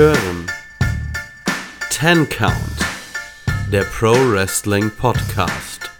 hören 0.00 0.46
Ten 1.90 2.26
Count, 2.30 2.54
der 3.70 3.82
Pro 3.82 4.14
Wrestling 4.32 4.90
Podcast. 4.90 5.90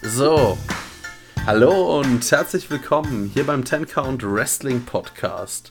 So, 0.00 0.56
hallo 1.44 2.00
und 2.00 2.30
herzlich 2.30 2.70
willkommen 2.70 3.30
hier 3.34 3.44
beim 3.44 3.66
Ten 3.66 3.86
Count 3.86 4.22
Wrestling 4.22 4.86
Podcast. 4.86 5.70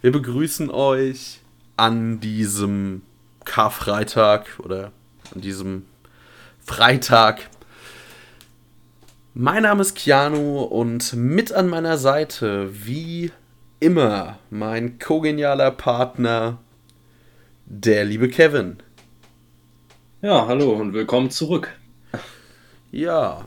Wir 0.00 0.10
begrüßen 0.10 0.70
euch 0.70 1.42
an 1.76 2.18
diesem 2.18 3.02
Karfreitag 3.44 4.58
oder 4.60 4.92
an 5.34 5.42
diesem 5.42 5.84
Freitag. 6.64 7.50
Mein 9.34 9.64
Name 9.64 9.82
ist 9.82 9.94
Keanu 9.94 10.62
und 10.62 11.12
mit 11.12 11.52
an 11.52 11.68
meiner 11.68 11.98
Seite, 11.98 12.70
wie 12.72 13.32
immer 13.80 14.38
mein 14.50 14.98
kogenialer 14.98 15.70
Partner, 15.70 16.58
der 17.66 18.04
liebe 18.04 18.28
Kevin. 18.28 18.78
Ja, 20.22 20.46
hallo 20.46 20.72
und 20.72 20.94
willkommen 20.94 21.30
zurück. 21.30 21.78
Ja, 22.90 23.46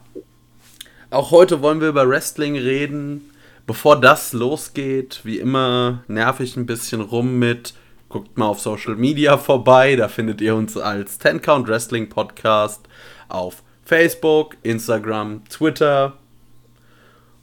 auch 1.10 1.32
heute 1.32 1.62
wollen 1.62 1.82
wir 1.82 1.90
über 1.90 2.08
Wrestling 2.08 2.56
reden. 2.56 3.32
Bevor 3.66 4.00
das 4.00 4.34
losgeht, 4.34 5.22
wie 5.24 5.40
immer 5.40 6.04
nerv 6.08 6.40
ich 6.40 6.56
ein 6.58 6.66
bisschen 6.66 7.02
rum 7.02 7.40
mit, 7.40 7.74
guckt 8.08 8.38
mal 8.38 8.48
auf 8.48 8.60
Social 8.60 8.96
Media 8.96 9.38
vorbei, 9.38 9.96
da 9.96 10.08
findet 10.08 10.42
ihr 10.42 10.56
uns 10.56 10.78
als 10.78 11.20
10 11.20 11.42
Count 11.42 11.68
Wrestling 11.68 12.10
Podcast 12.10 12.88
auf 13.28 13.64
Facebook, 13.84 14.58
Instagram, 14.64 15.44
Twitter 15.50 16.18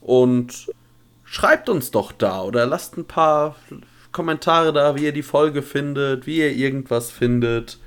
und 0.01 0.69
schreibt 1.37 1.69
uns 1.69 1.91
doch 1.91 2.13
da 2.13 2.41
oder 2.41 2.65
lasst 2.65 2.97
ein 2.97 3.05
paar 3.05 3.57
Kommentare 4.11 4.73
da, 4.73 4.97
wie 4.97 5.05
ihr 5.05 5.13
die 5.13 5.23
Folge 5.23 5.61
findet, 5.61 6.27
wie 6.27 6.39
ihr 6.39 6.51
irgendwas 6.51 7.11
findet. 7.11 7.79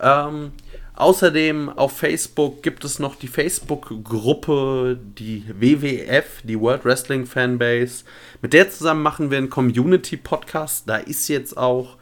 Ähm, 0.00 0.52
außerdem 0.94 1.68
auf 1.68 1.94
Facebook 1.94 2.62
gibt 2.62 2.82
es 2.86 2.98
noch 2.98 3.14
die 3.14 3.28
Facebook-Gruppe, 3.28 4.98
die 5.18 5.44
WWF, 5.48 6.40
die 6.44 6.58
World 6.58 6.86
Wrestling 6.86 7.26
Fanbase. 7.26 8.04
Mit 8.40 8.54
der 8.54 8.70
zusammen 8.70 9.02
machen 9.02 9.30
wir 9.30 9.36
einen 9.36 9.50
Community-Podcast. 9.50 10.88
Da 10.88 10.96
ist 10.96 11.28
jetzt 11.28 11.58
auch 11.58 11.98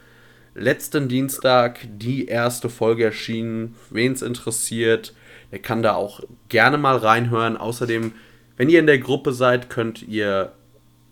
letzten 0.54 1.08
Dienstag 1.08 1.80
die 1.84 2.26
erste 2.26 2.68
Folge 2.68 3.06
erschienen. 3.06 3.74
Wen 3.90 4.12
es 4.12 4.22
interessiert, 4.22 5.14
der 5.50 5.58
kann 5.58 5.82
da 5.82 5.96
auch 5.96 6.20
gerne 6.48 6.78
mal 6.78 6.96
reinhören. 6.96 7.56
Außerdem, 7.56 8.12
wenn 8.56 8.68
ihr 8.68 8.78
in 8.78 8.86
der 8.86 9.00
Gruppe 9.00 9.32
seid, 9.32 9.68
könnt 9.68 10.04
ihr 10.04 10.52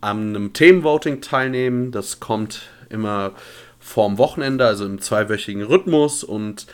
an 0.01 0.35
einem 0.35 0.53
Themenvoting 0.53 1.21
teilnehmen. 1.21 1.91
Das 1.91 2.21
kommt 2.21 2.71
immer 2.89 3.33
vorm 3.79 4.19
Wochenende, 4.19 4.67
also 4.67 4.85
im 4.85 5.01
zweiwöchigen 5.01 5.63
Rhythmus. 5.63 6.25
Und 6.25 6.67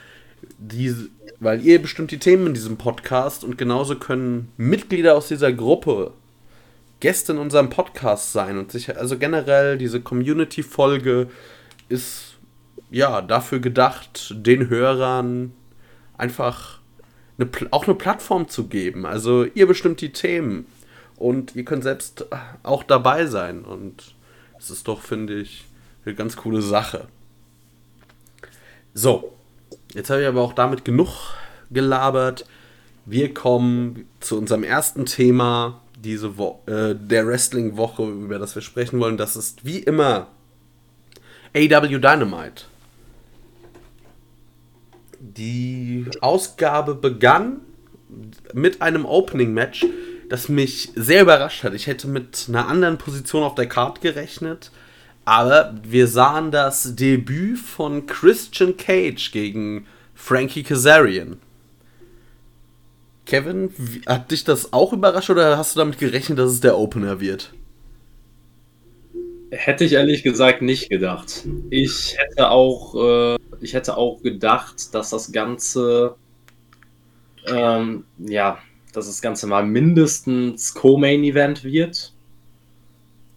die, 0.58 0.94
weil 1.41 1.64
ihr 1.64 1.80
bestimmt 1.80 2.11
die 2.11 2.19
Themen 2.19 2.48
in 2.48 2.55
diesem 2.55 2.77
Podcast 2.77 3.45
und 3.45 3.58
genauso 3.58 3.97
können 3.97 4.52
Mitglieder 4.56 5.17
aus 5.17 5.28
dieser 5.28 5.52
Gruppe 5.52 6.12
Gäste 7.00 7.33
in 7.33 7.39
unserem 7.39 7.70
Podcast 7.70 8.33
sein 8.33 8.56
und 8.56 8.72
sich, 8.72 8.97
also 8.97 9.19
generell 9.19 9.77
diese 9.77 10.00
Community-Folge 10.00 11.28
ist 11.89 12.36
ja 12.91 13.20
dafür 13.20 13.58
gedacht, 13.58 14.34
den 14.34 14.69
Hörern 14.70 15.52
einfach 16.17 16.80
eine, 17.36 17.48
auch 17.72 17.84
eine 17.84 17.95
Plattform 17.95 18.48
zu 18.48 18.69
geben. 18.69 19.05
Also 19.05 19.45
ihr 19.45 19.67
bestimmt 19.67 20.00
die 20.00 20.12
Themen 20.12 20.67
und 21.17 21.55
ihr 21.55 21.65
könnt 21.65 21.83
selbst 21.83 22.27
auch 22.62 22.83
dabei 22.83 23.27
sein. 23.27 23.64
Und 23.64 24.14
das 24.57 24.70
ist 24.70 24.89
doch, 24.89 25.02
finde 25.02 25.35
ich, 25.35 25.64
eine 26.05 26.14
ganz 26.14 26.36
coole 26.36 26.63
Sache. 26.63 27.07
So, 28.95 29.33
jetzt 29.92 30.11
habe 30.11 30.23
ich 30.23 30.29
aber 30.29 30.42
auch 30.42 30.52
damit 30.52 30.85
genug 30.85 31.08
gelabert. 31.70 32.47
Wir 33.07 33.35
kommen 33.35 34.08
zu 34.20 34.39
unserem 34.39 34.63
ersten 34.63 35.07
Thema 35.07 35.80
diese 35.97 36.39
Wo 36.39 36.61
äh, 36.67 36.95
der 36.95 37.27
Wrestling-Woche, 37.27 38.02
über 38.05 38.39
das 38.39 38.55
wir 38.55 38.63
sprechen 38.63 39.01
wollen. 39.01 39.17
Das 39.17 39.36
ist 39.36 39.64
wie 39.64 39.79
immer 39.79 40.29
AW 41.55 41.89
Dynamite. 41.89 42.64
Die 45.20 46.07
Ausgabe 46.20 46.95
begann 46.95 47.61
mit 48.52 48.83
einem 48.83 49.07
Opening-Match 49.07 49.86
das 50.34 50.48
mich 50.48 50.90
sehr 50.96 51.22
überrascht 51.22 51.62
hat. 51.62 51.74
Ich 51.74 51.86
hätte 51.86 52.08
mit 52.08 52.46
einer 52.48 52.67
anderen 52.67 52.98
Position 52.98 53.45
auf 53.45 53.55
der 53.55 53.68
Karte 53.68 54.00
gerechnet. 54.00 54.72
Aber 55.24 55.72
wir 55.84 56.08
sahen 56.08 56.50
das 56.50 56.96
Debüt 56.96 57.61
von 57.61 58.06
Christian 58.06 58.77
Cage 58.77 59.30
gegen 59.30 59.86
Frankie 60.12 60.64
Kazarian. 60.64 61.39
Kevin, 63.27 63.72
hat 64.06 64.33
dich 64.33 64.42
das 64.42 64.72
auch 64.72 64.92
überrascht 64.92 65.30
oder 65.30 65.56
hast 65.56 65.77
du 65.77 65.78
damit 65.78 65.98
gerechnet, 65.98 66.40
dass 66.40 66.51
es 66.51 66.61
der 66.61 66.77
Opener 66.77 67.20
wird? 67.20 67.55
Hätte 69.52 69.84
ich 69.84 69.92
ehrlich 69.92 70.24
gesagt 70.24 70.62
nicht 70.62 70.90
gedacht. 70.90 71.45
Ich 71.70 72.16
hätte 72.18 72.51
auch, 72.51 72.96
äh, 72.96 73.39
ich 73.61 73.72
hätte 73.72 73.96
auch 73.96 74.20
gedacht, 74.20 74.92
dass 74.95 75.11
das 75.11 75.30
Ganze 75.30 76.16
ähm, 77.46 78.05
ja 78.18 78.58
dass 78.95 79.07
das 79.07 79.21
Ganze 79.21 79.47
mal 79.47 79.65
mindestens 79.65 80.73
Co-Main-Event 80.75 81.65
wird. 81.65 82.13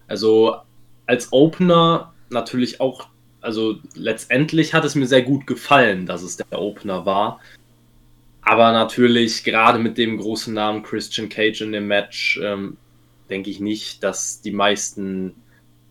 Also 0.07 0.57
als 1.05 1.33
Opener 1.33 2.13
natürlich 2.29 2.79
auch, 2.79 3.07
also 3.41 3.75
letztendlich 3.95 4.73
hat 4.73 4.85
es 4.85 4.95
mir 4.95 5.07
sehr 5.07 5.23
gut 5.23 5.47
gefallen, 5.47 6.05
dass 6.05 6.21
es 6.21 6.37
der 6.37 6.61
Opener 6.61 7.05
war. 7.05 7.39
Aber 8.41 8.71
natürlich, 8.71 9.43
gerade 9.43 9.79
mit 9.79 9.97
dem 9.97 10.17
großen 10.17 10.53
Namen 10.53 10.83
Christian 10.83 11.27
Cage 11.27 11.61
in 11.61 11.73
dem 11.73 11.87
Match, 11.87 12.39
ähm, 12.41 12.77
denke 13.29 13.49
ich 13.49 13.59
nicht, 13.59 14.03
dass 14.03 14.41
die 14.41 14.51
meisten 14.51 15.35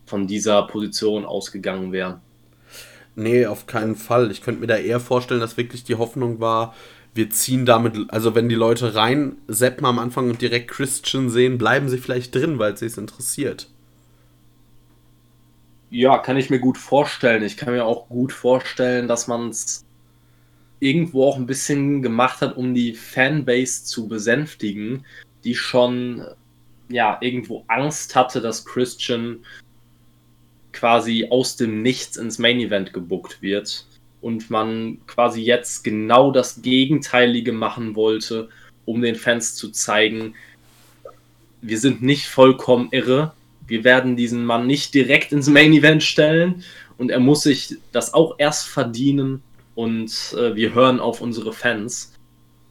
von 0.07 0.25
dieser 0.25 0.63
Position 0.63 1.25
ausgegangen 1.25 1.91
wären. 1.91 2.21
Nee, 3.15 3.45
auf 3.45 3.67
keinen 3.67 3.95
Fall. 3.95 4.31
Ich 4.31 4.41
könnte 4.41 4.61
mir 4.61 4.67
da 4.67 4.77
eher 4.77 4.99
vorstellen, 4.99 5.39
dass 5.39 5.57
wirklich 5.57 5.83
die 5.83 5.95
Hoffnung 5.95 6.39
war, 6.39 6.73
wir 7.17 7.29
ziehen 7.29 7.65
damit, 7.65 7.95
also 8.09 8.35
wenn 8.35 8.47
die 8.47 8.55
Leute 8.55 8.95
rein 8.95 9.37
seppen 9.47 9.85
am 9.85 9.99
Anfang 9.99 10.29
und 10.29 10.41
direkt 10.41 10.69
Christian 10.69 11.29
sehen, 11.29 11.57
bleiben 11.57 11.89
sie 11.89 11.97
vielleicht 11.97 12.33
drin, 12.33 12.59
weil 12.59 12.73
es 12.73 12.79
sie 12.79 12.99
interessiert. 12.99 13.69
Ja, 15.89 16.17
kann 16.17 16.37
ich 16.37 16.49
mir 16.49 16.59
gut 16.59 16.77
vorstellen. 16.77 17.43
Ich 17.43 17.57
kann 17.57 17.73
mir 17.73 17.85
auch 17.85 18.07
gut 18.09 18.31
vorstellen, 18.31 19.07
dass 19.07 19.27
man 19.27 19.49
es 19.49 19.85
irgendwo 20.79 21.25
auch 21.25 21.37
ein 21.37 21.45
bisschen 21.45 22.01
gemacht 22.01 22.41
hat, 22.41 22.55
um 22.55 22.73
die 22.73 22.93
Fanbase 22.93 23.83
zu 23.83 24.07
besänftigen, 24.07 25.05
die 25.43 25.55
schon 25.55 26.23
ja 26.89 27.17
irgendwo 27.21 27.63
Angst 27.67 28.15
hatte, 28.15 28.41
dass 28.41 28.65
Christian 28.65 29.39
quasi 30.71 31.27
aus 31.29 31.55
dem 31.55 31.81
Nichts 31.81 32.17
ins 32.17 32.37
Main 32.37 32.59
Event 32.59 32.93
gebuckt 32.93 33.41
wird 33.41 33.85
und 34.21 34.49
man 34.49 34.99
quasi 35.07 35.41
jetzt 35.41 35.83
genau 35.83 36.31
das 36.31 36.61
Gegenteilige 36.61 37.51
machen 37.51 37.95
wollte, 37.95 38.49
um 38.85 39.01
den 39.01 39.15
Fans 39.15 39.55
zu 39.55 39.69
zeigen, 39.69 40.35
wir 41.61 41.79
sind 41.79 42.01
nicht 42.01 42.27
vollkommen 42.27 42.89
irre. 42.91 43.33
Wir 43.67 43.83
werden 43.83 44.15
diesen 44.15 44.45
Mann 44.45 44.67
nicht 44.67 44.93
direkt 44.93 45.31
ins 45.31 45.47
Main 45.47 45.73
Event 45.73 46.03
stellen 46.03 46.63
und 46.97 47.11
er 47.11 47.19
muss 47.19 47.43
sich 47.43 47.75
das 47.91 48.13
auch 48.13 48.35
erst 48.37 48.67
verdienen 48.67 49.43
und 49.75 50.35
äh, 50.37 50.55
wir 50.55 50.73
hören 50.73 50.99
auf 50.99 51.21
unsere 51.21 51.53
Fans. 51.53 52.13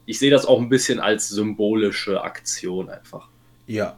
Ich 0.05 0.19
sehe 0.19 0.31
das 0.31 0.45
auch 0.45 0.59
ein 0.59 0.69
bisschen 0.69 0.99
als 0.99 1.29
symbolische 1.29 2.21
Aktion 2.21 2.89
einfach. 2.89 3.27
Ja. 3.67 3.97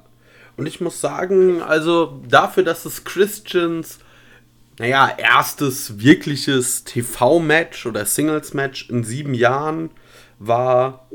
Und 0.57 0.65
ich 0.65 0.81
muss 0.81 0.99
sagen, 0.99 1.61
also 1.61 2.19
dafür, 2.27 2.63
dass 2.63 2.83
es 2.85 3.05
Christians 3.05 3.99
naja, 4.79 5.13
erstes 5.17 5.99
wirkliches 5.99 6.85
TV-Match 6.85 7.85
oder 7.85 8.05
Singles-Match 8.05 8.89
in 8.89 9.03
sieben 9.03 9.33
Jahren 9.33 9.91
war, 10.39 11.07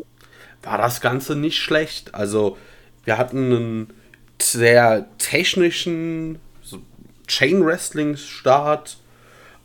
war 0.62 0.76
das 0.76 1.00
Ganze 1.00 1.34
nicht 1.34 1.58
schlecht. 1.58 2.14
Also, 2.14 2.58
wir 3.04 3.16
hatten 3.16 3.52
einen 3.52 3.92
sehr 4.40 5.08
technischen 5.16 6.38
Chain-Wrestling-Start. 7.26 8.98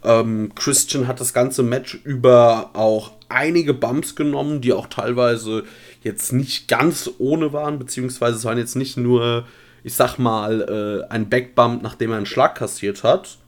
Ähm, 0.06 0.54
Christian 0.56 1.08
hat 1.08 1.20
das 1.20 1.34
ganze 1.34 1.62
Match 1.62 1.96
über 2.06 2.70
auch 2.76 3.12
einige 3.28 3.74
Bumps 3.74 4.16
genommen, 4.16 4.62
die 4.62 4.72
auch 4.72 4.88
teilweise 4.88 5.66
jetzt 6.04 6.32
nicht 6.32 6.70
ganz 6.70 7.10
ohne 7.18 7.52
waren, 7.52 7.80
beziehungsweise 7.80 8.38
es 8.38 8.46
waren 8.46 8.58
jetzt 8.58 8.78
nicht 8.78 8.96
nur, 8.96 9.46
ich 9.84 9.94
sag 9.94 10.18
mal, 10.18 11.06
äh, 11.10 11.14
ein 11.14 11.30
Backbump, 11.30 11.84
nachdem 11.84 12.12
er 12.12 12.18
einen 12.18 12.26
Schlag 12.26 12.56
kassiert 12.56 13.04
hat, 13.04 13.40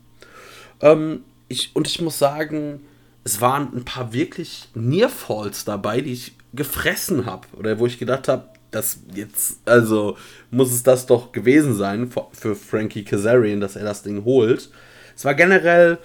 ähm, 0.82 1.24
ich, 1.48 1.74
und 1.74 1.86
ich 1.86 2.00
muss 2.00 2.18
sagen, 2.18 2.80
es 3.24 3.40
waren 3.40 3.74
ein 3.74 3.84
paar 3.84 4.12
wirklich 4.12 4.68
Nearfalls 4.74 5.64
dabei, 5.64 6.00
die 6.00 6.12
ich 6.12 6.32
gefressen 6.52 7.26
habe. 7.26 7.46
Oder 7.56 7.78
wo 7.78 7.86
ich 7.86 7.98
gedacht 7.98 8.28
habe, 8.28 8.48
das 8.70 9.00
jetzt, 9.14 9.60
also 9.66 10.16
muss 10.50 10.72
es 10.72 10.82
das 10.82 11.06
doch 11.06 11.32
gewesen 11.32 11.74
sein 11.74 12.10
für 12.32 12.54
Frankie 12.54 13.04
Kazarian, 13.04 13.60
dass 13.60 13.76
er 13.76 13.84
das 13.84 14.02
Ding 14.02 14.24
holt. 14.24 14.70
Es 15.14 15.24
war 15.24 15.34
generell 15.34 15.98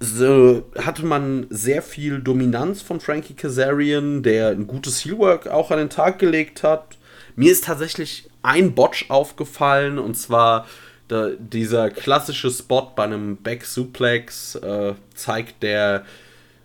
so 0.00 0.64
hatte 0.76 1.04
man 1.04 1.46
sehr 1.50 1.82
viel 1.82 2.20
Dominanz 2.20 2.82
von 2.82 3.00
Frankie 3.00 3.34
Kazarian, 3.34 4.22
der 4.22 4.50
ein 4.50 4.66
gutes 4.66 5.04
Heelwork 5.04 5.46
auch 5.46 5.70
an 5.70 5.78
den 5.78 5.90
Tag 5.90 6.18
gelegt 6.18 6.62
hat. 6.62 6.98
Mir 7.36 7.52
ist 7.52 7.64
tatsächlich 7.64 8.28
ein 8.42 8.74
Botch 8.74 9.10
aufgefallen 9.10 9.98
und 9.98 10.16
zwar 10.16 10.66
da, 11.08 11.30
dieser 11.38 11.90
klassische 11.90 12.50
Spot 12.50 12.92
bei 12.96 13.04
einem 13.04 13.36
Back 13.36 13.64
Suplex 13.64 14.54
äh, 14.56 14.94
zeigt 15.14 15.62
der 15.62 16.04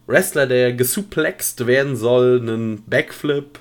Wrestler, 0.08 0.48
der 0.48 0.74
gesuplext 0.74 1.68
werden 1.68 1.96
soll, 1.96 2.40
einen 2.42 2.84
Backflip. 2.84 3.60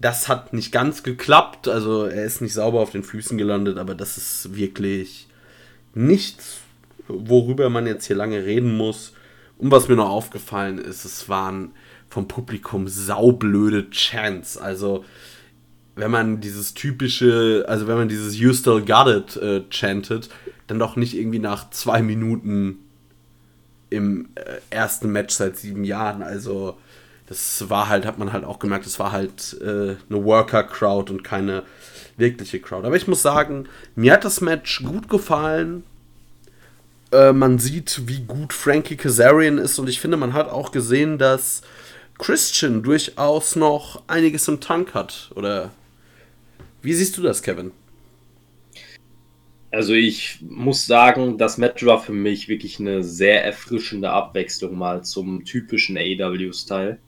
Das 0.00 0.28
hat 0.28 0.52
nicht 0.52 0.72
ganz 0.72 1.02
geklappt, 1.02 1.68
also 1.68 2.04
er 2.04 2.24
ist 2.24 2.40
nicht 2.40 2.54
sauber 2.54 2.80
auf 2.80 2.90
den 2.90 3.02
Füßen 3.02 3.36
gelandet, 3.36 3.78
aber 3.78 3.94
das 3.94 4.16
ist 4.16 4.56
wirklich 4.56 5.28
nichts, 5.94 6.60
worüber 7.08 7.68
man 7.68 7.86
jetzt 7.86 8.06
hier 8.06 8.16
lange 8.16 8.44
reden 8.44 8.76
muss. 8.76 9.12
Und 9.58 9.72
was 9.72 9.88
mir 9.88 9.96
noch 9.96 10.10
aufgefallen 10.10 10.78
ist, 10.78 11.04
es 11.04 11.28
waren 11.28 11.72
vom 12.08 12.28
Publikum 12.28 12.86
saublöde 12.86 13.90
Chants. 13.90 14.56
Also, 14.56 15.04
wenn 15.98 16.10
man 16.10 16.40
dieses 16.40 16.74
typische, 16.74 17.64
also 17.68 17.88
wenn 17.88 17.96
man 17.96 18.08
dieses 18.08 18.38
You 18.38 18.52
Still 18.52 18.84
Got 18.84 19.08
It 19.08 19.36
äh, 19.36 19.62
chantet, 19.70 20.28
dann 20.68 20.78
doch 20.78 20.96
nicht 20.96 21.16
irgendwie 21.16 21.40
nach 21.40 21.70
zwei 21.70 22.02
Minuten 22.02 22.78
im 23.90 24.28
äh, 24.36 24.58
ersten 24.70 25.10
Match 25.10 25.34
seit 25.34 25.56
sieben 25.56 25.82
Jahren. 25.82 26.22
Also, 26.22 26.76
das 27.26 27.68
war 27.68 27.88
halt, 27.88 28.06
hat 28.06 28.18
man 28.18 28.32
halt 28.32 28.44
auch 28.44 28.58
gemerkt, 28.58 28.86
es 28.86 28.98
war 28.98 29.12
halt 29.12 29.56
äh, 29.60 29.96
eine 30.08 30.24
Worker-Crowd 30.24 31.12
und 31.12 31.24
keine 31.24 31.64
wirkliche 32.16 32.60
Crowd. 32.60 32.86
Aber 32.86 32.96
ich 32.96 33.08
muss 33.08 33.22
sagen, 33.22 33.68
mir 33.96 34.12
hat 34.12 34.24
das 34.24 34.40
Match 34.40 34.82
gut 34.84 35.08
gefallen. 35.08 35.82
Äh, 37.10 37.32
man 37.32 37.58
sieht, 37.58 38.02
wie 38.06 38.20
gut 38.20 38.52
Frankie 38.52 38.96
Kazarian 38.96 39.58
ist 39.58 39.78
und 39.78 39.88
ich 39.88 40.00
finde, 40.00 40.16
man 40.16 40.32
hat 40.32 40.48
auch 40.48 40.70
gesehen, 40.70 41.18
dass 41.18 41.62
Christian 42.18 42.82
durchaus 42.82 43.56
noch 43.56 44.02
einiges 44.06 44.46
im 44.48 44.60
Tank 44.60 44.94
hat. 44.94 45.30
Oder 45.34 45.70
wie 46.82 46.92
siehst 46.92 47.16
du 47.16 47.22
das, 47.22 47.42
Kevin? 47.42 47.72
Also 49.70 49.92
ich 49.92 50.38
muss 50.40 50.86
sagen, 50.86 51.36
das 51.36 51.58
Match 51.58 51.84
war 51.84 52.02
für 52.02 52.12
mich 52.12 52.48
wirklich 52.48 52.80
eine 52.80 53.02
sehr 53.02 53.44
erfrischende 53.44 54.10
Abwechslung 54.10 54.78
mal 54.78 55.04
zum 55.04 55.44
typischen 55.44 55.98
AEW-Style, 55.98 56.98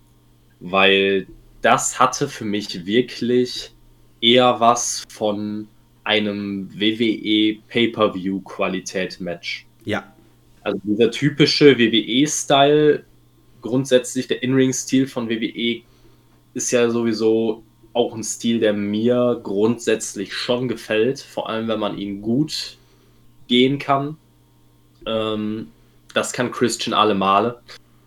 weil 0.61 1.27
das 1.63 1.99
hatte 1.99 2.29
für 2.29 2.45
mich 2.45 2.85
wirklich 2.85 3.73
eher 4.21 4.61
was 4.61 5.05
von 5.09 5.69
einem 6.05 6.71
WWE 6.75 7.61
Pay-per-View 7.69 8.41
Qualität 8.43 9.21
Match. 9.21 9.67
Ja. 9.85 10.13
Also 10.63 10.79
dieser 10.85 11.11
typische 11.11 11.79
WWE-Style, 11.79 13.05
grundsätzlich 13.63 14.27
der 14.27 14.43
In-Ring-Stil 14.43 15.07
von 15.07 15.31
WWE 15.31 15.83
ist 16.53 16.71
ja 16.73 16.91
sowieso 16.91 17.63
auch 17.93 18.15
ein 18.15 18.23
Stil, 18.23 18.61
der 18.61 18.73
mir 18.73 19.41
grundsätzlich 19.43 20.33
schon 20.33 20.69
gefällt, 20.69 21.21
vor 21.21 21.49
allem 21.49 21.69
wenn 21.69 21.81
man 21.81 21.99
ihn 21.99 22.23
gut 22.23 22.77
gehen 23.49 23.79
kann. 23.79 24.17
Ähm, 25.07 25.69
das 26.15 26.33
kann 26.33 26.53
Christian 26.53 26.95
alle 26.95 27.15
Male. 27.15 27.61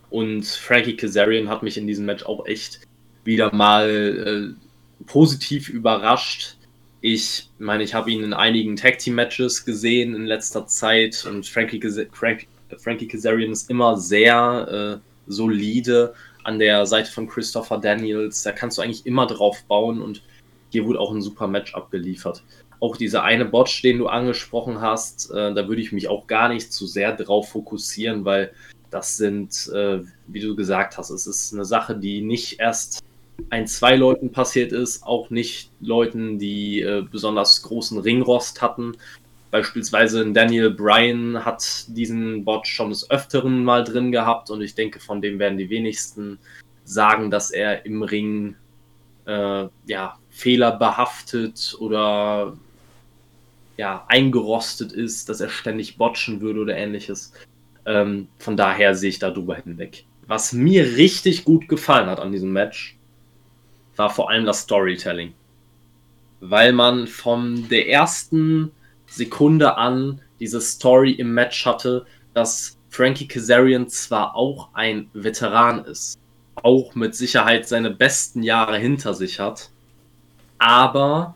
Und 0.10 0.46
Frankie 0.46 0.96
Kazarian 0.96 1.50
hat 1.50 1.64
mich 1.64 1.78
in 1.78 1.88
diesem 1.88 2.06
Match 2.06 2.24
auch 2.26 2.46
echt 2.46 2.82
wieder 3.24 3.54
mal 3.54 4.56
äh, 4.56 5.06
positiv 5.06 5.70
überrascht. 5.70 6.56
Ich 7.02 7.50
meine, 7.60 7.84
ich 7.84 7.94
habe 7.94 8.12
ihn 8.12 8.24
in 8.24 8.34
einigen 8.34 8.76
Tag 8.76 9.00
Team 9.00 9.16
Matches 9.16 9.66
gesehen 9.66 10.16
in 10.16 10.26
letzter 10.26 10.68
Zeit 10.68 11.26
und 11.26 11.46
Frankie, 11.46 11.82
Frank 12.12 12.48
Frankie 12.78 13.08
Kazarian 13.08 13.52
ist 13.52 13.70
immer 13.70 13.98
sehr 13.98 15.02
äh, 15.02 15.32
solide 15.32 16.14
an 16.44 16.60
der 16.60 16.86
Seite 16.86 17.12
von 17.12 17.28
Christopher 17.28 17.78
Daniels. 17.78 18.44
Da 18.44 18.52
kannst 18.52 18.78
du 18.78 18.82
eigentlich 18.82 19.06
immer 19.06 19.28
drauf 19.28 19.64
bauen 19.68 20.02
und 20.02 20.24
hier 20.70 20.86
wurde 20.86 21.00
auch 21.00 21.12
ein 21.12 21.22
super 21.22 21.48
Match 21.48 21.76
abgeliefert. 21.76 22.44
Auch 22.80 22.98
dieser 22.98 23.24
eine 23.24 23.46
Botch, 23.46 23.82
den 23.82 24.00
du 24.00 24.08
angesprochen 24.08 24.82
hast, 24.82 25.32
äh, 25.32 25.54
da 25.54 25.68
würde 25.68 25.82
ich 25.82 25.92
mich 25.92 26.08
auch 26.08 26.28
gar 26.28 26.50
nicht 26.50 26.74
zu 26.74 26.86
sehr 26.86 27.16
drauf 27.16 27.50
fokussieren, 27.50 28.26
weil 28.26 28.52
das 28.90 29.18
sind, 29.18 29.70
äh, 29.74 30.02
wie 30.28 30.40
du 30.40 30.56
gesagt 30.56 30.98
hast, 30.98 31.10
es 31.10 31.26
ist 31.26 31.54
eine 31.54 31.66
Sache, 31.66 31.96
die 31.96 32.22
nicht 32.22 32.60
erst 32.60 33.04
ein, 33.50 33.68
zwei 33.68 33.96
Leuten 33.96 34.32
passiert 34.32 34.72
ist, 34.72 35.04
auch 35.04 35.30
nicht 35.30 35.72
Leuten, 35.82 36.40
die 36.40 36.82
äh, 36.82 37.04
besonders 37.10 37.62
großen 37.64 37.98
Ringrost 38.00 38.62
hatten. 38.62 38.94
Beispielsweise 39.54 40.32
Daniel 40.32 40.72
Bryan 40.72 41.46
hat 41.46 41.86
diesen 41.90 42.44
Bot 42.44 42.66
schon 42.66 42.90
des 42.90 43.12
Öfteren 43.12 43.64
mal 43.64 43.84
drin 43.84 44.12
gehabt 44.12 44.50
und 44.50 44.64
ich 44.64 44.74
denke, 44.74 45.00
von 45.00 45.22
dem 45.22 45.38
werden 45.38 45.60
die 45.60 45.70
wenigsten 45.70 46.40
sagen, 46.86 47.30
dass 47.30 47.52
er 47.52 47.86
im 47.86 48.02
Ring 48.02 48.56
äh, 49.28 49.68
ja, 49.86 50.18
fehlerbehaftet 50.32 51.76
oder 51.80 52.58
ja, 53.78 54.04
eingerostet 54.08 54.92
ist, 54.92 55.30
dass 55.30 55.40
er 55.40 55.50
ständig 55.50 56.00
botchen 56.00 56.42
würde 56.42 56.62
oder 56.62 56.76
ähnliches. 56.76 57.32
Ähm, 57.86 58.30
von 58.40 58.58
daher 58.58 58.96
sehe 58.96 59.10
ich 59.10 59.20
da 59.20 59.30
drüber 59.30 59.58
hinweg. 59.58 60.04
Was 60.26 60.54
mir 60.54 60.84
richtig 60.98 61.46
gut 61.46 61.68
gefallen 61.68 62.08
hat 62.08 62.20
an 62.20 62.32
diesem 62.32 62.54
Match, 62.54 62.98
war 63.98 64.10
vor 64.10 64.32
allem 64.32 64.46
das 64.46 64.62
Storytelling. 64.62 65.32
Weil 66.40 66.74
man 66.74 67.06
von 67.06 67.70
der 67.70 67.88
ersten 67.88 68.72
Sekunde 69.14 69.78
an 69.78 70.22
diese 70.40 70.60
Story 70.60 71.12
im 71.12 71.34
Match 71.34 71.66
hatte, 71.66 72.06
dass 72.34 72.78
Frankie 72.90 73.28
Kazarian 73.28 73.88
zwar 73.88 74.36
auch 74.36 74.70
ein 74.74 75.10
Veteran 75.14 75.86
ist, 75.86 76.18
auch 76.56 76.96
mit 76.96 77.16
Sicherheit 77.16 77.68
seine 77.68 77.92
besten 77.92 78.44
Jahre 78.44 78.78
hinter 78.78 79.14
sich 79.14 79.40
hat, 79.40 79.70
aber 80.58 81.36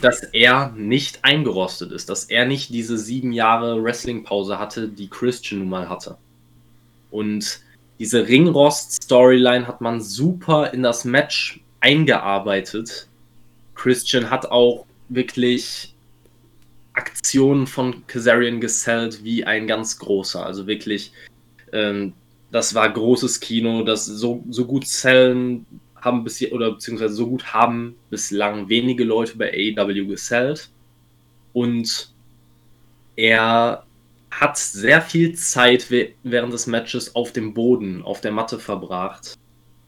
dass 0.00 0.22
er 0.22 0.70
nicht 0.70 1.24
eingerostet 1.24 1.92
ist, 1.92 2.08
dass 2.08 2.24
er 2.24 2.46
nicht 2.46 2.70
diese 2.70 2.98
sieben 2.98 3.32
Jahre 3.32 3.82
Wrestling-Pause 3.82 4.58
hatte, 4.58 4.88
die 4.88 5.08
Christian 5.08 5.60
nun 5.60 5.68
mal 5.68 5.88
hatte. 5.88 6.16
Und 7.10 7.60
diese 7.98 8.26
Ringrost-Storyline 8.26 9.66
hat 9.66 9.80
man 9.80 10.00
super 10.00 10.72
in 10.72 10.82
das 10.82 11.04
Match 11.04 11.60
eingearbeitet. 11.80 13.08
Christian 13.74 14.30
hat 14.30 14.50
auch 14.50 14.86
wirklich 15.08 15.91
Aktionen 16.94 17.66
von 17.66 18.06
Kazarian 18.06 18.60
gesellt 18.60 19.24
wie 19.24 19.44
ein 19.44 19.66
ganz 19.66 19.98
großer. 19.98 20.44
Also 20.44 20.66
wirklich, 20.66 21.12
ähm, 21.72 22.12
das 22.50 22.74
war 22.74 22.92
großes 22.92 23.40
Kino, 23.40 23.82
das 23.82 24.06
so, 24.06 24.44
so 24.50 24.66
gut 24.66 24.86
zellen 24.86 25.66
haben 25.96 26.24
bis 26.24 26.42
oder 26.50 26.72
beziehungsweise 26.72 27.14
so 27.14 27.28
gut 27.28 27.54
haben 27.54 27.96
bislang 28.10 28.68
wenige 28.68 29.04
Leute 29.04 29.38
bei 29.38 29.52
AEW 29.52 30.06
gesellt. 30.06 30.70
Und 31.52 32.12
er 33.16 33.84
hat 34.30 34.58
sehr 34.58 35.02
viel 35.02 35.34
Zeit 35.34 35.90
während 36.22 36.52
des 36.52 36.66
Matches 36.66 37.14
auf 37.14 37.32
dem 37.32 37.54
Boden, 37.54 38.02
auf 38.02 38.20
der 38.20 38.32
Matte 38.32 38.58
verbracht. 38.58 39.34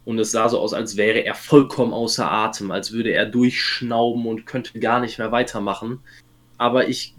Und 0.04 0.18
es 0.18 0.32
sah 0.32 0.48
so 0.50 0.58
aus, 0.58 0.74
als 0.74 0.96
wäre 0.96 1.20
er 1.24 1.34
vollkommen 1.34 1.94
außer 1.94 2.30
Atem, 2.30 2.70
als 2.70 2.92
würde 2.92 3.12
er 3.12 3.24
durchschnauben 3.24 4.26
und 4.26 4.46
könnte 4.46 4.78
gar 4.78 5.00
nicht 5.00 5.18
mehr 5.18 5.32
weitermachen 5.32 6.00
aber 6.58 6.88
ich 6.88 7.14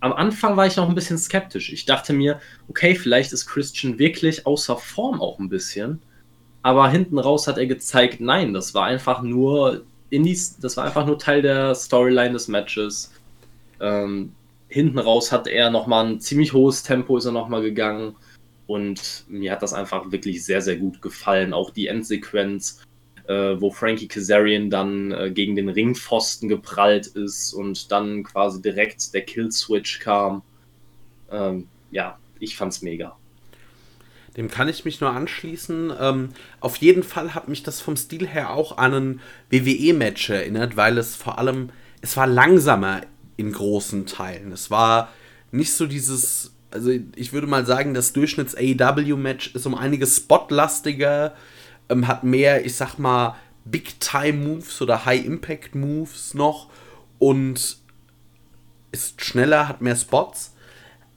am 0.00 0.12
Anfang 0.12 0.56
war 0.56 0.66
ich 0.66 0.76
noch 0.76 0.88
ein 0.88 0.94
bisschen 0.94 1.18
skeptisch. 1.18 1.72
Ich 1.72 1.84
dachte 1.84 2.12
mir, 2.12 2.38
okay, 2.68 2.94
vielleicht 2.94 3.32
ist 3.32 3.46
Christian 3.46 3.98
wirklich 3.98 4.46
außer 4.46 4.76
Form 4.76 5.20
auch 5.20 5.38
ein 5.38 5.48
bisschen. 5.48 6.00
Aber 6.62 6.88
hinten 6.90 7.18
raus 7.18 7.48
hat 7.48 7.58
er 7.58 7.66
gezeigt, 7.66 8.20
nein, 8.20 8.52
das 8.52 8.74
war 8.74 8.84
einfach 8.84 9.22
nur 9.22 9.84
Indies, 10.10 10.58
das 10.58 10.76
war 10.76 10.84
einfach 10.84 11.06
nur 11.06 11.18
Teil 11.18 11.42
der 11.42 11.74
Storyline 11.74 12.32
des 12.32 12.48
Matches. 12.48 13.12
Ähm, 13.80 14.32
hinten 14.68 14.98
raus 14.98 15.32
hat 15.32 15.46
er 15.46 15.70
nochmal 15.70 16.06
ein 16.06 16.20
ziemlich 16.20 16.52
hohes 16.52 16.82
Tempo 16.82 17.16
ist 17.16 17.24
er 17.24 17.32
nochmal 17.32 17.62
gegangen. 17.62 18.16
Und 18.66 19.24
mir 19.28 19.52
hat 19.52 19.62
das 19.62 19.72
einfach 19.72 20.10
wirklich 20.10 20.44
sehr, 20.44 20.60
sehr 20.60 20.76
gut 20.76 21.00
gefallen. 21.00 21.52
Auch 21.52 21.70
die 21.70 21.86
Endsequenz 21.86 22.82
äh, 23.28 23.60
wo 23.60 23.70
Frankie 23.70 24.08
Kazarian 24.08 24.70
dann 24.70 25.12
äh, 25.12 25.30
gegen 25.30 25.56
den 25.56 25.68
Ringpfosten 25.68 26.48
geprallt 26.48 27.06
ist 27.06 27.52
und 27.52 27.90
dann 27.90 28.22
quasi 28.22 28.62
direkt 28.62 29.12
der 29.14 29.22
Killswitch 29.22 30.00
kam. 30.00 30.42
Ähm, 31.30 31.68
ja, 31.90 32.18
ich 32.38 32.56
fand's 32.56 32.82
mega. 32.82 33.16
Dem 34.36 34.50
kann 34.50 34.68
ich 34.68 34.84
mich 34.84 35.00
nur 35.00 35.10
anschließen. 35.10 35.92
Ähm, 35.98 36.28
auf 36.60 36.76
jeden 36.76 37.02
Fall 37.02 37.34
hat 37.34 37.48
mich 37.48 37.62
das 37.62 37.80
vom 37.80 37.96
Stil 37.96 38.26
her 38.26 38.52
auch 38.52 38.76
an 38.76 38.94
ein 38.94 39.20
WWE-Match 39.50 40.28
erinnert, 40.28 40.76
weil 40.76 40.98
es 40.98 41.16
vor 41.16 41.38
allem, 41.38 41.70
es 42.02 42.16
war 42.16 42.26
langsamer 42.26 43.00
in 43.38 43.52
großen 43.52 44.06
Teilen. 44.06 44.52
Es 44.52 44.70
war 44.70 45.10
nicht 45.52 45.72
so 45.72 45.86
dieses, 45.86 46.54
also 46.70 46.90
ich 47.14 47.32
würde 47.32 47.46
mal 47.46 47.64
sagen, 47.64 47.94
das 47.94 48.12
Durchschnitts-AEW-Match 48.12 49.54
ist 49.54 49.66
um 49.66 49.74
einiges 49.74 50.16
spotlastiger 50.16 51.34
ähm, 51.88 52.06
hat 52.06 52.24
mehr, 52.24 52.64
ich 52.64 52.76
sag 52.76 52.98
mal, 52.98 53.36
Big-Time-Moves 53.64 54.80
oder 54.82 55.04
High-Impact-Moves 55.04 56.34
noch 56.34 56.68
und 57.18 57.78
ist 58.92 59.24
schneller, 59.24 59.68
hat 59.68 59.80
mehr 59.80 59.96
Spots. 59.96 60.52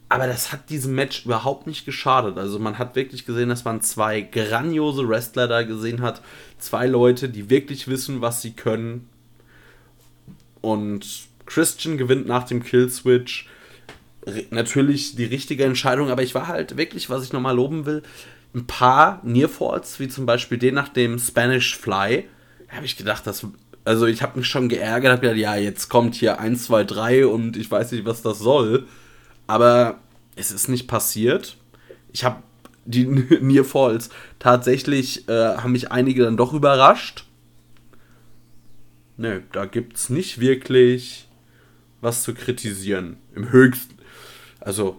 aber 0.09 0.25
das 0.25 0.51
hat 0.51 0.71
diesem 0.71 0.95
Match 0.95 1.25
überhaupt 1.25 1.67
nicht 1.67 1.85
geschadet. 1.85 2.37
Also 2.37 2.57
man 2.57 2.79
hat 2.79 2.95
wirklich 2.95 3.25
gesehen, 3.27 3.49
dass 3.49 3.63
man 3.63 3.81
zwei 3.81 4.21
grandiose 4.21 5.07
Wrestler 5.07 5.47
da 5.47 5.61
gesehen 5.61 6.01
hat. 6.01 6.23
Zwei 6.57 6.87
Leute, 6.87 7.29
die 7.29 7.51
wirklich 7.51 7.87
wissen, 7.87 8.19
was 8.19 8.41
sie 8.41 8.53
können. 8.53 9.07
Und 10.61 11.27
Christian 11.45 11.99
gewinnt 11.99 12.27
nach 12.27 12.43
dem 12.43 12.63
Killswitch. 12.63 13.47
Natürlich 14.49 15.15
die 15.15 15.25
richtige 15.25 15.63
Entscheidung, 15.63 16.09
aber 16.09 16.23
ich 16.23 16.33
war 16.35 16.47
halt 16.47 16.75
wirklich, 16.75 17.09
was 17.11 17.23
ich 17.23 17.31
nochmal 17.31 17.55
loben 17.55 17.85
will, 17.85 18.01
ein 18.53 18.65
paar 18.65 19.21
Nearfalls, 19.23 19.99
wie 19.99 20.07
zum 20.07 20.25
Beispiel 20.25 20.57
den 20.57 20.75
nach 20.75 20.89
dem 20.89 21.19
Spanish 21.19 21.77
Fly. 21.77 22.27
Habe 22.69 22.85
ich 22.85 22.97
gedacht, 22.97 23.25
das, 23.27 23.45
also 23.85 24.05
ich 24.05 24.21
habe 24.21 24.39
mich 24.39 24.47
schon 24.47 24.69
geärgert, 24.69 25.11
habe 25.11 25.21
gedacht, 25.21 25.37
ja, 25.37 25.55
jetzt 25.55 25.89
kommt 25.89 26.15
hier 26.15 26.39
1, 26.39 26.65
2, 26.65 26.83
3 26.83 27.27
und 27.27 27.57
ich 27.57 27.69
weiß 27.69 27.91
nicht, 27.91 28.05
was 28.05 28.21
das 28.21 28.39
soll. 28.39 28.87
Aber 29.47 29.99
es 30.35 30.51
ist 30.51 30.67
nicht 30.67 30.87
passiert. 30.87 31.57
Ich 32.11 32.23
habe 32.23 32.43
die 32.85 33.05
Near 33.41 33.65
Falls 33.65 34.09
tatsächlich 34.39 35.27
äh, 35.29 35.57
haben 35.57 35.71
mich 35.71 35.91
einige 35.91 36.23
dann 36.23 36.37
doch 36.37 36.53
überrascht. 36.53 37.25
Nö, 39.17 39.41
da 39.51 39.65
gibt 39.65 39.97
es 39.97 40.09
nicht 40.09 40.39
wirklich 40.39 41.27
was 42.01 42.23
zu 42.23 42.33
kritisieren. 42.33 43.17
Im 43.35 43.51
höchsten. 43.51 43.97
Also, 44.59 44.97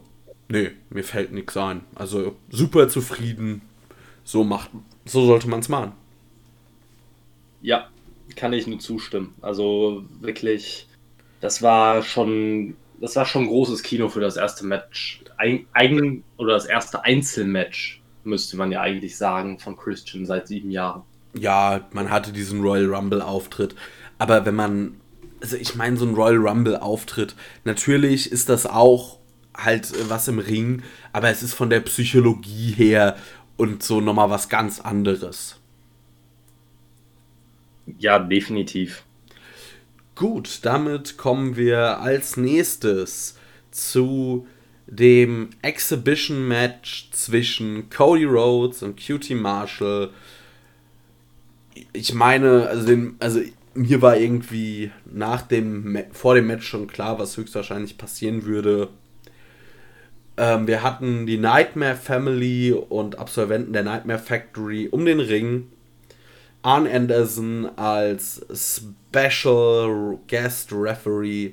nee, 0.50 0.70
mir 0.90 1.04
fällt 1.04 1.32
nichts 1.32 1.56
ein. 1.56 1.82
Also, 1.94 2.36
super 2.50 2.88
zufrieden. 2.88 3.62
So 4.24 4.44
macht, 4.44 4.70
so 5.06 5.26
sollte 5.26 5.48
man 5.48 5.60
es 5.60 5.68
machen. 5.68 5.92
Ja, 7.62 7.88
kann 8.36 8.52
ich 8.52 8.66
nur 8.66 8.78
zustimmen. 8.78 9.34
Also 9.40 10.04
wirklich, 10.20 10.86
das 11.40 11.62
war 11.62 12.02
schon 12.02 12.76
das 13.00 13.16
war 13.16 13.24
schon 13.24 13.46
großes 13.46 13.82
Kino 13.82 14.08
für 14.08 14.20
das 14.20 14.36
erste 14.36 14.66
Match. 14.66 15.22
Eigen 15.72 16.22
oder 16.36 16.52
das 16.52 16.66
erste 16.66 17.02
Einzelmatch, 17.02 18.02
müsste 18.24 18.58
man 18.58 18.70
ja 18.70 18.82
eigentlich 18.82 19.16
sagen, 19.16 19.58
von 19.58 19.76
Christian 19.76 20.26
seit 20.26 20.48
sieben 20.48 20.70
Jahren. 20.70 21.02
Ja, 21.32 21.88
man 21.92 22.10
hatte 22.10 22.32
diesen 22.32 22.60
Royal 22.60 22.94
Rumble-Auftritt. 22.94 23.74
Aber 24.18 24.44
wenn 24.44 24.54
man, 24.54 25.00
also 25.40 25.56
ich 25.56 25.76
meine, 25.76 25.96
so 25.96 26.04
ein 26.04 26.14
Royal 26.14 26.36
Rumble-Auftritt, 26.36 27.34
natürlich 27.64 28.30
ist 28.30 28.50
das 28.50 28.66
auch 28.66 29.18
halt 29.64 29.92
äh, 29.92 30.08
was 30.08 30.28
im 30.28 30.38
Ring, 30.38 30.82
aber 31.12 31.30
es 31.30 31.42
ist 31.42 31.54
von 31.54 31.70
der 31.70 31.80
Psychologie 31.80 32.72
her 32.72 33.16
und 33.56 33.82
so 33.82 34.00
nochmal 34.00 34.30
was 34.30 34.48
ganz 34.48 34.80
anderes. 34.80 35.56
Ja, 37.98 38.18
definitiv. 38.18 39.04
Gut, 40.14 40.60
damit 40.62 41.16
kommen 41.16 41.56
wir 41.56 42.00
als 42.00 42.36
nächstes 42.36 43.36
zu 43.70 44.46
dem 44.86 45.50
Exhibition 45.62 46.46
Match 46.48 47.10
zwischen 47.12 47.88
Cody 47.90 48.24
Rhodes 48.24 48.82
und 48.82 48.96
QT 48.96 49.30
Marshall. 49.30 50.10
Ich 51.92 52.12
meine, 52.12 52.66
also, 52.68 52.86
den, 52.86 53.16
also 53.20 53.40
mir 53.74 54.02
war 54.02 54.16
irgendwie 54.16 54.90
nach 55.06 55.42
dem 55.42 55.98
vor 56.12 56.34
dem 56.34 56.48
Match 56.48 56.66
schon 56.66 56.86
klar, 56.86 57.18
was 57.18 57.36
höchstwahrscheinlich 57.36 57.96
passieren 57.96 58.44
würde. 58.44 58.88
Ähm, 60.36 60.66
wir 60.66 60.82
hatten 60.82 61.26
die 61.26 61.38
Nightmare 61.38 61.96
Family 61.96 62.72
und 62.72 63.18
Absolventen 63.18 63.72
der 63.72 63.82
Nightmare 63.82 64.18
Factory 64.18 64.88
um 64.88 65.04
den 65.04 65.20
Ring. 65.20 65.66
Arn 66.62 66.86
Anderson 66.86 67.70
als 67.76 68.44
Special 68.52 70.18
Guest 70.28 70.72
Referee. 70.72 71.52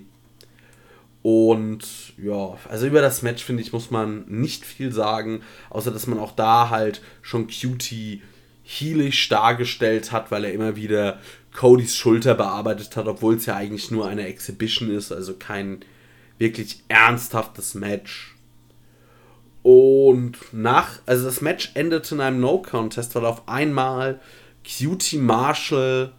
Und 1.21 2.13
ja, 2.17 2.57
also 2.69 2.87
über 2.87 3.01
das 3.01 3.21
Match 3.21 3.43
finde 3.43 3.61
ich, 3.61 3.73
muss 3.73 3.91
man 3.91 4.25
nicht 4.27 4.65
viel 4.65 4.91
sagen, 4.91 5.41
außer 5.69 5.91
dass 5.91 6.07
man 6.07 6.19
auch 6.19 6.31
da 6.33 6.69
halt 6.69 7.01
schon 7.21 7.47
Cutie 7.47 8.21
heelisch 8.63 9.27
dargestellt 9.29 10.11
hat, 10.11 10.31
weil 10.31 10.45
er 10.45 10.53
immer 10.53 10.75
wieder 10.75 11.19
Codys 11.53 11.95
Schulter 11.95 12.35
bearbeitet 12.35 12.95
hat, 12.95 13.07
obwohl 13.07 13.35
es 13.35 13.45
ja 13.45 13.55
eigentlich 13.55 13.91
nur 13.91 14.07
eine 14.07 14.27
Exhibition 14.27 14.89
ist, 14.91 15.11
also 15.11 15.33
kein 15.33 15.79
wirklich 16.37 16.83
ernsthaftes 16.87 17.73
Match. 17.73 18.36
Und 19.67 20.37
nach, 20.53 20.99
also 21.05 21.25
das 21.25 21.41
Match 21.41 21.71
endete 21.73 22.15
in 22.15 22.21
einem 22.21 22.39
No-Contest, 22.39 23.13
weil 23.15 23.25
auf 23.25 23.49
einmal 23.49 24.21
Cutie 24.63 25.17
Marshall 25.17 26.13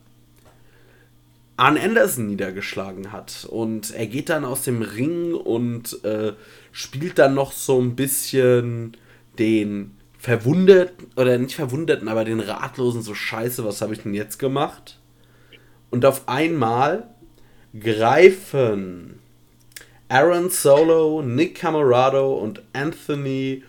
Arn 1.56 1.78
Anderson 1.78 2.26
niedergeschlagen 2.26 3.10
hat. 3.10 3.46
Und 3.48 3.94
er 3.94 4.06
geht 4.06 4.28
dann 4.28 4.44
aus 4.44 4.64
dem 4.64 4.82
Ring 4.82 5.32
und 5.32 6.04
äh, 6.04 6.34
spielt 6.72 7.18
dann 7.18 7.32
noch 7.32 7.52
so 7.52 7.80
ein 7.80 7.96
bisschen 7.96 8.98
den 9.38 9.96
Verwundeten, 10.18 11.06
oder 11.16 11.38
nicht 11.38 11.54
Verwundeten, 11.54 12.08
aber 12.08 12.26
den 12.26 12.40
Ratlosen 12.40 13.00
so 13.00 13.14
scheiße, 13.14 13.64
was 13.64 13.80
habe 13.80 13.94
ich 13.94 14.02
denn 14.02 14.12
jetzt 14.12 14.38
gemacht? 14.38 14.98
Und 15.88 16.04
auf 16.04 16.28
einmal 16.28 17.08
greifen 17.80 19.17
Aaron 20.08 20.50
Solo, 20.50 21.22
Nick 21.22 21.56
Camarado 21.56 22.34
und 22.34 22.62
Anthony 22.72 23.62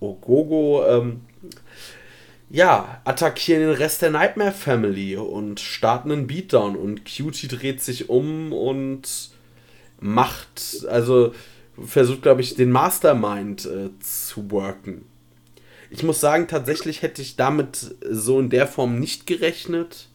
Ogogo 0.00 0.84
ähm, 0.86 1.20
ja, 2.52 3.00
attackieren 3.04 3.62
den 3.62 3.74
Rest 3.74 4.02
der 4.02 4.10
Nightmare 4.10 4.52
Family 4.52 5.16
und 5.16 5.58
starten 5.58 6.12
einen 6.12 6.26
Beatdown 6.26 6.76
und 6.76 7.04
Cutie 7.04 7.48
dreht 7.48 7.80
sich 7.80 8.10
um 8.10 8.52
und 8.52 9.30
macht, 10.00 10.86
also 10.88 11.34
versucht, 11.82 12.20
glaube 12.20 12.42
ich, 12.42 12.54
den 12.54 12.70
Mastermind 12.70 13.64
äh, 13.64 13.88
zu 14.00 14.50
worken. 14.50 15.06
Ich 15.90 16.02
muss 16.02 16.20
sagen, 16.20 16.46
tatsächlich 16.46 17.00
hätte 17.00 17.22
ich 17.22 17.36
damit 17.36 17.94
so 18.08 18.38
in 18.38 18.50
der 18.50 18.66
Form 18.66 18.98
nicht 18.98 19.26
gerechnet. 19.26 20.08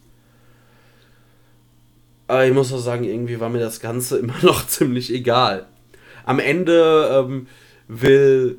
Aber 2.28 2.46
ich 2.46 2.52
muss 2.52 2.72
auch 2.72 2.78
sagen, 2.78 3.04
irgendwie 3.04 3.40
war 3.40 3.48
mir 3.48 3.58
das 3.58 3.80
Ganze 3.80 4.18
immer 4.20 4.36
noch 4.42 4.66
ziemlich 4.66 5.12
egal. 5.12 5.66
Am 6.24 6.38
Ende 6.38 7.26
ähm, 7.26 7.46
will 7.88 8.58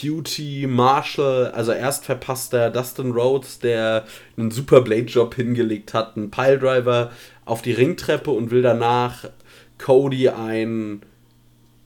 Cutie, 0.00 0.66
Marshall, 0.66 1.52
also 1.52 1.72
erst 1.72 2.04
verpasst 2.04 2.52
der 2.52 2.70
Dustin 2.70 3.12
Rhodes, 3.12 3.60
der 3.60 4.04
einen 4.36 4.50
super 4.50 4.80
Blade-Job 4.80 5.34
hingelegt 5.34 5.94
hat, 5.94 6.16
einen 6.16 6.30
Piledriver 6.30 7.12
auf 7.44 7.62
die 7.62 7.72
Ringtreppe 7.72 8.30
und 8.30 8.50
will 8.50 8.62
danach 8.62 9.28
Cody 9.78 10.30
ein, 10.30 11.02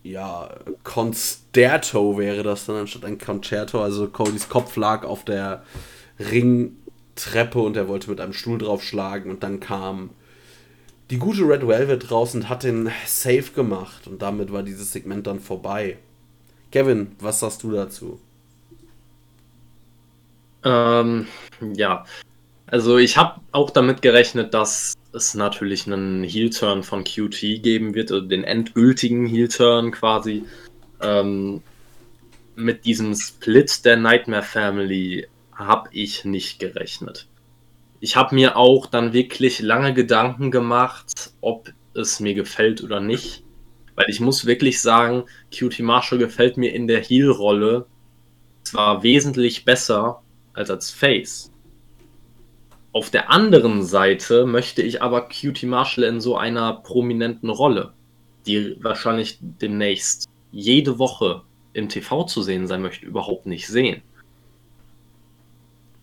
ja, 0.03 0.49
Concerto 0.85 2.17
wäre 2.17 2.43
das 2.43 2.67
dann 2.67 2.77
anstatt 2.77 3.05
ein 3.05 3.19
Concerto, 3.19 3.83
also 3.83 4.09
Codys 4.09 4.49
Kopf 4.49 4.77
lag 4.77 5.05
auf 5.05 5.25
der 5.25 5.65
Ringtreppe 6.19 7.59
und 7.59 7.77
er 7.77 7.89
wollte 7.89 8.11
mit 8.11 8.21
einem 8.21 8.33
Stuhl 8.33 8.59
draufschlagen 8.59 9.31
und 9.31 9.43
dann 9.43 9.61
kam 9.61 10.11
die 11.11 11.19
gute 11.19 11.43
Red 11.43 11.67
Velvet 11.67 12.11
und 12.11 12.49
hat 12.49 12.63
den 12.63 12.91
Safe 13.07 13.51
gemacht 13.55 14.07
und 14.07 14.23
damit 14.23 14.53
war 14.53 14.63
dieses 14.63 14.93
Segment 14.93 15.27
dann 15.27 15.41
vorbei. 15.41 15.99
Kevin, 16.71 17.17
was 17.19 17.41
sagst 17.41 17.65
du 17.65 17.73
dazu? 17.73 18.21
Ähm, 20.65 21.27
ja, 21.75 22.05
also 22.67 22.99
ich 22.99 23.17
habe 23.17 23.41
auch 23.51 23.71
damit 23.71 24.03
gerechnet, 24.03 24.55
dass 24.55 24.95
es 25.13 25.35
natürlich 25.35 25.87
einen 25.87 26.23
Heel-Turn 26.23 26.85
von 26.85 27.03
QT 27.03 27.41
geben 27.41 27.95
wird, 27.95 28.13
also 28.13 28.27
den 28.27 28.45
endgültigen 28.45 29.27
Heel-Turn 29.27 29.91
quasi. 29.91 30.45
Ähm, 31.01 31.63
mit 32.55 32.85
diesem 32.85 33.15
Split 33.15 33.85
der 33.85 33.97
Nightmare 33.97 34.43
Family 34.43 35.27
habe 35.53 35.89
ich 35.93 36.25
nicht 36.25 36.61
gerechnet. 36.61 37.27
Ich 38.01 38.17
habe 38.17 38.35
mir 38.35 38.57
auch 38.57 38.87
dann 38.87 39.13
wirklich 39.13 39.61
lange 39.61 39.93
Gedanken 39.93 40.51
gemacht, 40.51 41.33
ob 41.43 41.71
es 41.95 42.19
mir 42.19 42.35
gefällt 42.35 42.83
oder 42.83 43.01
nicht. 43.01 43.45
Weil 43.95 44.07
ich 44.09 44.21
muss 44.21 44.47
wirklich 44.47 44.81
sagen, 44.81 45.25
Cutie 45.57 45.83
Marshall 45.83 46.19
gefällt 46.19 46.57
mir 46.57 46.73
in 46.73 46.87
der 46.87 47.03
Heel-Rolle 47.03 47.87
zwar 48.63 49.03
wesentlich 49.03 49.67
besser 49.67 50.23
als 50.55 50.71
als 50.71 50.91
Face. 50.91 51.53
Auf 52.93 53.11
der 53.11 53.31
anderen 53.31 53.85
Seite 53.85 54.47
möchte 54.47 54.83
ich 54.83 55.03
aber 55.03 55.29
Cutie 55.29 55.67
Marshall 55.67 56.05
in 56.05 56.21
so 56.21 56.37
einer 56.37 56.73
prominenten 56.73 57.51
Rolle, 57.51 57.93
die 58.47 58.77
wahrscheinlich 58.83 59.39
demnächst 59.41 60.29
jede 60.51 60.99
Woche 60.99 61.43
im 61.73 61.89
TV 61.89 62.25
zu 62.25 62.43
sehen 62.43 62.67
sein 62.67 62.83
möchte, 62.83 63.07
überhaupt 63.07 63.47
nicht 63.47 63.69
sehen. 63.69 64.03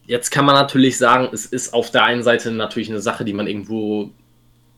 Jetzt 0.08 0.32
kann 0.32 0.46
man 0.46 0.56
natürlich 0.56 0.98
sagen, 0.98 1.30
es 1.32 1.46
ist 1.46 1.74
auf 1.74 1.92
der 1.92 2.04
einen 2.06 2.24
Seite 2.24 2.52
natürlich 2.52 2.90
eine 2.90 3.02
Sache, 3.02 3.26
die 3.26 3.34
man 3.34 3.46
irgendwo 3.46 4.12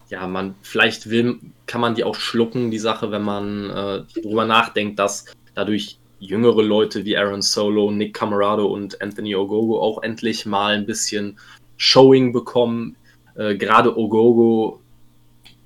ja, 0.10 0.28
man, 0.28 0.56
vielleicht 0.62 1.10
will, 1.10 1.40
kann 1.68 1.82
man 1.82 1.96
die 1.96 2.04
auch 2.04 2.16
schlucken, 2.16 2.72
die 2.72 2.80
Sache, 2.80 3.12
wenn 3.12 3.22
man 3.22 3.70
äh, 3.70 4.04
darüber 4.16 4.46
nachdenkt, 4.46 5.00
dass 5.00 5.26
dadurch 5.54 6.00
jüngere 6.20 6.64
Leute 6.64 7.06
wie 7.06 7.16
Aaron 7.16 7.42
Solo, 7.42 7.92
Nick 7.92 8.14
Camarado 8.14 8.66
und 8.66 9.02
Anthony 9.02 9.36
Ogogo 9.36 9.80
auch 9.82 10.02
endlich 10.04 10.46
mal 10.46 10.74
ein 10.74 10.86
bisschen 10.86 11.40
Showing 11.78 12.34
bekommen. 12.34 12.96
Äh, 13.36 13.56
Gerade 13.56 13.98
Ogogo, 13.98 14.82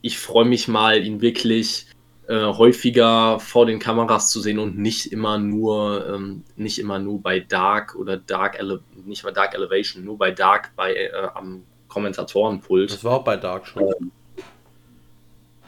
ich 0.01 0.17
freue 0.17 0.45
mich 0.45 0.67
mal, 0.67 1.03
ihn 1.03 1.21
wirklich 1.21 1.87
äh, 2.27 2.45
häufiger 2.45 3.39
vor 3.39 3.65
den 3.65 3.79
Kameras 3.79 4.29
zu 4.29 4.39
sehen 4.39 4.59
und 4.59 4.77
nicht 4.77 5.11
immer 5.11 5.37
nur, 5.37 6.07
ähm, 6.07 6.43
nicht 6.55 6.79
immer 6.79 6.99
nur 6.99 7.21
bei 7.21 7.39
Dark 7.39 7.95
oder 7.95 8.17
Dark 8.17 8.57
Ele 8.59 8.81
nicht 9.05 9.23
bei 9.23 9.31
Dark 9.31 9.53
Elevation, 9.53 10.05
nur 10.05 10.17
bei 10.17 10.31
Dark 10.31 10.71
bei 10.75 10.93
äh, 10.93 11.11
am 11.33 11.63
Kommentatorenpult. 11.89 12.91
Das 12.91 13.03
war 13.03 13.13
auch 13.13 13.23
bei 13.23 13.37
Dark 13.37 13.67
schon. 13.67 13.83
Ähm. 13.83 14.11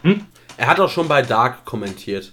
Hm? 0.02 0.26
Er 0.58 0.68
hat 0.68 0.80
auch 0.80 0.90
schon 0.90 1.08
bei 1.08 1.22
Dark 1.22 1.66
kommentiert. 1.66 2.32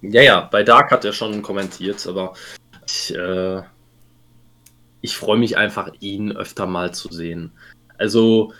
Ja, 0.00 0.22
ja, 0.22 0.40
bei 0.40 0.64
Dark 0.64 0.90
hat 0.90 1.04
er 1.04 1.12
schon 1.12 1.42
kommentiert, 1.42 2.04
aber 2.08 2.34
ich, 2.86 3.14
äh, 3.14 3.62
ich 5.00 5.16
freue 5.16 5.38
mich 5.38 5.56
einfach, 5.56 5.92
ihn 6.00 6.32
öfter 6.32 6.66
mal 6.66 6.92
zu 6.92 7.12
sehen. 7.12 7.52
Also, 7.98 8.52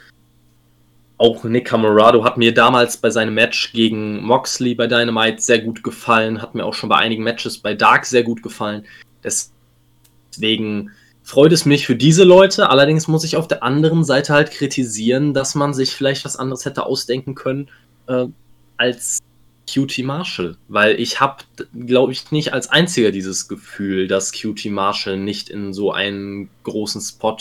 auch 1.23 1.45
Nick 1.45 1.67
Camorado 1.67 2.25
hat 2.25 2.37
mir 2.37 2.53
damals 2.53 2.97
bei 2.97 3.09
seinem 3.09 3.35
Match 3.35 3.73
gegen 3.73 4.25
Moxley 4.25 4.75
bei 4.75 4.89
Dynamite 4.89 5.41
sehr 5.41 5.61
gut 5.61 5.85
gefallen, 5.85 6.43
hat 6.43 6.57
mir 6.57 6.65
auch 6.65 6.75
schon 6.75 6.89
bei 6.89 6.97
einigen 6.97 7.23
Matches 7.23 7.59
bei 7.59 7.75
Dark 7.75 8.07
sehr 8.07 8.25
gut 8.25 8.43
gefallen. 8.43 8.85
Deswegen 9.23 10.91
freut 11.23 11.53
es 11.53 11.65
mich 11.65 11.87
für 11.87 11.95
diese 11.95 12.25
Leute. 12.25 12.71
Allerdings 12.71 13.07
muss 13.07 13.23
ich 13.23 13.37
auf 13.37 13.47
der 13.47 13.63
anderen 13.63 14.03
Seite 14.03 14.35
halt 14.35 14.51
kritisieren, 14.51 15.33
dass 15.33 15.55
man 15.55 15.75
sich 15.75 15.93
vielleicht 15.93 16.25
was 16.25 16.35
anderes 16.35 16.65
hätte 16.65 16.87
ausdenken 16.87 17.37
können 17.37 17.71
äh, 18.09 18.27
als 18.77 19.21
QT 19.73 19.99
Marshall. 20.03 20.57
Weil 20.67 21.01
ich 21.01 21.21
habe, 21.21 21.45
glaube 21.87 22.11
ich, 22.11 22.33
nicht 22.33 22.53
als 22.53 22.69
einziger 22.69 23.13
dieses 23.13 23.47
Gefühl, 23.47 24.09
dass 24.09 24.33
QT 24.33 24.65
Marshall 24.67 25.19
nicht 25.19 25.51
in 25.51 25.73
so 25.73 25.93
einen 25.93 26.51
großen 26.65 27.01
Spot 27.01 27.39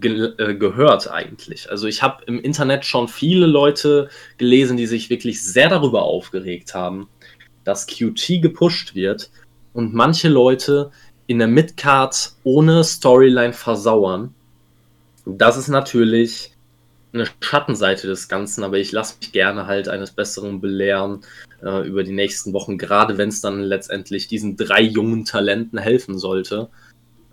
ge 0.00 0.32
äh, 0.38 0.54
gehört 0.54 1.10
eigentlich. 1.10 1.70
Also 1.70 1.86
ich 1.86 2.02
habe 2.02 2.24
im 2.26 2.40
Internet 2.40 2.84
schon 2.84 3.08
viele 3.08 3.46
Leute 3.46 4.08
gelesen, 4.38 4.76
die 4.76 4.86
sich 4.86 5.10
wirklich 5.10 5.42
sehr 5.42 5.68
darüber 5.68 6.02
aufgeregt 6.02 6.74
haben, 6.74 7.08
dass 7.64 7.86
QT 7.86 8.40
gepusht 8.42 8.94
wird 8.94 9.30
und 9.72 9.94
manche 9.94 10.28
Leute 10.28 10.90
in 11.26 11.38
der 11.38 11.48
Midcard 11.48 12.32
ohne 12.44 12.84
Storyline 12.84 13.52
versauern. 13.52 14.34
Das 15.24 15.56
ist 15.56 15.68
natürlich 15.68 16.52
eine 17.12 17.26
Schattenseite 17.40 18.06
des 18.06 18.28
Ganzen, 18.28 18.62
aber 18.62 18.78
ich 18.78 18.92
lasse 18.92 19.16
mich 19.20 19.32
gerne 19.32 19.66
halt 19.66 19.88
eines 19.88 20.12
Besseren 20.12 20.60
belehren 20.60 21.22
äh, 21.62 21.86
über 21.86 22.04
die 22.04 22.12
nächsten 22.12 22.52
Wochen, 22.52 22.78
gerade 22.78 23.18
wenn 23.18 23.30
es 23.30 23.40
dann 23.40 23.60
letztendlich 23.60 24.28
diesen 24.28 24.56
drei 24.56 24.82
jungen 24.82 25.24
Talenten 25.24 25.78
helfen 25.78 26.18
sollte. 26.18 26.68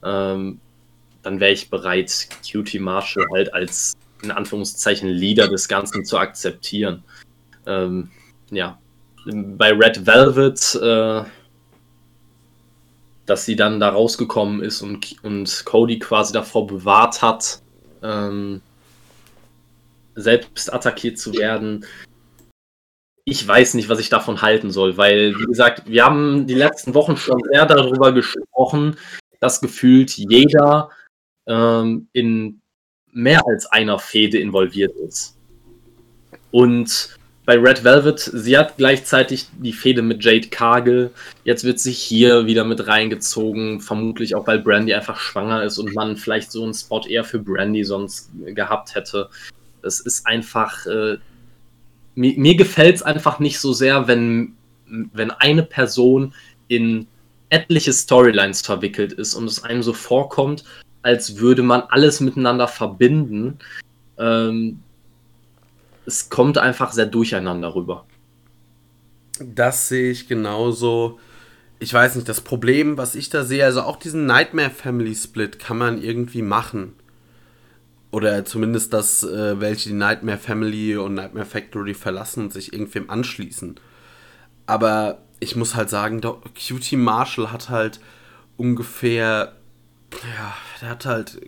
Ähm, 0.03 0.59
dann 1.23 1.39
wäre 1.39 1.51
ich 1.51 1.69
bereit, 1.69 2.27
Cutie 2.49 2.79
Marshall 2.79 3.25
halt 3.33 3.53
als 3.53 3.93
in 4.21 4.31
Anführungszeichen 4.31 5.09
Leader 5.09 5.47
des 5.47 5.67
Ganzen 5.67 6.05
zu 6.05 6.17
akzeptieren. 6.17 7.03
Ähm, 7.65 8.11
ja, 8.51 8.77
bei 9.25 9.71
Red 9.71 10.05
Velvet, 10.05 10.75
äh, 10.75 11.23
dass 13.25 13.45
sie 13.45 13.55
dann 13.55 13.79
da 13.79 13.89
rausgekommen 13.89 14.61
ist 14.61 14.81
und, 14.81 15.15
und 15.23 15.63
Cody 15.65 15.99
quasi 15.99 16.33
davor 16.33 16.67
bewahrt 16.67 17.21
hat, 17.21 17.61
ähm, 18.01 18.61
selbst 20.15 20.71
attackiert 20.73 21.17
zu 21.17 21.33
werden. 21.33 21.85
Ich 23.25 23.47
weiß 23.47 23.75
nicht, 23.75 23.87
was 23.87 23.99
ich 23.99 24.09
davon 24.09 24.41
halten 24.41 24.71
soll, 24.71 24.97
weil, 24.97 25.33
wie 25.39 25.45
gesagt, 25.45 25.83
wir 25.87 26.03
haben 26.03 26.45
die 26.45 26.53
letzten 26.53 26.93
Wochen 26.93 27.15
schon 27.15 27.41
sehr 27.49 27.65
darüber 27.65 28.11
gesprochen, 28.11 28.97
dass 29.39 29.61
gefühlt 29.61 30.11
jeder 30.11 30.89
ähm, 31.47 32.07
in 32.13 32.61
mehr 33.11 33.41
als 33.47 33.65
einer 33.67 33.99
Fehde 33.99 34.39
involviert 34.39 34.95
ist. 34.97 35.37
Und 36.51 37.17
bei 37.45 37.57
Red 37.57 37.83
Velvet, 37.83 38.19
sie 38.19 38.57
hat 38.57 38.77
gleichzeitig 38.77 39.47
die 39.57 39.73
Fehde 39.73 40.01
mit 40.01 40.23
Jade 40.23 40.47
Cargill. 40.47 41.11
Jetzt 41.43 41.65
wird 41.65 41.79
sie 41.79 41.91
hier 41.91 42.45
wieder 42.45 42.63
mit 42.63 42.87
reingezogen, 42.87 43.81
vermutlich 43.81 44.33
auch 44.35 44.47
weil 44.47 44.59
Brandy 44.59 44.93
einfach 44.93 45.19
schwanger 45.19 45.63
ist 45.63 45.77
und 45.77 45.93
man 45.93 46.15
vielleicht 46.15 46.51
so 46.51 46.63
einen 46.63 46.73
Spot 46.73 47.01
eher 47.05 47.25
für 47.25 47.39
Brandy 47.39 47.83
sonst 47.83 48.29
gehabt 48.45 48.95
hätte. 48.95 49.29
Es 49.81 49.99
ist 49.99 50.25
einfach, 50.25 50.85
äh, 50.85 51.17
mir, 52.15 52.33
mir 52.37 52.55
gefällt 52.55 52.95
es 52.95 53.03
einfach 53.03 53.39
nicht 53.39 53.59
so 53.59 53.73
sehr, 53.73 54.07
wenn, 54.07 54.55
wenn 54.85 55.31
eine 55.31 55.63
Person 55.63 56.33
in 56.69 57.07
etliche 57.49 57.91
Storylines 57.91 58.61
verwickelt 58.61 59.11
ist 59.11 59.33
und 59.33 59.45
es 59.45 59.63
einem 59.63 59.83
so 59.83 59.91
vorkommt, 59.91 60.63
als 61.03 61.37
würde 61.37 61.61
man 61.61 61.81
alles 61.81 62.19
miteinander 62.19 62.67
verbinden. 62.67 63.59
Ähm, 64.17 64.79
es 66.05 66.29
kommt 66.29 66.57
einfach 66.57 66.91
sehr 66.91 67.05
durcheinander 67.05 67.75
rüber. 67.75 68.05
Das 69.39 69.89
sehe 69.89 70.11
ich 70.11 70.27
genauso. 70.27 71.19
Ich 71.79 71.93
weiß 71.93 72.15
nicht, 72.15 72.29
das 72.29 72.41
Problem, 72.41 72.97
was 72.97 73.15
ich 73.15 73.29
da 73.29 73.43
sehe, 73.43 73.65
also 73.65 73.81
auch 73.81 73.97
diesen 73.97 74.25
Nightmare 74.25 74.69
Family 74.69 75.15
Split 75.15 75.59
kann 75.59 75.77
man 75.77 76.01
irgendwie 76.01 76.41
machen. 76.41 76.93
Oder 78.11 78.45
zumindest, 78.45 78.93
dass 78.93 79.23
äh, 79.23 79.59
welche 79.59 79.89
die 79.89 79.95
Nightmare 79.95 80.37
Family 80.37 80.95
und 80.95 81.15
Nightmare 81.15 81.45
Factory 81.45 81.93
verlassen 81.93 82.43
und 82.43 82.53
sich 82.53 82.71
irgendwem 82.71 83.09
anschließen. 83.09 83.75
Aber 84.65 85.17
ich 85.39 85.55
muss 85.55 85.75
halt 85.75 85.89
sagen, 85.89 86.21
Cutie 86.21 86.95
Marshall 86.95 87.51
hat 87.51 87.69
halt 87.69 87.99
ungefähr 88.55 89.53
ja, 90.35 90.53
der 90.81 90.89
hat 90.89 91.05
halt 91.05 91.41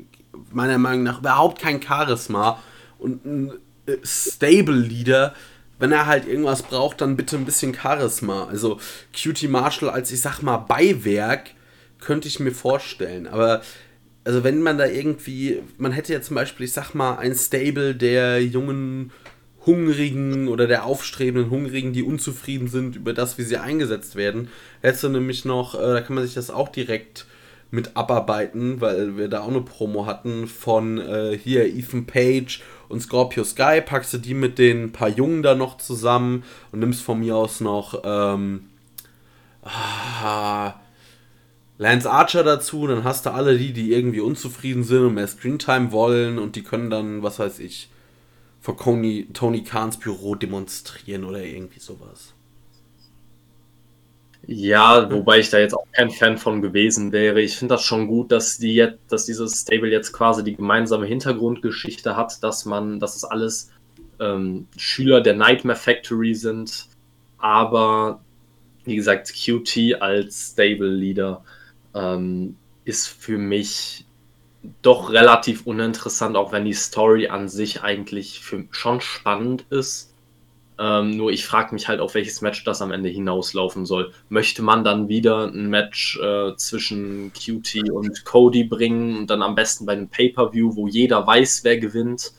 meiner 0.51 0.77
Meinung 0.77 1.03
nach 1.03 1.19
überhaupt 1.19 1.61
kein 1.61 1.81
Charisma 1.81 2.61
und 2.99 3.25
ein 3.25 3.51
äh, 3.85 3.97
Stable 4.03 4.75
Leader. 4.75 5.33
Wenn 5.77 5.91
er 5.91 6.05
halt 6.05 6.27
irgendwas 6.27 6.63
braucht, 6.63 7.01
dann 7.01 7.17
bitte 7.17 7.35
ein 7.35 7.45
bisschen 7.45 7.73
Charisma. 7.73 8.45
Also 8.45 8.79
Cutie 9.13 9.47
Marshall 9.47 9.89
als, 9.89 10.11
ich 10.11 10.21
sag 10.21 10.41
mal, 10.41 10.57
Beiwerk 10.57 11.51
könnte 11.99 12.27
ich 12.27 12.39
mir 12.39 12.51
vorstellen. 12.51 13.27
Aber 13.27 13.61
also 14.23 14.43
wenn 14.43 14.61
man 14.61 14.77
da 14.77 14.85
irgendwie, 14.85 15.61
man 15.77 15.91
hätte 15.91 16.13
ja 16.13 16.21
zum 16.21 16.35
Beispiel, 16.35 16.65
ich 16.65 16.73
sag 16.73 16.93
mal, 16.93 17.17
ein 17.17 17.35
Stable 17.35 17.95
der 17.95 18.41
jungen 18.43 19.11
Hungrigen 19.65 20.47
oder 20.47 20.67
der 20.67 20.85
aufstrebenden 20.85 21.49
Hungrigen, 21.49 21.91
die 21.91 22.03
unzufrieden 22.03 22.67
sind 22.67 22.95
über 22.95 23.13
das, 23.13 23.37
wie 23.37 23.43
sie 23.43 23.57
eingesetzt 23.57 24.15
werden. 24.15 24.49
Hättest 24.81 25.03
du 25.03 25.09
nämlich 25.09 25.43
noch, 25.43 25.75
äh, 25.75 25.93
da 25.93 26.01
kann 26.01 26.15
man 26.15 26.25
sich 26.25 26.35
das 26.35 26.49
auch 26.49 26.69
direkt 26.69 27.25
mit 27.71 27.97
abarbeiten, 27.97 28.79
weil 28.81 29.17
wir 29.17 29.27
da 29.27 29.41
auch 29.41 29.49
eine 29.49 29.61
Promo 29.61 30.05
hatten 30.05 30.47
von 30.47 30.99
äh, 30.99 31.37
hier 31.37 31.65
Ethan 31.65 32.05
Page 32.05 32.61
und 32.87 33.01
Scorpio 33.01 33.43
Sky. 33.43 33.81
Packst 33.81 34.13
du 34.13 34.17
die 34.17 34.33
mit 34.33 34.57
den 34.57 34.91
paar 34.91 35.09
Jungen 35.09 35.43
da 35.43 35.55
noch 35.55 35.77
zusammen 35.77 36.43
und 36.71 36.79
nimmst 36.79 37.01
von 37.01 37.19
mir 37.19 37.35
aus 37.35 37.59
noch 37.61 38.01
ähm, 38.05 38.67
ah, 39.63 40.75
Lance 41.77 42.09
Archer 42.09 42.43
dazu. 42.43 42.87
Dann 42.87 43.03
hast 43.03 43.25
du 43.25 43.31
alle 43.31 43.57
die, 43.57 43.73
die 43.73 43.91
irgendwie 43.91 44.21
unzufrieden 44.21 44.83
sind 44.83 45.05
und 45.05 45.15
mehr 45.15 45.27
Screentime 45.27 45.91
wollen 45.91 46.39
und 46.39 46.55
die 46.55 46.63
können 46.63 46.89
dann, 46.89 47.23
was 47.23 47.39
weiß 47.39 47.59
ich, 47.59 47.89
vor 48.61 48.77
Tony, 48.77 49.27
Tony 49.33 49.63
Kahns 49.63 49.97
Büro 49.97 50.35
demonstrieren 50.35 51.23
oder 51.23 51.43
irgendwie 51.43 51.79
sowas. 51.79 52.34
Ja, 54.47 55.11
wobei 55.11 55.39
ich 55.39 55.49
da 55.49 55.57
jetzt 55.57 55.73
auch 55.73 55.87
kein 55.91 56.11
Fan 56.11 56.37
von 56.37 56.61
gewesen 56.61 57.11
wäre. 57.11 57.41
Ich 57.41 57.57
finde 57.57 57.75
das 57.75 57.83
schon 57.83 58.07
gut, 58.07 58.31
dass 58.31 58.57
die 58.57 58.75
jetzt, 58.75 58.99
dass 59.09 59.25
dieses 59.25 59.61
Stable 59.61 59.89
jetzt 59.89 60.13
quasi 60.13 60.43
die 60.43 60.55
gemeinsame 60.55 61.05
Hintergrundgeschichte 61.07 62.15
hat, 62.15 62.43
dass 62.43 62.65
man, 62.65 62.99
dass 62.99 63.15
es 63.15 63.23
alles 63.23 63.71
ähm, 64.19 64.67
Schüler 64.77 65.21
der 65.21 65.35
Nightmare 65.35 65.77
Factory 65.77 66.35
sind, 66.35 66.87
aber 67.37 68.21
wie 68.85 68.95
gesagt, 68.95 69.33
QT 69.33 69.99
als 69.99 70.51
Stable 70.51 70.89
Leader 70.89 71.43
ähm, 71.95 72.55
ist 72.85 73.07
für 73.07 73.37
mich 73.37 74.05
doch 74.81 75.11
relativ 75.11 75.65
uninteressant, 75.65 76.35
auch 76.35 76.51
wenn 76.51 76.65
die 76.65 76.73
Story 76.73 77.27
an 77.27 77.49
sich 77.49 77.81
eigentlich 77.81 78.39
für, 78.41 78.65
schon 78.71 79.01
spannend 79.01 79.65
ist. 79.69 80.14
Ähm, 80.77 81.15
nur 81.15 81.31
ich 81.31 81.45
frage 81.45 81.73
mich 81.73 81.87
halt, 81.87 82.01
auf 82.01 82.15
welches 82.15 82.41
Match 82.41 82.63
das 82.65 82.81
am 82.81 82.91
Ende 82.91 83.07
hinauslaufen 83.07 83.85
soll. 83.85 84.11
Möchte 84.27 84.61
man 84.61 84.83
dann 84.83 85.07
wieder 85.07 85.45
ein 85.45 85.69
Match 85.69 86.19
äh, 86.19 86.55
zwischen 86.57 87.31
QT 87.31 87.89
und 87.89 88.25
Cody 88.25 88.65
bringen 88.65 89.17
und 89.17 89.29
dann 89.29 89.41
am 89.41 89.55
besten 89.55 89.85
bei 89.85 89.93
einem 89.93 90.09
Pay-Per-View, 90.09 90.75
wo 90.75 90.87
jeder 90.87 91.25
weiß, 91.25 91.63
wer 91.63 91.77
gewinnt? 91.77 92.33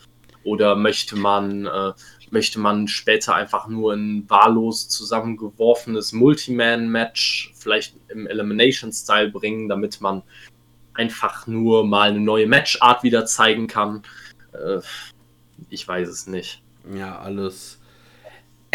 Oder 0.44 0.76
möchte 0.76 1.16
man, 1.16 1.66
äh, 1.66 1.92
möchte 2.30 2.60
man 2.60 2.88
später 2.88 3.34
einfach 3.34 3.68
nur 3.68 3.94
ein 3.94 4.28
wahllos 4.28 4.88
zusammengeworfenes 4.88 6.12
Multiman-Match 6.12 7.54
vielleicht 7.56 7.96
im 8.08 8.26
Elimination-Style 8.26 9.30
bringen, 9.30 9.68
damit 9.68 10.00
man 10.02 10.22
einfach 10.92 11.46
nur 11.46 11.86
mal 11.86 12.10
eine 12.10 12.20
neue 12.20 12.46
Matchart 12.46 13.02
wieder 13.02 13.24
zeigen 13.24 13.66
kann? 13.66 14.02
Äh, 14.52 14.80
ich 15.70 15.88
weiß 15.88 16.08
es 16.08 16.26
nicht. 16.26 16.62
Ja, 16.94 17.18
alles 17.18 17.80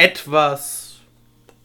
etwas 0.02 1.00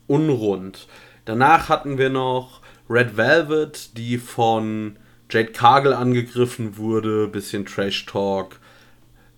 unrund. 0.07 0.88
Danach 1.25 1.70
hatten 1.70 1.96
wir 1.96 2.11
noch 2.11 2.61
Red 2.88 3.16
Velvet, 3.16 3.96
die 3.96 4.18
von 4.18 4.96
Jade 5.31 5.53
Cargill 5.53 5.94
angegriffen 5.94 6.77
wurde, 6.77 7.29
bisschen 7.29 7.64
Trash 7.64 8.05
Talk. 8.05 8.61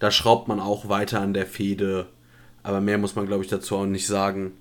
da 0.01 0.11
schraubt 0.11 0.49
man 0.49 0.59
auch 0.59 0.89
weiter 0.89 1.21
an 1.21 1.33
der 1.33 1.47
Fehde. 1.47 2.07
Aber 2.65 2.81
mehr 2.81 2.99
muss 2.99 3.15
man, 3.15 3.27
glaube 3.27 3.45
ich, 3.45 3.51
dazu 3.51 3.77
auch 3.77 3.87
nicht 3.87 4.07
sagen. 4.07 4.53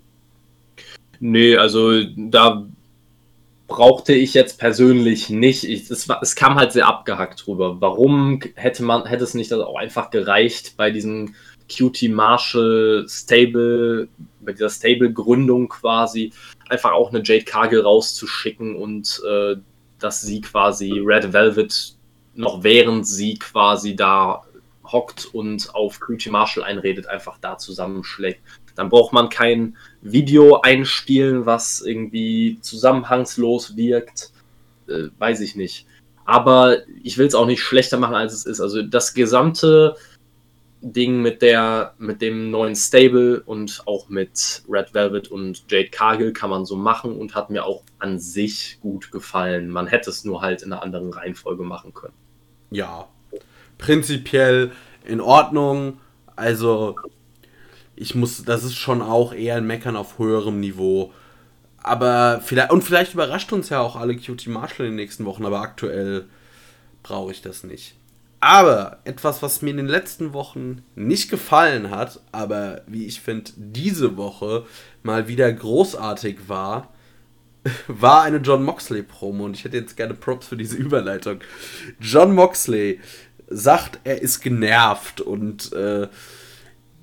Nee, 1.19 1.58
also 1.58 2.04
da 2.15 2.67
brauchte 3.67 4.13
ich 4.13 4.36
jetzt 4.36 4.60
persönlich 4.60 5.30
nicht. 5.32 5.63
Ich, 5.63 5.89
es, 5.89 6.08
war, 6.08 6.21
es 6.21 6.36
kam 6.36 6.56
halt 6.56 6.71
sehr 6.71 6.88
abgehackt 6.88 7.45
drüber. 7.45 7.82
Warum 7.82 8.39
hätte 8.56 8.84
man, 8.84 9.06
hätte 9.06 9.23
es 9.23 9.34
nicht 9.34 9.52
auch 9.52 9.76
einfach 9.76 10.12
gereicht 10.12 10.76
bei 10.78 10.91
diesem 10.91 11.34
QT 11.69 12.10
Marshall 12.10 13.06
Stable, 13.08 14.08
bei 14.41 14.53
dieser 14.53 14.69
Stable-Gründung 14.69 15.69
quasi, 15.69 16.32
einfach 16.69 16.91
auch 16.91 17.10
eine 17.10 17.21
Jade 17.23 17.45
Cargill 17.45 17.82
rauszuschicken 17.82 18.75
und 18.75 19.21
äh, 19.27 19.56
dass 19.99 20.21
sie 20.21 20.41
quasi 20.41 20.99
Red 21.03 21.34
Velvet 21.34 21.95
noch 22.36 22.63
während 22.63 23.08
sie 23.08 23.36
quasi 23.36 23.95
da 23.95 24.43
hockt 24.86 25.25
und 25.34 25.73
auf 25.75 25.99
QT 25.99 26.27
Marshall 26.27 26.63
einredet, 26.63 27.08
einfach 27.08 27.38
da 27.41 27.58
zusammenschlägt. 27.58 28.41
Dann 28.75 28.89
braucht 28.89 29.12
man 29.12 29.30
kein 29.30 29.75
Video 30.01 30.62
einspielen, 30.62 31.45
was 31.45 31.82
irgendwie 31.82 32.60
zusammenhangslos 32.62 33.75
wirkt. 33.75 34.32
Äh, 34.88 35.08
weiß 35.17 35.41
ich 35.41 35.56
nicht. 35.56 35.88
Aber 36.25 36.77
ich 37.03 37.17
will 37.17 37.25
es 37.25 37.36
auch 37.36 37.47
nicht 37.47 37.62
schlechter 37.62 37.97
machen, 37.97 38.15
als 38.15 38.34
es 38.34 38.45
ist. 38.45 38.62
Also 38.62 38.84
das 38.84 39.13
gesamte 39.13 39.95
Ding 40.82 41.22
mit 41.22 41.42
der, 41.42 41.94
mit 41.98 42.22
dem 42.22 42.52
neuen 42.52 42.76
Stable 42.76 43.42
und 43.46 43.82
auch 43.86 44.10
mit 44.10 44.63
Red 44.70 44.94
Velvet 44.94 45.28
und 45.30 45.63
Jade 45.70 45.90
Cargill 45.90 46.34
kann 46.34 46.50
man 46.50 46.66
so 46.66 46.76
machen 46.76 47.18
und 47.18 47.36
hat 47.36 47.50
mir 47.50 47.66
auch 47.66 47.84
an 48.00 48.20
sich 48.20 48.78
gut 48.80 49.12
gefallen. 49.12 49.70
Man 49.70 49.88
hätte 49.88 50.10
es 50.10 50.24
nur 50.24 50.42
halt 50.42 50.62
in 50.62 50.72
einer 50.72 50.84
anderen 50.84 51.12
Reihenfolge 51.12 51.63
machen 51.63 51.94
können. 51.94 52.13
Ja, 52.70 53.08
prinzipiell 53.78 54.72
in 55.04 55.20
Ordnung. 55.20 56.00
Also, 56.36 56.96
ich 57.96 58.13
muss, 58.13 58.44
das 58.44 58.63
ist 58.63 58.76
schon 58.76 59.02
auch 59.02 59.34
eher 59.34 59.56
ein 59.56 59.66
Meckern 59.66 59.96
auf 59.96 60.20
höherem 60.20 60.60
Niveau. 60.60 61.12
Aber 61.78 62.42
vielleicht, 62.44 62.72
und 62.72 62.84
vielleicht 62.84 63.13
überrascht 63.13 63.52
uns 63.52 63.70
ja 63.70 63.80
auch 63.80 63.96
alle 63.96 64.16
Cutie 64.16 64.50
Marshall 64.50 64.86
in 64.86 64.92
den 64.92 64.98
nächsten 64.98 65.26
Wochen, 65.26 65.46
aber 65.46 65.62
aktuell 65.62 66.28
brauche 67.02 67.32
ich 67.32 67.42
das 67.42 67.63
nicht. 67.63 67.97
Aber 68.39 69.00
etwas, 69.04 69.41
was 69.41 69.62
mir 69.62 69.71
in 69.71 69.78
den 69.78 69.88
letzten 69.88 70.34
Wochen 70.34 70.84
nicht 70.95 71.30
gefallen 71.30 71.89
hat, 71.89 72.21
aber 72.32 72.82
wie 72.86 73.06
ich 73.06 73.21
finde, 73.21 73.52
diese 73.56 74.15
Woche 74.15 74.65
mal 75.02 75.28
wieder 75.28 75.52
großartig 75.52 76.47
war, 76.47 76.93
war 77.88 78.21
eine 78.23 78.38
John 78.38 78.63
Moxley 78.63 79.02
Promo 79.02 79.45
und 79.45 79.56
ich 79.56 79.63
hätte 79.63 79.78
jetzt 79.78 79.97
gerne 79.97 80.13
Props 80.13 80.47
für 80.47 80.58
diese 80.58 80.78
Überleitung. 80.78 81.39
John 82.00 82.34
Moxley 82.34 83.00
sagt, 83.50 84.00
er 84.04 84.21
ist 84.21 84.41
genervt 84.41 85.21
und 85.21 85.73
äh, 85.73 86.08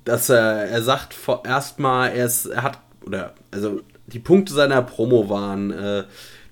dass 0.05 0.29
er, 0.29 0.65
er 0.69 0.81
sagt 0.83 1.15
erstmal, 1.43 2.11
er, 2.11 2.31
er 2.51 2.63
hat, 2.63 2.79
oder, 3.05 3.33
also 3.51 3.81
die 4.07 4.19
Punkte 4.19 4.53
seiner 4.53 4.81
Promo 4.83 5.29
waren, 5.29 5.71
äh, 5.71 6.03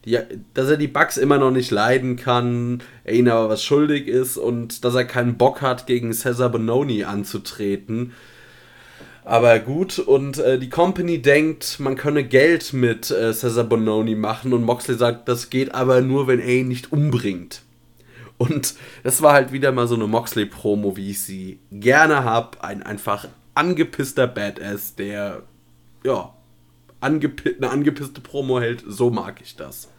die, 0.06 0.20
dass 0.54 0.70
er 0.70 0.78
die 0.78 0.88
Bugs 0.88 1.18
immer 1.18 1.38
noch 1.38 1.52
nicht 1.52 1.72
leiden 1.72 2.16
kann, 2.16 2.84
er 3.04 3.14
ihnen 3.14 3.30
aber 3.30 3.50
was 3.50 3.64
schuldig 3.64 4.08
ist 4.08 4.38
und 4.38 4.84
dass 4.84 4.96
er 4.96 5.06
keinen 5.06 5.38
Bock 5.38 5.62
hat, 5.62 5.88
gegen 5.88 6.14
Cesar 6.14 6.50
Bononi 6.50 7.04
anzutreten. 7.04 8.14
Aber 9.26 9.60
gut, 9.60 10.00
und 10.00 10.38
äh, 10.40 10.60
die 10.60 10.70
Company 10.70 11.22
denkt, 11.22 11.80
man 11.80 11.96
könne 11.96 12.26
Geld 12.26 12.74
mit 12.74 13.10
äh, 13.10 13.34
Cesar 13.34 13.64
Bononi 13.64 14.16
machen 14.16 14.52
und 14.52 14.64
Moxley 14.64 14.96
sagt, 14.96 15.30
das 15.30 15.50
geht 15.50 15.74
aber 15.74 16.02
nur, 16.02 16.28
wenn 16.28 16.40
er 16.40 16.56
ihn 16.56 16.68
nicht 16.68 16.92
umbringt. 16.92 17.62
Und 18.38 18.76
das 19.04 19.22
war 19.22 19.34
halt 19.34 19.54
wieder 19.54 19.72
mal 19.72 19.88
so 19.88 19.96
eine 19.96 20.08
Moxley-Promo, 20.08 20.98
wie 20.98 21.12
ich 21.12 21.22
sie 21.22 21.60
gerne 21.72 22.26
habe. 22.26 22.62
Ein 22.62 22.84
einfach 22.84 23.30
angepisster 23.56 24.28
Badass, 24.28 24.96
der, 24.96 25.44
ja, 26.04 26.34
angepi 27.00 27.56
eine 27.56 27.70
angepisste 27.70 28.20
Promo 28.20 28.60
hält. 28.60 28.84
So 28.86 29.10
mag 29.10 29.40
ich 29.42 29.56
das. 29.56 29.90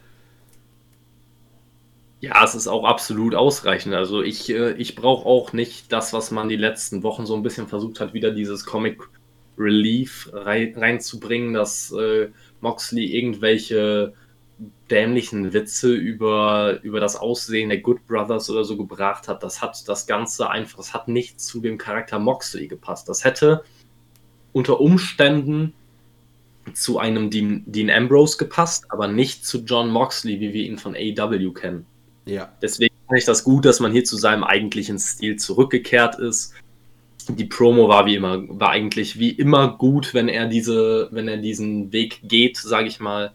Ja, 2.21 2.43
es 2.43 2.55
ist 2.55 2.67
auch 2.67 2.85
absolut 2.85 3.35
ausreichend. 3.35 3.93
Also 3.93 4.21
ich, 4.23 4.49
äh, 4.49 4.73
ich 4.73 4.95
brauche 4.95 5.25
auch 5.25 5.53
nicht 5.53 5.91
das, 5.91 6.13
was 6.13 6.31
man 6.31 6.49
die 6.49 6.55
letzten 6.55 7.03
Wochen 7.03 7.25
so 7.25 7.35
ein 7.35 7.43
bisschen 7.43 7.67
versucht 7.67 7.99
hat, 7.99 8.13
wieder 8.13 8.31
dieses 8.31 8.65
Comic 8.65 9.01
Relief 9.57 10.29
rein, 10.33 10.73
reinzubringen, 10.75 11.53
dass 11.53 11.91
äh, 11.91 12.29
Moxley 12.61 13.05
irgendwelche 13.05 14.13
dämlichen 14.89 15.53
Witze 15.53 15.93
über, 15.93 16.79
über 16.83 16.99
das 16.99 17.15
Aussehen 17.15 17.69
der 17.69 17.79
Good 17.79 18.07
Brothers 18.07 18.49
oder 18.49 18.63
so 18.63 18.77
gebracht 18.77 19.27
hat. 19.27 19.43
Das 19.43 19.61
hat 19.61 19.87
das 19.87 20.07
Ganze 20.07 20.49
einfach, 20.49 20.77
das 20.77 20.93
hat 20.93 21.07
nicht 21.07 21.39
zu 21.39 21.59
dem 21.61 21.77
Charakter 21.77 22.19
Moxley 22.19 22.67
gepasst. 22.67 23.09
Das 23.09 23.23
hätte 23.23 23.63
unter 24.53 24.79
Umständen 24.79 25.73
zu 26.73 26.97
einem 26.97 27.29
Dean, 27.29 27.63
Dean 27.65 27.89
Ambrose 27.89 28.37
gepasst, 28.37 28.85
aber 28.89 29.07
nicht 29.07 29.45
zu 29.45 29.63
John 29.63 29.89
Moxley, 29.89 30.39
wie 30.39 30.53
wir 30.53 30.63
ihn 30.63 30.77
von 30.77 30.95
AEW 30.95 31.51
kennen. 31.51 31.85
Ja. 32.25 32.51
Deswegen 32.61 32.95
finde 33.07 33.19
ich 33.19 33.25
das 33.25 33.43
gut, 33.43 33.65
dass 33.65 33.79
man 33.79 33.91
hier 33.91 34.03
zu 34.03 34.17
seinem 34.17 34.43
eigentlichen 34.43 34.99
Stil 34.99 35.37
zurückgekehrt 35.37 36.19
ist. 36.19 36.53
Die 37.27 37.45
Promo 37.45 37.87
war 37.87 38.05
wie 38.05 38.15
immer, 38.15 38.43
war 38.47 38.69
eigentlich 38.69 39.17
wie 39.17 39.31
immer 39.31 39.77
gut, 39.77 40.13
wenn 40.13 40.27
er 40.27 40.47
diese, 40.47 41.09
wenn 41.11 41.27
er 41.27 41.37
diesen 41.37 41.91
Weg 41.91 42.19
geht, 42.23 42.57
sage 42.57 42.87
ich 42.87 42.99
mal. 42.99 43.33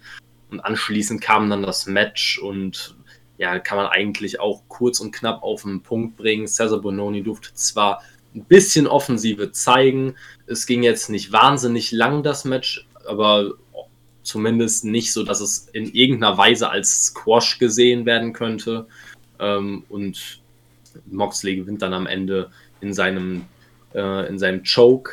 Und 0.50 0.60
anschließend 0.60 1.20
kam 1.20 1.50
dann 1.50 1.62
das 1.62 1.86
Match 1.86 2.38
und 2.38 2.96
ja, 3.38 3.58
kann 3.58 3.78
man 3.78 3.86
eigentlich 3.86 4.38
auch 4.38 4.62
kurz 4.68 5.00
und 5.00 5.12
knapp 5.12 5.42
auf 5.42 5.62
den 5.62 5.82
Punkt 5.82 6.16
bringen. 6.16 6.46
Cesar 6.46 6.80
Bononi 6.80 7.22
durfte 7.22 7.54
zwar 7.54 8.02
ein 8.34 8.44
bisschen 8.44 8.86
Offensive 8.86 9.50
zeigen. 9.52 10.14
Es 10.46 10.66
ging 10.66 10.82
jetzt 10.82 11.08
nicht 11.10 11.32
wahnsinnig 11.32 11.90
lang, 11.90 12.22
das 12.22 12.44
Match, 12.44 12.86
aber 13.06 13.54
zumindest 14.22 14.84
nicht 14.84 15.12
so, 15.12 15.22
dass 15.22 15.40
es 15.40 15.68
in 15.72 15.92
irgendeiner 15.92 16.36
Weise 16.36 16.70
als 16.70 17.06
Squash 17.06 17.58
gesehen 17.58 18.06
werden 18.06 18.32
könnte. 18.32 18.86
Ähm, 19.38 19.84
und 19.88 20.40
Moxley 21.10 21.56
gewinnt 21.56 21.82
dann 21.82 21.94
am 21.94 22.06
Ende 22.06 22.50
in 22.80 22.92
seinem, 22.92 23.46
äh, 23.94 24.28
in 24.28 24.38
seinem 24.38 24.62
Choke. 24.64 25.12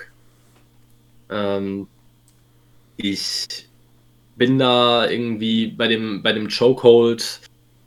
Ähm, 1.29 1.87
ich 2.97 3.67
bin 4.35 4.59
da 4.59 5.09
irgendwie 5.09 5.67
bei 5.67 5.87
dem, 5.87 6.21
bei 6.23 6.33
dem 6.33 6.47
Chokehold 6.47 7.41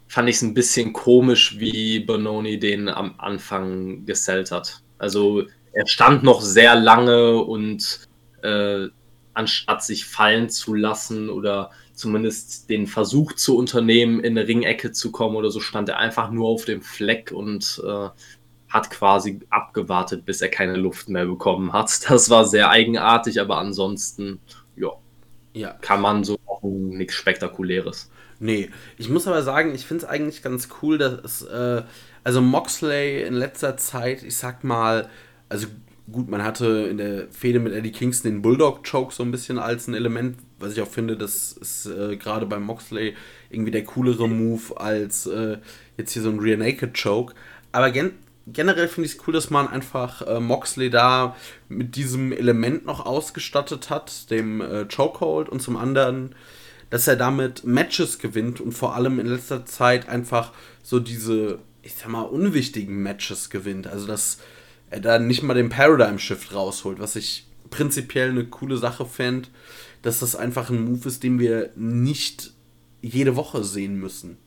fand 0.09 0.28
ich 0.28 0.37
es 0.37 0.42
ein 0.42 0.54
bisschen 0.54 0.92
komisch, 0.92 1.59
wie 1.59 2.00
Bononi 2.00 2.59
den 2.59 2.88
am 2.88 3.14
Anfang 3.18 4.04
gesellt 4.06 4.50
hat. 4.50 4.83
Also 4.98 5.44
er 5.72 5.87
stand 5.87 6.24
noch 6.24 6.40
sehr 6.40 6.74
lange 6.74 7.37
und 7.37 8.09
äh, 8.42 8.88
anstatt 9.40 9.83
sich 9.83 10.05
fallen 10.05 10.48
zu 10.48 10.74
lassen 10.74 11.29
oder 11.31 11.70
zumindest 11.94 12.70
den 12.70 12.87
Versuch 12.87 13.35
zu 13.35 13.57
unternehmen, 13.57 14.20
in 14.20 14.38
eine 14.38 14.48
Ringecke 14.48 14.92
zu 14.92 15.11
kommen 15.12 15.37
oder 15.37 15.50
so, 15.50 15.61
stand 15.61 15.88
er 15.88 15.98
einfach 15.98 16.31
nur 16.31 16.48
auf 16.48 16.64
dem 16.64 16.83
Fleck 16.83 17.33
und 17.33 17.83
äh, 17.85 18.09
hat 18.68 18.90
quasi 18.90 19.40
abgewartet, 19.50 20.24
bis 20.24 20.40
er 20.40 20.48
keine 20.48 20.76
Luft 20.76 21.09
mehr 21.09 21.26
bekommen 21.26 21.72
hat. 21.72 21.90
Das 22.09 22.31
war 22.31 22.46
sehr 22.46 22.70
eigenartig, 22.70 23.40
aber 23.40 23.59
ansonsten, 23.59 24.40
ja, 24.76 24.92
ja. 25.53 25.72
kann 25.81 26.00
man 26.00 26.24
so 26.24 26.38
nichts 26.62 27.14
Spektakuläres. 27.14 28.11
Nee, 28.38 28.70
ich 28.96 29.11
muss 29.11 29.26
aber 29.26 29.42
sagen, 29.42 29.74
ich 29.74 29.85
finde 29.85 30.05
es 30.05 30.11
eigentlich 30.11 30.42
ganz 30.42 30.68
cool, 30.81 30.96
dass 30.96 31.42
äh, 31.42 31.83
also 32.24 32.40
Moxley 32.40 33.22
in 33.22 33.35
letzter 33.35 33.76
Zeit, 33.76 34.22
ich 34.22 34.37
sag 34.37 34.64
mal, 34.64 35.11
also 35.48 35.66
gut, 36.11 36.29
man 36.29 36.42
hatte 36.42 36.88
in 36.90 36.99
der 36.99 37.29
Fehde 37.31 37.61
mit 37.61 37.73
Eddie 37.73 37.92
Kingston 37.92 38.31
den 38.31 38.42
Bulldog-Choke 38.42 39.14
so 39.14 39.23
ein 39.23 39.31
bisschen 39.31 39.59
als 39.59 39.87
ein 39.87 39.94
Element, 39.94 40.37
was 40.59 40.73
ich 40.73 40.81
auch 40.81 40.88
finde, 40.88 41.16
das 41.16 41.53
ist 41.53 41.87
äh, 41.87 42.16
gerade 42.16 42.46
bei 42.46 42.59
Moxley 42.59 43.14
irgendwie 43.51 43.70
der 43.70 43.85
coolere 43.85 44.29
Move 44.29 44.79
als 44.81 45.27
äh, 45.27 45.59
jetzt 45.96 46.12
hier 46.12 46.23
so 46.23 46.31
ein 46.31 46.40
Rear 46.40 46.57
Naked 46.57 47.01
Choke. 47.01 47.35
Aber 47.73 47.90
gen 47.90 48.12
generell 48.46 48.88
finde 48.88 49.07
ich 49.07 49.16
es 49.16 49.27
cool, 49.27 49.35
dass 49.35 49.51
man 49.51 49.68
einfach 49.68 50.23
äh, 50.23 50.40
Moxley 50.40 50.90
da 50.90 51.37
mit 51.68 51.94
diesem 51.94 52.33
Element 52.33 52.85
noch 52.85 53.07
ausgestattet 53.07 53.90
hat, 53.90 54.31
dem 54.31 54.61
äh, 54.61 54.87
Chokehold 54.87 55.49
und 55.49 55.61
zum 55.61 55.77
anderen, 55.77 56.35
dass 56.88 57.07
er 57.07 57.16
damit 57.16 57.64
Matches 57.64 58.18
gewinnt 58.18 58.61
und 58.61 58.73
vor 58.73 58.96
allem 58.96 59.20
in 59.20 59.27
letzter 59.27 59.66
Zeit 59.66 60.09
einfach 60.09 60.53
so 60.83 60.99
diese, 60.99 61.59
ich 61.83 61.94
sag 61.94 62.09
mal, 62.09 62.23
unwichtigen 62.23 63.01
Matches 63.03 63.51
gewinnt. 63.51 63.87
Also 63.87 64.07
dass 64.07 64.38
er 64.38 64.60
da 64.90 65.18
nicht 65.18 65.42
mal 65.42 65.55
den 65.55 65.68
Paradigm 65.68 66.18
Shift 66.18 66.55
rausholt, 66.55 66.98
was 66.98 67.16
ich 67.16 67.46
prinzipiell 67.70 68.31
eine 68.31 68.44
coole 68.44 68.76
Sache 68.76 69.07
fände, 69.07 69.48
dass 70.03 70.20
das 70.20 70.35
einfach 70.35 70.70
ein 70.70 70.85
Move 70.85 71.09
ist, 71.09 71.22
den 71.22 71.38
wir 71.38 71.70
nicht 71.76 72.53
jede 73.00 73.37
Woche 73.37 73.62
sehen 73.64 73.96
müssen 73.96 74.38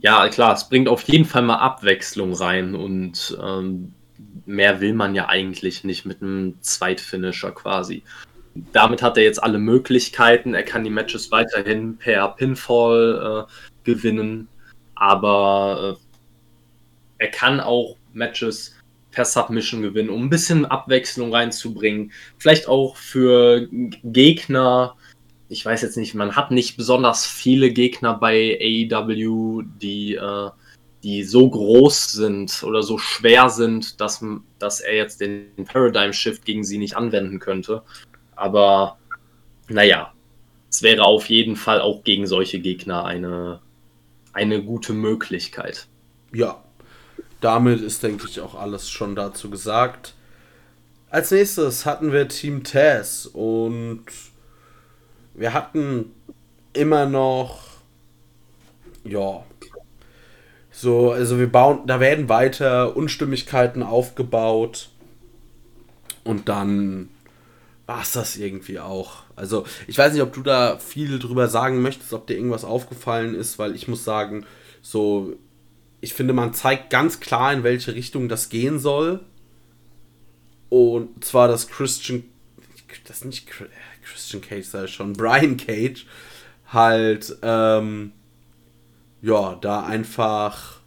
ja, 0.00 0.28
klar, 0.28 0.54
es 0.54 0.68
bringt 0.68 0.88
auf 0.88 1.02
jeden 1.02 1.24
Fall 1.24 1.42
mal 1.42 1.56
Abwechslung 1.56 2.32
rein 2.32 2.74
und 2.74 3.36
ähm, 3.42 3.92
mehr 4.46 4.80
will 4.80 4.94
man 4.94 5.14
ja 5.14 5.28
eigentlich 5.28 5.84
nicht 5.84 6.04
mit 6.06 6.22
einem 6.22 6.56
Zweitfinisher 6.60 7.50
quasi. 7.52 8.02
Damit 8.72 9.02
hat 9.02 9.16
er 9.16 9.24
jetzt 9.24 9.42
alle 9.42 9.58
Möglichkeiten. 9.58 10.54
Er 10.54 10.62
kann 10.62 10.84
die 10.84 10.90
Matches 10.90 11.30
weiterhin 11.30 11.96
per 11.96 12.28
Pinfall 12.28 13.46
äh, 13.46 13.52
gewinnen, 13.84 14.48
aber 14.94 15.98
äh, 15.98 17.24
er 17.24 17.30
kann 17.30 17.60
auch 17.60 17.96
Matches 18.18 18.74
per 19.10 19.24
Submission 19.24 19.82
gewinnen, 19.82 20.10
um 20.10 20.24
ein 20.24 20.30
bisschen 20.30 20.66
Abwechslung 20.66 21.32
reinzubringen. 21.34 22.12
Vielleicht 22.36 22.68
auch 22.68 22.96
für 22.96 23.68
Gegner, 24.04 24.96
ich 25.48 25.64
weiß 25.64 25.82
jetzt 25.82 25.96
nicht, 25.96 26.14
man 26.14 26.36
hat 26.36 26.50
nicht 26.50 26.76
besonders 26.76 27.26
viele 27.26 27.70
Gegner 27.70 28.14
bei 28.14 28.58
AEW, 28.60 29.62
die, 29.80 30.14
äh, 30.14 30.50
die 31.02 31.24
so 31.24 31.48
groß 31.48 32.12
sind 32.12 32.62
oder 32.64 32.82
so 32.82 32.98
schwer 32.98 33.48
sind, 33.48 34.00
dass, 34.00 34.24
dass 34.58 34.80
er 34.80 34.96
jetzt 34.96 35.20
den 35.20 35.46
Paradigm 35.64 36.12
Shift 36.12 36.44
gegen 36.44 36.64
sie 36.64 36.78
nicht 36.78 36.96
anwenden 36.96 37.38
könnte. 37.38 37.82
Aber 38.36 38.98
naja, 39.68 40.12
es 40.70 40.82
wäre 40.82 41.04
auf 41.04 41.30
jeden 41.30 41.56
Fall 41.56 41.80
auch 41.80 42.04
gegen 42.04 42.26
solche 42.26 42.60
Gegner 42.60 43.04
eine, 43.04 43.60
eine 44.32 44.62
gute 44.62 44.92
Möglichkeit. 44.92 45.88
Ja, 46.32 46.62
damit 47.40 47.80
ist, 47.80 48.02
denke 48.02 48.26
ich, 48.28 48.40
auch 48.40 48.54
alles 48.54 48.88
schon 48.90 49.14
dazu 49.14 49.50
gesagt. 49.50 50.14
Als 51.10 51.30
nächstes 51.30 51.86
hatten 51.86 52.12
wir 52.12 52.28
Team 52.28 52.64
Taz 52.64 53.26
und 53.26 54.04
wir 55.34 55.54
hatten 55.54 56.12
immer 56.72 57.06
noch, 57.06 57.60
ja, 59.04 59.42
so, 60.70 61.10
also 61.10 61.38
wir 61.38 61.50
bauen, 61.50 61.80
da 61.86 61.98
werden 61.98 62.28
weiter 62.28 62.96
Unstimmigkeiten 62.96 63.82
aufgebaut 63.82 64.90
und 66.24 66.48
dann 66.48 67.08
war 67.86 68.02
es 68.02 68.12
das 68.12 68.36
irgendwie 68.36 68.78
auch. 68.78 69.22
Also, 69.34 69.64
ich 69.86 69.96
weiß 69.96 70.12
nicht, 70.12 70.22
ob 70.22 70.34
du 70.34 70.42
da 70.42 70.78
viel 70.78 71.18
drüber 71.18 71.48
sagen 71.48 71.80
möchtest, 71.80 72.12
ob 72.12 72.26
dir 72.26 72.34
irgendwas 72.34 72.64
aufgefallen 72.64 73.34
ist, 73.34 73.58
weil 73.58 73.74
ich 73.74 73.88
muss 73.88 74.04
sagen, 74.04 74.44
so, 74.82 75.32
ich 76.00 76.14
finde, 76.14 76.32
man 76.32 76.54
zeigt 76.54 76.90
ganz 76.90 77.20
klar, 77.20 77.52
in 77.52 77.64
welche 77.64 77.94
Richtung 77.94 78.28
das 78.28 78.48
gehen 78.48 78.78
soll. 78.78 79.20
Und 80.68 81.24
zwar, 81.24 81.48
dass 81.48 81.68
Christian, 81.68 82.24
das 83.06 83.24
nicht 83.24 83.48
Christian 84.02 84.42
Cage, 84.42 84.66
sei 84.66 84.86
schon, 84.86 85.14
Brian 85.14 85.56
Cage 85.56 86.06
halt, 86.72 87.36
ähm, 87.42 88.12
ja, 89.22 89.56
da 89.56 89.84
einfach, 89.84 90.80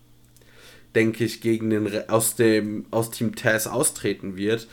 denke 0.96 1.26
ich, 1.26 1.42
gegen 1.42 1.70
den, 1.70 2.10
aus 2.10 2.36
dem, 2.36 2.86
aus 2.92 3.12
Team 3.12 3.36
Taz 3.36 3.68
austreten 3.68 4.38
wird. 4.38 4.68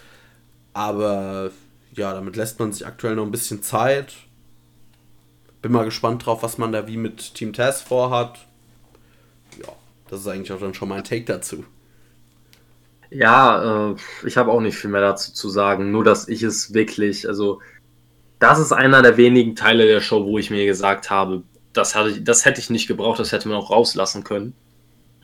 Aber 0.73 1.51
ja, 1.95 2.13
damit 2.13 2.37
lässt 2.37 2.61
man 2.61 2.73
sich 2.73 2.87
aktuell 2.87 3.17
noch 3.17 3.25
ein 3.25 3.33
bisschen 3.33 3.63
Zeit. 3.63 4.15
Bin 5.63 5.73
mal 5.73 5.85
gespannt 5.85 6.25
drauf, 6.25 6.43
was 6.43 6.59
man 6.59 6.71
da 6.71 6.87
wie 6.87 6.97
mit 6.97 7.35
Team 7.35 7.53
Taz 7.53 7.83
vorhat. 7.83 8.39
Ja, 9.61 9.73
das 10.09 10.21
ist 10.21 10.29
eigentlich 10.29 10.53
auch 10.53 10.61
dann 10.61 10.75
schon 10.75 10.89
mein 10.89 11.05
Take 11.05 11.25
dazu. 11.25 11.65
Ja, 13.11 13.91
äh, 13.91 13.97
ich 14.27 14.37
habe 14.37 14.53
auch 14.53 14.61
nicht 14.61 14.77
viel 14.77 14.91
mehr 14.91 15.01
dazu 15.01 15.33
zu 15.33 15.49
sagen. 15.49 15.91
Nur, 15.91 16.05
dass 16.05 16.29
ich 16.29 16.43
es 16.43 16.75
wirklich, 16.75 17.27
also, 17.27 17.61
das 18.39 18.59
ist 18.59 18.73
einer 18.73 19.03
der 19.03 19.17
wenigen 19.17 19.57
Teile 19.57 19.87
der 19.87 20.01
Show, 20.01 20.25
wo 20.25 20.39
ich 20.39 20.51
mir 20.51 20.67
gesagt 20.67 21.11
habe, 21.11 21.43
das, 21.73 21.95
hatte 21.95 22.11
ich, 22.11 22.25
das 22.25 22.45
hätte 22.45 22.61
ich 22.61 22.71
nicht 22.71 22.89
gebraucht, 22.89 23.19
das 23.19 23.33
hätte 23.33 23.49
man 23.49 23.59
auch 23.59 23.71
rauslassen 23.71 24.25
können. 24.25 24.55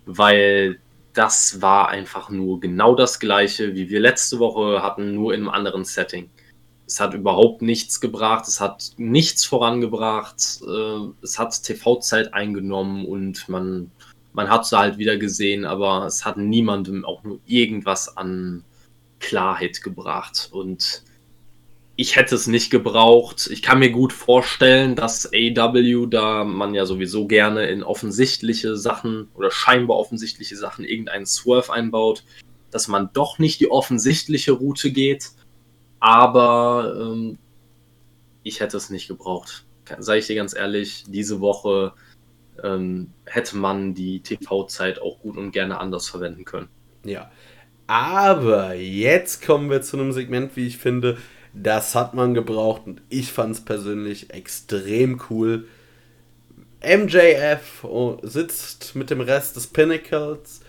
Weil 0.07 0.81
das 1.15 1.63
war 1.63 1.89
einfach 1.89 2.31
nur 2.31 2.61
genau 2.61 2.95
das 2.95 3.21
gleiche, 3.21 3.75
wie 3.75 3.89
wir 3.89 4.01
letzte 4.01 4.39
Woche 4.39 4.83
hatten, 4.83 5.15
nur 5.15 5.33
in 5.33 5.41
einem 5.41 5.51
anderen 5.51 5.85
Setting. 5.85 6.31
Es 6.87 7.01
hat 7.01 7.15
überhaupt 7.15 7.63
nichts 7.63 8.01
gebracht, 8.01 8.47
es 8.47 8.61
hat 8.61 8.93
nichts 8.99 9.45
vorangebracht, 9.45 10.61
äh, 10.67 11.09
es 11.23 11.39
hat 11.39 11.63
TV-Zeit 11.63 12.35
eingenommen 12.35 13.07
und 13.07 13.49
man, 13.49 13.91
man 14.35 14.51
hat 14.51 14.65
es 14.65 14.73
halt 14.73 14.99
wieder 14.99 15.17
gesehen, 15.17 15.65
aber 15.65 16.05
es 16.05 16.25
hat 16.25 16.37
niemandem 16.37 17.05
auch 17.05 17.25
nur 17.25 17.41
irgendwas 17.47 18.17
an 18.17 18.65
Klarheit 19.21 19.83
gebracht. 19.83 20.51
Und 20.53 21.03
ich 21.97 22.17
hätte 22.17 22.35
es 22.35 22.47
nicht 22.47 22.71
gebraucht. 22.71 23.49
Ich 23.51 23.63
kann 23.63 23.79
mir 23.79 23.91
gut 23.91 24.13
vorstellen, 24.13 24.97
dass 24.97 25.31
AW, 25.33 26.07
da 26.11 26.45
man 26.45 26.75
ja 26.75 26.85
sowieso 26.85 27.27
gerne 27.27 27.67
in 27.67 27.83
offensichtliche 27.83 28.77
Sachen 28.77 29.29
oder 29.35 29.51
scheinbar 29.51 29.97
offensichtliche 29.97 30.57
Sachen 30.57 30.85
irgendeinen 30.85 31.25
Swerve 31.25 31.73
einbaut, 31.73 32.25
dass 32.71 32.89
man 32.89 33.09
doch 33.15 33.39
nicht 33.39 33.61
die 33.61 33.71
offensichtliche 33.71 34.53
Route 34.53 34.91
geht 34.91 35.31
aber 36.05 36.95
ähm, 37.01 37.39
ich 38.43 38.61
hätte 38.61 38.77
es 38.77 38.91
nicht 38.91 39.09
gebraucht. 39.09 39.65
Sage 40.01 40.19
ich 40.19 40.27
dir 40.27 40.37
ganz 40.37 40.55
ehrlich, 40.55 41.05
diese 41.09 41.41
Woche 41.41 41.95
ähm, 42.63 43.13
hätte 43.25 43.57
man 43.57 43.95
die 43.95 44.21
TV-Zeit 44.21 45.01
auch 45.01 45.21
gut 45.21 45.37
und 45.37 45.53
gerne 45.53 45.79
anders 45.81 46.09
verwenden 46.09 46.45
können. 46.45 46.69
Ja. 47.05 47.31
Aber 47.87 48.75
jetzt 48.75 49.45
kommen 49.45 49.71
wir 49.71 49.83
zu 49.83 49.99
einem 49.99 50.13
Segment, 50.13 50.57
wie 50.57 50.67
ich 50.67 50.79
finde, 50.79 51.19
das 51.53 51.95
hat 51.95 52.15
man 52.15 52.35
gebraucht 52.35 52.83
und 52.87 53.03
ich 53.09 53.33
fand 53.33 53.55
es 53.55 53.61
persönlich 53.61 54.31
extrem 54.31 55.21
cool. 55.31 55.67
MJF 56.85 57.87
sitzt 58.23 58.97
mit 58.97 59.11
dem 59.11 59.21
Rest 59.21 59.57
des 59.57 59.69
Pinnacles 59.69 60.61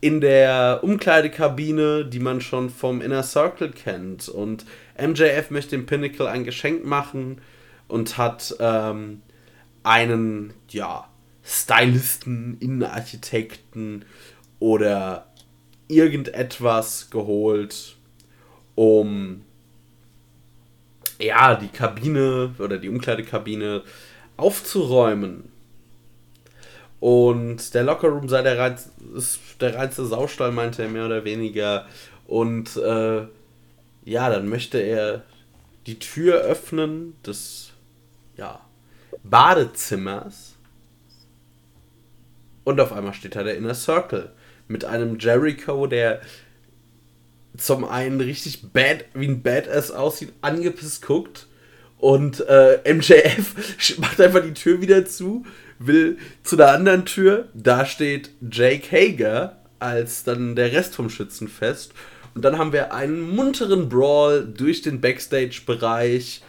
in 0.00 0.20
der 0.20 0.80
Umkleidekabine, 0.82 2.04
die 2.04 2.20
man 2.20 2.40
schon 2.40 2.70
vom 2.70 3.00
Inner 3.00 3.22
Circle 3.22 3.70
kennt. 3.70 4.28
Und 4.28 4.66
MJF 5.00 5.50
möchte 5.50 5.70
dem 5.70 5.86
Pinnacle 5.86 6.28
ein 6.28 6.44
Geschenk 6.44 6.84
machen 6.84 7.40
und 7.88 8.18
hat 8.18 8.54
ähm, 8.60 9.22
einen, 9.82 10.52
ja, 10.68 11.08
Stylisten, 11.46 12.58
Innenarchitekten 12.58 14.04
oder 14.58 15.26
irgendetwas 15.88 17.08
geholt, 17.10 17.96
um 18.74 19.42
ja, 21.18 21.54
die 21.54 21.68
Kabine 21.68 22.54
oder 22.58 22.78
die 22.78 22.88
Umkleidekabine 22.88 23.82
aufzuräumen. 24.36 25.50
Und 26.98 27.74
der 27.74 27.84
Lockerroom 27.84 28.28
sei 28.28 28.42
der, 28.42 28.58
Reiz, 28.58 28.90
ist 29.14 29.38
der 29.60 29.76
reinste 29.76 30.04
Saustall, 30.04 30.50
meinte 30.50 30.82
er 30.82 30.88
mehr 30.88 31.06
oder 31.06 31.24
weniger. 31.24 31.86
Und 32.26 32.76
äh, 32.76 33.26
ja, 34.04 34.30
dann 34.30 34.48
möchte 34.48 34.78
er 34.78 35.22
die 35.86 35.98
Tür 35.98 36.38
öffnen 36.40 37.14
des 37.24 37.70
ja, 38.36 38.60
Badezimmers. 39.22 40.55
Und 42.66 42.80
auf 42.80 42.92
einmal 42.92 43.14
steht 43.14 43.36
da 43.36 43.44
der 43.44 43.56
Inner 43.56 43.74
Circle 43.74 44.32
mit 44.66 44.84
einem 44.84 45.20
Jericho, 45.20 45.86
der 45.86 46.20
zum 47.56 47.84
einen 47.84 48.20
richtig 48.20 48.72
bad, 48.72 49.04
wie 49.14 49.28
ein 49.28 49.40
Badass 49.40 49.92
aussieht, 49.92 50.32
angepisst 50.40 51.06
guckt. 51.06 51.46
Und 51.96 52.44
äh, 52.48 52.80
MJF 52.92 53.98
macht 53.98 54.20
einfach 54.20 54.42
die 54.42 54.52
Tür 54.52 54.80
wieder 54.80 55.06
zu, 55.06 55.46
will 55.78 56.18
zu 56.42 56.56
der 56.56 56.72
anderen 56.72 57.04
Tür. 57.04 57.46
Da 57.54 57.86
steht 57.86 58.30
Jake 58.50 58.90
Hager 58.90 59.60
als 59.78 60.24
dann 60.24 60.56
der 60.56 60.72
Rest 60.72 60.96
vom 60.96 61.08
Schützenfest. 61.08 61.92
Und 62.34 62.44
dann 62.44 62.58
haben 62.58 62.72
wir 62.72 62.92
einen 62.92 63.20
munteren 63.20 63.88
Brawl 63.88 64.44
durch 64.44 64.82
den 64.82 65.00
Backstage-Bereich. 65.00 66.42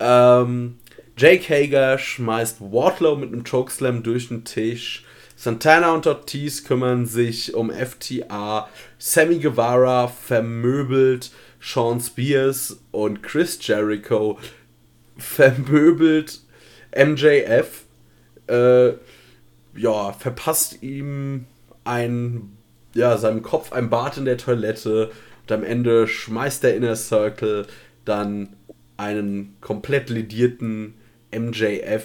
Ähm, 0.00 0.78
Jake 1.18 1.48
Hager 1.48 1.98
schmeißt 1.98 2.60
Wardlow 2.60 3.16
mit 3.16 3.32
einem 3.32 3.42
Chokeslam 3.42 4.02
durch 4.02 4.28
den 4.28 4.44
Tisch. 4.44 5.02
Santana 5.34 5.94
und 5.94 6.06
Ortiz 6.06 6.64
kümmern 6.64 7.06
sich 7.06 7.54
um 7.54 7.70
FTA. 7.70 8.68
Sammy 8.98 9.38
Guevara 9.38 10.08
vermöbelt 10.08 11.30
Sean 11.58 12.00
Spears 12.00 12.80
und 12.90 13.22
Chris 13.22 13.58
Jericho 13.62 14.38
vermöbelt 15.16 16.40
MJF 16.94 17.84
äh, 18.48 18.88
ja, 19.74 20.12
verpasst 20.12 20.82
ihm 20.82 21.46
ein, 21.84 22.56
ja, 22.94 23.16
seinem 23.16 23.42
Kopf 23.42 23.72
ein 23.72 23.88
Bart 23.88 24.18
in 24.18 24.26
der 24.26 24.36
Toilette 24.36 25.10
und 25.42 25.52
am 25.52 25.64
Ende 25.64 26.08
schmeißt 26.08 26.62
der 26.62 26.76
Inner 26.76 26.96
Circle 26.96 27.66
dann 28.04 28.50
einen 28.98 29.56
komplett 29.62 30.10
ledierten 30.10 30.94
MJF 31.38 32.04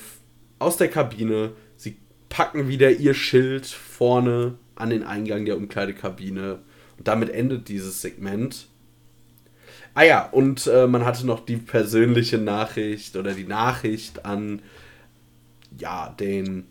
aus 0.59 0.77
der 0.77 0.89
Kabine. 0.89 1.53
Sie 1.77 1.97
packen 2.29 2.67
wieder 2.67 2.91
ihr 2.91 3.13
Schild 3.13 3.65
vorne 3.65 4.55
an 4.75 4.89
den 4.89 5.03
Eingang 5.03 5.45
der 5.45 5.57
Umkleidekabine 5.57 6.59
und 6.97 7.07
damit 7.07 7.29
endet 7.29 7.67
dieses 7.67 8.01
Segment. 8.01 8.67
Ah 9.93 10.03
ja, 10.03 10.29
und 10.29 10.67
äh, 10.67 10.87
man 10.87 11.05
hatte 11.05 11.25
noch 11.25 11.45
die 11.45 11.57
persönliche 11.57 12.37
Nachricht 12.37 13.15
oder 13.15 13.33
die 13.33 13.43
Nachricht 13.43 14.25
an 14.25 14.61
ja, 15.77 16.15
den 16.19 16.65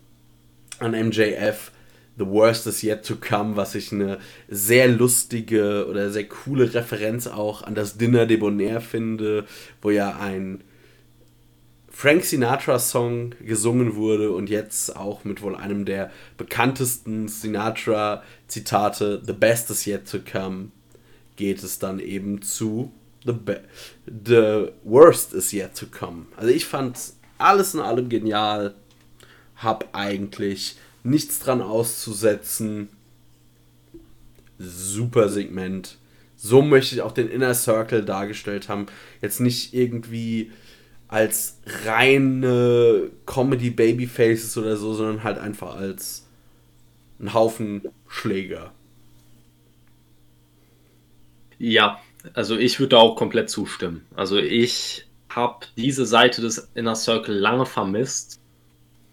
an 0.79 0.91
MJF 0.91 1.71
The 2.17 2.27
Worst 2.27 2.67
is 2.67 2.83
Yet 2.83 3.05
to 3.05 3.15
Come, 3.15 3.55
was 3.55 3.73
ich 3.75 3.91
eine 3.91 4.19
sehr 4.47 4.87
lustige 4.87 5.87
oder 5.87 6.09
sehr 6.11 6.27
coole 6.27 6.73
Referenz 6.73 7.27
auch 7.27 7.63
an 7.63 7.73
das 7.73 7.97
Dinner 7.97 8.25
Debonair 8.25 8.81
finde, 8.81 9.45
wo 9.81 9.91
ja 9.91 10.17
ein 10.19 10.63
Frank 12.01 12.25
Sinatra-Song 12.25 13.35
gesungen 13.45 13.95
wurde 13.95 14.31
und 14.31 14.49
jetzt 14.49 14.95
auch 14.95 15.23
mit 15.23 15.43
wohl 15.43 15.55
einem 15.55 15.85
der 15.85 16.09
bekanntesten 16.35 17.27
Sinatra-Zitate, 17.27 19.21
The 19.23 19.33
Best 19.33 19.69
is 19.69 19.85
Yet 19.85 20.09
to 20.09 20.17
Come, 20.19 20.69
geht 21.35 21.61
es 21.61 21.77
dann 21.77 21.99
eben 21.99 22.41
zu 22.41 22.91
The, 23.23 23.35
the 24.07 24.69
Worst 24.83 25.35
is 25.35 25.53
Yet 25.53 25.77
to 25.77 25.85
Come. 25.85 26.25
Also 26.37 26.49
ich 26.49 26.65
fand 26.65 26.97
alles 27.37 27.75
in 27.75 27.79
allem 27.81 28.09
genial, 28.09 28.73
hab 29.57 29.89
eigentlich 29.93 30.77
nichts 31.03 31.37
dran 31.37 31.61
auszusetzen. 31.61 32.89
Super 34.57 35.29
Segment. 35.29 35.99
So 36.35 36.63
möchte 36.63 36.95
ich 36.95 37.03
auch 37.03 37.11
den 37.11 37.29
Inner 37.29 37.53
Circle 37.53 38.03
dargestellt 38.03 38.69
haben. 38.69 38.87
Jetzt 39.21 39.39
nicht 39.39 39.75
irgendwie 39.75 40.51
als 41.11 41.59
reine 41.83 43.11
Comedy 43.25 43.69
Babyfaces 43.69 44.57
oder 44.57 44.77
so, 44.77 44.93
sondern 44.93 45.23
halt 45.23 45.37
einfach 45.37 45.75
als 45.75 46.25
ein 47.19 47.33
Haufen 47.33 47.81
Schläger. 48.07 48.71
Ja, 51.59 51.99
also 52.33 52.57
ich 52.57 52.79
würde 52.79 52.97
auch 52.97 53.15
komplett 53.15 53.49
zustimmen. 53.49 54.05
Also 54.15 54.37
ich 54.37 55.05
habe 55.27 55.65
diese 55.75 56.05
Seite 56.05 56.41
des 56.41 56.69
Inner 56.75 56.95
Circle 56.95 57.35
lange 57.35 57.65
vermisst 57.65 58.39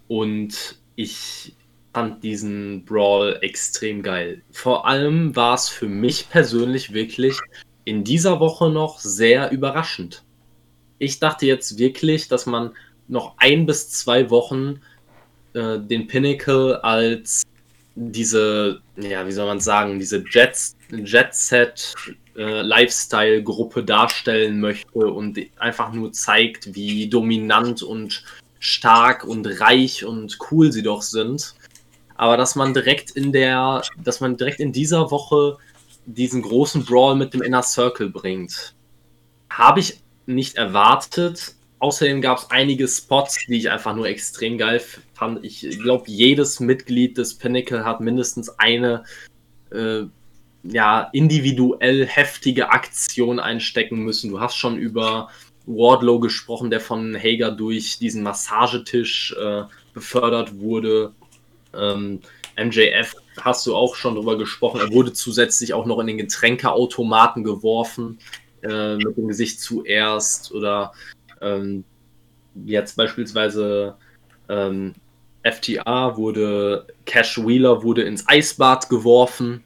und 0.06 0.78
ich 0.94 1.56
fand 1.92 2.22
diesen 2.22 2.84
Brawl 2.84 3.38
extrem 3.42 4.04
geil. 4.04 4.42
Vor 4.52 4.86
allem 4.86 5.34
war 5.34 5.54
es 5.54 5.68
für 5.68 5.88
mich 5.88 6.30
persönlich 6.30 6.92
wirklich 6.92 7.36
in 7.84 8.04
dieser 8.04 8.38
Woche 8.38 8.70
noch 8.70 9.00
sehr 9.00 9.50
überraschend 9.50 10.22
ich 10.98 11.18
dachte 11.18 11.46
jetzt 11.46 11.78
wirklich, 11.78 12.28
dass 12.28 12.46
man 12.46 12.72
noch 13.08 13.34
ein 13.38 13.66
bis 13.66 13.90
zwei 13.90 14.30
Wochen 14.30 14.80
äh, 15.54 15.78
den 15.78 16.06
Pinnacle 16.06 16.76
als 16.82 17.44
diese, 17.94 18.80
ja, 18.96 19.26
wie 19.26 19.32
soll 19.32 19.46
man 19.46 19.60
sagen, 19.60 19.98
diese 19.98 20.24
Jet, 20.30 20.56
Jet 20.90 21.34
Set 21.34 21.94
äh, 22.36 22.62
Lifestyle 22.62 23.42
Gruppe 23.42 23.82
darstellen 23.82 24.60
möchte 24.60 24.98
und 24.98 25.38
einfach 25.58 25.92
nur 25.92 26.12
zeigt, 26.12 26.74
wie 26.74 27.08
dominant 27.08 27.82
und 27.82 28.22
stark 28.60 29.24
und 29.24 29.46
reich 29.60 30.04
und 30.04 30.38
cool 30.50 30.70
sie 30.72 30.82
doch 30.82 31.02
sind. 31.02 31.54
Aber 32.14 32.36
dass 32.36 32.54
man 32.54 32.74
direkt 32.74 33.10
in 33.12 33.32
der, 33.32 33.82
dass 34.02 34.20
man 34.20 34.36
direkt 34.36 34.60
in 34.60 34.72
dieser 34.72 35.10
Woche 35.10 35.58
diesen 36.06 36.42
großen 36.42 36.84
Brawl 36.84 37.16
mit 37.16 37.34
dem 37.34 37.42
Inner 37.42 37.62
Circle 37.62 38.10
bringt, 38.10 38.74
habe 39.50 39.80
ich 39.80 40.00
nicht 40.28 40.56
erwartet. 40.56 41.54
Außerdem 41.80 42.20
gab 42.20 42.38
es 42.38 42.50
einige 42.50 42.86
Spots, 42.88 43.38
die 43.46 43.56
ich 43.56 43.70
einfach 43.70 43.94
nur 43.94 44.06
extrem 44.06 44.58
geil 44.58 44.82
fand. 45.14 45.44
Ich 45.44 45.78
glaube, 45.80 46.04
jedes 46.06 46.60
Mitglied 46.60 47.16
des 47.18 47.34
Pinnacle 47.38 47.84
hat 47.84 48.00
mindestens 48.00 48.48
eine 48.58 49.04
äh, 49.70 50.02
ja, 50.64 51.08
individuell 51.12 52.06
heftige 52.06 52.70
Aktion 52.70 53.38
einstecken 53.38 54.00
müssen. 54.00 54.30
Du 54.30 54.40
hast 54.40 54.56
schon 54.56 54.76
über 54.76 55.30
Wardlow 55.66 56.18
gesprochen, 56.18 56.70
der 56.70 56.80
von 56.80 57.16
Hager 57.16 57.52
durch 57.52 57.98
diesen 57.98 58.22
Massagetisch 58.22 59.34
äh, 59.40 59.62
befördert 59.94 60.58
wurde. 60.58 61.12
Ähm, 61.74 62.20
MJF 62.58 63.14
hast 63.40 63.66
du 63.66 63.76
auch 63.76 63.94
schon 63.94 64.16
drüber 64.16 64.36
gesprochen. 64.36 64.80
Er 64.80 64.92
wurde 64.92 65.12
zusätzlich 65.12 65.74
auch 65.74 65.86
noch 65.86 66.00
in 66.00 66.08
den 66.08 66.18
Getränkeautomaten 66.18 67.44
geworfen 67.44 68.18
äh, 68.62 68.96
mit 68.96 69.16
dem 69.16 69.28
Gesicht 69.28 69.60
zuerst 69.60 70.52
oder 70.52 70.92
ähm, 71.40 71.84
jetzt 72.64 72.96
beispielsweise 72.96 73.96
ähm, 74.48 74.94
FTA 75.44 76.16
wurde, 76.16 76.86
Cash 77.04 77.38
Wheeler 77.38 77.82
wurde 77.82 78.02
ins 78.02 78.28
Eisbad 78.28 78.88
geworfen, 78.88 79.62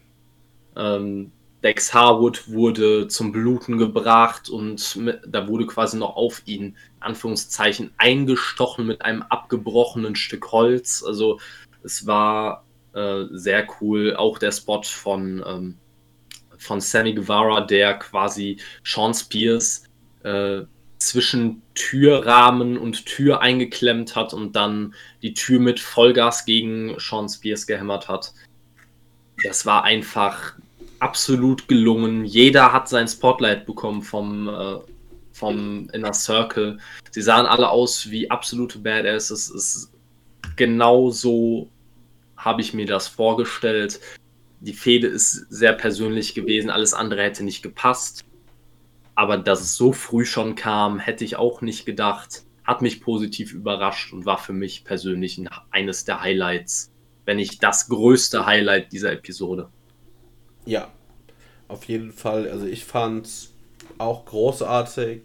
ähm, 0.75 1.31
Dex 1.63 1.93
Harwood 1.93 2.49
wurde 2.51 3.07
zum 3.07 3.31
Bluten 3.31 3.77
gebracht 3.77 4.49
und 4.49 4.97
mit, 4.97 5.21
da 5.25 5.47
wurde 5.47 5.65
quasi 5.65 5.97
noch 5.97 6.17
auf 6.17 6.41
ihn, 6.45 6.75
Anführungszeichen, 6.99 7.91
eingestochen 7.97 8.85
mit 8.85 9.01
einem 9.01 9.21
abgebrochenen 9.21 10.15
Stück 10.15 10.51
Holz. 10.51 11.03
Also 11.07 11.39
es 11.81 12.05
war 12.05 12.65
äh, 12.93 13.23
sehr 13.31 13.65
cool. 13.79 14.15
Auch 14.15 14.39
der 14.39 14.51
Spot 14.51 14.83
von 14.83 15.41
ähm, 15.47 15.77
von 16.57 16.81
Sammy 16.81 17.13
Guevara, 17.13 17.61
der 17.61 17.95
quasi 17.95 18.57
Sean 18.83 19.13
Spears 19.13 19.83
äh, 20.23 20.61
zwischen 20.97 21.61
Türrahmen 21.75 22.77
und 22.77 23.05
Tür 23.05 23.41
eingeklemmt 23.41 24.15
hat 24.15 24.33
und 24.33 24.55
dann 24.55 24.93
die 25.21 25.33
Tür 25.33 25.59
mit 25.59 25.79
Vollgas 25.79 26.45
gegen 26.45 26.95
Sean 26.99 27.27
Spears 27.27 27.67
gehämmert 27.67 28.07
hat. 28.07 28.33
Das 29.43 29.65
war 29.65 29.83
einfach 29.83 30.53
absolut 30.99 31.67
gelungen. 31.67 32.23
Jeder 32.23 32.71
hat 32.71 32.87
sein 32.87 33.07
Spotlight 33.07 33.65
bekommen 33.65 34.01
vom, 34.01 34.47
äh, 34.47 34.77
vom 35.33 35.89
Inner 35.91 36.13
Circle. 36.13 36.77
Sie 37.11 37.21
sahen 37.21 37.45
alle 37.45 37.69
aus 37.69 38.09
wie 38.09 38.31
absolute 38.31 38.79
Badass. 38.79 39.29
Es 39.29 39.49
ist 39.49 39.91
genau 40.55 41.09
so 41.09 41.69
habe 42.37 42.61
ich 42.61 42.73
mir 42.73 42.85
das 42.85 43.07
vorgestellt 43.07 43.99
die 44.63 44.73
Fehde 44.73 45.07
ist 45.07 45.45
sehr 45.49 45.73
persönlich 45.73 46.33
gewesen, 46.33 46.69
alles 46.69 46.93
andere 46.93 47.21
hätte 47.21 47.43
nicht 47.43 47.63
gepasst. 47.63 48.23
Aber 49.13 49.37
dass 49.37 49.61
es 49.61 49.75
so 49.75 49.91
früh 49.91 50.25
schon 50.25 50.55
kam, 50.55 50.99
hätte 50.99 51.25
ich 51.25 51.35
auch 51.35 51.61
nicht 51.61 51.85
gedacht. 51.85 52.43
Hat 52.63 52.81
mich 52.81 53.01
positiv 53.01 53.53
überrascht 53.53 54.13
und 54.13 54.25
war 54.25 54.37
für 54.37 54.53
mich 54.53 54.85
persönlich 54.85 55.43
eines 55.69 56.05
der 56.05 56.21
Highlights, 56.21 56.91
wenn 57.25 57.37
nicht 57.37 57.61
das 57.61 57.89
größte 57.89 58.45
Highlight 58.45 58.93
dieser 58.93 59.11
Episode. 59.11 59.69
Ja, 60.65 60.89
auf 61.67 61.83
jeden 61.83 62.13
Fall. 62.13 62.49
Also 62.49 62.65
ich 62.65 62.85
fand 62.85 63.25
es 63.25 63.51
auch 63.97 64.23
großartig. 64.23 65.23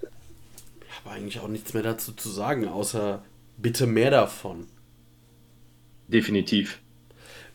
Ich 0.00 1.04
habe 1.04 1.14
eigentlich 1.14 1.40
auch 1.40 1.48
nichts 1.48 1.74
mehr 1.74 1.82
dazu 1.82 2.14
zu 2.14 2.30
sagen, 2.30 2.66
außer 2.66 3.22
bitte 3.58 3.86
mehr 3.86 4.10
davon. 4.10 4.66
Definitiv. 6.08 6.80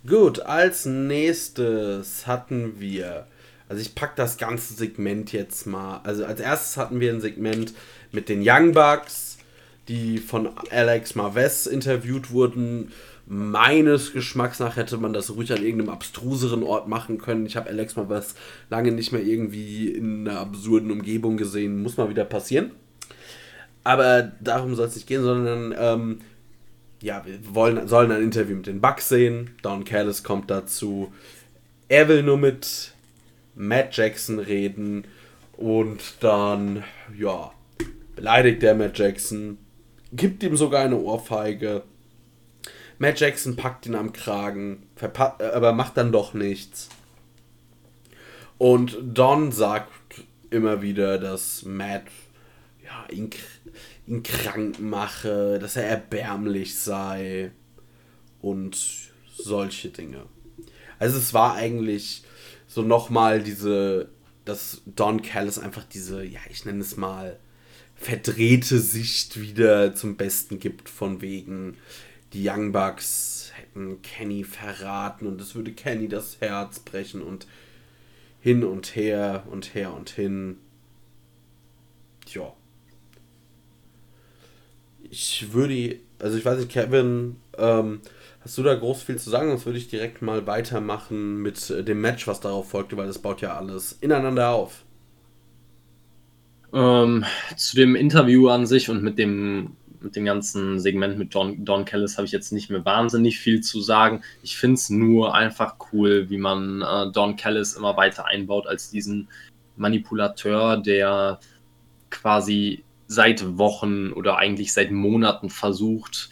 Gut, 0.05 0.41
als 0.41 0.85
nächstes 0.85 2.27
hatten 2.27 2.77
wir, 2.77 3.25
also 3.69 3.81
ich 3.81 3.95
packe 3.95 4.13
das 4.17 4.37
ganze 4.37 4.73
Segment 4.73 5.31
jetzt 5.31 5.65
mal. 5.65 6.01
Also 6.03 6.25
als 6.25 6.41
erstes 6.41 6.75
hatten 6.75 6.99
wir 6.99 7.09
ein 7.13 7.21
Segment 7.21 7.73
mit 8.11 8.27
den 8.27 8.41
Young 8.43 8.73
Bucks, 8.73 9.37
die 9.87 10.17
von 10.17 10.49
Alex 10.71 11.15
Marves 11.15 11.67
interviewt 11.67 12.31
wurden. 12.31 12.91
Meines 13.27 14.11
Geschmacks 14.11 14.59
nach 14.59 14.75
hätte 14.75 14.97
man 14.97 15.13
das 15.13 15.33
ruhig 15.33 15.53
an 15.53 15.63
irgendeinem 15.63 15.93
abstruseren 15.93 16.63
Ort 16.63 16.89
machen 16.89 17.17
können. 17.17 17.45
Ich 17.45 17.55
habe 17.55 17.69
Alex 17.69 17.95
Marves 17.95 18.35
lange 18.69 18.91
nicht 18.91 19.13
mehr 19.13 19.23
irgendwie 19.23 19.87
in 19.87 20.27
einer 20.27 20.41
absurden 20.41 20.91
Umgebung 20.91 21.37
gesehen. 21.37 21.81
Muss 21.81 21.95
mal 21.95 22.09
wieder 22.09 22.25
passieren. 22.25 22.71
Aber 23.85 24.33
darum 24.41 24.75
soll 24.75 24.87
es 24.87 24.95
nicht 24.95 25.07
gehen, 25.07 25.23
sondern 25.23 25.73
ähm, 25.77 26.19
ja, 27.03 27.25
wir 27.25 27.37
wollen, 27.53 27.85
sollen 27.87 28.11
ein 28.11 28.23
Interview 28.23 28.55
mit 28.55 28.67
den 28.67 28.79
Bucks 28.79 29.09
sehen. 29.09 29.51
Don 29.61 29.83
Callis 29.83 30.23
kommt 30.23 30.49
dazu. 30.49 31.13
Er 31.89 32.07
will 32.07 32.23
nur 32.23 32.37
mit 32.37 32.93
Matt 33.55 33.95
Jackson 33.95 34.39
reden 34.39 35.03
und 35.57 36.01
dann, 36.21 36.85
ja, 37.17 37.51
beleidigt 38.15 38.61
der 38.61 38.73
Matt 38.73 38.97
Jackson, 38.97 39.57
gibt 40.13 40.43
ihm 40.43 40.55
sogar 40.55 40.85
eine 40.85 40.97
Ohrfeige. 40.97 41.83
Matt 42.99 43.19
Jackson 43.19 43.57
packt 43.57 43.85
ihn 43.85 43.95
am 43.95 44.13
Kragen, 44.13 44.83
aber 45.39 45.73
macht 45.73 45.97
dann 45.97 46.13
doch 46.13 46.33
nichts. 46.33 46.87
Und 48.57 48.97
Don 49.03 49.51
sagt 49.51 50.23
immer 50.51 50.81
wieder, 50.81 51.17
dass 51.17 51.65
Matt 51.65 52.03
ja, 52.81 53.13
ihn 53.13 53.29
ihn 54.07 54.23
krank 54.23 54.79
mache, 54.79 55.59
dass 55.59 55.75
er 55.75 55.85
erbärmlich 55.85 56.75
sei 56.75 57.51
und 58.41 58.77
solche 59.35 59.89
Dinge. 59.89 60.25
Also 60.99 61.17
es 61.17 61.33
war 61.33 61.55
eigentlich 61.55 62.23
so 62.67 62.81
nochmal 62.81 63.41
diese, 63.41 64.09
dass 64.45 64.81
Don 64.85 65.21
Callis 65.21 65.59
einfach 65.59 65.83
diese, 65.85 66.23
ja, 66.23 66.39
ich 66.49 66.65
nenne 66.65 66.81
es 66.81 66.97
mal, 66.97 67.39
verdrehte 67.95 68.79
Sicht 68.79 69.39
wieder 69.39 69.95
zum 69.95 70.17
Besten 70.17 70.59
gibt, 70.59 70.89
von 70.89 71.21
wegen, 71.21 71.77
die 72.33 72.47
Young 72.49 72.71
Bucks 72.71 73.51
hätten 73.55 74.01
Kenny 74.01 74.43
verraten 74.43 75.27
und 75.27 75.39
es 75.39 75.55
würde 75.55 75.71
Kenny 75.71 76.07
das 76.07 76.41
Herz 76.41 76.79
brechen 76.79 77.21
und 77.21 77.47
hin 78.41 78.63
und 78.63 78.95
her 78.95 79.43
und 79.49 79.75
her 79.75 79.93
und 79.93 80.09
hin. 80.09 80.57
Tja 82.25 82.53
ich 85.13 85.53
würde, 85.53 85.99
also 86.17 86.37
ich 86.37 86.43
weiß 86.43 86.57
nicht, 86.57 86.71
Kevin, 86.71 87.35
ähm, 87.59 88.01
hast 88.41 88.57
du 88.57 88.63
da 88.63 88.73
groß 88.73 89.03
viel 89.03 89.17
zu 89.17 89.29
sagen? 89.29 89.49
Sonst 89.49 89.67
würde 89.67 89.77
ich 89.77 89.87
direkt 89.87 90.23
mal 90.23 90.47
weitermachen 90.47 91.37
mit 91.37 91.69
dem 91.69 92.01
Match, 92.01 92.27
was 92.27 92.39
darauf 92.39 92.71
folgte, 92.71 92.97
weil 92.97 93.05
das 93.05 93.19
baut 93.19 93.41
ja 93.41 93.55
alles 93.55 93.91
ineinander 94.01 94.49
auf. 94.49 94.83
Ähm, 96.73 97.25
zu 97.55 97.75
dem 97.75 97.95
Interview 97.95 98.47
an 98.49 98.65
sich 98.65 98.89
und 98.89 99.03
mit 99.03 99.19
dem, 99.19 99.75
mit 100.01 100.15
dem 100.15 100.25
ganzen 100.25 100.79
Segment 100.79 101.19
mit 101.19 101.35
Don, 101.35 101.63
Don 101.63 101.85
Callis 101.85 102.17
habe 102.17 102.25
ich 102.25 102.31
jetzt 102.31 102.51
nicht 102.51 102.71
mehr 102.71 102.83
wahnsinnig 102.83 103.37
viel 103.37 103.61
zu 103.61 103.81
sagen. 103.81 104.23
Ich 104.41 104.57
finde 104.57 104.75
es 104.75 104.89
nur 104.89 105.35
einfach 105.35 105.75
cool, 105.93 106.27
wie 106.31 106.39
man 106.39 106.81
äh, 106.81 107.11
Don 107.11 107.35
Callis 107.35 107.75
immer 107.75 107.95
weiter 107.97 108.25
einbaut 108.25 108.65
als 108.65 108.89
diesen 108.89 109.27
Manipulateur, 109.77 110.77
der 110.77 111.39
quasi 112.09 112.83
seit 113.13 113.57
Wochen 113.57 114.11
oder 114.11 114.37
eigentlich 114.37 114.73
seit 114.73 114.91
Monaten 114.91 115.49
versucht, 115.49 116.31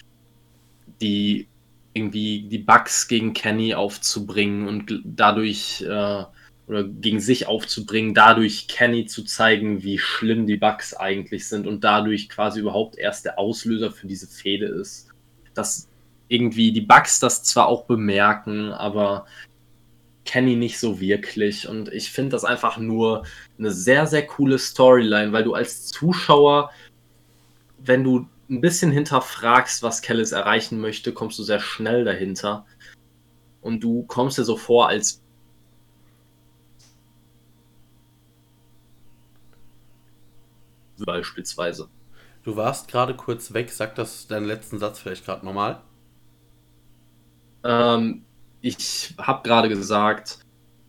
die 1.02 1.48
irgendwie 1.94 2.44
die 2.44 2.60
Bugs 2.60 3.08
gegen 3.08 3.34
Kenny 3.34 3.74
aufzubringen 3.74 4.68
und 4.68 5.02
dadurch 5.04 5.82
äh, 5.82 6.24
oder 6.68 6.86
gegen 6.86 7.20
sich 7.20 7.48
aufzubringen, 7.48 8.14
dadurch 8.14 8.68
Kenny 8.68 9.06
zu 9.06 9.24
zeigen, 9.24 9.84
wie 9.84 9.98
schlimm 9.98 10.48
die 10.48 10.56
Bugs 10.56 10.94
eigentlich 10.94 11.48
sind 11.48 11.68
und 11.68 11.84
dadurch 11.84 12.30
quasi 12.30 12.62
überhaupt 12.62 12.98
erst 12.98 13.26
der 13.26 13.38
Auslöser 13.38 13.92
für 13.92 14.08
diese 14.08 14.28
Fehde 14.28 14.68
ist. 14.68 15.10
Dass 15.54 15.90
irgendwie 16.30 16.72
die 16.72 16.82
Bugs 16.82 17.20
das 17.20 17.44
zwar 17.44 17.68
auch 17.68 17.86
bemerken, 17.86 18.72
aber 18.72 19.26
Kenny 20.24 20.56
nicht 20.56 20.80
so 20.80 21.02
wirklich. 21.02 21.68
Und 21.68 21.92
ich 21.92 22.10
finde 22.10 22.30
das 22.30 22.46
einfach 22.46 22.78
nur 22.78 23.26
eine 23.62 23.72
sehr, 23.72 24.08
sehr 24.08 24.26
coole 24.26 24.58
Storyline, 24.58 25.32
weil 25.32 25.44
du 25.44 25.54
als 25.54 25.88
Zuschauer, 25.88 26.72
wenn 27.78 28.04
du 28.04 28.28
ein 28.50 28.60
bisschen 28.60 28.92
hinterfragst, 28.92 29.84
was 29.84 30.02
Kellis 30.02 30.32
erreichen 30.32 30.82
möchte, 30.82 31.14
kommst 31.14 31.40
du 31.40 31.44
sehr 31.44 31.60
schnell 31.60 32.04
dahinter. 32.04 32.66
Und 33.62 33.82
du 33.82 34.04
kommst 34.04 34.40
dir 34.40 34.44
so 34.44 34.58
vor, 34.58 34.90
als 34.90 35.22
beispielsweise. 40.98 41.88
Du 42.44 42.56
warst 42.56 42.88
gerade 42.88 43.16
kurz 43.16 43.54
weg, 43.54 43.70
sag 43.72 43.96
das 43.96 44.28
deinen 44.28 44.46
letzten 44.46 44.80
Satz 44.80 45.00
vielleicht 45.00 45.26
gerade 45.26 45.46
nochmal. 45.46 45.82
Ähm, 47.64 48.26
ich 48.62 49.14
habe 49.20 49.48
gerade 49.48 49.70
gesagt, 49.70 50.40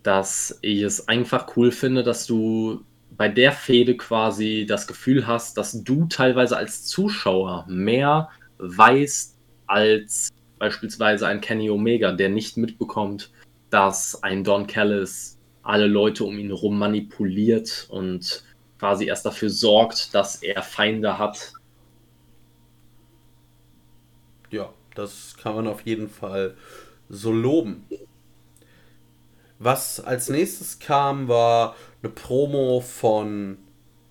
dass 0.02 0.58
ich 0.62 0.82
es 0.82 1.08
einfach 1.08 1.56
cool 1.56 1.70
finde, 1.70 2.02
dass 2.02 2.26
du 2.26 2.84
bei 3.16 3.28
der 3.28 3.52
Fehde 3.52 3.96
quasi 3.96 4.66
das 4.68 4.86
Gefühl 4.86 5.26
hast, 5.26 5.56
dass 5.56 5.84
du 5.84 6.06
teilweise 6.06 6.56
als 6.56 6.84
Zuschauer 6.86 7.66
mehr 7.68 8.30
weißt 8.58 9.36
als 9.66 10.30
beispielsweise 10.58 11.26
ein 11.26 11.40
Kenny 11.40 11.70
Omega, 11.70 12.12
der 12.12 12.28
nicht 12.28 12.56
mitbekommt, 12.56 13.30
dass 13.70 14.22
ein 14.22 14.44
Don 14.44 14.66
Callis 14.66 15.38
alle 15.62 15.86
Leute 15.86 16.24
um 16.24 16.38
ihn 16.38 16.48
herum 16.48 16.78
manipuliert 16.78 17.86
und 17.90 18.44
quasi 18.78 19.06
erst 19.06 19.24
dafür 19.26 19.50
sorgt, 19.50 20.14
dass 20.14 20.42
er 20.42 20.62
Feinde 20.62 21.18
hat. 21.18 21.52
Ja, 24.50 24.72
das 24.94 25.36
kann 25.40 25.54
man 25.54 25.66
auf 25.66 25.82
jeden 25.82 26.08
Fall 26.08 26.56
so 27.08 27.32
loben. 27.32 27.84
Was 29.64 30.00
als 30.00 30.28
nächstes 30.28 30.80
kam, 30.80 31.28
war 31.28 31.76
eine 32.02 32.10
Promo 32.10 32.80
von 32.80 33.58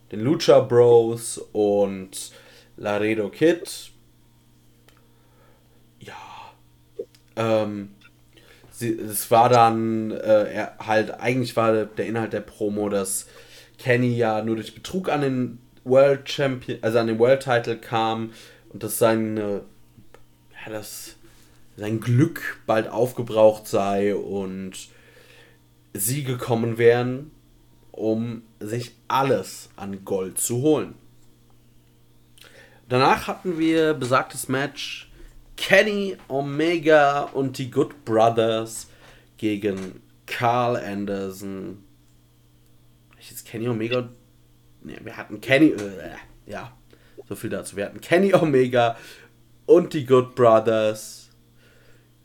den 0.10 0.22
Lucha 0.22 0.62
Bros 0.62 1.40
und 1.52 2.32
Laredo 2.78 3.28
Kid. 3.28 3.92
Ja. 6.00 6.14
Ähm, 7.36 7.90
sie, 8.72 8.92
es 8.98 9.30
war 9.30 9.50
dann 9.50 10.12
äh, 10.12 10.68
halt, 10.80 11.20
eigentlich 11.20 11.58
war 11.58 11.84
der 11.84 12.06
Inhalt 12.06 12.32
der 12.32 12.40
Promo, 12.40 12.88
dass 12.88 13.28
Kenny 13.78 14.16
ja 14.16 14.42
nur 14.42 14.56
durch 14.56 14.74
Betrug 14.74 15.10
an 15.10 15.20
den 15.20 15.60
World 15.84 16.30
Champion, 16.30 16.80
also 16.82 16.98
an 16.98 17.08
den 17.08 17.20
World 17.20 17.44
Title 17.44 17.76
kam 17.76 18.32
und 18.70 18.84
dass 18.84 18.98
sein, 18.98 19.36
ja, 19.36 20.72
dass 20.72 21.18
sein 21.76 22.00
Glück 22.00 22.62
bald 22.66 22.88
aufgebraucht 22.88 23.68
sei 23.68 24.16
und 24.16 24.90
sie 25.94 26.24
gekommen 26.24 26.78
wären, 26.78 27.32
um 27.92 28.44
sich 28.60 28.96
alles 29.08 29.70
an 29.76 30.06
Gold 30.06 30.40
zu 30.40 30.62
holen. 30.62 30.96
Danach 32.88 33.28
hatten 33.28 33.58
wir 33.58 33.94
besagtes 33.94 34.50
Match 34.50 35.12
Kenny 35.56 36.18
Omega 36.28 37.24
und 37.24 37.58
die 37.58 37.70
Good 37.70 38.04
Brothers 38.04 38.88
gegen 39.38 40.02
Carl 40.26 40.76
Anderson, 40.76 41.84
ich 43.20 43.30
jetzt 43.30 43.46
Kenny 43.46 43.68
Omega. 43.68 44.10
Ne, 44.84 44.98
wir 45.04 45.16
hatten 45.16 45.40
Kenny. 45.40 45.68
Äh, 45.68 46.16
ja, 46.48 46.76
so 47.30 47.36
viel 47.36 47.50
dazu. 47.50 47.76
Wir 47.76 47.86
hatten 47.86 48.02
Kenny 48.02 48.34
Omega 48.34 48.98
und 49.66 49.94
die 49.94 50.06
Good 50.06 50.36
Brothers 50.36 51.30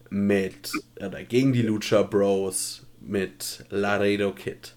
mit. 0.08 0.70
Oder 0.98 1.22
gegen 1.24 1.52
die 1.52 1.62
Lucha 1.62 2.02
Bros 2.02 2.85
mit 3.00 3.64
Laredo 3.70 4.32
Kid. 4.32 4.74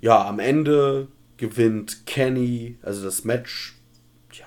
Ja, 0.00 0.26
am 0.26 0.38
Ende 0.38 1.08
gewinnt 1.36 2.06
Kenny, 2.06 2.78
also 2.82 3.04
das 3.04 3.24
Match, 3.24 3.74
ja, 4.32 4.46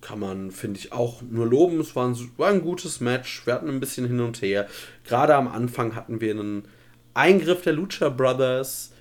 kann 0.00 0.18
man, 0.18 0.50
finde 0.50 0.80
ich, 0.80 0.92
auch 0.92 1.22
nur 1.22 1.46
loben. 1.46 1.80
Es 1.80 1.94
war 1.94 2.08
ein, 2.08 2.16
war 2.36 2.50
ein 2.50 2.62
gutes 2.62 3.00
Match. 3.00 3.46
Wir 3.46 3.54
hatten 3.54 3.68
ein 3.68 3.80
bisschen 3.80 4.06
hin 4.06 4.20
und 4.20 4.42
her. 4.42 4.68
Gerade 5.04 5.34
am 5.34 5.48
Anfang 5.48 5.94
hatten 5.94 6.20
wir 6.20 6.32
einen 6.32 6.68
Eingriff 7.14 7.62
der 7.62 7.74
Lucha 7.74 8.08
Brothers 8.08 8.92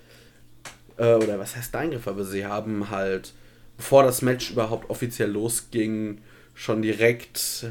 äh, 0.98 1.16
oder 1.16 1.40
was 1.40 1.56
heißt 1.56 1.76
Eingriff, 1.76 2.08
aber 2.08 2.24
sie 2.24 2.46
haben 2.46 2.90
halt, 2.90 3.34
bevor 3.78 4.04
das 4.04 4.22
Match 4.22 4.52
überhaupt 4.52 4.90
offiziell 4.90 5.32
losging, 5.32 6.22
schon 6.54 6.82
direkt 6.82 7.66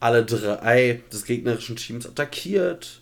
alle 0.00 0.24
drei 0.24 1.02
des 1.12 1.24
gegnerischen 1.24 1.76
Teams 1.76 2.06
attackiert, 2.06 3.00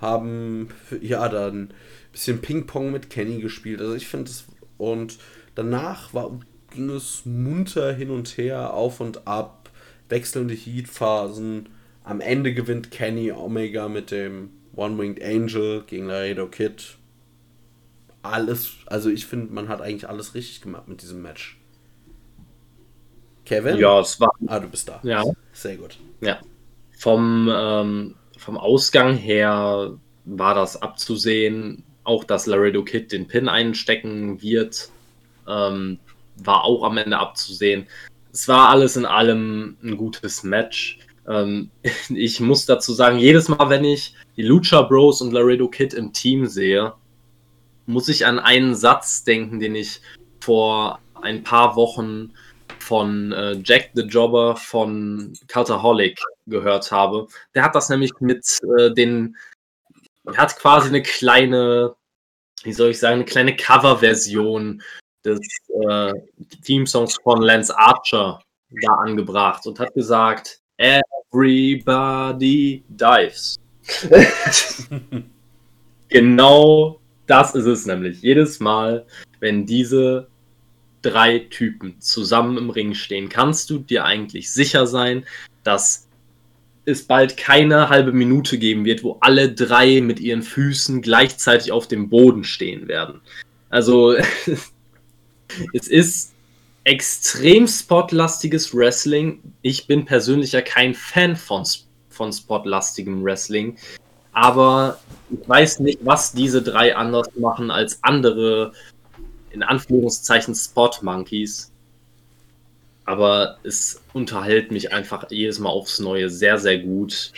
haben 0.00 0.68
ja 1.00 1.28
dann 1.28 1.62
ein 1.62 1.74
bisschen 2.12 2.40
Ping-Pong 2.40 2.92
mit 2.92 3.10
Kenny 3.10 3.40
gespielt. 3.40 3.80
Also 3.80 3.94
ich 3.94 4.08
finde 4.08 4.30
es 4.30 4.44
und 4.76 5.18
danach 5.54 6.14
war, 6.14 6.38
ging 6.70 6.90
es 6.90 7.22
munter 7.24 7.92
hin 7.92 8.10
und 8.10 8.36
her, 8.36 8.74
auf 8.74 9.00
und 9.00 9.26
ab, 9.26 9.70
wechselnde 10.08 10.54
Heat-Phasen. 10.54 11.68
Am 12.04 12.20
Ende 12.20 12.54
gewinnt 12.54 12.90
Kenny 12.90 13.32
Omega 13.32 13.88
mit 13.88 14.10
dem 14.10 14.50
One-Winged 14.76 15.22
Angel 15.22 15.82
gegen 15.86 16.06
Laredo 16.06 16.46
Kid 16.46 16.98
alles, 18.22 18.76
also 18.86 19.10
ich 19.10 19.26
finde, 19.26 19.52
man 19.52 19.68
hat 19.68 19.80
eigentlich 19.80 20.08
alles 20.08 20.34
richtig 20.34 20.60
gemacht 20.60 20.88
mit 20.88 21.02
diesem 21.02 21.22
Match. 21.22 21.58
Kevin? 23.44 23.76
Ja, 23.76 24.00
es 24.00 24.20
war. 24.20 24.30
Ah, 24.46 24.60
du 24.60 24.68
bist 24.68 24.88
da. 24.88 25.00
Ja. 25.02 25.24
Sehr 25.52 25.76
gut. 25.76 25.98
Ja. 26.20 26.38
Vom, 26.98 27.48
ähm, 27.50 28.14
vom 28.48 28.56
Ausgang 28.56 29.14
her 29.14 29.98
war 30.24 30.54
das 30.54 30.80
abzusehen. 30.80 31.84
Auch, 32.02 32.24
dass 32.24 32.46
Laredo 32.46 32.82
Kid 32.82 33.12
den 33.12 33.28
Pin 33.28 33.46
einstecken 33.46 34.40
wird, 34.40 34.88
ähm, 35.46 35.98
war 36.36 36.64
auch 36.64 36.82
am 36.82 36.96
Ende 36.96 37.18
abzusehen. 37.18 37.88
Es 38.32 38.48
war 38.48 38.70
alles 38.70 38.96
in 38.96 39.04
allem 39.04 39.76
ein 39.82 39.98
gutes 39.98 40.44
Match. 40.44 40.98
Ähm, 41.28 41.68
ich 42.08 42.40
muss 42.40 42.64
dazu 42.64 42.94
sagen, 42.94 43.18
jedes 43.18 43.50
Mal, 43.50 43.68
wenn 43.68 43.84
ich 43.84 44.14
die 44.38 44.44
Lucha 44.44 44.80
Bros 44.80 45.20
und 45.20 45.34
Laredo 45.34 45.68
Kid 45.68 45.92
im 45.92 46.14
Team 46.14 46.46
sehe, 46.46 46.94
muss 47.84 48.08
ich 48.08 48.24
an 48.24 48.38
einen 48.38 48.74
Satz 48.74 49.24
denken, 49.24 49.60
den 49.60 49.74
ich 49.74 50.00
vor 50.40 51.00
ein 51.20 51.42
paar 51.42 51.76
Wochen 51.76 52.32
von 52.88 53.32
äh, 53.32 53.60
Jack 53.62 53.90
the 53.92 54.02
Jobber 54.02 54.56
von 54.56 55.34
Cultaholic 55.46 56.18
gehört 56.46 56.90
habe. 56.90 57.28
Der 57.54 57.62
hat 57.62 57.74
das 57.74 57.90
nämlich 57.90 58.12
mit 58.20 58.46
äh, 58.78 58.90
den, 58.92 59.36
er 60.24 60.38
hat 60.38 60.56
quasi 60.56 60.88
eine 60.88 61.02
kleine, 61.02 61.94
wie 62.62 62.72
soll 62.72 62.90
ich 62.90 62.98
sagen, 62.98 63.16
eine 63.16 63.24
kleine 63.26 63.54
Coverversion 63.54 64.82
des 65.22 65.40
äh, 65.86 66.14
Theme-Songs 66.64 67.18
von 67.22 67.42
Lance 67.42 67.76
Archer 67.76 68.40
da 68.82 68.92
angebracht 68.94 69.66
und 69.66 69.78
hat 69.78 69.92
gesagt, 69.92 70.60
Everybody 70.78 72.82
dives. 72.88 73.56
genau 76.08 77.00
das 77.26 77.54
ist 77.54 77.66
es 77.66 77.84
nämlich. 77.84 78.22
Jedes 78.22 78.60
Mal, 78.60 79.04
wenn 79.40 79.66
diese 79.66 80.27
drei 81.10 81.40
Typen 81.50 82.00
zusammen 82.00 82.58
im 82.58 82.70
Ring 82.70 82.94
stehen, 82.94 83.28
kannst 83.28 83.70
du 83.70 83.78
dir 83.78 84.04
eigentlich 84.04 84.50
sicher 84.52 84.86
sein, 84.86 85.24
dass 85.64 86.06
es 86.84 87.06
bald 87.06 87.36
keine 87.36 87.88
halbe 87.88 88.12
Minute 88.12 88.58
geben 88.58 88.84
wird, 88.84 89.04
wo 89.04 89.18
alle 89.20 89.52
drei 89.52 90.00
mit 90.00 90.20
ihren 90.20 90.42
Füßen 90.42 91.02
gleichzeitig 91.02 91.70
auf 91.70 91.86
dem 91.86 92.08
Boden 92.08 92.44
stehen 92.44 92.88
werden. 92.88 93.20
Also 93.68 94.14
es 95.74 95.88
ist 95.88 96.32
extrem 96.84 97.66
spotlastiges 97.68 98.74
Wrestling. 98.74 99.40
Ich 99.60 99.86
bin 99.86 100.06
persönlich 100.06 100.52
ja 100.52 100.62
kein 100.62 100.94
Fan 100.94 101.36
von, 101.36 101.64
von 102.08 102.32
spotlastigem 102.32 103.22
Wrestling 103.22 103.76
aber 104.38 104.98
ich 105.30 105.48
weiß 105.48 105.80
nicht, 105.80 105.98
was 106.04 106.32
diese 106.32 106.62
drei 106.62 106.94
anders 106.94 107.28
machen 107.34 107.72
als 107.72 107.98
andere 108.02 108.72
in 109.50 109.62
Anführungszeichen 109.62 110.54
Spot 110.54 110.90
Monkeys. 111.02 111.72
Aber 113.04 113.58
es 113.62 114.02
unterhält 114.12 114.70
mich 114.70 114.92
einfach 114.92 115.30
jedes 115.30 115.58
Mal 115.58 115.70
aufs 115.70 115.98
Neue 115.98 116.28
sehr, 116.28 116.58
sehr 116.58 116.78
gut. 116.78 117.32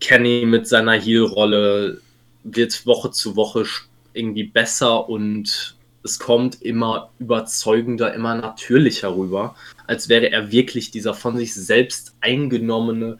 Kenny 0.00 0.44
mit 0.44 0.66
seiner 0.66 0.92
Heel-Rolle 0.92 2.00
wird 2.42 2.84
Woche 2.86 3.10
zu 3.10 3.36
Woche 3.36 3.64
irgendwie 4.12 4.44
besser 4.44 5.08
und 5.08 5.76
es 6.02 6.18
kommt 6.18 6.60
immer 6.60 7.10
überzeugender, 7.18 8.12
immer 8.12 8.34
natürlicher 8.34 9.16
rüber, 9.16 9.56
als 9.86 10.08
wäre 10.08 10.30
er 10.30 10.52
wirklich 10.52 10.90
dieser 10.90 11.14
von 11.14 11.36
sich 11.36 11.54
selbst 11.54 12.14
eingenommene, 12.20 13.18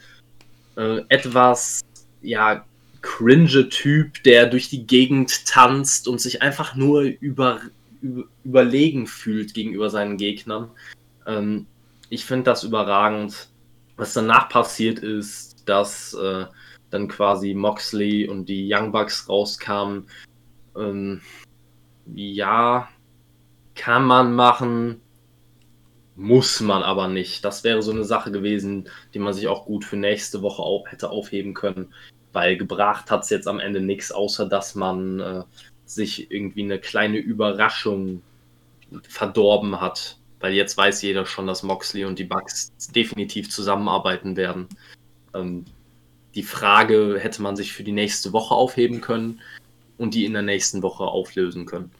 äh, 0.77 1.01
etwas, 1.09 1.83
ja, 2.21 2.65
cringe 3.01 3.69
Typ, 3.69 4.23
der 4.25 4.47
durch 4.47 4.69
die 4.69 4.87
Gegend 4.87 5.47
tanzt 5.47 6.09
und 6.09 6.21
sich 6.21 6.43
einfach 6.43 6.75
nur 6.75 7.03
über, 7.03 7.61
über 7.61 7.61
überlegen 8.45 9.07
fühlt 9.07 9.55
gegenüber 9.55 9.91
seinen 9.91 10.17
Gegnern. 10.17 10.71
Ähm, 11.27 11.67
ich 12.11 12.25
finde 12.25 12.45
das 12.45 12.65
überragend. 12.65 13.49
Was 13.97 14.13
danach 14.13 14.49
passiert 14.49 14.99
ist, 14.99 15.69
dass 15.69 16.15
äh, 16.15 16.47
dann 16.91 17.09
quasi 17.09 17.55
Moxley 17.55 18.29
und 18.29 18.49
die 18.49 18.69
Young 18.73 18.93
Bucks 18.93 19.29
rauskamen. 19.29 20.09
Ähm, 20.77 21.21
ja, 22.15 22.89
kann 23.75 24.05
man 24.05 24.35
machen, 24.35 25.01
muss 26.17 26.61
man 26.61 26.83
aber 26.83 27.09
nicht. 27.09 27.45
Das 27.45 27.65
wäre 27.65 27.83
so 27.83 27.93
eine 27.93 28.05
Sache 28.05 28.31
gewesen, 28.31 28.89
die 29.15 29.19
man 29.19 29.33
sich 29.33 29.49
auch 29.49 29.67
gut 29.67 29.85
für 29.85 29.97
nächste 29.97 30.43
Woche 30.43 30.63
auch 30.63 30.87
hätte 30.89 31.11
aufheben 31.11 31.55
können, 31.55 31.95
weil 32.33 32.57
gebracht 32.57 33.11
hat 33.11 33.23
es 33.23 33.31
jetzt 33.31 33.49
am 33.49 33.61
Ende 33.61 33.81
nichts, 33.81 34.13
außer 34.13 34.47
dass 34.47 34.75
man 34.75 35.21
äh, 35.21 35.43
sich 35.87 36.31
irgendwie 36.31 36.63
eine 36.63 36.79
kleine 36.79 37.19
Überraschung 37.19 38.23
verdorben 39.09 39.81
hat, 39.81 40.19
weil 40.41 40.53
jetzt 40.53 40.77
weiß 40.77 41.03
jeder 41.03 41.27
schon, 41.27 41.47
dass 41.47 41.63
Moxley 41.63 42.05
und 42.05 42.19
die 42.19 42.25
Bugs 42.25 42.73
definitiv 42.95 43.51
zusammenarbeiten 43.51 44.37
werden. 44.37 44.69
Ähm, 45.35 45.65
die 46.35 46.43
Frage 46.43 47.19
hätte 47.19 47.43
man 47.43 47.57
sich 47.57 47.73
für 47.73 47.85
die 47.85 47.93
nächste 47.93 48.33
Woche 48.33 48.55
aufheben 48.55 49.01
können 49.01 49.41
und 49.99 50.15
die 50.15 50.25
in 50.25 50.33
der 50.33 50.43
nächsten 50.43 50.83
Woche 50.83 51.05
auflösen 51.05 51.67
können. 51.67 51.93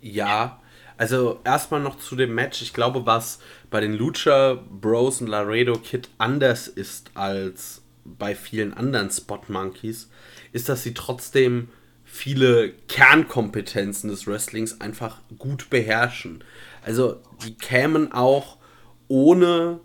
Ja, 0.00 0.60
also 0.96 1.40
erstmal 1.44 1.80
noch 1.80 1.98
zu 1.98 2.16
dem 2.16 2.34
Match. 2.34 2.62
Ich 2.62 2.72
glaube, 2.72 3.06
was 3.06 3.40
bei 3.70 3.80
den 3.80 3.94
Lucha 3.94 4.62
Bros 4.70 5.20
und 5.20 5.26
Laredo 5.26 5.74
Kid 5.74 6.08
anders 6.18 6.68
ist 6.68 7.10
als 7.14 7.82
bei 8.04 8.34
vielen 8.34 8.74
anderen 8.74 9.10
Spot 9.10 9.40
Monkeys, 9.48 10.10
ist, 10.52 10.68
dass 10.68 10.82
sie 10.82 10.94
trotzdem 10.94 11.68
viele 12.12 12.74
Kernkompetenzen 12.88 14.10
des 14.10 14.26
Wrestlings 14.26 14.82
einfach 14.82 15.22
gut 15.38 15.70
beherrschen. 15.70 16.44
Also 16.84 17.16
die 17.42 17.54
kämen 17.54 18.12
auch 18.12 18.58
ohne 19.08 19.80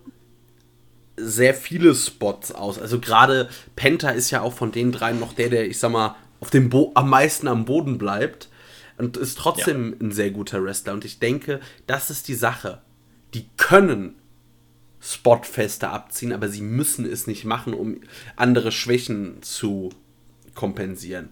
sehr 1.15 1.53
viele 1.53 1.95
Spots 1.95 2.51
aus. 2.51 2.79
Also 2.79 2.99
gerade 2.99 3.47
Penta 3.77 4.09
ist 4.09 4.29
ja 4.29 4.41
auch 4.41 4.51
von 4.51 4.73
den 4.73 4.91
dreien 4.91 5.21
noch 5.21 5.31
der, 5.31 5.47
der, 5.47 5.67
ich 5.67 5.79
sag 5.79 5.93
mal, 5.93 6.17
auf 6.41 6.49
dem 6.49 6.69
Bo 6.69 6.91
am 6.95 7.09
meisten 7.09 7.47
am 7.47 7.63
Boden 7.63 7.97
bleibt 7.97 8.49
und 8.97 9.15
ist 9.15 9.37
trotzdem 9.37 9.91
ja. 9.93 10.05
ein 10.05 10.11
sehr 10.11 10.31
guter 10.31 10.61
Wrestler. 10.61 10.91
Und 10.91 11.05
ich 11.05 11.19
denke, 11.19 11.61
das 11.87 12.09
ist 12.09 12.27
die 12.27 12.35
Sache. 12.35 12.81
Die 13.33 13.45
können 13.55 14.15
Spotfeste 14.99 15.87
abziehen, 15.89 16.33
aber 16.33 16.49
sie 16.49 16.61
müssen 16.61 17.05
es 17.05 17.25
nicht 17.25 17.45
machen, 17.45 17.73
um 17.73 18.01
andere 18.35 18.73
Schwächen 18.73 19.41
zu 19.41 19.91
kompensieren. 20.55 21.29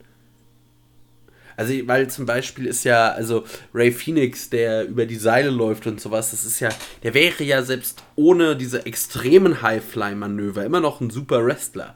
Also, 1.58 1.74
weil 1.88 2.10
zum 2.10 2.26
Beispiel 2.26 2.66
ist 2.66 2.84
ja, 2.84 3.12
also 3.12 3.46
Ray 3.74 3.92
Phoenix, 3.92 4.50
der 4.50 4.88
über 4.88 5.06
die 5.06 5.16
Seile 5.16 5.50
läuft 5.50 5.88
und 5.88 6.02
sowas, 6.02 6.32
das 6.32 6.46
ist 6.46 6.60
ja, 6.60 6.70
der 7.04 7.14
wäre 7.14 7.44
ja 7.44 7.64
selbst 7.64 8.04
ohne 8.16 8.56
diese 8.56 8.86
extremen 8.86 9.62
Highfly-Manöver 9.62 10.66
immer 10.66 10.82
noch 10.82 11.02
ein 11.02 11.10
super 11.10 11.46
Wrestler. 11.46 11.96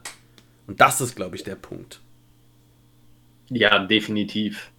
Und 0.66 0.80
das 0.80 1.00
ist, 1.00 1.16
glaube 1.16 1.36
ich, 1.36 1.42
der 1.42 1.56
Punkt. 1.56 2.00
Ja, 3.50 3.84
definitiv. 3.84 4.70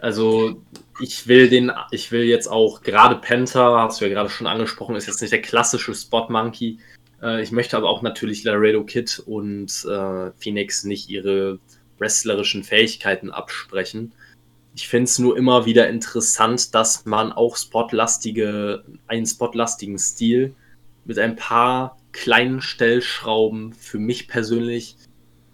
Also, 0.00 0.62
ich 1.00 1.26
will 1.26 1.48
den, 1.48 1.72
ich 1.90 2.12
will 2.12 2.24
jetzt 2.24 2.48
auch, 2.48 2.82
gerade 2.82 3.16
Panther, 3.16 3.78
hast 3.80 4.00
du 4.00 4.06
ja 4.06 4.12
gerade 4.12 4.28
schon 4.28 4.46
angesprochen, 4.46 4.96
ist 4.96 5.06
jetzt 5.06 5.22
nicht 5.22 5.32
der 5.32 5.42
klassische 5.42 5.94
Spot 5.94 6.26
Monkey. 6.28 6.78
Äh, 7.22 7.42
ich 7.42 7.52
möchte 7.52 7.76
aber 7.76 7.88
auch 7.88 8.02
natürlich 8.02 8.44
Laredo 8.44 8.84
Kid 8.84 9.22
und 9.24 9.70
äh, 9.84 10.30
Phoenix 10.38 10.84
nicht 10.84 11.08
ihre 11.08 11.58
wrestlerischen 11.98 12.62
Fähigkeiten 12.62 13.30
absprechen. 13.30 14.12
Ich 14.76 14.88
finde 14.88 15.04
es 15.04 15.18
nur 15.18 15.38
immer 15.38 15.64
wieder 15.64 15.88
interessant, 15.88 16.74
dass 16.74 17.06
man 17.06 17.32
auch 17.32 17.56
spotlastige, 17.56 18.84
einen 19.06 19.24
spotlastigen 19.24 19.98
Stil 19.98 20.54
mit 21.06 21.18
ein 21.18 21.34
paar 21.34 21.96
kleinen 22.12 22.60
Stellschrauben 22.60 23.72
für 23.72 23.98
mich 23.98 24.28
persönlich 24.28 24.96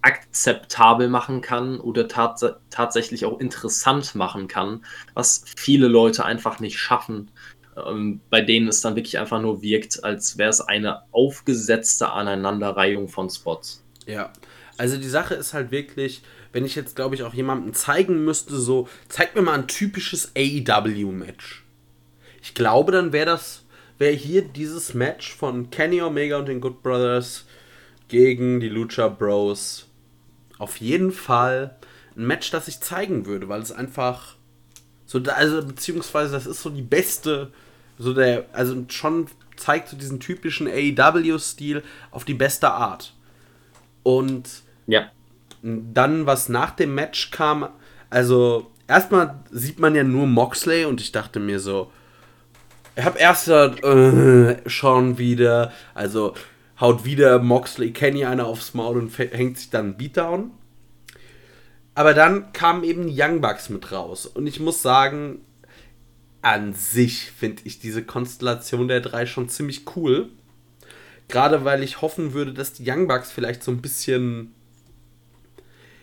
akzeptabel 0.01 1.07
machen 1.07 1.39
kann 1.39 1.79
oder 1.79 2.09
tats 2.09 2.45
tatsächlich 2.69 3.23
auch 3.23 3.39
interessant 3.39 4.13
machen 4.13 4.49
kann, 4.49 4.83
was 5.13 5.45
viele 5.55 5.87
Leute 5.87 6.25
einfach 6.25 6.59
nicht 6.59 6.77
schaffen, 6.77 7.31
ähm, 7.77 8.19
bei 8.29 8.41
denen 8.41 8.67
es 8.67 8.81
dann 8.81 8.97
wirklich 8.97 9.19
einfach 9.19 9.41
nur 9.41 9.61
wirkt, 9.61 10.03
als 10.03 10.37
wäre 10.37 10.49
es 10.49 10.59
eine 10.59 11.03
aufgesetzte 11.13 12.11
Aneinanderreihung 12.11 13.07
von 13.07 13.29
Spots. 13.29 13.82
Ja, 14.05 14.31
also 14.77 14.97
die 14.97 15.07
Sache 15.09 15.35
ist 15.35 15.53
halt 15.53 15.71
wirklich, 15.71 16.23
wenn 16.51 16.65
ich 16.65 16.75
jetzt, 16.75 16.95
glaube 16.95 17.15
ich, 17.15 17.23
auch 17.23 17.33
jemandem 17.33 17.73
zeigen 17.73 18.25
müsste, 18.25 18.57
so, 18.57 18.87
zeig 19.07 19.35
mir 19.35 19.41
mal 19.41 19.53
ein 19.53 19.67
typisches 19.67 20.31
AEW-Match. 20.35 21.63
Ich 22.41 22.53
glaube, 22.53 22.91
dann 22.91 23.13
wäre 23.13 23.25
das, 23.25 23.63
wäre 23.97 24.13
hier 24.13 24.41
dieses 24.41 24.93
Match 24.93 25.33
von 25.33 25.69
Kenny 25.69 26.01
Omega 26.01 26.37
und 26.37 26.47
den 26.47 26.61
Good 26.61 26.83
Brothers 26.83 27.45
gegen 28.07 28.59
die 28.59 28.69
Lucha 28.69 29.07
Bros 29.07 29.87
auf 30.57 30.77
jeden 30.77 31.11
Fall 31.11 31.75
ein 32.15 32.25
Match, 32.25 32.51
das 32.51 32.67
ich 32.67 32.79
zeigen 32.79 33.25
würde, 33.25 33.49
weil 33.49 33.61
es 33.61 33.71
einfach 33.71 34.35
so, 35.05 35.21
also 35.23 35.65
beziehungsweise 35.65 36.33
das 36.33 36.45
ist 36.45 36.61
so 36.61 36.69
die 36.69 36.81
beste, 36.81 37.51
so 37.97 38.13
der, 38.13 38.45
also 38.53 38.85
schon 38.87 39.27
zeigt 39.55 39.89
so 39.89 39.97
diesen 39.97 40.19
typischen 40.19 40.67
AEW-Stil 40.67 41.83
auf 42.11 42.25
die 42.25 42.33
beste 42.33 42.71
Art. 42.71 43.12
Und 44.03 44.49
ja 44.87 45.09
dann, 45.63 46.25
was 46.25 46.49
nach 46.49 46.71
dem 46.71 46.93
Match 46.93 47.31
kam, 47.31 47.69
also 48.09 48.71
erstmal 48.87 49.39
sieht 49.49 49.79
man 49.79 49.95
ja 49.95 50.03
nur 50.03 50.27
Moxley 50.27 50.85
und 50.85 51.01
ich 51.01 51.11
dachte 51.11 51.39
mir 51.39 51.59
so, 51.59 51.91
ich 52.95 53.03
habe 53.03 53.17
erst 53.17 53.45
gesagt, 53.45 53.83
äh, 53.83 54.69
schon 54.69 55.17
wieder, 55.17 55.71
also 55.95 56.35
haut 56.79 57.05
wieder 57.05 57.39
Moxley 57.39 57.91
Kenny 57.91 58.25
einer 58.25 58.45
aufs 58.45 58.73
Maul 58.73 58.99
und 58.99 59.17
hängt 59.17 59.57
sich 59.57 59.69
dann 59.69 59.97
Beatdown. 59.97 60.51
Aber 61.95 62.13
dann 62.13 62.51
kamen 62.53 62.83
eben 62.83 63.07
die 63.07 63.19
Young 63.19 63.39
Bucks 63.39 63.69
mit 63.69 63.91
raus 63.91 64.25
und 64.25 64.47
ich 64.47 64.59
muss 64.59 64.81
sagen, 64.81 65.41
an 66.41 66.73
sich 66.73 67.31
finde 67.31 67.61
ich 67.65 67.79
diese 67.79 68.03
Konstellation 68.03 68.89
der 68.89 68.99
drei 68.99 69.25
schon 69.25 69.47
ziemlich 69.47 69.95
cool. 69.95 70.29
Gerade 71.27 71.65
weil 71.65 71.83
ich 71.83 72.01
hoffen 72.01 72.33
würde, 72.33 72.53
dass 72.53 72.73
die 72.73 72.89
Young 72.89 73.07
Bucks 73.07 73.31
vielleicht 73.31 73.63
so 73.63 73.71
ein 73.71 73.81
bisschen 73.81 74.53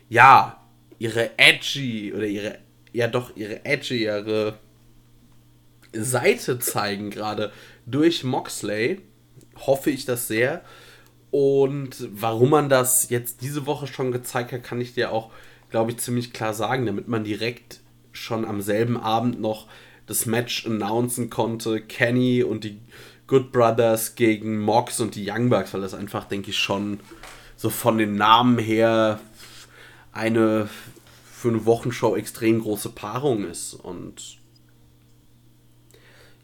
ja, 0.09 0.61
ihre 0.99 1.39
edgy 1.39 2.12
oder 2.12 2.27
ihre, 2.27 2.59
ja 2.93 3.09
doch, 3.09 3.37
ihre 3.37 3.64
edgy, 3.64 4.05
ihre 4.05 4.59
Seite 5.93 6.59
zeigen 6.59 7.11
gerade 7.11 7.53
durch 7.87 8.25
Moxley. 8.25 9.01
Hoffe 9.57 9.91
ich 9.91 10.05
das 10.05 10.29
sehr. 10.29 10.62
Und 11.31 12.09
warum 12.12 12.51
man 12.51 12.68
das 12.68 13.09
jetzt 13.09 13.43
diese 13.43 13.66
Woche 13.66 13.87
schon 13.87 14.11
gezeigt 14.11 14.53
hat, 14.53 14.64
kann 14.64 14.81
ich 14.81 14.95
dir 14.95 15.12
auch, 15.12 15.31
glaube 15.71 15.93
ich, 15.93 15.99
ziemlich 15.99 16.33
klar 16.33 16.55
sagen, 16.55 16.87
damit 16.87 17.07
man 17.09 17.25
direkt 17.25 17.81
schon 18.12 18.45
am 18.45 18.61
selben 18.61 18.97
Abend 18.97 19.41
noch 19.41 19.68
das 20.07 20.27
Match 20.27 20.66
announcen 20.66 21.31
konnte. 21.31 21.81
Kenny 21.81 22.43
und 22.43 22.64
die 22.64 22.81
Good 23.31 23.53
Brothers 23.53 24.16
gegen 24.16 24.59
Mox 24.59 24.99
und 24.99 25.14
die 25.14 25.31
Young 25.31 25.51
Bucks, 25.51 25.72
weil 25.72 25.83
das 25.83 25.95
einfach, 25.95 26.24
denke 26.24 26.51
ich, 26.51 26.59
schon 26.59 26.99
so 27.55 27.70
von 27.70 27.97
den 27.97 28.16
Namen 28.16 28.59
her 28.59 29.20
eine 30.11 30.68
für 31.31 31.49
eine 31.49 31.64
Wochenshow 31.64 32.16
extrem 32.16 32.61
große 32.61 32.89
Paarung 32.91 33.45
ist. 33.45 33.74
Und 33.74 34.39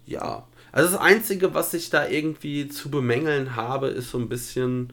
ja, 0.06 0.46
also 0.70 0.92
das 0.92 1.00
Einzige, 1.00 1.54
was 1.54 1.74
ich 1.74 1.90
da 1.90 2.06
irgendwie 2.06 2.68
zu 2.68 2.88
bemängeln 2.88 3.56
habe, 3.56 3.88
ist 3.88 4.12
so 4.12 4.18
ein 4.18 4.28
bisschen, 4.28 4.92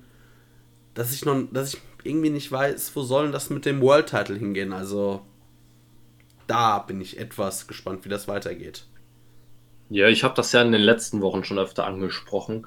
dass 0.95 1.13
ich 1.13 1.23
noch, 1.25 1.43
dass 1.51 1.75
ich 1.75 1.81
irgendwie 2.03 2.31
nicht 2.31 2.51
weiß, 2.51 2.95
wo 2.95 3.03
sollen 3.03 3.31
das 3.31 3.51
mit 3.51 3.65
dem 3.65 3.81
World 3.81 4.09
Title 4.09 4.35
hingehen. 4.35 4.73
Also 4.73 5.21
da 6.47 6.79
bin 6.79 6.99
ich 6.99 7.19
etwas 7.19 7.67
gespannt, 7.67 8.03
wie 8.03 8.09
das 8.09 8.27
weitergeht. 8.27 8.87
Ja, 9.89 10.07
ich 10.07 10.23
habe 10.23 10.33
das 10.35 10.51
ja 10.51 10.61
in 10.61 10.71
den 10.71 10.81
letzten 10.81 11.21
Wochen 11.21 11.43
schon 11.43 11.59
öfter 11.59 11.85
angesprochen. 11.85 12.65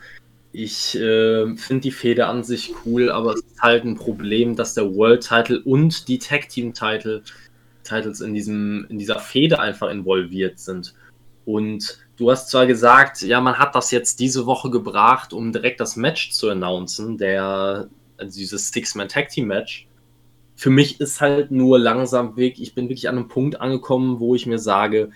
Ich 0.53 0.95
äh, 0.97 1.55
finde 1.57 1.83
die 1.83 1.91
Fehde 1.91 2.27
an 2.27 2.45
sich 2.45 2.75
cool, 2.85 3.11
aber 3.11 3.35
es 3.35 3.41
ist 3.41 3.61
halt 3.61 3.85
ein 3.85 3.97
Problem, 3.97 4.57
dass 4.57 4.75
der 4.75 4.95
World 4.95 5.27
Title 5.27 5.61
und 5.61 6.09
die 6.09 6.19
Tag 6.19 6.49
Team 6.49 6.73
Title 6.73 7.23
Titles 7.83 8.21
in 8.21 8.35
diesem 8.35 8.87
in 8.89 8.99
dieser 8.99 9.19
Fehde 9.19 9.59
einfach 9.61 9.91
involviert 9.91 10.59
sind. 10.59 10.95
Und 11.45 11.99
du 12.17 12.31
hast 12.31 12.51
zwar 12.51 12.67
gesagt, 12.67 13.23
ja, 13.23 13.41
man 13.41 13.59
hat 13.59 13.75
das 13.75 13.91
jetzt 13.91 14.19
diese 14.21 14.47
Woche 14.47 14.69
gebracht, 14.71 15.33
um 15.33 15.53
direkt 15.53 15.81
das 15.81 15.97
Match 15.97 16.33
zu 16.33 16.51
announcen, 16.51 17.19
der, 17.19 17.89
also 18.17 18.39
dieses 18.39 18.71
Six-Man-Tag-Team-Match. 18.73 19.87
Für 20.57 20.71
mich 20.71 21.01
ist 21.01 21.21
halt 21.21 21.51
nur 21.51 21.79
langsam 21.79 22.37
weg, 22.37 22.59
ich 22.59 22.75
bin 22.75 22.89
wirklich 22.89 23.09
an 23.09 23.17
einem 23.17 23.29
Punkt 23.29 23.61
angekommen, 23.61 24.19
wo 24.19 24.35
ich 24.35 24.47
mir 24.47 24.59
sage, 24.59 25.11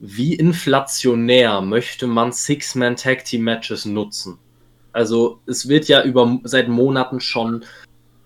wie 0.00 0.34
inflationär 0.34 1.60
möchte 1.60 2.06
man 2.06 2.32
Six-Man-Tag-Team-Matches 2.32 3.84
nutzen? 3.84 4.38
Also 4.92 5.40
es 5.46 5.68
wird 5.68 5.88
ja 5.88 6.02
über 6.02 6.40
seit 6.42 6.68
Monaten 6.68 7.20
schon 7.20 7.64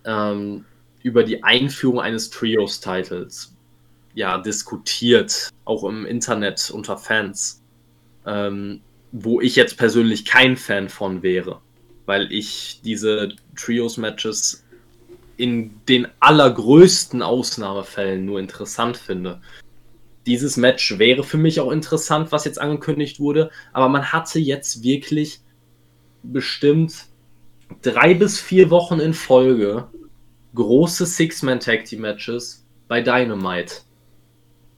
ähm, 0.04 0.64
über 1.02 1.24
die 1.24 1.42
Einführung 1.42 2.00
eines 2.00 2.30
Trios-Titles 2.30 3.54
ja 4.14 4.38
diskutiert, 4.38 5.50
auch 5.64 5.82
im 5.84 6.06
Internet 6.06 6.70
unter 6.70 6.96
Fans, 6.96 7.60
ähm, 8.24 8.80
wo 9.10 9.40
ich 9.40 9.56
jetzt 9.56 9.76
persönlich 9.76 10.24
kein 10.24 10.56
Fan 10.56 10.88
von 10.88 11.24
wäre, 11.24 11.60
weil 12.06 12.32
ich 12.32 12.80
diese 12.84 13.30
Trios-Matches 13.56 14.64
in 15.36 15.80
den 15.88 16.06
allergrößten 16.20 17.20
Ausnahmefällen 17.20 18.24
nur 18.24 18.38
interessant 18.38 18.96
finde. 18.96 19.42
Dieses 20.26 20.56
Match 20.56 20.98
wäre 20.98 21.22
für 21.22 21.36
mich 21.36 21.60
auch 21.60 21.70
interessant, 21.70 22.32
was 22.32 22.44
jetzt 22.44 22.60
angekündigt 22.60 23.20
wurde, 23.20 23.50
aber 23.72 23.88
man 23.88 24.12
hatte 24.12 24.38
jetzt 24.38 24.82
wirklich 24.82 25.40
bestimmt 26.22 27.06
drei 27.82 28.14
bis 28.14 28.40
vier 28.40 28.70
Wochen 28.70 29.00
in 29.00 29.12
Folge 29.12 29.88
große 30.54 31.04
Six-Man-Tag-Team-Matches 31.04 32.64
bei 32.88 33.02
Dynamite. 33.02 33.82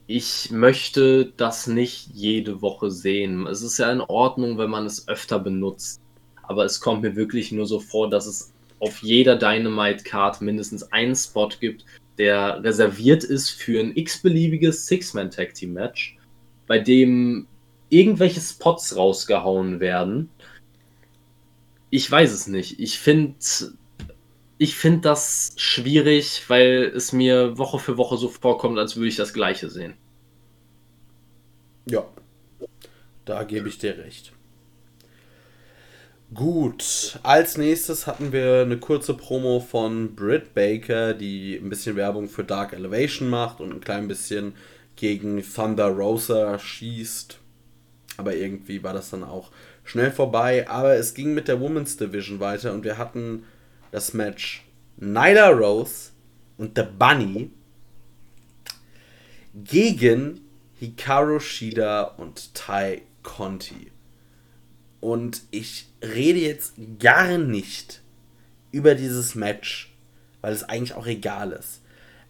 Ich 0.07 0.51
möchte 0.51 1.33
das 1.37 1.67
nicht 1.67 2.09
jede 2.13 2.61
Woche 2.61 2.89
sehen. 2.89 3.45
Es 3.45 3.61
ist 3.61 3.77
ja 3.77 3.91
in 3.91 4.01
Ordnung, 4.01 4.57
wenn 4.57 4.69
man 4.69 4.85
es 4.85 5.07
öfter 5.07 5.37
benutzt. 5.37 6.01
Aber 6.43 6.65
es 6.65 6.79
kommt 6.79 7.01
mir 7.01 7.15
wirklich 7.15 7.51
nur 7.51 7.67
so 7.67 7.79
vor, 7.79 8.09
dass 8.09 8.25
es 8.25 8.53
auf 8.79 9.03
jeder 9.03 9.35
Dynamite-Card 9.35 10.41
mindestens 10.41 10.91
einen 10.91 11.15
Spot 11.15 11.49
gibt, 11.59 11.85
der 12.17 12.63
reserviert 12.63 13.23
ist 13.23 13.49
für 13.49 13.79
ein 13.79 13.95
x-beliebiges 13.95 14.87
Six-Man-Tag-Team-Match, 14.87 16.17
bei 16.65 16.79
dem 16.79 17.47
irgendwelche 17.89 18.41
Spots 18.41 18.95
rausgehauen 18.95 19.79
werden. 19.79 20.29
Ich 21.89 22.09
weiß 22.09 22.33
es 22.33 22.47
nicht. 22.47 22.79
Ich 22.79 22.99
finde 22.99 23.35
ich 24.57 24.75
finde 24.75 25.01
das 25.01 25.53
schwierig, 25.57 26.43
weil 26.47 26.91
es 26.95 27.13
mir 27.13 27.57
Woche 27.57 27.79
für 27.79 27.97
Woche 27.97 28.17
so 28.17 28.27
vorkommt, 28.27 28.79
als 28.79 28.95
würde 28.95 29.09
ich 29.09 29.15
das 29.15 29.33
Gleiche 29.33 29.69
sehen. 29.69 29.93
Ja, 31.85 32.05
da 33.25 33.43
gebe 33.43 33.69
ich 33.69 33.77
dir 33.77 33.97
recht. 33.97 34.33
Gut, 36.33 37.19
als 37.23 37.57
nächstes 37.57 38.05
hatten 38.05 38.33
wir 38.33 38.61
eine 38.61 38.77
kurze 38.77 39.13
Promo 39.13 39.61
von 39.61 40.13
Britt 40.13 40.53
Baker, 40.53 41.13
die 41.13 41.55
ein 41.55 41.69
bisschen 41.69 41.95
Werbung 41.95 42.27
für 42.27 42.43
Dark 42.43 42.73
Elevation 42.73 43.29
macht 43.29 43.61
und 43.61 43.71
ein 43.71 43.79
klein 43.79 44.09
bisschen 44.09 44.53
gegen 44.97 45.41
Thunder 45.41 45.87
Rosa 45.87 46.59
schießt. 46.59 47.39
Aber 48.17 48.35
irgendwie 48.35 48.83
war 48.83 48.93
das 48.93 49.09
dann 49.11 49.23
auch 49.23 49.51
schnell 49.85 50.11
vorbei. 50.11 50.67
Aber 50.67 50.95
es 50.95 51.13
ging 51.13 51.33
mit 51.33 51.47
der 51.47 51.61
Women's 51.61 51.95
Division 51.95 52.41
weiter 52.41 52.73
und 52.73 52.83
wir 52.83 52.97
hatten 52.97 53.45
das 53.91 54.13
Match 54.13 54.65
Nyla 54.97 55.49
Rose 55.49 56.09
und 56.57 56.77
The 56.77 56.83
Bunny 56.83 57.51
gegen 59.53 60.41
Hikaru 60.77 61.39
Shida 61.39 62.01
und 62.01 62.53
Tai 62.53 63.01
Conti. 63.23 63.91
Und 64.99 65.43
ich 65.51 65.86
rede 66.01 66.39
jetzt 66.39 66.73
gar 66.99 67.37
nicht 67.37 68.01
über 68.71 68.95
dieses 68.95 69.35
Match, 69.35 69.95
weil 70.41 70.53
es 70.53 70.63
eigentlich 70.63 70.93
auch 70.93 71.07
egal 71.07 71.51
ist. 71.51 71.81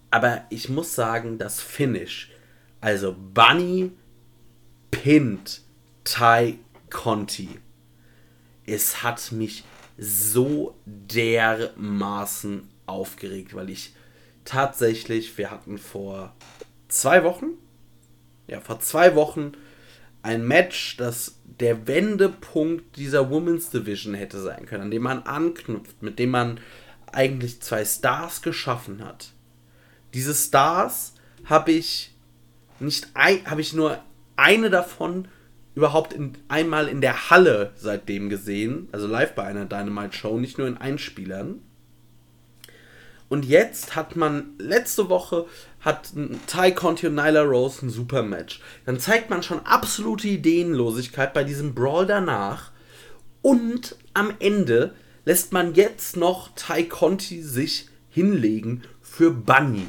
Aber 0.10 0.46
ich 0.50 0.70
muss 0.70 0.96
sagen, 0.96 1.38
das 1.38 1.62
Finish, 1.62 2.32
also 2.80 3.14
Bunny 3.14 3.92
pinnt 4.92 5.62
Tai 6.04 6.58
Conti, 6.90 7.60
es 8.66 9.04
hat 9.04 9.32
mich 9.32 9.64
so 9.98 10.76
dermaßen 10.86 12.70
aufgeregt, 12.86 13.54
weil 13.54 13.70
ich 13.70 13.94
tatsächlich, 14.46 15.38
wir 15.38 15.52
hatten 15.52 15.78
vor 15.78 16.34
zwei 16.88 17.24
Wochen, 17.24 17.48
ja, 18.48 18.62
vor 18.62 18.80
zwei 18.80 19.16
Wochen 19.16 19.52
ein 20.28 20.46
Match, 20.46 20.98
das 20.98 21.40
der 21.60 21.88
Wendepunkt 21.88 22.98
dieser 22.98 23.30
Women's 23.30 23.70
Division 23.70 24.14
hätte 24.14 24.40
sein 24.40 24.66
können, 24.66 24.84
an 24.84 24.92
dem 24.92 25.02
man 25.04 25.24
anknüpft, 25.24 26.04
mit 26.04 26.20
dem 26.20 26.32
man 26.32 26.60
eigentlich 27.12 27.62
zwei 27.62 27.86
Stars 27.86 28.42
geschaffen 28.42 29.04
hat. 29.04 29.32
Diese 30.14 30.36
Stars 30.36 31.14
habe 31.46 31.72
ich 31.72 32.14
nicht 32.80 33.08
habe 33.16 33.62
ich 33.62 33.74
nur 33.74 34.00
eine 34.36 34.70
davon 34.70 35.28
überhaupt 35.74 36.14
in, 36.14 36.34
einmal 36.48 36.88
in 36.88 37.02
der 37.02 37.30
Halle 37.30 37.72
seitdem 37.76 38.30
gesehen, 38.30 38.90
also 38.92 39.08
live 39.08 39.34
bei 39.34 39.44
einer 39.44 39.66
Dynamite 39.66 40.16
Show, 40.16 40.40
nicht 40.40 40.58
nur 40.58 40.68
in 40.68 40.78
Einspielern. 40.78 41.62
Und 43.30 43.46
jetzt 43.46 43.96
hat 43.96 44.16
man, 44.16 44.54
letzte 44.58 45.10
Woche 45.10 45.46
hat 45.82 46.14
Ty 46.48 46.74
Conti 46.74 47.08
und 47.08 47.16
Nyla 47.16 47.42
Rose 47.42 47.86
ein 47.86 47.90
super 47.90 48.24
Match. 48.24 48.62
Dann 48.86 49.00
zeigt 49.00 49.30
man 49.30 49.44
schon 49.44 49.66
absolute 49.66 50.28
Ideenlosigkeit 50.28 51.34
bei 51.34 51.44
diesem 51.44 51.76
Brawl 51.76 52.06
danach. 52.06 52.72
Und 53.42 53.98
am 54.14 54.34
Ende 54.40 54.96
lässt 55.26 55.52
man 55.52 55.76
jetzt 55.76 56.16
noch 56.16 56.50
Ty 56.56 56.86
Conti 56.86 57.42
sich 57.42 57.90
hinlegen 58.10 58.84
für 59.02 59.32
Bunny. 59.32 59.88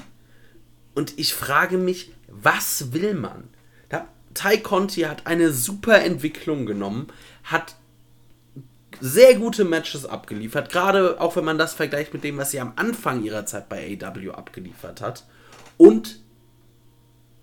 Und 0.94 1.18
ich 1.18 1.34
frage 1.34 1.78
mich, 1.78 2.12
was 2.26 2.92
will 2.92 3.14
man? 3.14 3.48
Ty 4.38 4.58
Conti 4.58 5.00
hat 5.00 5.26
eine 5.26 5.52
super 5.52 6.00
Entwicklung 6.00 6.64
genommen, 6.64 7.08
hat 7.42 7.74
sehr 9.00 9.34
gute 9.34 9.64
Matches 9.64 10.06
abgeliefert, 10.06 10.70
gerade 10.70 11.20
auch 11.20 11.36
wenn 11.36 11.44
man 11.44 11.58
das 11.58 11.74
vergleicht 11.74 12.12
mit 12.12 12.24
dem, 12.24 12.36
was 12.38 12.50
sie 12.50 12.60
am 12.60 12.72
Anfang 12.76 13.22
ihrer 13.22 13.46
Zeit 13.46 13.68
bei 13.68 13.98
AW 14.00 14.30
abgeliefert 14.32 15.00
hat. 15.00 15.24
Und 15.76 16.20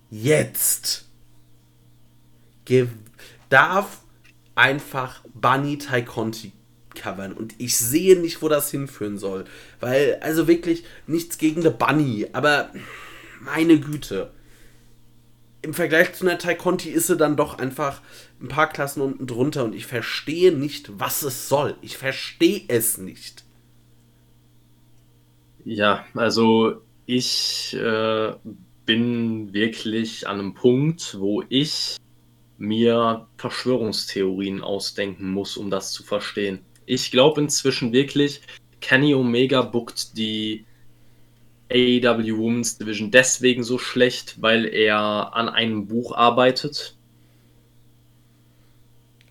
jetzt 0.10 1.06
darf 3.50 4.02
einfach 4.56 5.22
Bunny 5.34 5.78
Ty 5.78 6.04
Conti 6.04 6.52
covern. 6.96 7.34
Und 7.34 7.54
ich 7.58 7.78
sehe 7.78 8.20
nicht, 8.20 8.42
wo 8.42 8.50
das 8.50 8.72
hinführen 8.72 9.18
soll, 9.18 9.46
weil 9.80 10.18
also 10.22 10.48
wirklich 10.48 10.84
nichts 11.08 11.38
gegen 11.38 11.62
The 11.62 11.70
Bunny, 11.70 12.28
aber 12.34 12.72
meine 13.42 13.80
Güte. 13.80 14.32
Im 15.62 15.74
Vergleich 15.74 16.14
zu 16.14 16.26
einer 16.26 16.38
Tai 16.38 16.54
Conti 16.54 16.90
ist 16.90 17.08
sie 17.08 17.18
dann 17.18 17.36
doch 17.36 17.58
einfach 17.58 18.02
ein 18.46 18.50
paar 18.50 18.70
Klassen 18.70 19.02
unten 19.02 19.28
drunter 19.28 19.66
und 19.66 19.76
ich 19.76 19.86
verstehe 19.86 20.52
nicht, 20.52 21.00
was 21.00 21.24
es 21.24 21.50
soll. 21.50 21.76
Ich 21.82 21.98
verstehe 21.98 22.62
es 22.68 22.98
nicht. 22.98 23.44
Ja, 25.64 26.06
also 26.14 26.82
ich 27.08 27.76
äh, 27.76 28.34
bin 28.86 29.54
wirklich 29.54 30.28
an 30.28 30.40
einem 30.40 30.54
Punkt, 30.54 31.18
wo 31.20 31.44
ich 31.50 31.98
mir 32.58 33.28
Verschwörungstheorien 33.38 34.62
ausdenken 34.62 35.32
muss, 35.32 35.58
um 35.58 35.70
das 35.70 35.92
zu 35.92 36.04
verstehen. 36.04 36.60
Ich 36.86 37.12
glaube 37.12 37.42
inzwischen 37.42 37.92
wirklich, 37.92 38.42
Kenny 38.80 39.16
Omega 39.16 39.64
bookt 39.64 40.18
die 40.18 40.66
AEW 41.72 42.38
Women's 42.38 42.78
Division 42.78 43.10
deswegen 43.10 43.64
so 43.64 43.80
schlecht, 43.80 44.40
weil 44.40 44.66
er 44.66 45.36
an 45.36 45.50
einem 45.50 45.88
Buch 45.88 46.16
arbeitet. 46.16 46.95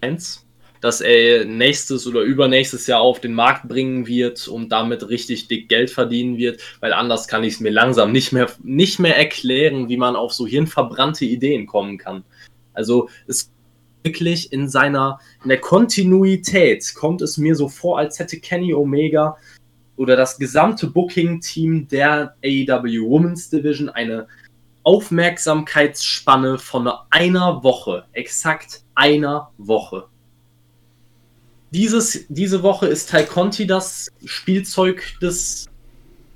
Eins, 0.05 0.45
das 0.83 1.01
er 1.01 1.47
nächstes 1.47 2.07
oder 2.07 2.21
übernächstes 2.21 2.87
Jahr 2.87 3.01
auf 3.01 3.19
den 3.19 3.33
Markt 3.33 3.67
bringen 3.69 4.07
wird 4.07 4.47
und 4.49 4.71
damit 4.71 5.09
richtig 5.09 5.49
dick 5.49 5.71
Geld 5.71 5.91
verdienen 5.91 6.37
wird, 6.37 6.61
weil 6.81 6.93
anders 6.93 7.27
kann 7.27 7.43
ich 7.43 7.55
es 7.55 7.61
mir 7.61 7.71
langsam 7.71 8.13
nicht 8.13 8.33
mehr, 8.33 8.51
nicht 8.63 8.99
mehr 8.99 9.17
erklären, 9.17 9.89
wie 9.89 9.97
man 9.97 10.15
auf 10.15 10.35
so 10.35 10.47
hirnverbrannte 10.47 11.25
Ideen 11.25 11.67
kommen 11.67 11.97
kann. 11.97 12.23
Also 12.75 13.09
es 13.27 13.51
wirklich 14.03 14.53
in 14.53 14.69
seiner, 14.69 15.21
in 15.43 15.49
der 15.49 15.61
Kontinuität 15.61 16.95
kommt 16.95 17.23
es 17.23 17.39
mir 17.39 17.55
so 17.57 17.71
vor, 17.71 17.99
als 17.99 18.19
hätte 18.19 18.39
Kenny 18.39 18.75
Omega 18.75 19.39
oder 19.97 20.17
das 20.17 20.37
gesamte 20.37 20.89
Booking-Team 20.89 21.89
der 21.89 22.37
AEW 22.45 23.09
Women's 23.09 23.49
Division 23.49 23.89
eine 23.89 24.27
Aufmerksamkeitsspanne 24.83 26.59
von 26.59 26.91
einer 27.09 27.65
Woche, 27.65 28.05
exakt 28.13 28.84
einer 28.95 29.51
Woche. 29.59 30.07
Dieses, 31.71 32.27
diese 32.29 32.63
Woche 32.63 32.87
ist 32.87 33.11
Tai 33.11 33.25
Conti 33.25 33.67
das 33.67 34.09
Spielzeug 34.25 35.03
des, 35.21 35.67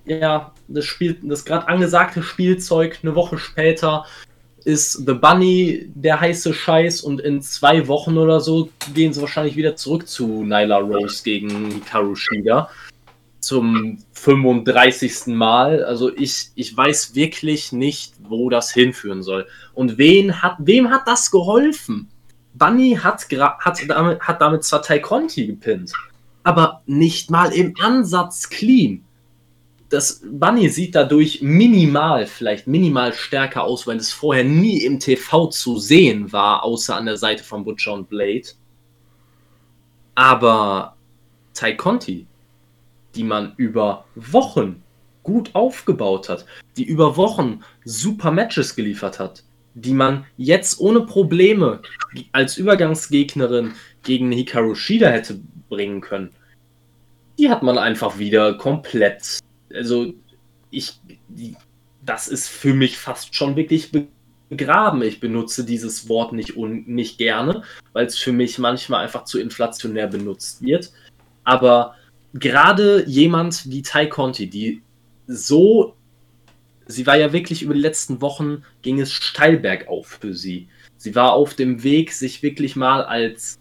ja, 0.04 0.52
das 0.66 0.84
Spiel, 0.84 1.18
das 1.22 1.44
gerade 1.44 1.68
angesagte 1.68 2.22
Spielzeug. 2.22 2.98
Eine 3.02 3.14
Woche 3.14 3.38
später 3.38 4.04
ist 4.64 5.06
The 5.06 5.14
Bunny 5.14 5.90
der 5.94 6.20
heiße 6.20 6.52
Scheiß 6.52 7.02
und 7.02 7.20
in 7.20 7.40
zwei 7.40 7.86
Wochen 7.86 8.18
oder 8.18 8.40
so 8.40 8.68
gehen 8.94 9.12
sie 9.12 9.20
wahrscheinlich 9.20 9.56
wieder 9.56 9.76
zurück 9.76 10.08
zu 10.08 10.44
Nyla 10.44 10.78
Rose 10.78 11.22
gegen 11.22 11.70
Hikaru 11.70 12.16
Shida 12.16 12.68
zum 13.40 13.98
35. 14.12 15.28
Mal. 15.28 15.84
Also 15.84 16.14
ich, 16.14 16.50
ich 16.54 16.76
weiß 16.76 17.14
wirklich 17.14 17.72
nicht, 17.72 18.14
wo 18.20 18.50
das 18.50 18.72
hinführen 18.72 19.22
soll. 19.22 19.46
Und 19.74 19.98
wen 19.98 20.42
hat, 20.42 20.56
wem 20.58 20.90
hat 20.90 21.06
das 21.06 21.30
geholfen? 21.30 22.08
Bunny 22.58 22.98
hat, 23.00 23.26
hat, 23.30 23.80
damit, 23.88 24.20
hat 24.20 24.40
damit 24.40 24.64
zwar 24.64 24.82
Tai 24.82 24.98
Conti 24.98 25.46
gepinnt, 25.46 25.92
aber 26.42 26.82
nicht 26.86 27.30
mal 27.30 27.52
im 27.52 27.74
Ansatz 27.80 28.48
clean. 28.48 29.04
Das 29.88 30.20
Bunny 30.22 30.68
sieht 30.68 30.94
dadurch 30.94 31.40
minimal, 31.40 32.26
vielleicht 32.26 32.66
minimal 32.66 33.14
stärker 33.14 33.64
aus, 33.64 33.86
weil 33.86 33.96
es 33.96 34.12
vorher 34.12 34.44
nie 34.44 34.82
im 34.84 35.00
TV 35.00 35.46
zu 35.46 35.78
sehen 35.78 36.30
war, 36.32 36.62
außer 36.62 36.94
an 36.94 37.06
der 37.06 37.16
Seite 37.16 37.42
von 37.42 37.64
Butcher 37.64 37.94
und 37.94 38.10
Blade. 38.10 38.48
Aber 40.14 40.96
Tai 41.54 41.72
Conti 41.74 42.26
die 43.14 43.24
man 43.24 43.52
über 43.56 44.04
Wochen 44.14 44.82
gut 45.22 45.54
aufgebaut 45.54 46.28
hat, 46.28 46.46
die 46.76 46.84
über 46.84 47.16
Wochen 47.16 47.62
super 47.84 48.30
Matches 48.30 48.74
geliefert 48.74 49.18
hat, 49.18 49.44
die 49.74 49.92
man 49.92 50.24
jetzt 50.36 50.80
ohne 50.80 51.02
Probleme 51.02 51.80
als 52.32 52.56
Übergangsgegnerin 52.56 53.72
gegen 54.02 54.32
Hikaru 54.32 54.74
Shida 54.74 55.08
hätte 55.08 55.40
bringen 55.68 56.00
können, 56.00 56.30
die 57.38 57.50
hat 57.50 57.62
man 57.62 57.78
einfach 57.78 58.18
wieder 58.18 58.54
komplett. 58.54 59.38
Also, 59.72 60.12
ich. 60.70 61.00
Die, 61.28 61.56
das 62.04 62.26
ist 62.26 62.48
für 62.48 62.72
mich 62.72 62.96
fast 62.96 63.34
schon 63.34 63.54
wirklich 63.54 63.90
begraben. 64.48 65.02
Ich 65.02 65.20
benutze 65.20 65.64
dieses 65.64 66.08
Wort 66.08 66.32
nicht, 66.32 66.56
un, 66.56 66.84
nicht 66.86 67.18
gerne, 67.18 67.62
weil 67.92 68.06
es 68.06 68.16
für 68.16 68.32
mich 68.32 68.58
manchmal 68.58 69.04
einfach 69.04 69.24
zu 69.24 69.38
inflationär 69.38 70.06
benutzt 70.06 70.62
wird. 70.62 70.90
Aber 71.44 71.94
gerade 72.32 73.04
jemand 73.06 73.70
wie 73.70 73.82
Tai 73.82 74.06
Conti, 74.06 74.48
die 74.48 74.82
so, 75.26 75.94
sie 76.88 77.06
war 77.06 77.16
ja 77.16 77.32
wirklich 77.32 77.62
über 77.62 77.74
die 77.74 77.80
letzten 77.80 78.20
Wochen, 78.20 78.64
ging 78.82 78.98
es 78.98 79.12
steil 79.12 79.58
bergauf 79.58 80.18
für 80.20 80.34
sie. 80.34 80.68
Sie 80.96 81.14
war 81.14 81.34
auf 81.34 81.54
dem 81.54 81.84
Weg, 81.84 82.12
sich 82.12 82.42
wirklich 82.42 82.74
mal 82.74 83.04
als 83.04 83.60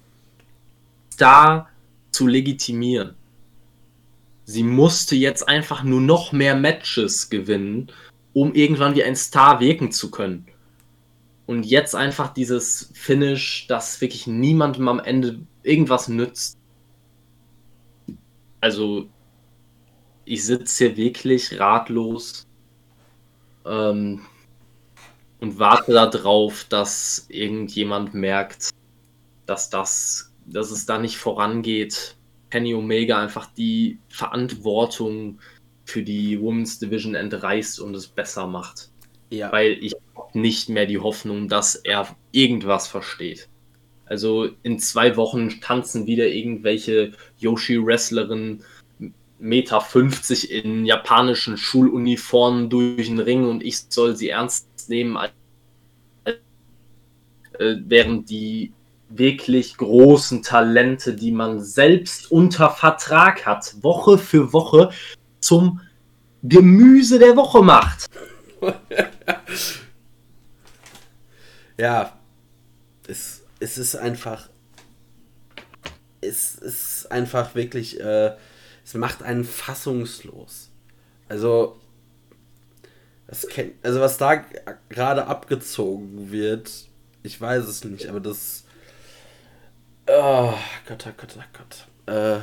Star 1.13 1.69
zu 2.09 2.25
legitimieren. 2.25 3.13
Sie 4.45 4.63
musste 4.63 5.15
jetzt 5.15 5.47
einfach 5.47 5.83
nur 5.83 6.01
noch 6.01 6.31
mehr 6.31 6.55
Matches 6.55 7.29
gewinnen, 7.29 7.91
um 8.33 8.55
irgendwann 8.55 8.95
wie 8.95 9.03
ein 9.03 9.15
Star 9.15 9.59
wirken 9.59 9.91
zu 9.91 10.09
können. 10.09 10.47
Und 11.45 11.65
jetzt 11.65 11.95
einfach 11.95 12.33
dieses 12.33 12.91
Finish, 12.93 13.67
das 13.67 13.99
wirklich 13.99 14.25
niemandem 14.25 14.87
am 14.87 14.99
Ende 14.99 15.41
irgendwas 15.63 16.07
nützt, 16.07 16.57
also 18.61 19.07
ich 20.23 20.45
sitze 20.45 20.85
hier 20.85 20.97
wirklich 20.97 21.59
ratlos 21.59 22.46
ähm, 23.67 24.21
und 25.39 25.59
warte 25.59 25.93
darauf, 25.93 26.65
dass 26.65 27.27
irgendjemand 27.29 28.13
merkt, 28.13 28.69
dass 29.45 29.69
das, 29.69 30.33
dass 30.45 30.71
es 30.71 30.85
da 30.85 30.97
nicht 30.97 31.17
vorangeht. 31.17 32.15
Penny 32.49 32.73
Omega 32.73 33.21
einfach 33.21 33.47
die 33.53 33.99
Verantwortung 34.09 35.39
für 35.85 36.03
die 36.03 36.39
Women's 36.41 36.79
Division 36.79 37.15
entreißt 37.15 37.79
und 37.79 37.95
es 37.95 38.07
besser 38.07 38.47
macht. 38.47 38.89
Ja. 39.29 39.51
Weil 39.51 39.77
ich 39.81 39.93
habe 40.15 40.39
nicht 40.39 40.69
mehr 40.69 40.85
die 40.85 40.99
Hoffnung, 40.99 41.47
dass 41.47 41.75
er 41.75 42.15
irgendwas 42.31 42.87
versteht. 42.87 43.47
Also 44.05 44.49
in 44.63 44.79
zwei 44.79 45.17
Wochen 45.17 45.61
tanzen 45.61 46.07
wieder 46.07 46.27
irgendwelche 46.27 47.11
Yoshi-Wrestlerinnen 47.39 48.63
Meter 49.39 49.81
50 49.81 50.51
in 50.51 50.85
japanischen 50.85 51.57
Schuluniformen 51.57 52.69
durch 52.69 53.07
den 53.07 53.19
Ring 53.19 53.47
und 53.47 53.63
ich 53.63 53.79
soll 53.89 54.15
sie 54.15 54.29
ernst 54.29 54.67
nehmen, 54.89 55.17
äh, 56.25 56.33
während 57.59 58.29
die 58.29 58.73
wirklich 59.09 59.77
großen 59.77 60.43
Talente, 60.43 61.13
die 61.15 61.31
man 61.31 61.61
selbst 61.61 62.31
unter 62.31 62.69
Vertrag 62.69 63.45
hat, 63.45 63.75
Woche 63.81 64.17
für 64.17 64.51
Woche 64.53 64.91
zum 65.39 65.81
Gemüse 66.43 67.19
der 67.19 67.35
Woche 67.35 67.63
macht. 67.63 68.07
ja, 71.77 72.17
es 73.07 73.43
es 73.59 73.77
ist 73.77 73.95
einfach. 73.95 74.49
Es 76.21 76.55
ist 76.55 77.11
einfach 77.11 77.55
wirklich. 77.55 77.99
Äh, 77.99 78.35
es 78.87 78.93
macht 78.93 79.21
einen 79.21 79.43
fassungslos. 79.43 80.69
Also. 81.27 81.77
Kennt, 83.49 83.73
also 83.83 83.99
was 83.99 84.17
da 84.17 84.45
gerade 84.87 85.27
abgezogen 85.27 86.31
wird, 86.31 86.71
ich 87.21 87.41
weiß 87.41 87.65
es 87.65 87.83
nicht, 87.83 88.07
aber 88.07 88.21
das. 88.21 88.63
Oh 90.07 90.53
Gott, 90.87 91.05
oh 91.05 91.11
Gott, 91.17 91.37
oh 91.37 91.43
Gott. 91.51 92.15
Äh, 92.15 92.39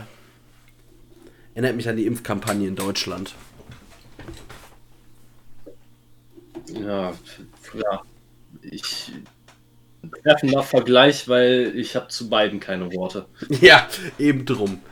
erinnert 1.55 1.76
mich 1.76 1.88
an 1.88 1.97
die 1.97 2.05
Impfkampagne 2.05 2.68
in 2.68 2.76
Deutschland. 2.76 3.34
Ja, 6.68 7.14
ja. 7.72 8.03
Ich 8.61 9.12
treffender 10.22 10.62
Vergleich, 10.62 11.26
weil 11.26 11.72
ich 11.74 11.97
habe 11.97 12.09
zu 12.09 12.28
beiden 12.28 12.61
keine 12.61 12.92
Worte. 12.92 13.24
Ja, 13.62 13.88
eben 14.18 14.45
drum. 14.45 14.82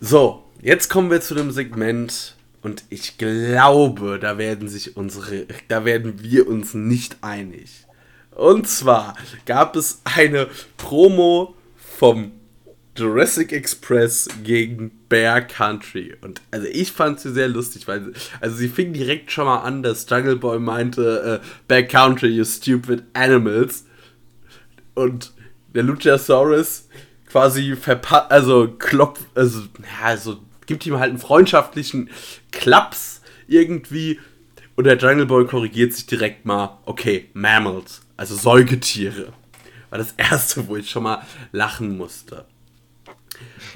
So, 0.00 0.44
jetzt 0.62 0.88
kommen 0.88 1.10
wir 1.10 1.20
zu 1.20 1.34
dem 1.34 1.50
Segment 1.50 2.36
und 2.62 2.84
ich 2.88 3.18
glaube, 3.18 4.18
da 4.18 4.38
werden 4.38 4.68
sich 4.68 4.96
unsere, 4.96 5.46
da 5.68 5.84
werden 5.84 6.22
wir 6.22 6.48
uns 6.48 6.74
nicht 6.74 7.18
einig. 7.20 7.86
Und 8.30 8.66
zwar 8.66 9.14
gab 9.44 9.76
es 9.76 10.00
eine 10.04 10.48
Promo 10.78 11.54
vom 11.76 12.32
Jurassic 12.96 13.52
Express 13.52 14.28
gegen 14.44 14.92
Bear 15.08 15.40
Country. 15.42 16.14
Und 16.20 16.40
also 16.50 16.66
ich 16.70 16.92
fand 16.92 17.20
sie 17.20 17.32
sehr 17.32 17.48
lustig, 17.48 17.88
weil 17.88 18.12
also 18.40 18.56
sie 18.56 18.68
fing 18.68 18.92
direkt 18.92 19.32
schon 19.32 19.46
mal 19.46 19.62
an, 19.62 19.82
dass 19.82 20.08
Jungle 20.08 20.36
Boy 20.36 20.58
meinte, 20.58 21.40
äh, 21.42 21.46
Bear 21.68 21.82
Country, 21.82 22.28
you 22.28 22.44
stupid 22.44 23.02
animals 23.12 23.84
und 24.94 25.32
der 25.74 25.82
Luchasaurus 25.82 26.88
quasi 27.28 27.76
verpasst, 27.76 28.30
also 28.30 28.68
klopft, 28.78 29.24
also, 29.34 29.60
ja, 29.60 30.06
also 30.06 30.40
gibt 30.72 30.86
ihm 30.86 30.98
halt 30.98 31.10
einen 31.10 31.18
freundschaftlichen 31.18 32.08
Klaps 32.50 33.20
irgendwie 33.46 34.18
und 34.74 34.84
der 34.84 34.96
Jungle 34.96 35.26
Boy 35.26 35.46
korrigiert 35.46 35.92
sich 35.92 36.06
direkt 36.06 36.46
mal, 36.46 36.78
okay, 36.86 37.28
Mammals, 37.34 38.00
also 38.16 38.34
Säugetiere. 38.34 39.34
War 39.90 39.98
das 39.98 40.12
erste, 40.16 40.66
wo 40.68 40.76
ich 40.76 40.88
schon 40.88 41.02
mal 41.02 41.26
lachen 41.52 41.98
musste. 41.98 42.46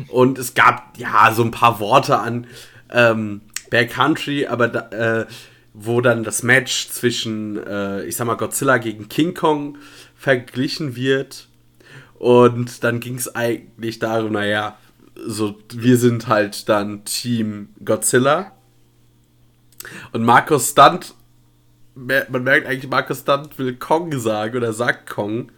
Und 0.09 0.39
es 0.39 0.55
gab 0.55 0.97
ja 0.97 1.35
so 1.35 1.43
ein 1.43 1.51
paar 1.51 1.81
Worte 1.81 2.19
an 2.19 2.47
ähm, 2.91 3.43
Bear 3.69 3.85
Country, 3.85 4.47
aber 4.47 4.69
da, 4.69 5.21
äh, 5.21 5.27
wo 5.75 6.01
dann 6.01 6.25
das 6.25 6.43
Match 6.43 6.89
zwischen, 6.89 7.63
äh, 7.67 8.05
ich 8.05 8.17
sag 8.17 8.27
mal, 8.27 8.37
Godzilla 8.37 8.79
gegen 8.79 9.11
King 9.11 9.35
Kong 9.35 9.77
verglichen 10.17 10.97
wird. 10.97 11.49
Und 12.15 12.85
dann 12.85 13.01
ging 13.01 13.17
es 13.17 13.35
eigentlich 13.35 13.99
darum, 13.99 14.33
naja, 14.33 14.79
so, 15.25 15.59
wir 15.73 15.97
sind 15.97 16.29
halt 16.29 16.69
dann 16.69 17.05
Team 17.05 17.71
Godzilla. 17.85 18.53
Und 20.13 20.25
Markus 20.25 20.71
Stunt, 20.71 21.15
man 21.95 22.45
merkt 22.45 22.67
eigentlich, 22.67 22.91
Markus 22.91 23.21
Stunt 23.21 23.59
will 23.59 23.77
Kong 23.77 24.19
sagen 24.19 24.57
oder 24.57 24.73
sagt 24.73 25.09
Kong. 25.09 25.53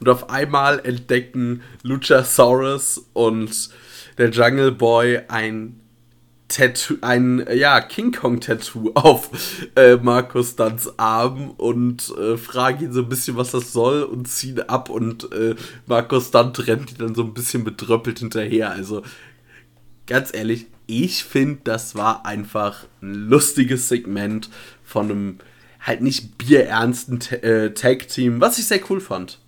Und 0.00 0.08
auf 0.08 0.30
einmal 0.30 0.78
entdecken 0.80 1.62
Luchasaurus 1.82 3.08
und 3.14 3.70
der 4.16 4.30
Jungle 4.30 4.72
Boy 4.72 5.20
ein 5.28 5.80
Tattoo, 6.48 6.96
ein 7.02 7.46
ja, 7.54 7.80
King 7.80 8.12
Kong 8.12 8.40
Tattoo 8.40 8.90
auf 8.94 9.30
äh, 9.76 9.96
Markus 9.96 10.56
Duns 10.56 10.98
Arm 10.98 11.50
und 11.50 12.12
äh, 12.18 12.36
fragen 12.36 12.86
ihn 12.86 12.92
so 12.92 13.02
ein 13.02 13.08
bisschen, 13.08 13.36
was 13.36 13.50
das 13.50 13.72
soll 13.72 14.02
und 14.02 14.26
ziehen 14.28 14.60
ab 14.68 14.88
und 14.88 15.30
äh, 15.32 15.54
Markus 15.86 16.30
Dunn 16.30 16.52
rennt 16.56 16.92
ihn 16.92 16.98
dann 16.98 17.14
so 17.14 17.22
ein 17.22 17.34
bisschen 17.34 17.64
bedröppelt 17.64 18.20
hinterher. 18.20 18.70
Also 18.70 19.02
ganz 20.06 20.34
ehrlich, 20.34 20.66
ich 20.86 21.22
finde, 21.22 21.60
das 21.64 21.94
war 21.94 22.24
einfach 22.24 22.86
ein 23.02 23.12
lustiges 23.12 23.88
Segment 23.88 24.48
von 24.82 25.10
einem 25.10 25.38
halt 25.80 26.00
nicht 26.00 26.38
bierernsten 26.38 27.20
äh, 27.42 27.72
Tag 27.74 28.08
Team, 28.08 28.40
was 28.40 28.58
ich 28.58 28.66
sehr 28.66 28.80
cool 28.90 29.00
fand. 29.00 29.38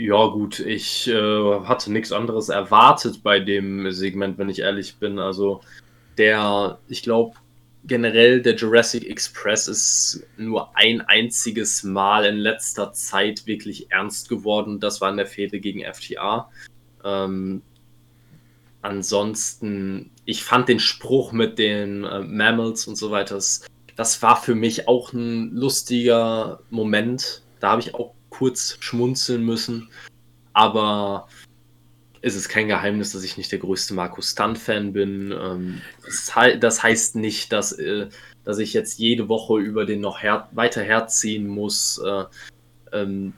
Ja, 0.00 0.28
gut, 0.28 0.60
ich 0.60 1.08
äh, 1.08 1.60
hatte 1.64 1.90
nichts 1.90 2.12
anderes 2.12 2.50
erwartet 2.50 3.20
bei 3.24 3.40
dem 3.40 3.90
Segment, 3.90 4.38
wenn 4.38 4.48
ich 4.48 4.60
ehrlich 4.60 4.98
bin. 4.98 5.18
Also, 5.18 5.60
der, 6.16 6.78
ich 6.86 7.02
glaube, 7.02 7.34
generell 7.82 8.40
der 8.40 8.54
Jurassic 8.54 9.10
Express 9.10 9.66
ist 9.66 10.24
nur 10.36 10.76
ein 10.76 11.00
einziges 11.00 11.82
Mal 11.82 12.26
in 12.26 12.36
letzter 12.36 12.92
Zeit 12.92 13.44
wirklich 13.46 13.90
ernst 13.90 14.28
geworden. 14.28 14.78
Das 14.78 15.00
war 15.00 15.10
in 15.10 15.16
der 15.16 15.26
Fehde 15.26 15.58
gegen 15.58 15.82
FTA. 15.82 16.48
Ähm, 17.04 17.62
ansonsten, 18.82 20.12
ich 20.24 20.44
fand 20.44 20.68
den 20.68 20.78
Spruch 20.78 21.32
mit 21.32 21.58
den 21.58 22.04
äh, 22.04 22.20
Mammals 22.20 22.86
und 22.86 22.94
so 22.94 23.10
weiter, 23.10 23.34
das, 23.34 23.66
das 23.96 24.22
war 24.22 24.40
für 24.40 24.54
mich 24.54 24.86
auch 24.86 25.12
ein 25.12 25.56
lustiger 25.56 26.60
Moment. 26.70 27.42
Da 27.58 27.72
habe 27.72 27.80
ich 27.82 27.96
auch 27.96 28.14
kurz 28.38 28.76
schmunzeln 28.80 29.44
müssen. 29.44 29.88
Aber 30.52 31.28
es 32.20 32.36
ist 32.36 32.48
kein 32.48 32.68
Geheimnis, 32.68 33.12
dass 33.12 33.24
ich 33.24 33.36
nicht 33.36 33.50
der 33.50 33.58
größte 33.58 33.94
Markus 33.94 34.30
Stunt-Fan 34.30 34.92
bin. 34.92 35.32
Ähm, 35.32 35.80
das, 36.60 36.82
heißt 36.82 37.16
nicht, 37.16 37.52
dass, 37.52 37.72
äh, 37.72 38.08
dass 38.44 38.58
ich 38.58 38.72
jetzt 38.72 38.98
jede 38.98 39.28
Woche 39.28 39.58
über 39.58 39.84
den 39.84 40.00
noch 40.00 40.22
her 40.22 40.48
weiter 40.52 40.82
herziehen 40.82 41.46
muss. 41.48 41.98
Äh, 41.98 42.24
ähm, 42.92 43.34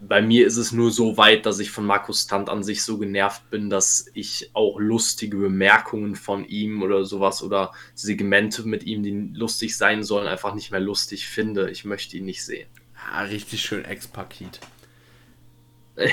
bei 0.00 0.20
mir 0.20 0.46
ist 0.46 0.56
es 0.56 0.72
nur 0.72 0.90
so 0.90 1.16
weit, 1.16 1.46
dass 1.46 1.60
ich 1.60 1.70
von 1.70 1.86
Markus 1.86 2.22
Stunt 2.22 2.48
an 2.48 2.62
sich 2.62 2.82
so 2.82 2.98
genervt 2.98 3.48
bin, 3.50 3.70
dass 3.70 4.06
ich 4.12 4.50
auch 4.52 4.78
lustige 4.78 5.36
Bemerkungen 5.36 6.14
von 6.14 6.44
ihm 6.44 6.82
oder 6.82 7.04
sowas 7.04 7.42
oder 7.42 7.72
Segmente 7.94 8.66
mit 8.68 8.84
ihm, 8.84 9.02
die 9.02 9.30
lustig 9.34 9.76
sein 9.76 10.02
sollen, 10.02 10.26
einfach 10.26 10.54
nicht 10.54 10.70
mehr 10.70 10.80
lustig 10.80 11.26
finde. 11.28 11.70
Ich 11.70 11.84
möchte 11.84 12.16
ihn 12.16 12.26
nicht 12.26 12.44
sehen. 12.44 12.68
Ah, 13.12 13.22
richtig 13.22 13.62
schön 13.62 13.84
Ex-Paket. 13.84 14.60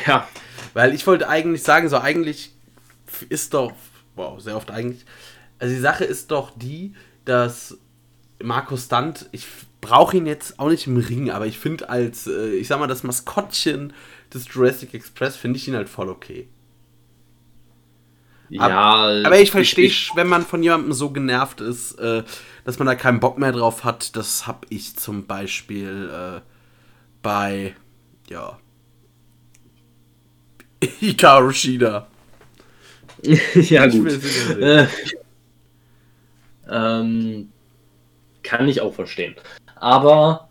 Ja. 0.05 0.27
Weil 0.73 0.93
ich 0.93 1.07
wollte 1.07 1.27
eigentlich 1.27 1.63
sagen, 1.63 1.89
so 1.89 1.97
eigentlich 1.97 2.53
ist 3.29 3.53
doch, 3.53 3.73
wow, 4.15 4.39
sehr 4.39 4.55
oft 4.55 4.71
eigentlich. 4.71 5.05
Also 5.59 5.73
die 5.73 5.81
Sache 5.81 6.05
ist 6.05 6.31
doch 6.31 6.51
die, 6.55 6.93
dass 7.25 7.77
Markus 8.41 8.85
Stunt, 8.85 9.27
ich 9.31 9.47
brauche 9.81 10.17
ihn 10.17 10.25
jetzt 10.25 10.59
auch 10.59 10.69
nicht 10.69 10.87
im 10.87 10.97
Ring, 10.97 11.31
aber 11.31 11.47
ich 11.47 11.57
finde 11.57 11.89
als, 11.89 12.27
äh, 12.27 12.51
ich 12.51 12.67
sag 12.67 12.79
mal, 12.79 12.87
das 12.87 13.03
Maskottchen 13.03 13.93
des 14.33 14.45
Jurassic 14.53 14.93
Express 14.93 15.35
finde 15.35 15.57
ich 15.57 15.67
ihn 15.67 15.75
halt 15.75 15.89
voll 15.89 16.09
okay. 16.09 16.47
Ja, 18.49 18.61
aber, 18.63 19.25
aber 19.27 19.39
ich 19.39 19.49
verstehe, 19.49 19.91
wenn 20.15 20.27
man 20.27 20.45
von 20.45 20.61
jemandem 20.61 20.91
so 20.91 21.11
genervt 21.11 21.61
ist, 21.61 21.93
äh, 21.99 22.23
dass 22.65 22.79
man 22.79 22.85
da 22.85 22.95
keinen 22.95 23.21
Bock 23.21 23.37
mehr 23.37 23.53
drauf 23.53 23.85
hat. 23.85 24.15
Das 24.17 24.45
habe 24.45 24.67
ich 24.69 24.97
zum 24.97 25.25
Beispiel 25.25 26.09
äh, 26.11 26.41
bei, 27.21 27.75
ja, 28.29 28.59
Hikaru 30.99 31.51
Shida. 31.51 32.07
ja, 33.53 33.85
gut. 33.87 34.19
Äh, 34.59 34.87
ähm, 36.69 37.49
kann 38.41 38.67
ich 38.67 38.81
auch 38.81 38.93
verstehen. 38.93 39.35
Aber 39.75 40.49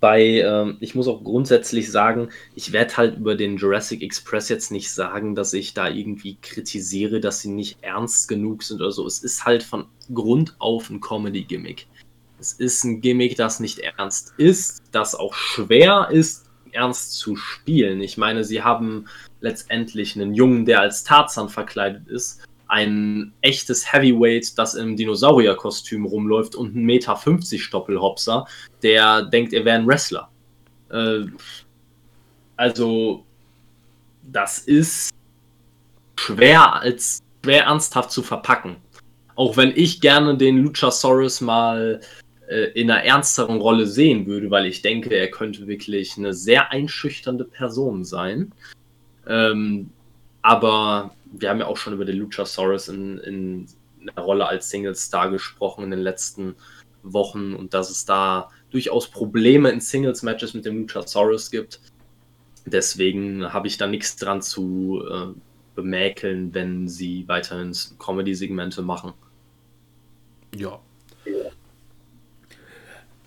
bei, 0.00 0.40
ähm, 0.40 0.78
ich 0.80 0.94
muss 0.94 1.06
auch 1.06 1.22
grundsätzlich 1.22 1.90
sagen, 1.92 2.30
ich 2.54 2.72
werde 2.72 2.96
halt 2.96 3.18
über 3.18 3.34
den 3.34 3.58
Jurassic 3.58 4.02
Express 4.02 4.48
jetzt 4.48 4.72
nicht 4.72 4.90
sagen, 4.90 5.34
dass 5.34 5.52
ich 5.52 5.74
da 5.74 5.88
irgendwie 5.88 6.38
kritisiere, 6.40 7.20
dass 7.20 7.40
sie 7.40 7.50
nicht 7.50 7.78
ernst 7.82 8.28
genug 8.28 8.62
sind 8.62 8.80
oder 8.80 8.92
so. 8.92 9.06
Es 9.06 9.18
ist 9.18 9.44
halt 9.44 9.62
von 9.62 9.86
Grund 10.14 10.54
auf 10.58 10.88
ein 10.88 11.00
Comedy-Gimmick. 11.00 11.86
Es 12.38 12.52
ist 12.52 12.84
ein 12.84 13.00
Gimmick, 13.00 13.36
das 13.36 13.60
nicht 13.60 13.78
ernst 13.78 14.34
ist, 14.36 14.82
das 14.92 15.14
auch 15.14 15.34
schwer 15.34 16.08
ist, 16.10 16.46
ernst 16.72 17.14
zu 17.14 17.36
spielen. 17.36 18.00
Ich 18.00 18.18
meine, 18.18 18.44
sie 18.44 18.62
haben 18.62 19.06
letztendlich 19.40 20.16
einen 20.16 20.34
Jungen, 20.34 20.66
der 20.66 20.80
als 20.80 21.04
Tarzan 21.04 21.48
verkleidet 21.48 22.08
ist, 22.08 22.42
ein 22.68 23.32
echtes 23.40 23.92
Heavyweight, 23.92 24.58
das 24.58 24.74
im 24.74 24.96
Dinosaurierkostüm 24.96 26.04
rumläuft 26.04 26.54
und 26.54 26.74
ein 26.74 26.84
Meter 26.84 27.16
50 27.16 27.62
Stoppelhopser, 27.62 28.46
der 28.82 29.22
denkt, 29.22 29.52
er 29.52 29.64
wäre 29.64 29.76
ein 29.76 29.86
Wrestler. 29.86 30.30
Äh, 30.90 31.26
also, 32.56 33.24
das 34.22 34.58
ist 34.58 35.10
schwer 36.18 36.74
als 36.74 37.20
schwer 37.44 37.64
ernsthaft 37.64 38.10
zu 38.10 38.22
verpacken. 38.22 38.76
Auch 39.36 39.56
wenn 39.56 39.72
ich 39.76 40.00
gerne 40.00 40.36
den 40.36 40.58
Luchasaurus 40.58 41.40
mal 41.40 42.00
äh, 42.48 42.70
in 42.74 42.90
einer 42.90 43.02
ernsteren 43.02 43.60
Rolle 43.60 43.86
sehen 43.86 44.26
würde, 44.26 44.50
weil 44.50 44.66
ich 44.66 44.82
denke, 44.82 45.14
er 45.14 45.30
könnte 45.30 45.66
wirklich 45.66 46.16
eine 46.16 46.32
sehr 46.32 46.70
einschüchternde 46.72 47.44
Person 47.44 48.04
sein. 48.04 48.52
Ähm, 49.26 49.90
aber 50.42 51.14
wir 51.32 51.50
haben 51.50 51.60
ja 51.60 51.66
auch 51.66 51.76
schon 51.76 51.94
über 51.94 52.04
den 52.04 52.18
Luchasaurus 52.18 52.88
in, 52.88 53.18
in 53.18 53.66
einer 54.00 54.22
Rolle 54.24 54.46
als 54.46 54.70
Single 54.70 54.94
Star 54.94 55.30
gesprochen 55.30 55.84
in 55.84 55.90
den 55.90 56.00
letzten 56.00 56.54
Wochen 57.02 57.54
und 57.54 57.74
dass 57.74 57.90
es 57.90 58.04
da 58.04 58.50
durchaus 58.70 59.08
Probleme 59.08 59.70
in 59.70 59.80
Singles-Matches 59.80 60.54
mit 60.54 60.64
dem 60.64 60.82
Luchasaurus 60.82 61.50
gibt. 61.50 61.80
Deswegen 62.64 63.52
habe 63.52 63.68
ich 63.68 63.78
da 63.78 63.86
nichts 63.86 64.16
dran 64.16 64.42
zu 64.42 65.02
äh, 65.08 65.26
bemäkeln, 65.74 66.52
wenn 66.52 66.88
sie 66.88 67.26
weiterhin 67.28 67.72
Comedy-Segmente 67.98 68.82
machen. 68.82 69.12
Ja. 70.54 70.80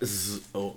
So. 0.00 0.76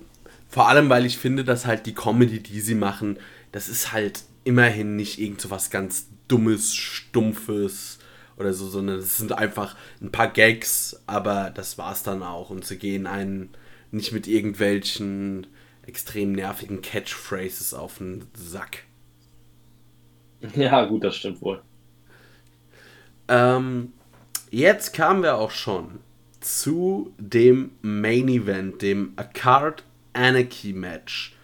Vor 0.49 0.69
allem, 0.69 0.89
weil 0.89 1.05
ich 1.05 1.17
finde, 1.17 1.43
dass 1.43 1.65
halt 1.65 1.86
die 1.86 1.95
Comedy, 1.95 2.39
die 2.39 2.61
sie 2.61 2.76
machen, 2.76 3.17
das 3.51 3.69
ist 3.69 3.91
halt 3.91 4.24
immerhin 4.43 4.95
nicht 4.95 5.19
irgend 5.19 5.41
so 5.41 5.49
was 5.49 5.69
ganz 5.69 6.09
Dummes, 6.28 6.76
Stumpfes 6.76 7.99
oder 8.38 8.53
so, 8.53 8.67
sondern 8.67 8.99
es 8.99 9.17
sind 9.17 9.34
einfach 9.34 9.76
ein 10.01 10.11
paar 10.11 10.28
Gags, 10.28 10.99
aber 11.07 11.49
das 11.49 11.78
war's 11.78 12.03
dann 12.03 12.24
auch. 12.24 12.49
Und 12.49 12.65
sie 12.65 12.78
gehen 12.78 13.07
einen 13.07 13.49
nicht 13.91 14.11
mit 14.11 14.28
irgendwelchen 14.28 15.47
extrem 15.86 16.32
nervigen 16.32 16.82
Catchphrases 16.82 17.74
auf 17.74 17.97
den 17.97 18.26
Sack. 18.34 18.84
Ja, 20.55 20.84
gut, 20.84 21.05
das 21.05 21.15
stimmt 21.15 21.41
wohl. 21.41 21.61
Ähm, 23.30 23.93
jetzt 24.51 24.93
kamen 24.93 25.24
wir 25.24 25.36
auch 25.36 25.51
schon 25.51 25.99
zu 26.43 27.13
dem 27.17 27.71
Main 27.81 28.27
Event, 28.27 28.81
dem 28.81 29.13
A 29.15 29.23
Card 29.23 29.83
Anarchy 30.13 30.73
Match. 30.73 31.35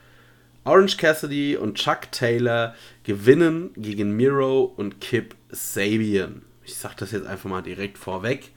Orange 0.64 0.98
Cassidy 0.98 1.58
und 1.58 1.76
Chuck 1.76 2.12
Taylor 2.12 2.76
gewinnen 3.04 3.72
gegen 3.76 4.16
Miro 4.16 4.74
und 4.78 5.02
Kip 5.02 5.36
Sabian. 5.50 6.44
Ich 6.64 6.76
sag 6.76 6.96
das 6.98 7.12
jetzt 7.12 7.26
einfach 7.26 7.50
mal 7.50 7.64
direkt 7.64 7.98
vorweg. 7.98 8.52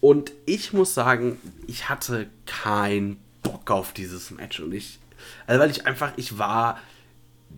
Und 0.00 0.32
ich 0.46 0.72
muss 0.72 0.94
sagen, 0.94 1.38
ich 1.66 1.88
hatte 1.88 2.28
keinen 2.46 3.18
Bock 3.42 3.70
auf 3.70 3.92
dieses 3.92 4.30
Match. 4.30 4.60
Und 4.60 4.72
ich, 4.72 4.98
also 5.46 5.60
weil 5.60 5.70
ich 5.70 5.86
einfach, 5.86 6.12
ich 6.16 6.38
war 6.38 6.80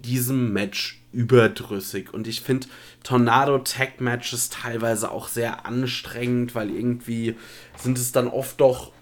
diesem 0.03 0.53
Match 0.53 1.03
überdrüssig. 1.13 2.13
Und 2.13 2.27
ich 2.27 2.41
finde 2.41 2.67
Tornado 3.03 3.59
Tag 3.59 4.01
Matches 4.01 4.51
teilweise 4.51 5.11
auch 5.11 5.29
sehr 5.29 5.67
anstrengend, 5.67 6.55
weil 6.55 6.71
irgendwie 6.71 7.37
sind 7.79 7.99
es 7.99 8.13
dann 8.13 8.29
oft 8.29 8.61
doch 8.61 8.93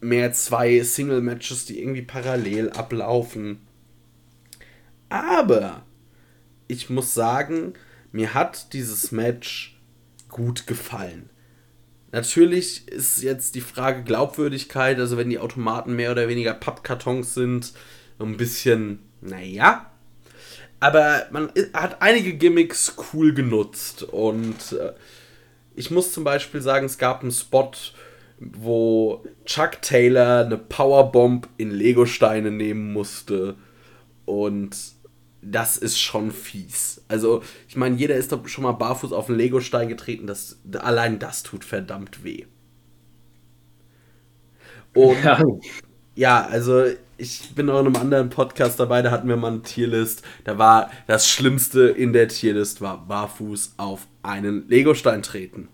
mehr 0.00 0.32
zwei 0.32 0.82
Single 0.82 1.20
Matches, 1.20 1.64
die 1.64 1.80
irgendwie 1.80 2.02
parallel 2.02 2.70
ablaufen. 2.70 3.60
Aber 5.08 5.84
ich 6.68 6.90
muss 6.90 7.14
sagen, 7.14 7.74
mir 8.12 8.34
hat 8.34 8.72
dieses 8.72 9.12
Match 9.12 9.80
gut 10.28 10.66
gefallen. 10.66 11.28
Natürlich 12.10 12.88
ist 12.88 13.22
jetzt 13.22 13.54
die 13.54 13.60
Frage 13.60 14.02
Glaubwürdigkeit, 14.02 14.98
also 14.98 15.16
wenn 15.16 15.30
die 15.30 15.38
Automaten 15.38 15.94
mehr 15.96 16.10
oder 16.10 16.28
weniger 16.28 16.52
Pappkartons 16.52 17.34
sind, 17.34 17.72
ein 18.18 18.36
bisschen, 18.36 19.00
naja. 19.20 19.91
Aber 20.82 21.28
man 21.30 21.52
hat 21.74 22.02
einige 22.02 22.32
Gimmicks 22.32 22.96
cool 23.12 23.32
genutzt 23.32 24.02
und 24.02 24.72
äh, 24.72 24.92
ich 25.76 25.92
muss 25.92 26.10
zum 26.10 26.24
Beispiel 26.24 26.60
sagen, 26.60 26.86
es 26.86 26.98
gab 26.98 27.22
einen 27.22 27.30
Spot, 27.30 27.70
wo 28.40 29.24
Chuck 29.44 29.80
Taylor 29.80 30.44
eine 30.44 30.58
Powerbomb 30.58 31.48
in 31.56 31.70
Lego-Steine 31.70 32.50
nehmen 32.50 32.92
musste 32.92 33.54
und 34.24 34.76
das 35.40 35.76
ist 35.76 36.00
schon 36.00 36.32
fies. 36.32 37.04
Also, 37.06 37.44
ich 37.68 37.76
meine, 37.76 37.94
jeder 37.94 38.16
ist 38.16 38.32
doch 38.32 38.44
schon 38.48 38.64
mal 38.64 38.72
barfuß 38.72 39.12
auf 39.12 39.28
einen 39.28 39.38
Lego-Stein 39.38 39.88
getreten. 39.88 40.26
Das, 40.26 40.58
allein 40.80 41.20
das 41.20 41.44
tut 41.44 41.64
verdammt 41.64 42.24
weh. 42.24 42.46
Und 44.94 45.22
ja. 45.22 45.40
Ja, 46.14 46.46
also 46.46 46.84
ich 47.16 47.54
bin 47.54 47.70
auch 47.70 47.80
in 47.80 47.86
einem 47.86 47.96
anderen 47.96 48.30
Podcast 48.30 48.80
dabei, 48.80 49.02
da 49.02 49.10
hatten 49.10 49.28
wir 49.28 49.36
mal 49.36 49.52
eine 49.52 49.62
Tierlist. 49.62 50.22
Da 50.44 50.58
war 50.58 50.90
das 51.06 51.28
Schlimmste 51.28 51.88
in 51.88 52.12
der 52.12 52.28
Tierlist 52.28 52.80
war 52.80 53.06
barfuß 53.06 53.74
auf 53.76 54.06
einen 54.22 54.68
Lego-Stein 54.68 55.22
treten. 55.22 55.68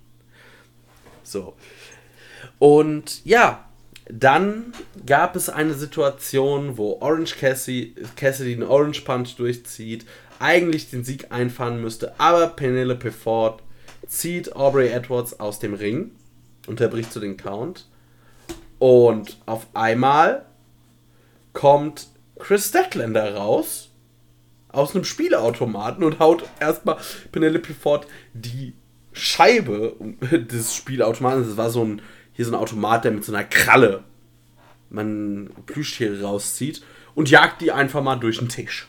So. 1.22 1.55
Und 2.59 3.24
ja, 3.24 3.64
dann 4.11 4.72
gab 5.07 5.36
es 5.36 5.49
eine 5.49 5.74
Situation, 5.74 6.76
wo 6.76 6.99
Orange 7.01 7.36
Cassidy, 7.36 7.95
Cassidy 8.16 8.55
einen 8.55 8.62
Orange 8.62 9.03
Punch 9.03 9.36
durchzieht, 9.36 10.07
eigentlich 10.39 10.91
den 10.91 11.05
Sieg 11.05 11.30
einfahren 11.30 11.80
müsste, 11.80 12.18
aber 12.18 12.49
Penelope 12.49 13.12
Ford 13.12 13.62
zieht 14.07 14.55
Aubrey 14.57 14.89
Edwards 14.89 15.39
aus 15.41 15.59
dem 15.59 15.74
Ring. 15.74 16.12
unterbricht 16.66 17.12
so 17.12 17.20
den 17.20 17.36
Count. 17.36 17.86
Und 18.79 19.39
auf 19.47 19.66
einmal 19.74 20.47
kommt 21.53 22.09
Chris 22.39 22.68
Statlander 22.68 23.35
raus 23.35 23.91
aus 24.68 24.95
einem 24.95 25.05
Spielautomaten 25.05 26.05
und 26.05 26.18
haut 26.20 26.45
erstmal 26.61 26.99
Penelope 27.33 27.74
Ford 27.74 28.07
die 28.35 28.74
Scheibe 29.12 29.97
des 30.20 30.74
Spielautomaten. 30.74 31.47
Das 31.47 31.57
war 31.57 31.70
so 31.70 31.85
ein, 31.85 32.03
hier 32.33 32.45
so 32.45 32.53
ein 32.53 32.61
Automat, 32.61 33.05
der 33.05 33.12
mit 33.12 33.24
so 33.24 33.33
einer 33.35 33.45
Kralle 33.45 34.05
man 34.91 35.51
Plüschtiere 35.66 36.22
rauszieht 36.22 36.83
und 37.14 37.31
jagt 37.31 37.61
die 37.61 37.72
einfach 37.72 38.03
mal 38.03 38.16
durch 38.16 38.39
den 38.39 38.49
Tisch. 38.49 38.89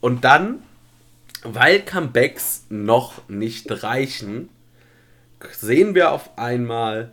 Und 0.00 0.24
dann, 0.24 0.62
weil 1.42 1.80
Comebacks 1.80 2.66
noch 2.68 3.28
nicht 3.28 3.82
reichen, 3.82 4.48
sehen 5.52 5.94
wir 5.94 6.12
auf 6.12 6.38
einmal 6.38 7.12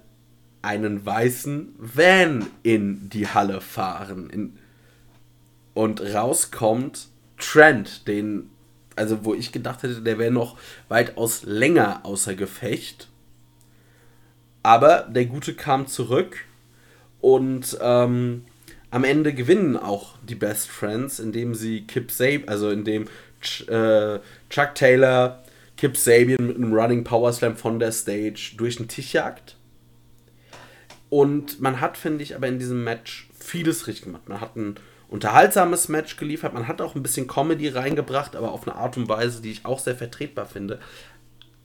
einen 0.64 1.06
weißen 1.06 1.76
Van 1.78 2.48
in 2.64 3.10
die 3.10 3.28
Halle 3.28 3.62
fahren. 3.62 4.30
In, 4.32 4.58
und 5.76 6.02
rauskommt 6.02 7.08
Trent, 7.38 8.08
den, 8.08 8.50
also 8.96 9.26
wo 9.26 9.34
ich 9.34 9.52
gedacht 9.52 9.84
hätte, 9.84 10.02
der 10.02 10.18
wäre 10.18 10.32
noch 10.32 10.58
weitaus 10.88 11.44
länger 11.44 12.02
außer 12.04 12.36
Gefecht. 12.36 13.10
Aber 14.64 15.02
der 15.10 15.26
Gute 15.26 15.54
kam 15.54 15.88
zurück 15.88 16.46
und 17.20 17.78
ähm, 17.82 18.46
am 18.92 19.04
Ende 19.04 19.34
gewinnen 19.34 19.76
auch 19.76 20.16
die 20.22 20.36
Best 20.36 20.70
Friends, 20.70 21.20
indem 21.20 21.56
sie 21.56 21.82
Kip 21.82 22.12
Sabian, 22.12 22.48
also 22.48 22.70
indem 22.70 23.08
Ch 23.42 23.68
äh, 23.68 24.20
Chuck 24.50 24.76
Taylor 24.76 25.44
Kip 25.76 25.98
Sabian 25.98 26.48
mit 26.48 26.56
einem 26.56 26.74
Running 26.74 27.04
Power 27.04 27.34
Slam 27.34 27.58
von 27.58 27.80
der 27.80 27.92
Stage 27.92 28.54
durch 28.56 28.78
den 28.78 28.88
Tisch 28.88 29.14
jagt. 29.14 29.58
Und 31.14 31.62
man 31.62 31.80
hat, 31.80 31.96
finde 31.96 32.24
ich, 32.24 32.36
aber 32.36 32.48
in 32.48 32.58
diesem 32.58 32.84
Match 32.84 33.30
vieles 33.40 33.86
richtig 33.86 34.06
gemacht. 34.06 34.28
Man 34.28 34.42
hat 34.42 34.56
ein 34.56 34.78
unterhaltsames 35.10 35.88
Match 35.88 36.18
geliefert, 36.18 36.56
man 36.56 36.68
hat 36.68 36.82
auch 36.82 36.96
ein 36.96 37.04
bisschen 37.04 37.28
Comedy 37.28 37.68
reingebracht, 37.68 38.36
aber 38.36 38.52
auf 38.52 38.68
eine 38.68 38.76
Art 38.76 38.98
und 38.98 39.08
Weise, 39.08 39.40
die 39.40 39.52
ich 39.52 39.64
auch 39.64 39.78
sehr 39.78 39.96
vertretbar 39.96 40.48
finde. 40.48 40.80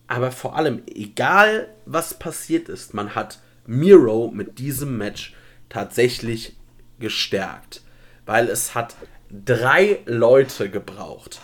Aber 0.07 0.33
vor 0.33 0.55
allem, 0.55 0.83
egal 0.87 1.71
was 1.87 2.13
passiert 2.13 2.69
ist, 2.69 2.93
man 2.93 3.15
hat 3.15 3.41
Miro 3.65 4.31
mit 4.31 4.59
diesem 4.59 4.99
Match 4.99 5.35
tatsächlich 5.71 6.55
gestärkt. 6.99 7.81
Weil 8.27 8.51
es 8.51 8.75
hat 8.75 8.97
drei 9.31 10.01
Leute 10.05 10.69
gebraucht. 10.69 11.41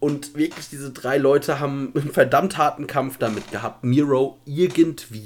Und 0.00 0.36
wirklich, 0.36 0.70
diese 0.70 0.90
drei 0.90 1.18
Leute 1.18 1.60
haben 1.60 1.92
einen 1.94 2.10
verdammt 2.10 2.58
harten 2.58 2.88
Kampf 2.88 3.16
damit 3.18 3.52
gehabt, 3.52 3.84
Miro 3.84 4.40
irgendwie 4.44 5.22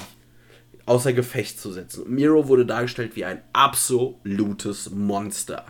außer 0.87 1.13
Gefecht 1.13 1.61
zu 1.61 1.73
setzen. 1.73 2.05
Miro 2.09 2.49
wurde 2.49 2.67
dargestellt 2.67 3.17
wie 3.17 3.25
ein 3.25 3.43
absolutes 3.53 4.91
Monster. 4.91 5.67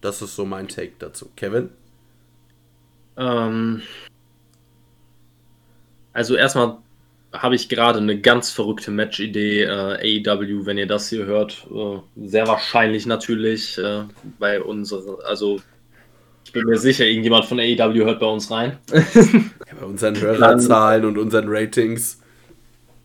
Das 0.00 0.22
ist 0.22 0.34
so 0.34 0.46
mein 0.46 0.68
Take 0.68 0.92
dazu. 0.98 1.30
Kevin? 1.36 1.70
Ähm, 3.16 3.82
also 6.12 6.36
erstmal 6.36 6.78
habe 7.32 7.54
ich 7.54 7.68
gerade 7.68 7.98
eine 7.98 8.18
ganz 8.20 8.50
verrückte 8.50 8.90
Match-Idee. 8.90 9.64
Äh, 9.64 10.26
AEW, 10.26 10.66
wenn 10.66 10.78
ihr 10.78 10.86
das 10.86 11.08
hier 11.08 11.26
hört, 11.26 11.66
äh, 11.70 11.98
sehr 12.26 12.48
wahrscheinlich 12.48 13.06
natürlich 13.06 13.78
äh, 13.78 14.04
bei 14.38 14.60
unserer, 14.60 15.24
also 15.26 15.60
ich 16.44 16.52
bin 16.52 16.64
mir 16.64 16.78
sicher, 16.78 17.04
irgendjemand 17.04 17.44
von 17.44 17.60
AEW 17.60 18.04
hört 18.04 18.20
bei 18.20 18.26
uns 18.26 18.50
rein. 18.50 18.78
bei 19.80 19.86
unseren 19.86 20.20
Hörerzahlen 20.20 21.04
und 21.04 21.18
unseren 21.18 21.46
Ratings. 21.48 22.20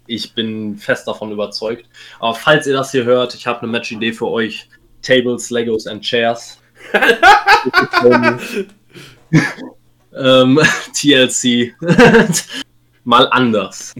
Ich 0.08 0.34
bin 0.36 0.78
fest 0.78 1.08
davon 1.08 1.32
überzeugt. 1.32 1.86
Aber 2.20 2.36
falls 2.36 2.68
ihr 2.68 2.74
das 2.74 2.92
hier 2.92 3.06
hört, 3.06 3.34
ich 3.34 3.48
habe 3.48 3.62
eine 3.62 3.72
Match-Idee 3.72 4.14
für 4.14 4.28
euch. 4.28 4.70
Tables, 5.02 5.50
Legos 5.50 5.88
and 5.88 6.04
Chairs. 6.04 6.60
ähm, 10.14 10.60
TLC. 10.94 11.74
Mal 13.04 13.28
anders. 13.32 13.94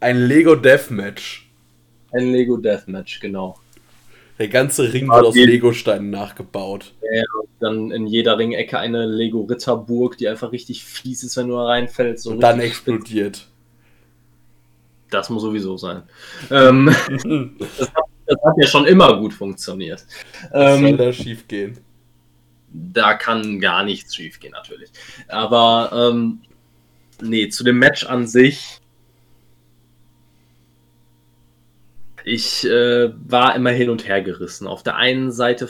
Ein 0.00 0.26
Lego 0.26 0.54
Deathmatch. 0.56 1.48
Ein 2.12 2.32
Lego 2.32 2.56
Deathmatch, 2.56 3.20
genau. 3.20 3.56
Der 4.38 4.48
ganze 4.48 4.92
Ring 4.92 5.08
wird 5.08 5.24
aus 5.24 5.34
Lego-Steinen 5.34 6.10
nachgebaut. 6.10 6.92
Ja, 7.10 7.24
dann 7.58 7.90
in 7.90 8.06
jeder 8.06 8.36
Ringecke 8.36 8.78
eine 8.78 9.06
Lego-Ritterburg, 9.06 10.18
die 10.18 10.28
einfach 10.28 10.52
richtig 10.52 10.84
fies 10.84 11.22
ist, 11.22 11.36
wenn 11.36 11.48
du 11.48 11.54
da 11.54 11.64
reinfällst. 11.64 12.24
So 12.24 12.32
Und 12.32 12.40
dann 12.40 12.60
explodiert. 12.60 13.48
Das 15.10 15.30
muss 15.30 15.42
sowieso 15.42 15.76
sein. 15.76 16.02
ähm, 16.50 16.86
das, 17.58 17.88
hat, 17.94 18.04
das, 18.26 18.38
hat, 18.44 18.54
ja 18.58 18.66
schon 18.66 18.86
immer 18.86 19.18
gut 19.18 19.32
funktioniert. 19.32 20.04
Was 20.50 20.78
ähm, 20.78 20.82
soll 20.82 20.96
da 20.96 21.12
schief 21.12 21.48
gehen? 21.48 21.78
Da 22.72 23.14
kann 23.14 23.58
gar 23.60 23.84
nichts 23.84 24.14
schief 24.14 24.38
gehen, 24.38 24.52
natürlich. 24.52 24.90
Aber 25.28 26.10
ähm, 26.12 26.40
nee, 27.22 27.48
zu 27.48 27.64
dem 27.64 27.78
Match 27.78 28.04
an 28.04 28.26
sich 28.26 28.80
Ich 32.28 32.66
äh, 32.66 33.12
war 33.28 33.54
immer 33.54 33.70
hin 33.70 33.88
und 33.88 34.08
her 34.08 34.20
gerissen. 34.20 34.66
Auf 34.66 34.82
der 34.82 34.96
einen 34.96 35.30
Seite 35.30 35.68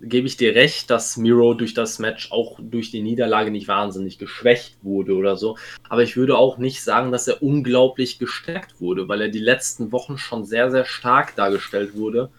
gebe 0.00 0.28
ich 0.28 0.36
dir 0.36 0.54
recht, 0.54 0.88
dass 0.90 1.16
Miro 1.16 1.54
durch 1.54 1.74
das 1.74 1.98
Match 1.98 2.30
auch 2.30 2.60
durch 2.62 2.92
die 2.92 3.02
Niederlage 3.02 3.50
nicht 3.50 3.66
wahnsinnig 3.66 4.16
geschwächt 4.16 4.76
wurde 4.82 5.16
oder 5.16 5.36
so. 5.36 5.58
Aber 5.88 6.04
ich 6.04 6.16
würde 6.16 6.38
auch 6.38 6.56
nicht 6.56 6.84
sagen, 6.84 7.10
dass 7.10 7.26
er 7.26 7.42
unglaublich 7.42 8.20
gestärkt 8.20 8.80
wurde, 8.80 9.08
weil 9.08 9.22
er 9.22 9.28
die 9.28 9.40
letzten 9.40 9.90
Wochen 9.90 10.18
schon 10.18 10.44
sehr, 10.44 10.70
sehr 10.70 10.84
stark 10.84 11.34
dargestellt 11.34 11.96
wurde. 11.96 12.30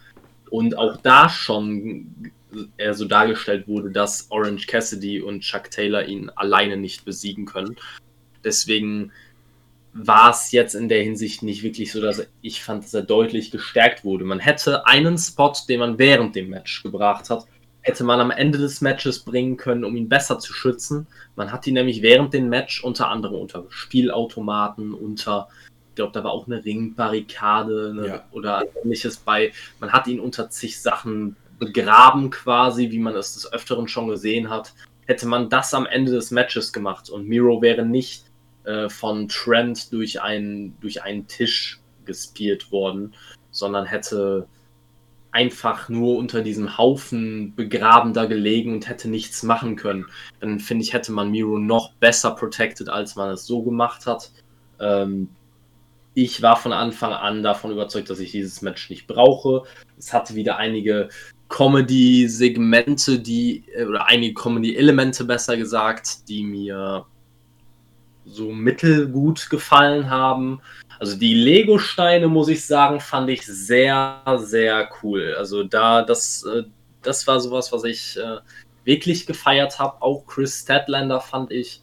Und 0.49 0.77
auch 0.77 0.95
da 0.95 1.27
schon 1.27 2.31
er 2.77 2.93
so 2.93 3.03
dargestellt 3.03 3.67
wurde, 3.67 3.91
dass 3.91 4.31
Orange 4.31 4.67
Cassidy 4.67 5.21
und 5.21 5.41
Chuck 5.41 5.69
Taylor 5.69 6.05
ihn 6.05 6.29
alleine 6.29 6.77
nicht 6.77 7.03
besiegen 7.03 7.43
können. 7.45 7.75
Deswegen 8.45 9.11
war 9.93 10.31
es 10.31 10.51
jetzt 10.51 10.73
in 10.73 10.89
der 10.89 11.03
Hinsicht 11.03 11.43
nicht 11.43 11.63
wirklich 11.63 11.91
so, 11.91 12.01
dass 12.01 12.27
ich 12.41 12.63
fand, 12.63 12.83
dass 12.83 12.93
er 12.93 13.03
deutlich 13.03 13.51
gestärkt 13.51 14.03
wurde. 14.03 14.25
Man 14.25 14.39
hätte 14.39 14.87
einen 14.87 15.17
Spot, 15.17 15.53
den 15.69 15.79
man 15.79 15.99
während 15.99 16.35
dem 16.35 16.49
Match 16.49 16.81
gebracht 16.81 17.29
hat, 17.29 17.45
hätte 17.81 18.03
man 18.03 18.19
am 18.19 18.31
Ende 18.31 18.57
des 18.57 18.81
Matches 18.81 19.19
bringen 19.19 19.57
können, 19.57 19.83
um 19.83 19.95
ihn 19.95 20.09
besser 20.09 20.39
zu 20.39 20.53
schützen. 20.53 21.05
Man 21.35 21.51
hat 21.51 21.67
ihn 21.67 21.75
nämlich 21.75 22.01
während 22.01 22.33
dem 22.33 22.49
Match 22.49 22.83
unter 22.83 23.09
anderem 23.09 23.35
unter 23.35 23.65
Spielautomaten, 23.69 24.93
unter, 24.93 25.49
ich 25.89 25.95
glaube, 25.95 26.13
da 26.13 26.23
war 26.23 26.31
auch 26.31 26.47
eine 26.47 26.63
Ringbarrikade 26.63 27.93
ne, 27.93 28.07
ja. 28.07 28.23
oder 28.31 28.63
ähnliches 28.83 29.17
bei. 29.17 29.51
Man 29.79 29.91
hat 29.91 30.07
ihn 30.07 30.19
unter 30.19 30.49
zig 30.49 30.81
Sachen 30.81 31.35
begraben 31.59 32.31
quasi, 32.31 32.89
wie 32.89 32.99
man 32.99 33.15
es 33.15 33.35
des 33.35 33.51
Öfteren 33.51 33.87
schon 33.87 34.07
gesehen 34.07 34.49
hat. 34.49 34.73
Hätte 35.05 35.27
man 35.27 35.49
das 35.49 35.73
am 35.73 35.85
Ende 35.85 36.13
des 36.13 36.31
Matches 36.31 36.71
gemacht 36.73 37.09
und 37.09 37.27
Miro 37.27 37.61
wäre 37.61 37.85
nicht 37.85 38.23
äh, 38.63 38.89
von 38.89 39.27
Trent 39.27 39.91
durch 39.91 40.21
einen, 40.21 40.79
durch 40.79 41.03
einen 41.03 41.27
Tisch 41.27 41.79
gespielt 42.05 42.71
worden, 42.71 43.13
sondern 43.51 43.85
hätte 43.85 44.47
einfach 45.31 45.89
nur 45.89 46.17
unter 46.17 46.41
diesem 46.41 46.77
Haufen 46.77 47.55
begraben 47.55 48.13
da 48.13 48.25
gelegen 48.25 48.73
und 48.73 48.87
hätte 48.87 49.09
nichts 49.09 49.41
machen 49.41 49.75
können. 49.75 50.05
Dann 50.39 50.59
finde 50.59 50.83
ich, 50.83 50.93
hätte 50.93 51.11
man 51.11 51.31
Miro 51.31 51.57
noch 51.57 51.93
besser 51.93 52.31
protected, 52.31 52.87
als 52.87 53.15
man 53.15 53.31
es 53.31 53.45
so 53.45 53.63
gemacht 53.63 54.05
hat. 54.05 54.31
Ähm, 54.79 55.29
ich 56.13 56.43
war 56.43 56.55
von 56.55 56.71
Anfang 56.71 57.13
an 57.13 57.41
davon 57.41 57.71
überzeugt, 57.71 58.11
dass 58.11 58.19
ich 58.19 58.31
dieses 58.31 58.61
Match 58.61 58.91
nicht 58.91 59.07
brauche. 59.07 59.63
Es 59.97 60.13
hatte 60.13 60.35
wieder 60.35 60.57
einige 60.57 61.09
Comedy-Segmente, 61.49 63.19
die, 63.19 63.63
äh, 63.73 63.85
oder 63.85 64.07
einige 64.07 64.35
Comedy-Elemente 64.35 65.25
besser 65.25 65.57
gesagt, 65.57 66.29
die 66.29 66.43
mir 66.43 67.05
so 68.25 68.51
mittelgut 68.51 69.49
gefallen 69.49 70.09
haben. 70.09 70.61
Also 70.99 71.17
die 71.17 71.33
Lego-Steine, 71.33 72.27
muss 72.27 72.47
ich 72.47 72.65
sagen, 72.65 72.99
fand 72.99 73.29
ich 73.29 73.45
sehr, 73.45 74.21
sehr 74.37 74.89
cool. 75.01 75.35
Also 75.37 75.63
da, 75.63 76.01
das, 76.01 76.43
äh, 76.43 76.63
das 77.01 77.27
war 77.27 77.39
sowas, 77.39 77.71
was 77.71 77.83
ich 77.83 78.17
äh, 78.17 78.37
wirklich 78.83 79.25
gefeiert 79.25 79.79
habe. 79.79 80.01
Auch 80.01 80.25
Chris 80.25 80.61
Statlander 80.61 81.19
fand 81.19 81.51
ich 81.51 81.81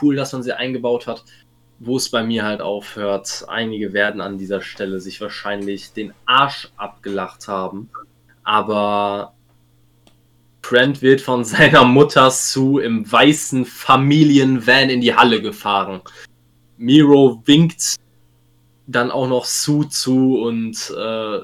cool, 0.00 0.16
dass 0.16 0.32
man 0.32 0.42
sie 0.42 0.56
eingebaut 0.56 1.06
hat. 1.06 1.24
Wo 1.78 1.96
es 1.96 2.10
bei 2.10 2.22
mir 2.22 2.44
halt 2.44 2.60
aufhört, 2.60 3.46
einige 3.48 3.92
werden 3.94 4.20
an 4.20 4.36
dieser 4.36 4.60
Stelle 4.60 5.00
sich 5.00 5.20
wahrscheinlich 5.20 5.92
den 5.94 6.12
Arsch 6.26 6.70
abgelacht 6.76 7.48
haben. 7.48 7.90
Aber 8.42 9.34
Trent 10.62 11.02
wird 11.02 11.20
von 11.20 11.44
seiner 11.44 11.84
Mutter 11.84 12.30
Sue 12.30 12.82
im 12.82 13.10
weißen 13.10 13.64
Familienvan 13.64 14.90
in 14.90 15.00
die 15.00 15.14
Halle 15.14 15.40
gefahren. 15.42 16.02
Miro 16.76 17.42
winkt 17.44 17.96
dann 18.86 19.10
auch 19.10 19.28
noch 19.28 19.44
Sue 19.44 19.88
zu 19.88 20.40
und 20.40 20.92
äh, 20.96 21.40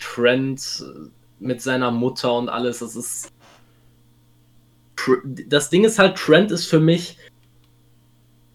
Trent 0.00 0.84
mit 1.38 1.60
seiner 1.60 1.90
Mutter 1.90 2.32
und 2.34 2.48
alles. 2.48 2.78
Das 2.80 2.96
ist. 2.96 3.32
Das 5.24 5.70
Ding 5.70 5.84
ist 5.84 5.98
halt, 5.98 6.16
Trent 6.16 6.50
ist 6.50 6.66
für 6.66 6.80
mich 6.80 7.18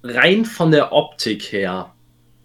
rein 0.04 0.44
von 0.44 0.72
der 0.72 0.92
Optik 0.92 1.52
her 1.52 1.94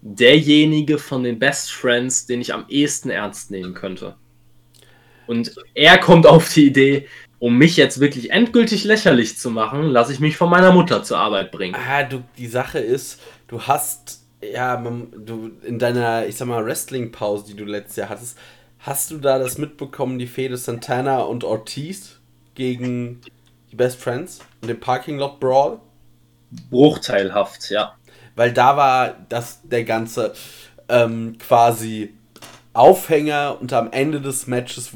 derjenige 0.01 0.97
von 0.97 1.23
den 1.23 1.39
Best 1.39 1.71
Friends, 1.71 2.25
den 2.25 2.41
ich 2.41 2.53
am 2.53 2.65
ehesten 2.69 3.09
ernst 3.09 3.51
nehmen 3.51 3.73
könnte. 3.73 4.15
Und 5.27 5.55
er 5.73 5.97
kommt 5.97 6.25
auf 6.25 6.51
die 6.53 6.67
Idee, 6.67 7.07
um 7.39 7.57
mich 7.57 7.77
jetzt 7.77 7.99
wirklich 7.99 8.31
endgültig 8.31 8.83
lächerlich 8.83 9.37
zu 9.37 9.51
machen, 9.51 9.83
lasse 9.83 10.11
ich 10.11 10.19
mich 10.19 10.37
von 10.37 10.49
meiner 10.49 10.71
Mutter 10.71 11.03
zur 11.03 11.19
Arbeit 11.19 11.51
bringen. 11.51 11.75
Ah, 11.75 12.03
du, 12.03 12.23
die 12.37 12.47
Sache 12.47 12.79
ist, 12.79 13.21
du 13.47 13.61
hast, 13.61 14.23
ja, 14.41 14.75
du 14.77 15.51
in 15.63 15.77
deiner, 15.77 16.25
ich 16.25 16.37
sag 16.37 16.47
mal, 16.47 16.65
Wrestling-Pause, 16.65 17.45
die 17.47 17.55
du 17.55 17.65
letztes 17.65 17.97
Jahr 17.97 18.09
hattest, 18.09 18.37
hast 18.79 19.11
du 19.11 19.17
da 19.17 19.37
das 19.37 19.57
mitbekommen, 19.57 20.17
die 20.17 20.27
Fehde 20.27 20.57
Santana 20.57 21.19
und 21.19 21.43
Ortiz 21.43 22.19
gegen 22.55 23.21
die 23.71 23.75
Best 23.75 24.01
Friends 24.01 24.39
und 24.61 24.69
den 24.69 24.79
Parking 24.79 25.19
Lot 25.19 25.39
Brawl? 25.39 25.79
Bruchteilhaft, 26.69 27.69
ja. 27.69 27.95
Weil 28.35 28.53
da 28.53 28.77
war 28.77 29.15
das 29.29 29.61
der 29.63 29.83
ganze 29.83 30.33
ähm, 30.89 31.37
quasi 31.37 32.13
Aufhänger 32.77 33.57
und 33.59 33.73
am 33.73 33.91
Ende 33.91 34.21
des 34.21 34.47
Matches 34.47 34.91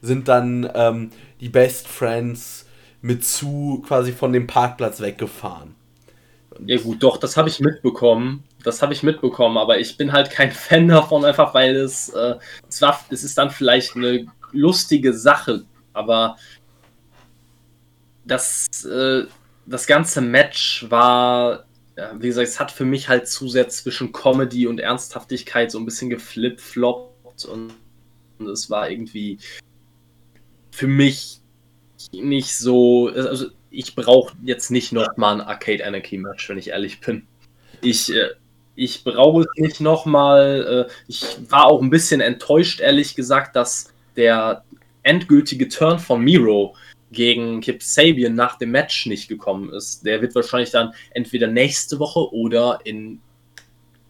sind 0.00 0.28
dann 0.28 0.70
ähm, 0.74 1.10
die 1.40 1.48
Best 1.48 1.88
Friends 1.88 2.66
mit 3.02 3.24
zu 3.24 3.82
quasi 3.86 4.12
von 4.12 4.32
dem 4.32 4.46
Parkplatz 4.46 5.00
weggefahren. 5.00 5.74
Ja 6.64 6.78
gut, 6.78 7.02
doch, 7.02 7.16
das 7.16 7.36
habe 7.36 7.48
ich 7.48 7.60
mitbekommen. 7.60 8.44
Das 8.62 8.80
habe 8.80 8.94
ich 8.94 9.02
mitbekommen, 9.02 9.58
aber 9.58 9.78
ich 9.78 9.96
bin 9.96 10.12
halt 10.12 10.30
kein 10.30 10.52
Fan 10.52 10.88
davon, 10.88 11.24
einfach 11.24 11.52
weil 11.54 11.76
es, 11.76 12.08
äh, 12.10 12.36
es, 12.68 12.80
war, 12.80 12.98
es 13.10 13.24
ist 13.24 13.36
dann 13.36 13.50
vielleicht 13.50 13.96
eine 13.96 14.26
lustige 14.52 15.12
Sache, 15.12 15.64
aber 15.92 16.36
das, 18.24 18.84
äh, 18.84 19.24
das 19.66 19.86
ganze 19.86 20.20
Match 20.20 20.86
war, 20.88 21.64
ja, 21.96 22.12
wie 22.18 22.28
gesagt, 22.28 22.48
es 22.48 22.60
hat 22.60 22.72
für 22.72 22.84
mich 22.84 23.08
halt 23.08 23.28
zu 23.28 23.48
sehr 23.48 23.68
zwischen 23.68 24.12
Comedy 24.12 24.66
und 24.66 24.80
Ernsthaftigkeit 24.80 25.70
so 25.70 25.78
ein 25.78 25.84
bisschen 25.84 26.10
geflipfloppt 26.10 27.13
und, 27.44 27.74
und 28.38 28.48
es 28.48 28.70
war 28.70 28.90
irgendwie 28.90 29.38
für 30.70 30.86
mich 30.86 31.40
nicht 32.12 32.56
so, 32.56 33.08
also 33.08 33.46
ich 33.70 33.94
brauche 33.94 34.36
jetzt 34.42 34.70
nicht 34.70 34.92
nochmal 34.92 35.40
ein 35.40 35.40
Arcade 35.40 35.84
Anarchy 35.84 36.18
Match, 36.18 36.48
wenn 36.48 36.58
ich 36.58 36.68
ehrlich 36.68 37.00
bin. 37.00 37.26
Ich, 37.80 38.12
äh, 38.12 38.30
ich 38.76 39.04
brauche 39.04 39.42
es 39.42 39.48
nicht 39.56 39.80
nochmal. 39.80 40.86
Äh, 40.88 40.92
ich 41.08 41.24
war 41.48 41.66
auch 41.66 41.82
ein 41.82 41.90
bisschen 41.90 42.20
enttäuscht, 42.20 42.80
ehrlich 42.80 43.14
gesagt, 43.14 43.56
dass 43.56 43.92
der 44.16 44.64
endgültige 45.02 45.68
Turn 45.68 45.98
von 45.98 46.22
Miro 46.22 46.74
gegen 47.12 47.60
Kip 47.60 47.82
Sabian 47.82 48.34
nach 48.34 48.58
dem 48.58 48.70
Match 48.70 49.06
nicht 49.06 49.28
gekommen 49.28 49.72
ist. 49.72 50.04
Der 50.04 50.20
wird 50.22 50.34
wahrscheinlich 50.34 50.70
dann 50.70 50.92
entweder 51.10 51.46
nächste 51.46 51.98
Woche 51.98 52.32
oder 52.32 52.80
in 52.84 53.20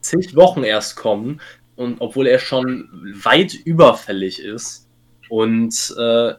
zig 0.00 0.34
Wochen 0.36 0.62
erst 0.62 0.96
kommen. 0.96 1.40
Und 1.76 2.00
obwohl 2.00 2.26
er 2.26 2.38
schon 2.38 2.88
weit 3.22 3.54
überfällig 3.54 4.40
ist. 4.40 4.88
Und 5.28 5.94
äh, 5.98 6.34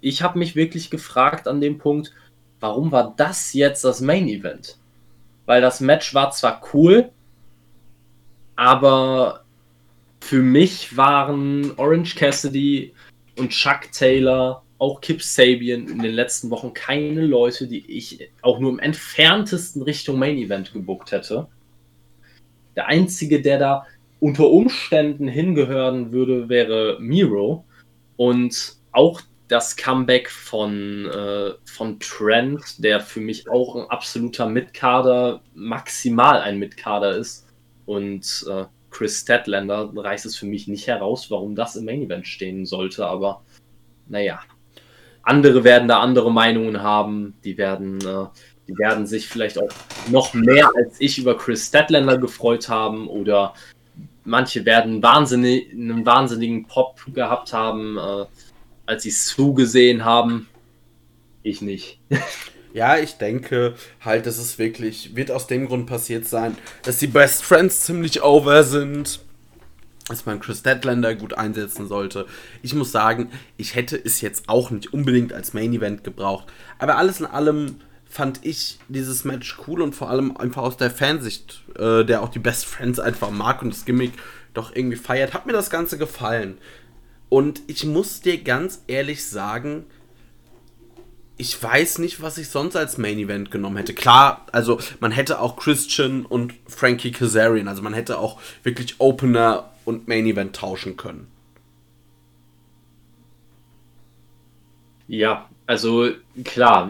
ich 0.00 0.22
habe 0.22 0.38
mich 0.38 0.56
wirklich 0.56 0.90
gefragt 0.90 1.46
an 1.46 1.60
dem 1.60 1.78
Punkt, 1.78 2.12
warum 2.58 2.90
war 2.90 3.14
das 3.16 3.52
jetzt 3.52 3.84
das 3.84 4.00
Main 4.00 4.28
Event? 4.28 4.78
Weil 5.46 5.60
das 5.60 5.80
Match 5.80 6.14
war 6.14 6.30
zwar 6.30 6.60
cool, 6.72 7.10
aber 8.56 9.44
für 10.20 10.42
mich 10.42 10.96
waren 10.96 11.72
Orange 11.76 12.14
Cassidy 12.14 12.92
und 13.38 13.50
Chuck 13.50 13.90
Taylor 13.92 14.62
auch 14.78 15.00
Kip 15.00 15.22
Sabian 15.22 15.88
in 15.88 15.98
den 15.98 16.14
letzten 16.14 16.50
Wochen 16.50 16.72
keine 16.72 17.22
Leute, 17.26 17.66
die 17.66 17.84
ich 17.90 18.30
auch 18.42 18.58
nur 18.58 18.70
im 18.70 18.78
entferntesten 18.78 19.82
Richtung 19.82 20.18
Main 20.18 20.38
Event 20.38 20.72
gebuckt 20.72 21.12
hätte. 21.12 21.48
Der 22.76 22.86
einzige, 22.86 23.42
der 23.42 23.58
da 23.58 23.86
unter 24.20 24.48
Umständen 24.48 25.26
hingehören 25.26 26.12
würde, 26.12 26.48
wäre 26.48 26.98
Miro. 27.00 27.64
Und 28.16 28.76
auch 28.92 29.20
das 29.48 29.76
Comeback 29.76 30.30
von, 30.30 31.06
äh, 31.06 31.52
von 31.64 31.98
Trent, 31.98 32.84
der 32.84 33.00
für 33.00 33.20
mich 33.20 33.48
auch 33.50 33.74
ein 33.74 33.90
absoluter 33.90 34.46
Mitkader, 34.46 35.40
maximal 35.54 36.40
ein 36.40 36.58
Mitkader 36.58 37.16
ist. 37.16 37.48
Und 37.86 38.46
äh, 38.48 38.64
Chris 38.90 39.20
Statlander 39.20 39.90
reißt 39.94 40.26
es 40.26 40.36
für 40.36 40.46
mich 40.46 40.68
nicht 40.68 40.86
heraus, 40.86 41.30
warum 41.30 41.56
das 41.56 41.76
im 41.76 41.86
Main 41.86 42.02
Event 42.02 42.26
stehen 42.26 42.66
sollte. 42.66 43.06
Aber 43.06 43.42
naja, 44.06 44.40
andere 45.22 45.64
werden 45.64 45.88
da 45.88 46.00
andere 46.00 46.30
Meinungen 46.30 46.82
haben. 46.82 47.34
Die 47.42 47.58
werden, 47.58 47.98
äh, 48.00 48.26
die 48.68 48.78
werden 48.78 49.06
sich 49.06 49.26
vielleicht 49.26 49.60
auch 49.60 49.70
noch 50.10 50.34
mehr 50.34 50.70
als 50.76 51.00
ich 51.00 51.18
über 51.18 51.36
Chris 51.36 51.66
Statlander 51.66 52.18
gefreut 52.18 52.68
haben 52.68 53.08
oder 53.08 53.54
manche 54.30 54.64
werden 54.64 55.02
wahnsinnig, 55.02 55.70
einen 55.72 56.06
wahnsinnigen 56.06 56.66
Pop 56.66 57.00
gehabt 57.12 57.52
haben, 57.52 57.98
äh, 57.98 58.26
als 58.86 59.02
sie 59.02 59.10
es 59.10 59.26
zugesehen 59.26 60.04
haben. 60.04 60.48
Ich 61.42 61.60
nicht. 61.60 62.00
Ja, 62.72 62.98
ich 62.98 63.14
denke 63.14 63.74
halt, 64.00 64.26
dass 64.26 64.38
es 64.38 64.56
wirklich, 64.60 65.16
wird 65.16 65.32
aus 65.32 65.48
dem 65.48 65.66
Grund 65.66 65.86
passiert 65.86 66.28
sein, 66.28 66.56
dass 66.84 66.98
die 66.98 67.08
Best 67.08 67.42
Friends 67.42 67.80
ziemlich 67.80 68.22
over 68.22 68.62
sind 68.62 69.18
dass 70.10 70.26
man 70.26 70.40
Chris 70.40 70.62
Deadlander 70.62 71.14
gut 71.14 71.34
einsetzen 71.34 71.86
sollte. 71.86 72.26
Ich 72.62 72.74
muss 72.74 72.92
sagen, 72.92 73.30
ich 73.56 73.76
hätte 73.76 73.96
es 73.96 74.20
jetzt 74.20 74.48
auch 74.48 74.70
nicht 74.70 74.92
unbedingt 74.92 75.32
als 75.32 75.54
Main 75.54 75.72
Event 75.72 76.04
gebraucht. 76.04 76.48
Aber 76.78 76.96
alles 76.96 77.20
in 77.20 77.26
allem 77.26 77.76
fand 78.10 78.44
ich 78.44 78.80
dieses 78.88 79.24
Match 79.24 79.56
cool 79.66 79.80
und 79.80 79.94
vor 79.94 80.10
allem 80.10 80.36
einfach 80.36 80.62
aus 80.62 80.76
der 80.76 80.90
Fansicht, 80.90 81.62
äh, 81.78 82.04
der 82.04 82.22
auch 82.22 82.28
die 82.28 82.40
Best 82.40 82.66
Friends 82.66 82.98
einfach 82.98 83.30
mag 83.30 83.62
und 83.62 83.72
das 83.72 83.84
Gimmick 83.84 84.12
doch 84.52 84.74
irgendwie 84.74 84.96
feiert, 84.96 85.32
hat 85.32 85.46
mir 85.46 85.52
das 85.52 85.70
Ganze 85.70 85.96
gefallen. 85.96 86.58
Und 87.28 87.62
ich 87.68 87.84
muss 87.84 88.20
dir 88.20 88.42
ganz 88.42 88.82
ehrlich 88.88 89.24
sagen, 89.24 89.84
ich 91.36 91.62
weiß 91.62 91.98
nicht, 91.98 92.20
was 92.20 92.36
ich 92.36 92.48
sonst 92.48 92.74
als 92.74 92.98
Main 92.98 93.18
Event 93.18 93.52
genommen 93.52 93.76
hätte. 93.76 93.94
Klar, 93.94 94.44
also 94.50 94.80
man 94.98 95.12
hätte 95.12 95.40
auch 95.40 95.56
Christian 95.56 96.26
und 96.26 96.52
Frankie 96.66 97.12
Kazarian, 97.12 97.68
also 97.68 97.80
man 97.80 97.94
hätte 97.94 98.18
auch 98.18 98.40
wirklich 98.64 98.96
Opener 98.98 99.70
und 99.84 100.08
Main 100.08 100.26
Event 100.26 100.56
tauschen 100.56 100.96
können. 100.96 101.28
Ja, 105.06 105.48
also 105.66 106.10
klar, 106.44 106.88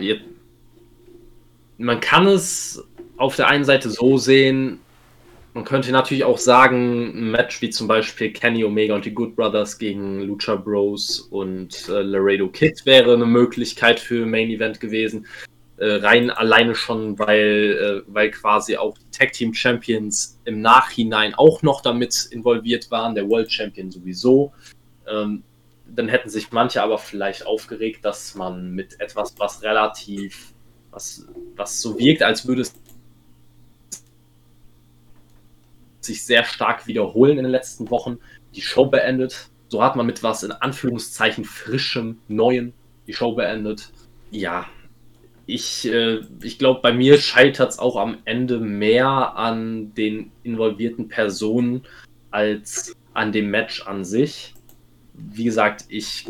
man 1.81 2.01
kann 2.01 2.27
es 2.27 2.85
auf 3.17 3.37
der 3.37 3.49
einen 3.49 3.65
Seite 3.65 3.91
so 3.91 4.19
sehen, 4.19 4.81
man 5.53 5.65
könnte 5.65 5.91
natürlich 5.91 6.25
auch 6.25 6.39
sagen, 6.39 7.09
ein 7.09 7.31
Match 7.33 7.61
wie 7.61 7.71
zum 7.71 7.89
Beispiel 7.89 8.33
Kenny 8.33 8.65
Omega 8.65 8.95
und 8.95 9.05
die 9.05 9.15
Good 9.15 9.35
Brothers 9.35 9.79
gegen 9.79 10.21
Lucha 10.21 10.55
Bros 10.55 11.19
und 11.19 11.89
äh, 11.89 12.03
Laredo 12.03 12.49
Kid 12.49 12.87
wäre 12.87 13.15
eine 13.15 13.27
Möglichkeit 13.27 13.99
für 13.99 14.27
Main 14.27 14.51
Event 14.51 14.79
gewesen. 14.79 15.27
Äh, 15.79 15.95
rein 15.95 16.31
alleine 16.31 16.75
schon, 16.75 17.19
weil, 17.19 18.05
äh, 18.07 18.13
weil 18.13 18.31
quasi 18.31 18.77
auch 18.77 18.97
die 18.97 19.19
Tag 19.19 19.33
Team 19.33 19.53
Champions 19.53 20.39
im 20.45 20.61
Nachhinein 20.61 21.35
auch 21.35 21.63
noch 21.63 21.81
damit 21.81 22.29
involviert 22.31 22.91
waren, 22.91 23.15
der 23.17 23.29
World 23.29 23.51
Champion 23.51 23.91
sowieso. 23.91 24.53
Ähm, 25.09 25.43
dann 25.89 26.09
hätten 26.09 26.29
sich 26.29 26.53
manche 26.53 26.81
aber 26.81 26.99
vielleicht 26.99 27.45
aufgeregt, 27.45 28.05
dass 28.05 28.37
man 28.37 28.71
mit 28.71 29.01
etwas, 29.01 29.35
was 29.39 29.63
relativ, 29.63 30.53
was, 30.91 31.27
was 31.57 31.81
so 31.81 31.99
wirkt, 31.99 32.23
als 32.23 32.47
würde 32.47 32.63
es 32.63 32.75
sich 36.01 36.25
sehr 36.25 36.45
stark 36.45 36.87
wiederholen 36.87 37.39
in 37.39 37.45
den 37.45 37.53
letzten 37.53 37.91
Wochen, 37.91 38.19
die 38.55 38.63
Show 38.63 38.87
beendet. 38.87 39.49
So 39.69 39.83
hat 39.83 39.97
man 39.97 40.07
mit 40.07 40.23
was 40.23 40.43
in 40.43 40.53
Anführungszeichen 40.53 41.45
frischem, 41.45 42.19
neuem 42.27 42.73
die 43.07 43.13
Show 43.13 43.35
beendet. 43.35 43.93
Ja, 44.31 44.67
ich, 45.47 45.87
äh, 45.87 46.21
ich 46.43 46.59
glaube, 46.59 46.81
bei 46.81 46.93
mir 46.93 47.19
scheitert 47.19 47.71
es 47.71 47.79
auch 47.79 47.97
am 47.97 48.19
Ende 48.25 48.59
mehr 48.59 49.37
an 49.37 49.95
den 49.95 50.33
involvierten 50.43 51.09
Personen 51.09 51.83
als 52.31 52.95
an 53.15 53.33
dem 53.33 53.51
Match 53.51 53.87
an 53.87 54.05
sich. 54.05 54.55
Wie 55.33 55.45
gesagt, 55.45 55.85
ich 55.89 56.27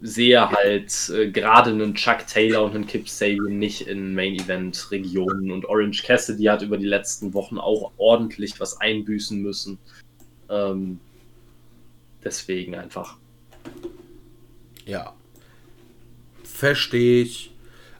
sehe 0.00 0.50
halt 0.50 1.10
äh, 1.10 1.30
gerade 1.30 1.70
einen 1.70 1.94
Chuck 1.94 2.26
Taylor 2.26 2.64
und 2.64 2.74
einen 2.74 2.86
Kip 2.86 3.08
Sabian 3.08 3.58
nicht 3.58 3.86
in 3.86 4.14
Main 4.14 4.34
Event 4.34 4.90
Regionen 4.90 5.52
und 5.52 5.64
Orange 5.66 6.02
Cassidy 6.02 6.44
hat 6.44 6.62
über 6.62 6.76
die 6.76 6.86
letzten 6.86 7.34
Wochen 7.34 7.58
auch 7.58 7.92
ordentlich 7.96 8.58
was 8.58 8.80
einbüßen 8.80 9.40
müssen. 9.40 9.78
Ähm, 10.50 10.98
deswegen 12.24 12.74
einfach. 12.74 13.16
Ja. 14.86 15.14
Verstehe 16.42 17.22
ich. 17.22 17.52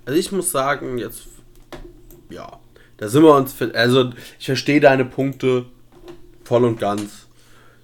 Also 0.05 0.19
ich 0.19 0.33
muss 0.33 0.51
sagen, 0.51 0.99
jetzt. 0.99 1.29
Ja. 2.31 2.59
Da 2.97 3.09
sind 3.09 3.23
wir 3.23 3.35
uns. 3.35 3.61
Also 3.75 4.13
ich 4.39 4.47
verstehe 4.47 4.81
deine 4.81 5.05
Punkte 5.05 5.67
voll 6.45 6.65
und 6.65 6.79
ganz. 6.79 7.22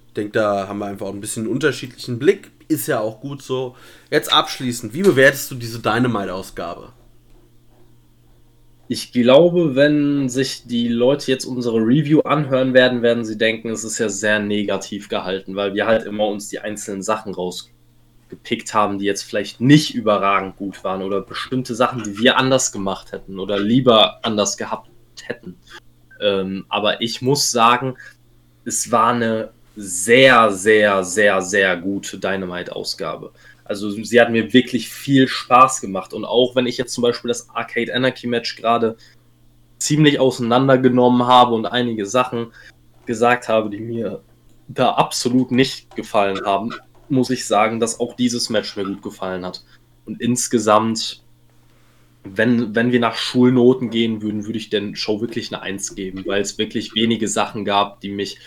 Ich 0.09 0.13
denke, 0.13 0.31
da 0.31 0.67
haben 0.67 0.79
wir 0.79 0.87
einfach 0.87 1.05
auch 1.05 1.13
ein 1.13 1.21
bisschen 1.21 1.45
einen 1.45 1.53
unterschiedlichen 1.53 2.19
Blick 2.19 2.51
ist 2.69 2.87
ja 2.87 2.99
auch 2.99 3.19
gut 3.19 3.41
so. 3.41 3.75
Jetzt 4.09 4.31
abschließend, 4.31 4.93
wie 4.93 5.01
bewertest 5.01 5.51
du 5.51 5.55
diese 5.55 5.79
Dynamite-Ausgabe? 5.79 6.93
Ich 8.87 9.11
glaube, 9.11 9.75
wenn 9.75 10.29
sich 10.29 10.65
die 10.65 10.87
Leute 10.87 11.31
jetzt 11.31 11.45
unsere 11.45 11.77
Review 11.77 12.21
anhören 12.21 12.73
werden, 12.73 13.01
werden 13.01 13.25
sie 13.25 13.37
denken, 13.37 13.69
es 13.69 13.83
ist 13.83 13.99
ja 13.99 14.09
sehr 14.09 14.39
negativ 14.39 15.09
gehalten, 15.09 15.55
weil 15.55 15.73
wir 15.75 15.85
halt 15.85 16.05
immer 16.05 16.25
uns 16.27 16.47
die 16.49 16.59
einzelnen 16.59 17.03
Sachen 17.03 17.33
rausgepickt 17.35 18.73
haben, 18.73 18.97
die 18.97 19.05
jetzt 19.05 19.23
vielleicht 19.23 19.61
nicht 19.61 19.93
überragend 19.93 20.55
gut 20.55 20.83
waren 20.83 21.03
oder 21.03 21.21
bestimmte 21.21 21.75
Sachen, 21.75 22.03
die 22.03 22.17
wir 22.17 22.37
anders 22.37 22.71
gemacht 22.71 23.11
hätten 23.11 23.39
oder 23.39 23.59
lieber 23.59 24.25
anders 24.25 24.57
gehabt 24.57 24.89
hätten. 25.23 25.55
Ähm, 26.19 26.65
aber 26.69 27.01
ich 27.01 27.21
muss 27.21 27.51
sagen, 27.51 27.95
es 28.65 28.91
war 28.91 29.13
eine 29.13 29.51
sehr, 29.75 30.51
sehr, 30.51 31.03
sehr, 31.03 31.41
sehr 31.41 31.77
gute 31.77 32.17
Dynamite-Ausgabe. 32.17 33.31
Also 33.63 33.91
sie 33.91 34.19
hat 34.19 34.31
mir 34.31 34.51
wirklich 34.51 34.89
viel 34.89 35.27
Spaß 35.27 35.81
gemacht. 35.81 36.13
Und 36.13 36.25
auch 36.25 36.55
wenn 36.55 36.65
ich 36.65 36.77
jetzt 36.77 36.93
zum 36.93 37.03
Beispiel 37.03 37.29
das 37.29 37.49
Arcade 37.51 37.93
Anarchy 37.93 38.27
Match 38.27 38.55
gerade 38.55 38.97
ziemlich 39.77 40.19
auseinandergenommen 40.19 41.27
habe 41.27 41.53
und 41.53 41.65
einige 41.65 42.05
Sachen 42.05 42.51
gesagt 43.05 43.47
habe, 43.47 43.69
die 43.69 43.79
mir 43.79 44.21
da 44.67 44.91
absolut 44.91 45.51
nicht 45.51 45.95
gefallen 45.95 46.45
haben, 46.45 46.71
muss 47.09 47.29
ich 47.29 47.45
sagen, 47.45 47.79
dass 47.79 47.99
auch 47.99 48.15
dieses 48.15 48.49
Match 48.49 48.75
mir 48.75 48.85
gut 48.85 49.01
gefallen 49.01 49.45
hat. 49.45 49.63
Und 50.05 50.21
insgesamt, 50.21 51.23
wenn, 52.23 52.75
wenn 52.75 52.91
wir 52.91 52.99
nach 52.99 53.15
Schulnoten 53.15 53.89
gehen 53.89 54.21
würden, 54.21 54.45
würde 54.45 54.59
ich 54.59 54.69
den 54.69 54.95
Show 54.95 55.21
wirklich 55.21 55.53
eine 55.53 55.61
Eins 55.61 55.95
geben, 55.95 56.23
weil 56.25 56.41
es 56.41 56.57
wirklich 56.57 56.93
wenige 56.95 57.27
Sachen 57.27 57.65
gab, 57.65 58.01
die 58.01 58.09
mich 58.09 58.39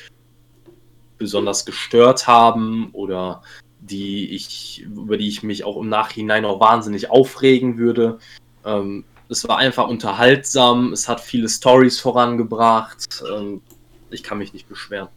besonders 1.23 1.65
gestört 1.65 2.27
haben 2.27 2.91
oder 2.93 3.43
die 3.81 4.35
ich, 4.35 4.83
über 4.83 5.17
die 5.17 5.29
ich 5.29 5.43
mich 5.43 5.65
auch 5.65 5.77
im 5.77 5.89
Nachhinein 5.89 6.43
noch 6.43 6.61
wahnsinnig 6.61 7.11
aufregen 7.11 7.79
würde. 7.79 8.19
Ähm, 8.65 9.05
es 9.29 9.49
war 9.49 9.59
einfach 9.59 9.89
unterhaltsam, 9.89 10.93
es 10.93 11.09
hat 11.09 11.21
viele 11.21 11.49
Stories 11.49 11.99
vorangebracht. 11.99 13.23
Ähm, 13.33 13.63
ich 14.11 14.23
kann 14.23 14.39
mich 14.39 14.53
nicht 14.53 14.69
beschweren. 14.69 15.09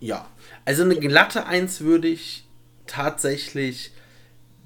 Ja, 0.00 0.26
also 0.64 0.82
eine 0.82 0.96
glatte 0.96 1.46
Eins 1.46 1.80
würde 1.80 2.08
ich 2.08 2.46
tatsächlich 2.86 3.92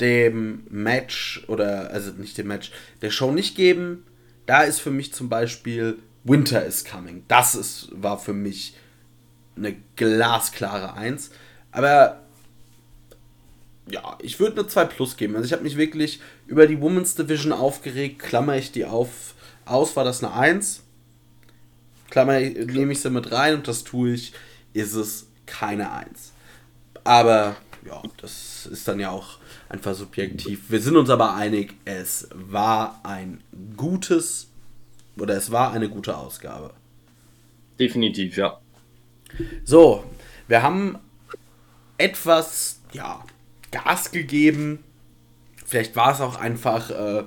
dem 0.01 0.67
Match 0.69 1.45
oder 1.49 1.91
also 1.91 2.11
nicht 2.13 2.37
dem 2.39 2.49
Match, 2.49 2.73
der 3.03 3.11
Show 3.11 3.31
nicht 3.31 3.57
geben. 3.57 4.05
Da 4.47 4.63
ist 4.63 4.81
für 4.81 4.91
mich 4.91 5.13
zum 5.15 5.29
Beispiel 5.29 5.99
Winter 6.25 6.65
is 6.65 6.85
Coming. 6.85 7.25
Das 7.29 7.55
ist, 7.55 7.91
war 7.93 8.19
für 8.19 8.33
mich 8.33 8.75
eine 9.57 9.77
glasklare 9.97 10.95
Eins. 10.95 11.31
Aber 11.73 12.21
ja, 13.91 14.17
ich 14.23 14.41
würde 14.41 14.61
eine 14.61 14.69
2 14.69 14.85
Plus 14.87 15.17
geben. 15.17 15.37
Also 15.37 15.47
ich 15.47 15.53
habe 15.53 15.63
mich 15.63 15.77
wirklich 15.77 16.21
über 16.47 16.67
die 16.67 16.81
Women's 16.81 17.15
Division 17.15 17.53
aufgeregt. 17.53 18.19
Klammer 18.19 18.57
ich 18.57 18.73
die 18.73 18.85
auf, 18.85 19.35
aus, 19.65 19.97
war 19.97 20.05
das 20.05 20.23
eine 20.25 20.33
1. 20.35 20.83
Klammer 22.11 22.41
nehme 22.41 22.93
ich 22.93 23.01
sie 23.01 23.11
mit 23.11 23.33
rein 23.33 23.55
und 23.55 23.69
das 23.69 23.85
tue 23.85 24.13
ich, 24.13 24.33
ist 24.73 24.95
es 24.95 25.27
keine 25.47 25.93
1. 25.93 26.33
Aber 27.03 27.57
ja, 27.87 28.03
das 28.21 28.67
ist 28.67 28.89
dann 28.89 29.01
ja 29.01 29.11
auch 29.11 29.39
einfach 29.69 29.95
subjektiv. 29.95 30.71
Wir 30.71 30.81
sind 30.81 30.97
uns 30.97 31.11
aber 31.11 31.35
einig, 31.35 31.75
es 31.85 32.29
war 32.33 33.01
ein 33.03 33.43
gutes 33.77 34.49
oder 35.19 35.37
es 35.37 35.51
war 35.51 35.73
eine 35.73 35.89
gute 35.89 36.17
Ausgabe. 36.17 36.73
Definitiv, 37.79 38.37
ja. 38.37 38.61
So, 39.65 40.05
wir 40.49 40.63
haben 40.63 40.99
etwas, 41.99 42.81
ja, 42.93 43.25
Gas 43.71 44.13
gegeben. 44.13 44.85
Vielleicht 45.67 45.97
war 45.97 46.13
es 46.13 46.21
auch 46.21 46.37
einfach, 46.37 46.91
äh, 46.91 47.25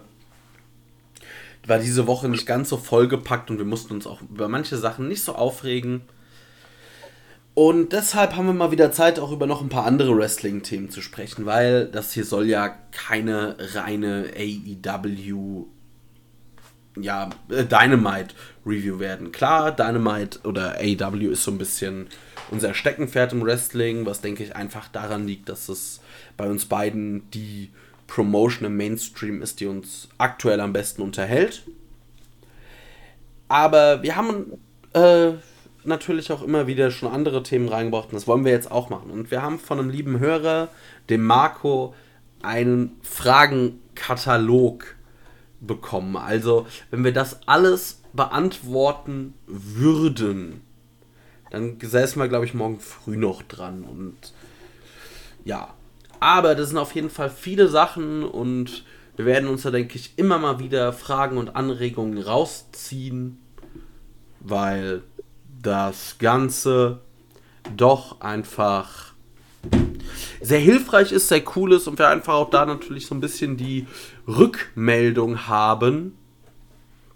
war 1.65 1.79
diese 1.79 2.07
Woche 2.07 2.29
nicht 2.29 2.45
ganz 2.45 2.69
so 2.69 2.77
vollgepackt 2.77 3.51
und 3.51 3.57
wir 3.57 3.65
mussten 3.65 3.93
uns 3.93 4.07
auch 4.07 4.21
über 4.21 4.47
manche 4.47 4.77
Sachen 4.77 5.07
nicht 5.07 5.23
so 5.23 5.35
aufregen. 5.35 6.03
Und 7.53 7.91
deshalb 7.91 8.35
haben 8.35 8.45
wir 8.45 8.53
mal 8.53 8.71
wieder 8.71 8.91
Zeit, 8.91 9.19
auch 9.19 9.31
über 9.31 9.47
noch 9.47 9.61
ein 9.61 9.69
paar 9.69 9.85
andere 9.85 10.15
Wrestling-Themen 10.15 10.91
zu 10.91 11.01
sprechen, 11.01 11.45
weil 11.45 11.87
das 11.87 12.13
hier 12.13 12.23
soll 12.23 12.45
ja 12.45 12.69
keine 12.91 13.57
reine 13.73 14.31
AEW 14.37 15.65
ja, 17.01 17.29
äh, 17.49 17.63
Dynamite 17.63 18.35
Review 18.65 18.99
werden. 18.99 19.31
Klar, 19.31 19.75
Dynamite 19.75 20.39
oder 20.43 20.75
AEW 20.79 21.31
ist 21.31 21.43
so 21.43 21.51
ein 21.51 21.57
bisschen 21.57 22.07
unser 22.51 22.73
Steckenpferd 22.73 23.33
im 23.33 23.43
Wrestling, 23.43 24.05
was 24.05 24.21
denke 24.21 24.43
ich 24.43 24.55
einfach 24.55 24.87
daran 24.87 25.27
liegt, 25.27 25.49
dass 25.49 25.69
es 25.69 26.01
bei 26.37 26.47
uns 26.49 26.65
beiden 26.65 27.29
die 27.31 27.71
Promotion 28.07 28.65
im 28.65 28.77
Mainstream 28.77 29.41
ist, 29.41 29.59
die 29.59 29.65
uns 29.65 30.07
aktuell 30.17 30.61
am 30.61 30.73
besten 30.73 31.01
unterhält. 31.01 31.63
Aber 33.49 34.03
wir 34.03 34.15
haben 34.15 34.53
äh, 34.93 35.31
natürlich 35.83 36.31
auch 36.31 36.41
immer 36.41 36.67
wieder 36.67 36.91
schon 36.91 37.11
andere 37.11 37.43
Themen 37.43 37.69
reingebracht 37.69 38.09
und 38.09 38.15
das 38.15 38.27
wollen 38.27 38.45
wir 38.45 38.51
jetzt 38.51 38.71
auch 38.71 38.89
machen. 38.89 39.11
Und 39.11 39.31
wir 39.31 39.41
haben 39.41 39.59
von 39.59 39.79
einem 39.79 39.89
lieben 39.89 40.19
Hörer, 40.19 40.69
dem 41.09 41.23
Marco, 41.23 41.93
einen 42.41 42.97
Fragenkatalog 43.01 44.96
bekommen. 45.59 46.17
Also, 46.17 46.67
wenn 46.91 47.03
wir 47.03 47.13
das 47.13 47.47
alles 47.47 48.01
beantworten 48.13 49.33
würden, 49.47 50.61
dann 51.51 51.77
säßen 51.79 52.21
wir, 52.21 52.27
glaube 52.27 52.45
ich, 52.45 52.53
morgen 52.53 52.79
früh 52.79 53.17
noch 53.17 53.41
dran. 53.43 53.83
Und 53.83 54.33
ja, 55.45 55.73
aber 56.19 56.55
das 56.55 56.69
sind 56.69 56.77
auf 56.77 56.95
jeden 56.95 57.09
Fall 57.09 57.29
viele 57.29 57.67
Sachen 57.67 58.23
und 58.23 58.83
wir 59.15 59.25
werden 59.25 59.49
uns 59.49 59.63
da, 59.63 59.71
denke 59.71 59.97
ich, 59.97 60.13
immer 60.17 60.37
mal 60.37 60.59
wieder 60.59 60.93
Fragen 60.93 61.37
und 61.37 61.55
Anregungen 61.55 62.21
rausziehen, 62.21 63.39
weil 64.39 65.03
das 65.61 66.17
Ganze 66.19 67.01
doch 67.75 68.21
einfach 68.21 69.13
sehr 70.41 70.59
hilfreich 70.59 71.11
ist, 71.11 71.27
sehr 71.27 71.43
cool 71.55 71.73
ist 71.73 71.87
und 71.87 71.99
wir 71.99 72.07
einfach 72.07 72.33
auch 72.33 72.49
da 72.49 72.65
natürlich 72.65 73.07
so 73.07 73.15
ein 73.15 73.21
bisschen 73.21 73.57
die 73.57 73.87
Rückmeldung 74.27 75.47
haben, 75.47 76.17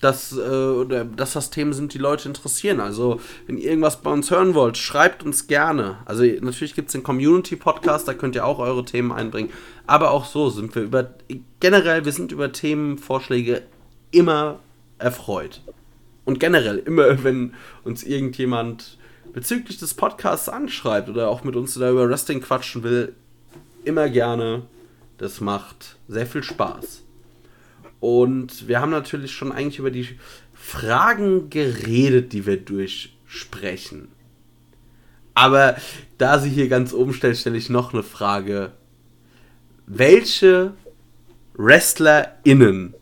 dass, 0.01 0.35
äh, 0.35 1.05
dass 1.15 1.33
das 1.33 1.51
Themen 1.51 1.73
sind, 1.73 1.93
die 1.93 1.99
Leute 1.99 2.27
interessieren. 2.27 2.79
Also, 2.79 3.21
wenn 3.45 3.57
ihr 3.57 3.69
irgendwas 3.69 4.01
bei 4.01 4.11
uns 4.11 4.31
hören 4.31 4.55
wollt, 4.55 4.77
schreibt 4.77 5.23
uns 5.23 5.47
gerne. 5.47 5.99
Also, 6.05 6.23
natürlich 6.23 6.73
gibt 6.73 6.89
es 6.89 6.93
den 6.93 7.03
Community-Podcast, 7.03 8.07
da 8.07 8.13
könnt 8.13 8.35
ihr 8.35 8.45
auch 8.45 8.59
eure 8.59 8.83
Themen 8.83 9.11
einbringen. 9.11 9.51
Aber 9.85 10.11
auch 10.11 10.25
so 10.25 10.49
sind 10.49 10.73
wir 10.75 10.81
über, 10.81 11.13
generell, 11.59 12.03
wir 12.03 12.11
sind 12.11 12.31
über 12.31 12.51
Themenvorschläge 12.51 13.61
immer 14.11 14.59
erfreut. 14.97 15.61
Und 16.25 16.39
generell, 16.39 16.79
immer 16.79 17.23
wenn 17.23 17.53
uns 17.83 18.03
irgendjemand 18.03 18.97
bezüglich 19.33 19.77
des 19.77 19.93
Podcasts 19.93 20.49
anschreibt 20.49 21.09
oder 21.09 21.29
auch 21.29 21.43
mit 21.43 21.55
uns 21.55 21.73
da 21.75 21.89
über 21.89 22.09
Wrestling 22.09 22.41
quatschen 22.41 22.83
will, 22.83 23.15
immer 23.83 24.09
gerne. 24.09 24.63
Das 25.17 25.41
macht 25.41 25.97
sehr 26.07 26.25
viel 26.25 26.43
Spaß. 26.43 27.03
Und 27.99 28.67
wir 28.67 28.81
haben 28.81 28.91
natürlich 28.91 29.31
schon 29.31 29.51
eigentlich 29.51 29.79
über 29.79 29.91
die 29.91 30.17
Fragen 30.53 31.49
geredet, 31.49 32.33
die 32.33 32.45
wir 32.45 32.57
durchsprechen. 32.57 34.09
Aber 35.33 35.75
da 36.17 36.39
sie 36.39 36.49
hier 36.49 36.67
ganz 36.67 36.93
oben 36.93 37.13
stellt, 37.13 37.37
stelle 37.37 37.57
ich 37.57 37.69
noch 37.69 37.93
eine 37.93 38.03
Frage. 38.03 38.71
Welche 39.85 40.73
WrestlerInnen 41.53 42.95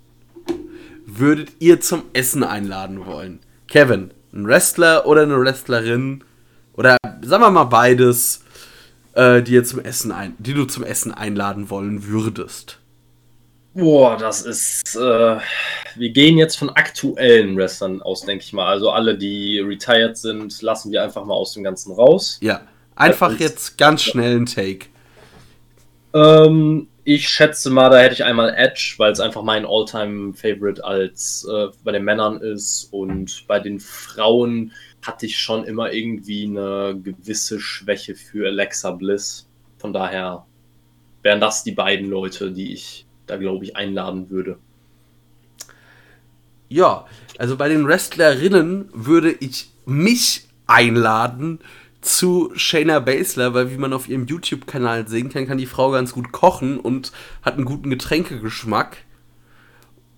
würdet 1.06 1.54
ihr 1.60 1.82
zum 1.82 2.04
Essen 2.14 2.44
einladen 2.44 3.06
wollen? 3.06 3.40
Kevin, 3.68 4.12
ein 4.34 4.48
Wrestler 4.48 5.06
oder 5.06 5.24
eine 5.24 5.40
Wrestlerin? 5.40 6.24
Oder 6.74 6.98
sagen 7.22 7.44
wir 7.44 7.52
mal 7.52 7.66
beides, 7.66 8.44
äh, 9.14 9.42
die, 9.42 9.54
ihr 9.54 9.64
zum 9.64 9.80
Essen 9.80 10.12
ein, 10.12 10.36
die 10.40 10.54
du 10.54 10.66
zum 10.66 10.84
Essen 10.84 11.14
einladen 11.14 11.70
wollen 11.70 12.08
würdest? 12.08 12.80
Boah, 13.74 14.18
das 14.18 14.42
ist. 14.42 14.96
Äh, 14.96 15.38
wir 15.96 16.10
gehen 16.10 16.38
jetzt 16.38 16.58
von 16.58 16.70
aktuellen 16.70 17.56
Wrestlern 17.56 18.02
aus, 18.02 18.22
denke 18.22 18.44
ich 18.44 18.54
mal. 18.54 18.68
Also 18.68 18.90
alle, 18.90 19.18
die 19.18 19.60
retired 19.60 20.18
sind, 20.18 20.62
lassen 20.62 20.92
wir 20.92 21.04
einfach 21.04 21.24
mal 21.26 21.36
aus 21.36 21.54
dem 21.54 21.64
Ganzen 21.64 21.94
raus. 21.94 22.40
Ja, 22.42 22.62
einfach 22.96 23.40
jetzt 23.40 23.78
ganz 23.78 24.02
schnell 24.02 24.38
ein 24.38 24.46
Take. 24.46 24.88
Ähm, 26.14 26.88
ich 27.15 27.27
schätze 27.27 27.72
mal, 27.72 27.90
da 27.90 27.98
hätte 27.98 28.14
ich 28.14 28.23
einmal 28.23 28.53
Edge, 28.56 28.94
weil 28.98 29.11
es 29.11 29.19
einfach 29.19 29.41
mein 29.41 29.65
All-Time-Favorite 29.65 30.84
als 30.86 31.44
äh, 31.52 31.69
bei 31.84 31.91
den 31.91 32.03
Männern 32.03 32.40
ist. 32.40 32.90
Und 32.91 33.48
bei 33.48 33.60
den 33.60 33.80
Frauen 33.80 34.72
hatte 35.02 35.26
ich 35.26 35.40
schon 35.40 35.64
immer 35.64 35.91
irgendwie 35.91 36.44
eine 36.44 36.99
gewisse 37.02 37.60
Schwäche 37.60 38.14
für 38.14 38.48
Alexa 38.48 38.91
Bliss. 38.91 39.48
Von 39.80 39.91
daher 39.91 40.45
wären 41.23 41.41
das 41.41 41.64
die 41.64 41.72
beiden 41.72 42.11
Leute, 42.11 42.52
die 42.52 42.73
ich 42.73 43.07
da, 43.26 43.38
glaube 43.38 43.65
ich, 43.65 43.76
einladen 43.76 44.30
würde. 44.30 44.60
Ja, 46.68 47.07
also 47.40 47.57
bei 47.57 47.69
den 47.69 47.88
Wrestlerinnen 47.88 48.91
würde 48.94 49.31
ich 49.31 49.72
mich 49.88 50.48
einladen 50.68 51.60
zu 52.02 52.52
Shayna 52.56 53.00
Baszler, 53.00 53.54
weil 53.54 53.72
wie 53.72 53.78
man 53.78 53.94
auf 53.94 54.08
ihrem 54.08 54.26
YouTube-Kanal 54.26 55.08
sehen 55.08 55.30
kann, 55.30 55.48
kann 55.48 55.58
die 55.58 55.66
Frau 55.66 55.92
ganz 55.92 56.14
gut 56.14 56.32
kochen 56.32 56.80
und 56.80 57.12
hat 57.42 57.56
einen 57.56 57.66
guten 57.66 57.90
Getränkegeschmack. 57.90 58.98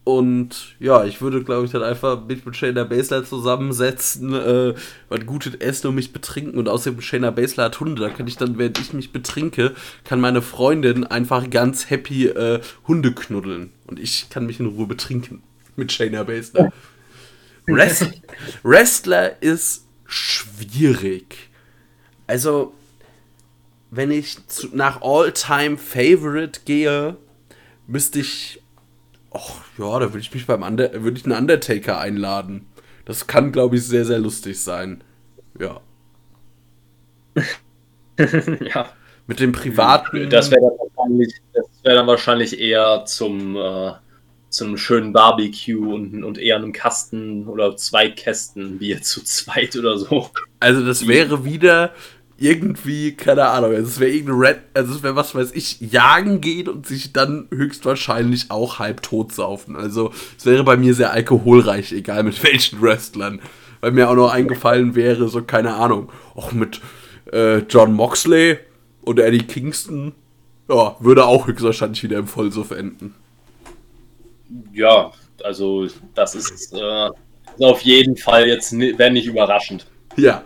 Und 0.03 0.75
ja, 0.79 1.05
ich 1.05 1.21
würde, 1.21 1.43
glaube 1.43 1.65
ich, 1.65 1.71
dann 1.71 1.83
einfach 1.83 2.25
mich 2.25 2.43
mit 2.43 2.55
Shayna 2.55 2.85
Baszler 2.85 3.23
zusammensetzen, 3.23 4.33
äh, 4.33 4.73
was 5.09 5.25
Gutes 5.27 5.55
essen 5.55 5.87
und 5.87 5.95
mich 5.95 6.11
betrinken. 6.11 6.57
Und 6.57 6.67
außerdem 6.67 7.01
Shayna 7.01 7.29
Baszler 7.29 7.65
hat 7.65 7.79
Hunde. 7.79 8.01
Da 8.01 8.09
kann 8.09 8.25
ich 8.25 8.35
dann, 8.35 8.57
während 8.57 8.79
ich 8.79 8.93
mich 8.93 9.11
betrinke, 9.11 9.75
kann 10.03 10.19
meine 10.19 10.41
Freundin 10.41 11.05
einfach 11.05 11.49
ganz 11.51 11.91
happy 11.91 12.27
äh, 12.27 12.61
Hunde 12.87 13.13
knuddeln. 13.13 13.71
Und 13.85 13.99
ich 13.99 14.29
kann 14.29 14.47
mich 14.47 14.59
in 14.59 14.65
Ruhe 14.65 14.87
betrinken 14.87 15.43
mit 15.75 15.91
Shayna 15.91 16.23
Baszler. 16.23 16.73
Rest 17.67 18.09
Wrestler 18.63 19.41
ist 19.41 19.85
schwierig. 20.07 21.50
Also, 22.31 22.73
wenn 23.89 24.09
ich 24.09 24.47
zu, 24.47 24.69
nach 24.73 25.01
All-Time 25.01 25.77
Favorite 25.77 26.61
gehe, 26.63 27.17
müsste 27.87 28.19
ich 28.19 28.61
ach 29.31 29.63
ja, 29.77 29.99
da 29.99 30.13
würde 30.13 30.19
ich 30.19 30.33
mich 30.33 30.45
beim 30.45 30.63
Under 30.63 31.03
würde 31.03 31.17
ich 31.17 31.25
einen 31.25 31.37
Undertaker 31.37 31.99
einladen. 31.99 32.67
Das 33.05 33.27
kann, 33.27 33.51
glaube 33.51 33.75
ich, 33.75 33.85
sehr, 33.85 34.05
sehr 34.05 34.19
lustig 34.19 34.61
sein. 34.61 35.03
Ja. 35.59 35.81
ja. 38.73 38.89
Mit 39.27 39.39
dem 39.39 39.51
privaten. 39.51 40.29
Das 40.29 40.51
wäre 40.51 40.61
dann 40.61 40.77
wahrscheinlich, 40.77 41.33
wär 41.83 41.95
dann 41.95 42.07
wahrscheinlich 42.07 42.59
eher 42.59 43.05
zum, 43.05 43.55
äh, 43.55 43.93
zum 44.49 44.77
schönen 44.77 45.13
Barbecue 45.13 45.93
und, 45.93 46.23
und 46.23 46.37
eher 46.37 46.57
einem 46.57 46.73
Kasten 46.73 47.47
oder 47.47 47.75
zwei 47.77 48.09
Kästen 48.09 48.79
Bier 48.79 49.01
zu 49.01 49.23
zweit 49.23 49.75
oder 49.75 49.97
so. 49.97 50.29
Also 50.59 50.85
das 50.85 51.07
wäre 51.07 51.45
wieder 51.45 51.93
irgendwie, 52.41 53.13
keine 53.13 53.47
Ahnung, 53.49 53.75
also 53.75 53.87
es 53.87 53.99
wäre 53.99 54.11
irgendein 54.11 54.39
Red, 54.39 54.57
also 54.73 54.95
es 54.95 55.03
wäre 55.03 55.15
was 55.15 55.35
weiß 55.35 55.51
ich, 55.53 55.79
jagen 55.79 56.41
gehen 56.41 56.67
und 56.67 56.87
sich 56.87 57.13
dann 57.13 57.47
höchstwahrscheinlich 57.51 58.49
auch 58.49 58.79
halb 58.79 59.03
tot 59.03 59.31
saufen. 59.31 59.75
Also 59.75 60.11
es 60.37 60.45
wäre 60.47 60.63
bei 60.63 60.75
mir 60.75 60.95
sehr 60.95 61.11
alkoholreich, 61.11 61.91
egal 61.91 62.23
mit 62.23 62.43
welchen 62.43 62.81
Wrestlern. 62.81 63.41
Weil 63.79 63.91
mir 63.91 64.09
auch 64.09 64.15
noch 64.15 64.31
eingefallen 64.31 64.95
wäre, 64.95 65.27
so 65.27 65.43
keine 65.43 65.75
Ahnung, 65.75 66.11
auch 66.33 66.51
mit 66.51 66.81
äh, 67.31 67.59
John 67.59 67.93
Moxley 67.93 68.57
oder 69.03 69.25
Eddie 69.27 69.45
Kingston, 69.45 70.13
ja, 70.67 70.95
würde 70.99 71.25
auch 71.25 71.45
höchstwahrscheinlich 71.45 72.01
wieder 72.03 72.17
im 72.17 72.27
Vollsuff 72.27 72.71
enden. 72.71 73.13
Ja, 74.73 75.11
also 75.43 75.87
das 76.15 76.33
ist 76.33 76.73
äh, 76.73 77.09
auf 77.59 77.81
jeden 77.81 78.17
Fall 78.17 78.47
jetzt, 78.47 78.71
wäre 78.73 79.11
nicht 79.11 79.27
überraschend. 79.27 79.85
Ja, 80.17 80.43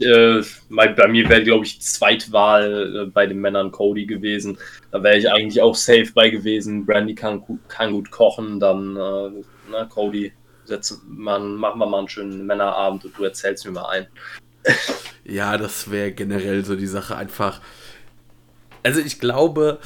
äh, 0.00 0.42
bei 0.68 1.08
mir 1.08 1.28
wäre, 1.28 1.42
glaube 1.42 1.64
ich, 1.64 1.80
Zweitwahl 1.80 2.96
äh, 2.96 3.06
bei 3.06 3.26
den 3.26 3.40
Männern 3.40 3.70
Cody 3.70 4.06
gewesen. 4.06 4.58
Da 4.90 5.02
wäre 5.02 5.18
ich 5.18 5.30
eigentlich 5.30 5.60
auch 5.60 5.74
safe 5.74 6.10
bei 6.14 6.30
gewesen. 6.30 6.86
Brandy 6.86 7.14
kann, 7.14 7.42
kann 7.68 7.92
gut 7.92 8.10
kochen, 8.10 8.60
dann 8.60 8.96
äh, 8.96 9.42
na, 9.70 9.84
Cody, 9.84 10.32
setzen, 10.64 11.00
man, 11.08 11.56
machen 11.56 11.78
wir 11.78 11.86
mal 11.86 11.98
einen 11.98 12.08
schönen 12.08 12.46
Männerabend 12.46 13.04
und 13.04 13.18
du 13.18 13.24
erzählst 13.24 13.64
mir 13.66 13.72
mal 13.72 13.88
ein. 13.88 14.06
ja, 15.24 15.56
das 15.56 15.90
wäre 15.90 16.12
generell 16.12 16.64
so 16.64 16.76
die 16.76 16.86
Sache 16.86 17.16
einfach. 17.16 17.60
Also 18.82 19.00
ich 19.00 19.20
glaube, 19.20 19.78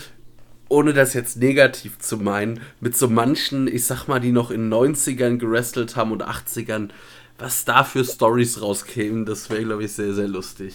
ohne 0.68 0.92
das 0.92 1.14
jetzt 1.14 1.36
negativ 1.36 1.98
zu 1.98 2.16
meinen, 2.18 2.60
mit 2.80 2.96
so 2.96 3.08
manchen, 3.08 3.66
ich 3.66 3.86
sag 3.86 4.06
mal, 4.06 4.20
die 4.20 4.32
noch 4.32 4.50
in 4.50 4.72
90ern 4.72 5.38
gerestelt 5.38 5.96
haben 5.96 6.12
und 6.12 6.24
80ern, 6.24 6.90
was 7.38 7.64
da 7.64 7.84
für 7.84 8.04
Stories 8.04 8.60
rauskämen, 8.60 9.24
das 9.24 9.50
wäre, 9.50 9.64
glaube 9.64 9.84
ich, 9.84 9.92
sehr, 9.92 10.12
sehr 10.12 10.28
lustig. 10.28 10.74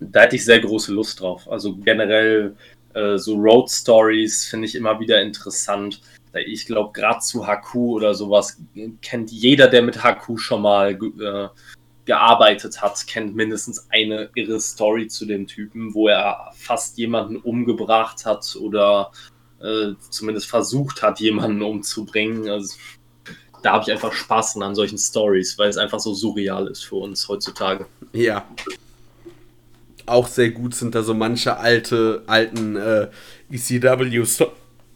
Da 0.00 0.22
hätte 0.22 0.36
ich 0.36 0.44
sehr 0.44 0.60
große 0.60 0.92
Lust 0.92 1.20
drauf. 1.20 1.50
Also 1.50 1.76
generell 1.76 2.56
äh, 2.94 3.16
so 3.18 3.36
Road 3.36 3.70
Stories 3.70 4.46
finde 4.46 4.66
ich 4.66 4.74
immer 4.74 4.98
wieder 5.00 5.20
interessant. 5.22 6.00
Ich 6.46 6.66
glaube, 6.66 6.92
gerade 6.92 7.20
zu 7.20 7.46
Haku 7.46 7.96
oder 7.96 8.14
sowas 8.14 8.58
kennt 9.02 9.30
jeder, 9.30 9.68
der 9.68 9.82
mit 9.82 10.02
Haku 10.02 10.38
schon 10.38 10.62
mal 10.62 10.92
äh, 10.92 11.48
gearbeitet 12.04 12.80
hat, 12.80 13.06
kennt 13.06 13.36
mindestens 13.36 13.86
eine 13.90 14.30
irre 14.34 14.60
Story 14.60 15.08
zu 15.08 15.26
dem 15.26 15.46
Typen, 15.46 15.94
wo 15.94 16.08
er 16.08 16.50
fast 16.54 16.98
jemanden 16.98 17.36
umgebracht 17.36 18.24
hat 18.24 18.56
oder 18.56 19.12
äh, 19.60 19.92
zumindest 20.10 20.48
versucht 20.48 21.02
hat, 21.02 21.20
jemanden 21.20 21.62
umzubringen. 21.62 22.48
Also 22.48 22.74
da 23.62 23.72
habe 23.72 23.84
ich 23.84 23.92
einfach 23.92 24.12
Spaß 24.12 24.56
an 24.58 24.74
solchen 24.74 24.98
Stories, 24.98 25.58
weil 25.58 25.68
es 25.68 25.76
einfach 25.76 26.00
so 26.00 26.14
surreal 26.14 26.66
ist 26.66 26.84
für 26.84 26.96
uns 26.96 27.28
heutzutage. 27.28 27.86
Ja. 28.12 28.44
Auch 30.06 30.26
sehr 30.26 30.50
gut 30.50 30.74
sind 30.74 30.94
da 30.94 31.02
so 31.02 31.14
manche 31.14 31.56
alte, 31.56 32.22
alten 32.26 32.76
äh, 32.76 33.08
ECW, 33.50 34.18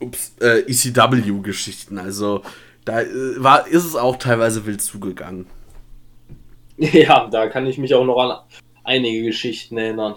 ups, 0.01 0.35
äh, 0.41 0.61
ECW-Geschichten. 0.61 1.99
Also 1.99 2.43
da 2.85 3.03
äh, 3.03 3.07
war, 3.37 3.67
ist 3.69 3.85
es 3.85 3.95
auch 3.95 4.17
teilweise 4.17 4.67
wild 4.67 4.83
zugegangen. 4.83 5.47
Ja, 6.79 7.27
da 7.29 7.47
kann 7.47 7.67
ich 7.67 7.79
mich 7.79 7.95
auch 7.95 8.05
noch 8.05 8.19
an 8.19 8.39
einige 8.85 9.25
Geschichten 9.25 9.79
erinnern. 9.79 10.17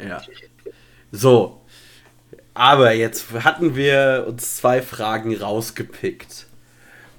Ja. 0.00 0.22
So. 1.10 1.62
Aber 2.54 2.92
jetzt 2.92 3.32
hatten 3.32 3.74
wir 3.74 4.24
uns 4.28 4.56
zwei 4.56 4.82
Fragen 4.82 5.36
rausgepickt. 5.36 6.46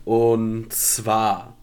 Und 0.08 0.72
zwar, 0.72 1.58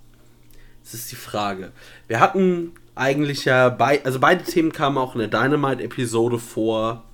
das 0.82 0.92
ist 0.92 1.10
die 1.10 1.16
Frage. 1.16 1.72
Wir 2.08 2.20
hatten 2.20 2.72
eigentlich 2.94 3.46
ja, 3.46 3.70
bei, 3.70 4.04
also 4.04 4.20
beide 4.20 4.44
Themen 4.44 4.70
kamen 4.70 4.98
auch 4.98 5.14
in 5.14 5.20
der 5.20 5.28
Dynamite-Episode 5.28 6.38
vor 6.38 7.04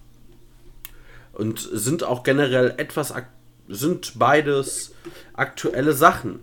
und 1.32 1.60
sind 1.60 2.02
auch 2.02 2.24
generell 2.24 2.74
etwas, 2.78 3.14
sind 3.68 4.18
beides 4.18 4.92
aktuelle 5.32 5.92
Sachen. 5.92 6.40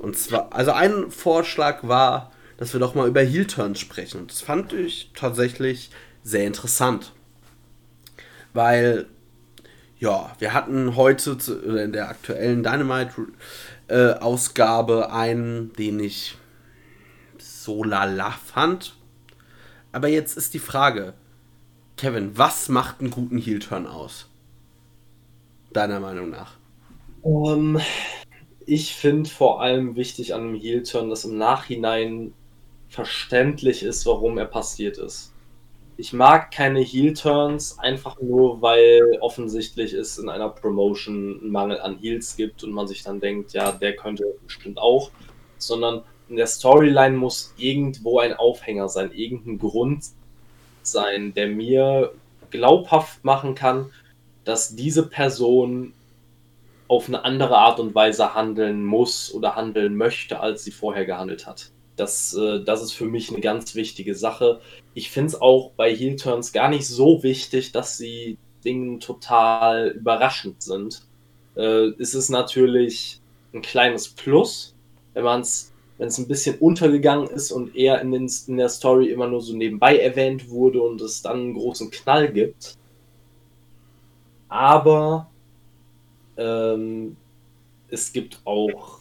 Und 0.00 0.18
zwar, 0.18 0.52
also 0.52 0.72
ein 0.72 1.12
Vorschlag 1.12 1.86
war, 1.86 2.32
dass 2.56 2.72
wir 2.72 2.80
doch 2.80 2.96
mal 2.96 3.06
über 3.06 3.20
Heel-Turns 3.20 3.78
sprechen. 3.78 4.22
Und 4.22 4.32
das 4.32 4.40
fand 4.40 4.72
ich 4.72 5.12
tatsächlich 5.14 5.90
sehr 6.24 6.44
interessant. 6.44 7.12
Weil 8.52 9.06
ja, 10.00 10.32
wir 10.38 10.52
hatten 10.54 10.96
heute 10.96 11.36
in 11.84 11.92
der 11.92 12.08
aktuellen 12.08 12.62
Dynamite-Ausgabe 12.62 15.08
äh, 15.08 15.12
einen, 15.12 15.74
den 15.74 16.00
ich 16.00 16.38
so 17.38 17.84
lala 17.84 18.30
fand. 18.30 18.96
Aber 19.92 20.08
jetzt 20.08 20.38
ist 20.38 20.54
die 20.54 20.58
Frage, 20.58 21.12
Kevin, 21.98 22.38
was 22.38 22.70
macht 22.70 23.00
einen 23.00 23.10
guten 23.10 23.36
Heel-Turn 23.36 23.86
aus? 23.86 24.30
Deiner 25.74 26.00
Meinung 26.00 26.30
nach? 26.30 26.54
Um, 27.20 27.76
ähm, 27.76 27.82
ich 28.64 28.94
finde 28.94 29.28
vor 29.28 29.60
allem 29.60 29.96
wichtig 29.96 30.32
an 30.32 30.40
einem 30.40 30.54
Heel-Turn, 30.54 31.10
dass 31.10 31.26
im 31.26 31.36
Nachhinein 31.36 32.32
verständlich 32.88 33.82
ist, 33.82 34.06
warum 34.06 34.38
er 34.38 34.46
passiert 34.46 34.96
ist 34.96 35.29
ich 36.00 36.14
mag 36.14 36.50
keine 36.50 36.80
Heel-Turns, 36.80 37.78
einfach 37.78 38.20
nur, 38.22 38.62
weil 38.62 39.18
offensichtlich 39.20 39.92
es 39.92 40.16
in 40.18 40.30
einer 40.30 40.48
Promotion 40.48 41.38
einen 41.40 41.50
Mangel 41.50 41.78
an 41.78 41.98
Heels 41.98 42.36
gibt 42.36 42.64
und 42.64 42.72
man 42.72 42.88
sich 42.88 43.02
dann 43.02 43.20
denkt, 43.20 43.52
ja, 43.52 43.70
der 43.70 43.94
könnte 43.96 44.24
bestimmt 44.42 44.78
auch, 44.78 45.10
sondern 45.58 46.02
in 46.30 46.36
der 46.36 46.46
Storyline 46.46 47.16
muss 47.16 47.52
irgendwo 47.58 48.18
ein 48.18 48.32
Aufhänger 48.32 48.88
sein, 48.88 49.12
irgendein 49.12 49.58
Grund 49.58 50.04
sein, 50.82 51.34
der 51.34 51.48
mir 51.48 52.12
glaubhaft 52.50 53.22
machen 53.22 53.54
kann, 53.54 53.90
dass 54.44 54.74
diese 54.74 55.06
Person 55.06 55.92
auf 56.88 57.08
eine 57.08 57.24
andere 57.24 57.58
Art 57.58 57.78
und 57.78 57.94
Weise 57.94 58.34
handeln 58.34 58.86
muss 58.86 59.34
oder 59.34 59.54
handeln 59.54 59.96
möchte, 59.96 60.40
als 60.40 60.64
sie 60.64 60.72
vorher 60.72 61.04
gehandelt 61.04 61.46
hat. 61.46 61.70
Das, 61.96 62.34
äh, 62.34 62.64
das 62.64 62.82
ist 62.82 62.92
für 62.92 63.04
mich 63.04 63.30
eine 63.30 63.40
ganz 63.40 63.74
wichtige 63.74 64.14
Sache. 64.14 64.60
Ich 64.94 65.10
finde 65.10 65.28
es 65.28 65.40
auch 65.40 65.72
bei 65.72 65.94
Heel 65.94 66.16
Turns 66.16 66.52
gar 66.52 66.68
nicht 66.68 66.86
so 66.86 67.22
wichtig, 67.22 67.72
dass 67.72 67.96
sie 67.96 68.38
Dinge 68.64 68.98
total 68.98 69.88
überraschend 69.88 70.62
sind. 70.62 71.02
Äh, 71.56 71.92
es 71.98 72.14
ist 72.14 72.28
natürlich 72.28 73.20
ein 73.54 73.62
kleines 73.62 74.08
Plus, 74.08 74.74
wenn 75.14 75.24
man 75.24 75.40
es 75.40 75.72
wenn 75.98 76.08
es 76.08 76.16
ein 76.16 76.28
bisschen 76.28 76.56
untergegangen 76.58 77.28
ist 77.28 77.52
und 77.52 77.76
eher 77.76 78.00
in, 78.00 78.10
den, 78.10 78.30
in, 78.46 78.56
der 78.56 78.70
Story 78.70 79.10
immer 79.10 79.26
nur 79.26 79.42
so 79.42 79.54
nebenbei 79.54 79.98
erwähnt 79.98 80.48
wurde 80.48 80.80
und 80.80 80.98
es 81.02 81.20
dann 81.20 81.40
einen 81.40 81.54
großen 81.54 81.90
Knall 81.90 82.32
gibt. 82.32 82.78
Aber 84.48 85.30
ähm, 86.38 87.16
es 87.90 88.14
gibt 88.14 88.40
auch 88.46 89.00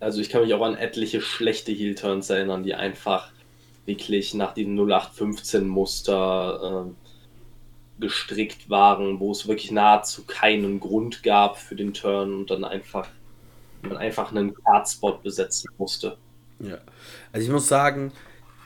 also 0.00 0.20
ich 0.20 0.30
kann 0.30 0.42
mich 0.42 0.54
auch 0.54 0.62
an 0.62 0.76
etliche 0.76 1.20
schlechte 1.20 1.72
Heel-Turns 1.72 2.30
erinnern, 2.30 2.62
die 2.62 2.74
einfach 2.74 3.32
wirklich 3.88 4.34
nach 4.34 4.54
diesem 4.54 4.78
0815-Muster 4.78 6.86
äh, 6.86 8.00
gestrickt 8.00 8.70
waren, 8.70 9.18
wo 9.18 9.32
es 9.32 9.48
wirklich 9.48 9.72
nahezu 9.72 10.24
keinen 10.24 10.78
Grund 10.78 11.24
gab 11.24 11.58
für 11.58 11.74
den 11.74 11.92
Turn 11.92 12.32
und 12.32 12.52
dann 12.52 12.64
einfach 12.64 13.08
man 13.82 13.96
einfach 13.96 14.30
einen 14.30 14.54
Cardspot 14.54 15.22
besetzen 15.22 15.70
musste. 15.78 16.16
Ja, 16.60 16.78
also 17.32 17.46
ich 17.46 17.52
muss 17.52 17.68
sagen, 17.68 18.12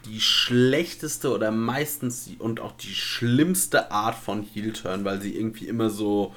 die 0.06 0.20
schlechteste 0.20 1.32
oder 1.32 1.50
meistens 1.50 2.28
und 2.38 2.60
auch 2.60 2.72
die 2.72 2.94
schlimmste 2.94 3.90
Art 3.90 4.16
von 4.16 4.42
Heel-Turn, 4.42 5.04
weil 5.04 5.20
sie 5.20 5.36
irgendwie 5.36 5.68
immer 5.68 5.90
so, 5.90 6.34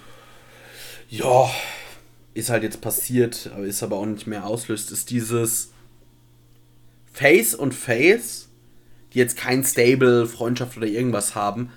ja, 1.09 1.49
ist 2.33 2.49
halt 2.49 2.63
jetzt 2.63 2.81
passiert, 2.81 3.47
ist 3.63 3.81
aber 3.81 3.97
auch 3.97 4.05
nicht 4.05 4.27
mehr 4.27 4.45
auslöst, 4.45 4.91
ist 4.91 5.09
dieses 5.09 5.71
Face 7.13 7.55
und 7.55 7.73
Face, 7.73 8.44
die 9.15 9.19
jetzt 9.19 9.37
kein 9.37 9.63
Stable, 9.63 10.27
Freundschaft 10.27 10.77
oder 10.77 10.87
irgendwas 10.87 11.33
haben, 11.33 11.71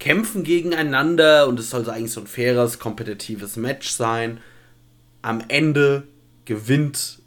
kämpfen 0.00 0.42
gegeneinander 0.42 1.46
und 1.46 1.60
es 1.60 1.70
soll 1.70 1.84
so 1.84 1.92
eigentlich 1.92 2.12
so 2.12 2.22
ein 2.22 2.26
faires, 2.26 2.78
kompetitives 2.80 3.56
Match 3.56 3.90
sein. 3.90 4.40
Am 5.20 5.44
Ende 5.46 6.04
gewinnt, 6.44 7.20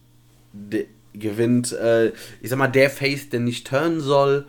de, 0.52 0.88
gewinnt, 1.14 1.72
äh, 1.72 2.08
ich 2.42 2.50
sag 2.50 2.58
mal, 2.58 2.68
der 2.68 2.90
Face, 2.90 3.30
der 3.30 3.40
nicht 3.40 3.68
turnen 3.68 4.02
soll 4.02 4.46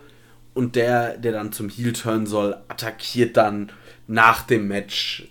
und 0.53 0.75
der, 0.75 1.17
der 1.17 1.31
dann 1.31 1.53
zum 1.53 1.69
Heel 1.69 1.93
turnen 1.93 2.25
soll, 2.25 2.57
attackiert 2.67 3.37
dann 3.37 3.71
nach 4.07 4.41
dem 4.41 4.67
Match 4.67 5.29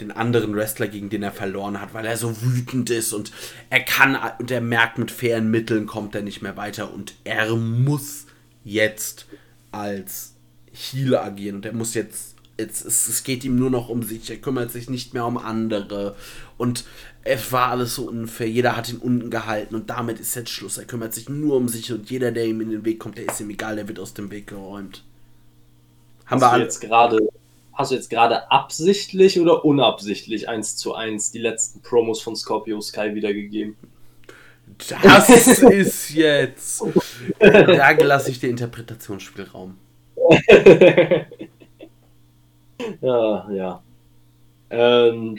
den 0.00 0.10
anderen 0.10 0.54
Wrestler, 0.56 0.88
gegen 0.88 1.10
den 1.10 1.22
er 1.22 1.32
verloren 1.32 1.80
hat, 1.80 1.94
weil 1.94 2.06
er 2.06 2.16
so 2.16 2.40
wütend 2.42 2.90
ist 2.90 3.12
und 3.12 3.32
er 3.70 3.80
kann 3.80 4.16
und 4.38 4.50
er 4.50 4.60
merkt, 4.60 4.98
mit 4.98 5.10
fairen 5.10 5.50
Mitteln 5.50 5.86
kommt 5.86 6.14
er 6.14 6.22
nicht 6.22 6.42
mehr 6.42 6.56
weiter 6.56 6.92
und 6.92 7.14
er 7.24 7.54
muss 7.54 8.23
jetzt 8.64 9.26
als 9.70 10.34
Heel 10.72 11.16
agieren. 11.16 11.56
Und 11.56 11.66
er 11.66 11.72
muss 11.72 11.94
jetzt, 11.94 12.34
jetzt 12.58 12.84
es, 12.84 13.06
es 13.08 13.22
geht 13.22 13.44
ihm 13.44 13.56
nur 13.56 13.70
noch 13.70 13.88
um 13.88 14.02
sich, 14.02 14.28
er 14.30 14.38
kümmert 14.38 14.72
sich 14.72 14.90
nicht 14.90 15.14
mehr 15.14 15.26
um 15.26 15.38
andere. 15.38 16.16
Und 16.58 16.84
es 17.22 17.52
war 17.52 17.68
alles 17.68 17.94
so 17.94 18.08
unfair, 18.08 18.48
jeder 18.48 18.76
hat 18.76 18.88
ihn 18.88 18.98
unten 18.98 19.30
gehalten. 19.30 19.74
Und 19.74 19.90
damit 19.90 20.20
ist 20.20 20.34
jetzt 20.34 20.50
Schluss, 20.50 20.78
er 20.78 20.84
kümmert 20.84 21.14
sich 21.14 21.28
nur 21.28 21.56
um 21.56 21.68
sich. 21.68 21.92
Und 21.92 22.10
jeder, 22.10 22.32
der 22.32 22.46
ihm 22.46 22.60
in 22.60 22.70
den 22.70 22.84
Weg 22.84 22.98
kommt, 22.98 23.18
der 23.18 23.28
ist 23.28 23.40
ihm 23.40 23.50
egal, 23.50 23.76
der 23.76 23.88
wird 23.88 24.00
aus 24.00 24.14
dem 24.14 24.30
Weg 24.30 24.48
geräumt. 24.48 25.04
Haben 26.26 26.40
Hast 26.40 26.52
wir 26.52 26.58
jetzt 26.58 26.80
gerade 26.80 27.18
hast 27.74 27.90
du 27.90 27.96
jetzt 27.96 28.08
gerade 28.08 28.50
absichtlich 28.50 29.40
oder 29.40 29.64
unabsichtlich 29.64 30.48
eins 30.48 30.76
zu 30.76 30.94
eins 30.94 31.32
die 31.32 31.40
letzten 31.40 31.82
Promos 31.82 32.22
von 32.22 32.36
Scorpio 32.36 32.80
Sky 32.80 33.14
wiedergegeben? 33.14 33.76
Das 35.02 35.28
ist 35.28 36.10
jetzt. 36.10 36.82
Da 37.38 37.90
lasse 37.92 38.30
ich 38.30 38.40
dir 38.40 38.50
Interpretationsspielraum. 38.50 39.76
ja, 43.00 43.50
ja. 43.50 43.82
Ähm, 44.70 45.38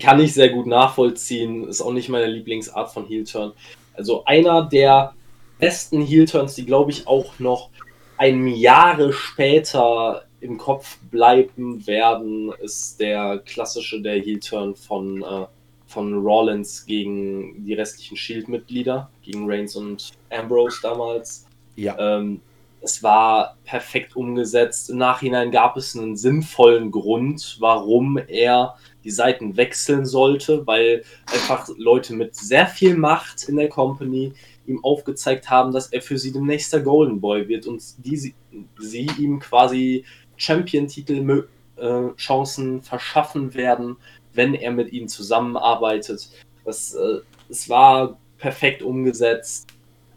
kann 0.00 0.20
ich 0.20 0.34
sehr 0.34 0.50
gut 0.50 0.66
nachvollziehen. 0.66 1.68
Ist 1.68 1.80
auch 1.80 1.92
nicht 1.92 2.08
meine 2.08 2.26
Lieblingsart 2.26 2.92
von 2.92 3.06
Heel-Turn. 3.06 3.52
Also 3.94 4.24
einer 4.24 4.68
der 4.68 5.14
besten 5.58 6.02
Heel-Turns, 6.02 6.54
die 6.54 6.66
glaube 6.66 6.90
ich 6.90 7.06
auch 7.06 7.38
noch 7.38 7.70
ein 8.16 8.46
Jahre 8.48 9.12
später 9.12 10.24
im 10.40 10.58
Kopf 10.58 10.98
bleiben 11.10 11.86
werden, 11.86 12.52
ist 12.60 13.00
der 13.00 13.38
klassische 13.44 14.00
der 14.00 14.20
Heel-Turn 14.20 14.74
von, 14.74 15.22
äh, 15.22 15.46
von 15.88 16.14
Rollins 16.14 16.86
gegen 16.86 17.64
die 17.64 17.74
restlichen 17.74 18.16
Shield-Mitglieder, 18.16 19.10
gegen 19.22 19.50
Reigns 19.50 19.74
und 19.74 20.10
Ambrose 20.30 20.78
damals. 20.82 21.46
Ja. 21.76 21.96
Ähm, 21.98 22.40
es 22.80 23.02
war 23.02 23.56
perfekt 23.64 24.14
umgesetzt. 24.14 24.90
Im 24.90 24.98
Nachhinein 24.98 25.50
gab 25.50 25.76
es 25.76 25.96
einen 25.96 26.16
sinnvollen 26.16 26.92
Grund, 26.92 27.56
warum 27.58 28.20
er 28.28 28.76
die 29.02 29.10
Seiten 29.10 29.56
wechseln 29.56 30.06
sollte, 30.06 30.64
weil 30.66 31.02
einfach 31.26 31.68
Leute 31.76 32.14
mit 32.14 32.36
sehr 32.36 32.66
viel 32.66 32.96
Macht 32.96 33.48
in 33.48 33.56
der 33.56 33.68
Company 33.68 34.32
ihm 34.66 34.84
aufgezeigt 34.84 35.50
haben, 35.50 35.72
dass 35.72 35.88
er 35.88 36.02
für 36.02 36.18
sie 36.18 36.32
der 36.32 36.42
nächste 36.42 36.80
Golden 36.82 37.20
Boy 37.20 37.48
wird 37.48 37.66
und 37.66 37.82
die 38.04 38.16
sie, 38.16 38.34
sie 38.78 39.08
ihm 39.18 39.40
quasi 39.40 40.04
Champion-Titel-Chancen 40.36 42.78
äh, 42.78 42.82
verschaffen 42.82 43.54
werden, 43.54 43.96
wenn 44.34 44.54
er 44.54 44.70
mit 44.72 44.92
ihnen 44.92 45.08
zusammenarbeitet. 45.08 46.30
Das, 46.64 46.94
äh, 46.94 47.20
es 47.48 47.68
war 47.68 48.18
perfekt 48.38 48.82
umgesetzt. 48.82 49.68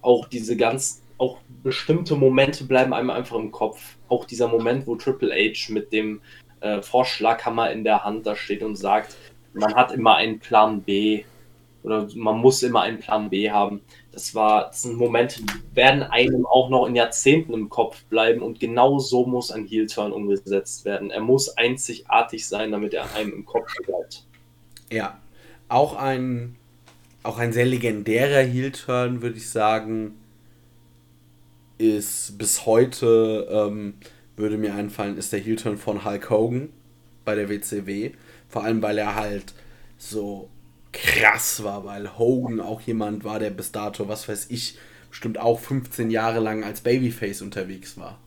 Auch 0.02 0.28
diese 0.28 0.58
ganz, 0.58 1.02
auch 1.18 1.40
bestimmte 1.64 2.16
Momente 2.16 2.64
bleiben 2.64 2.94
einem 2.94 3.10
einfach 3.10 3.38
im 3.38 3.52
Kopf. 3.52 3.98
Auch 4.08 4.26
dieser 4.26 4.48
Moment, 4.48 4.88
wo 4.88 4.96
Triple 4.96 5.34
H 5.34 5.72
mit 5.72 5.92
dem 5.92 6.22
äh, 6.62 6.82
Vorschlaghammer 6.82 7.72
in 7.72 7.84
der 7.84 8.04
Hand 8.04 8.26
da 8.26 8.36
steht 8.36 8.64
und 8.64 8.76
sagt, 8.76 9.16
man 9.54 9.76
hat 9.76 9.92
immer 9.92 10.16
einen 10.16 10.40
Plan 10.40 10.82
B 10.82 11.24
oder 11.84 12.08
man 12.16 12.38
muss 12.38 12.64
immer 12.64 12.82
einen 12.82 13.00
Plan 13.00 13.30
B 13.30 13.50
haben. 13.50 13.82
Das 14.12 14.36
war, 14.36 14.68
das 14.68 14.84
sind 14.84 14.98
Momente, 14.98 15.42
die 15.42 15.76
werden 15.76 16.04
einem 16.04 16.46
auch 16.46 16.70
noch 16.70 16.86
in 16.86 16.96
Jahrzehnten 16.96 17.54
im 17.54 17.70
Kopf 17.70 18.04
bleiben 18.06 18.42
und 18.42 18.60
genau 18.60 19.00
so 19.00 19.26
muss 19.26 19.52
ein 19.52 19.66
Heel-Turn 19.66 20.12
umgesetzt 20.12 20.86
werden. 20.86 21.12
Er 21.12 21.22
muss 21.22 21.58
einzigartig 21.58 22.48
sein, 22.48 22.72
damit 22.72 22.94
er 22.94 23.14
einem 23.16 23.34
im 23.34 23.46
Kopf 23.46 23.74
bleibt. 23.86 24.26
Ja, 24.92 25.20
auch 25.70 25.96
ein, 25.96 26.56
auch 27.24 27.38
ein 27.38 27.54
sehr 27.54 27.66
legendärer 27.66 28.42
Heel-Turn, 28.42 29.22
würde 29.22 29.38
ich 29.38 29.50
sagen, 29.50 30.16
ist 31.78 32.38
bis 32.38 32.66
heute, 32.66 33.48
ähm, 33.50 33.96
würde 34.36 34.58
mir 34.58 34.76
einfallen, 34.76 35.18
ist 35.18 35.34
der 35.34 35.40
Heel-Turn 35.40 35.78
von 35.78 36.06
Hulk 36.06 36.30
Hogan 36.30 36.70
bei 37.26 37.36
der 37.36 37.50
WCW. 37.50 38.12
Vor 38.50 38.64
allem, 38.64 38.82
weil 38.82 38.98
er 38.98 39.16
halt 39.16 39.54
so 39.98 40.50
krass 40.92 41.64
war, 41.64 41.86
weil 41.86 42.18
Hogan 42.18 42.60
auch 42.60 42.82
jemand 42.82 43.24
war, 43.24 43.40
der 43.40 43.50
bis 43.50 43.72
dato, 43.72 44.08
was 44.08 44.28
weiß 44.28 44.48
ich, 44.50 44.78
bestimmt 45.10 45.40
auch 45.40 45.60
15 45.60 46.10
Jahre 46.10 46.40
lang 46.40 46.64
als 46.64 46.82
Babyface 46.82 47.42
unterwegs 47.42 47.98
war. 47.98 48.20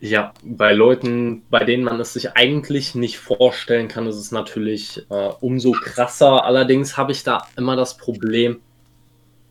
Ja, 0.00 0.32
bei 0.44 0.72
Leuten, 0.74 1.42
bei 1.50 1.64
denen 1.64 1.82
man 1.82 1.98
es 1.98 2.12
sich 2.12 2.36
eigentlich 2.36 2.94
nicht 2.94 3.18
vorstellen 3.18 3.88
kann, 3.88 4.06
ist 4.06 4.16
es 4.16 4.30
natürlich 4.30 5.04
äh, 5.10 5.30
umso 5.40 5.72
krasser. 5.72 6.44
Allerdings 6.44 6.96
habe 6.96 7.10
ich 7.10 7.24
da 7.24 7.48
immer 7.56 7.74
das 7.74 7.96
Problem, 7.96 8.60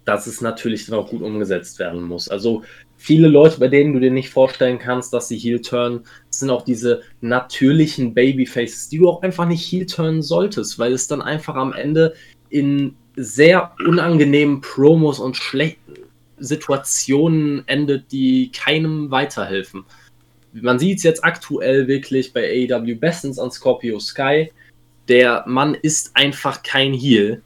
dass 0.05 0.25
es 0.25 0.39
natürlich 0.39 0.85
dann 0.85 0.97
auch 0.97 1.09
gut 1.09 1.21
umgesetzt 1.21 1.79
werden 1.79 2.01
muss. 2.01 2.29
Also 2.29 2.63
viele 2.95 3.27
Leute, 3.27 3.59
bei 3.59 3.67
denen 3.67 3.93
du 3.93 3.99
dir 3.99 4.11
nicht 4.11 4.29
vorstellen 4.29 4.79
kannst, 4.79 5.11
dass 5.11 5.27
sie 5.27 5.37
Heel 5.37 5.59
turn, 5.59 6.05
sind 6.39 6.49
auch 6.49 6.63
diese 6.63 7.01
natürlichen 7.21 8.13
Babyfaces, 8.13 8.89
die 8.89 8.99
du 8.99 9.09
auch 9.09 9.21
einfach 9.21 9.47
nicht 9.47 9.65
Heel 9.65 9.85
turnen 9.85 10.21
solltest, 10.21 10.79
weil 10.79 10.93
es 10.93 11.07
dann 11.07 11.21
einfach 11.21 11.55
am 11.55 11.73
Ende 11.73 12.13
in 12.49 12.95
sehr 13.15 13.73
unangenehmen 13.85 14.61
Promos 14.61 15.19
und 15.19 15.35
schlechten 15.35 15.93
Situationen 16.37 17.67
endet, 17.67 18.11
die 18.11 18.51
keinem 18.51 19.09
weiterhelfen. 19.09 19.85
Man 20.53 20.79
sieht 20.79 20.99
es 20.99 21.03
jetzt 21.03 21.23
aktuell 21.23 21.87
wirklich 21.87 22.33
bei 22.33 22.67
AEW 22.69 22.95
bestens 22.95 23.39
an 23.39 23.51
Scorpio 23.51 23.99
Sky. 23.99 24.51
Der 25.07 25.43
Mann 25.47 25.75
ist 25.75 26.15
einfach 26.15 26.63
kein 26.63 26.93
Heel 26.93 27.41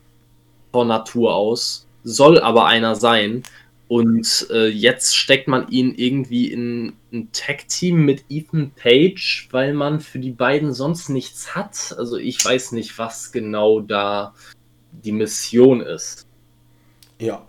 von 0.72 0.88
Natur 0.88 1.34
aus, 1.34 1.88
soll 2.04 2.40
aber 2.40 2.66
einer 2.66 2.96
sein. 2.96 3.44
Und 3.92 4.48
äh, 4.52 4.70
jetzt 4.70 5.18
steckt 5.18 5.50
man 5.50 5.68
ihn 5.68 5.94
irgendwie 5.94 6.50
in 6.50 6.94
ein 7.12 7.30
Tag-Team 7.34 8.06
mit 8.06 8.24
Ethan 8.30 8.72
Page, 8.72 9.50
weil 9.52 9.74
man 9.74 10.00
für 10.00 10.20
die 10.20 10.32
beiden 10.32 10.74
sonst 10.74 11.10
nichts 11.10 11.56
hat. 11.56 11.94
Also 11.98 12.16
ich 12.16 12.46
weiß 12.46 12.72
nicht, 12.72 12.98
was 12.98 13.34
genau 13.34 13.82
da 13.82 14.34
die 14.94 15.12
Mission 15.12 15.82
ist. 15.82 16.26
Ja. 17.20 17.46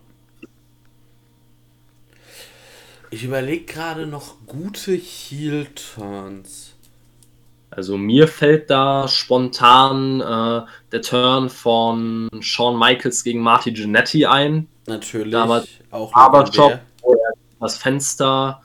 Ich 3.12 3.22
überlege 3.22 3.64
gerade 3.64 4.08
noch 4.08 4.44
gute 4.44 4.96
Heel-Turns. 4.96 6.71
Also 7.74 7.96
mir 7.96 8.28
fällt 8.28 8.68
da 8.68 9.08
spontan 9.08 10.20
äh, 10.20 10.66
der 10.92 11.00
Turn 11.00 11.48
von 11.48 12.28
Shawn 12.40 12.78
Michaels 12.78 13.24
gegen 13.24 13.40
Marty 13.40 13.72
Jannetty 13.72 14.26
ein. 14.26 14.68
Natürlich. 14.86 15.32
Damals 15.32 15.68
auch 15.90 16.12
Barbershop, 16.12 16.80
wo 17.00 17.12
er 17.12 17.32
das 17.60 17.78
Fenster, 17.78 18.60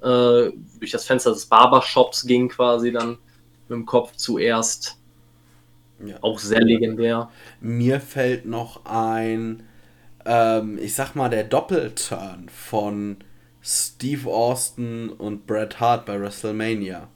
äh, 0.00 0.50
durch 0.78 0.92
das 0.92 1.04
Fenster 1.04 1.32
des 1.32 1.46
Barbershops 1.46 2.24
ging 2.24 2.48
quasi 2.48 2.92
dann 2.92 3.18
mit 3.68 3.70
dem 3.70 3.84
Kopf 3.84 4.12
zuerst. 4.14 4.96
Ja. 6.04 6.16
Auch 6.20 6.38
sehr 6.38 6.62
legendär. 6.62 7.30
Mir 7.60 8.00
fällt 8.00 8.46
noch 8.46 8.84
ein, 8.84 9.64
ähm, 10.24 10.78
ich 10.80 10.94
sag 10.94 11.16
mal, 11.16 11.30
der 11.30 11.44
Doppelturn 11.44 12.48
von 12.48 13.16
Steve 13.60 14.30
Austin 14.30 15.08
und 15.08 15.48
Bret 15.48 15.80
Hart 15.80 16.06
bei 16.06 16.20
WrestleMania. 16.20 17.08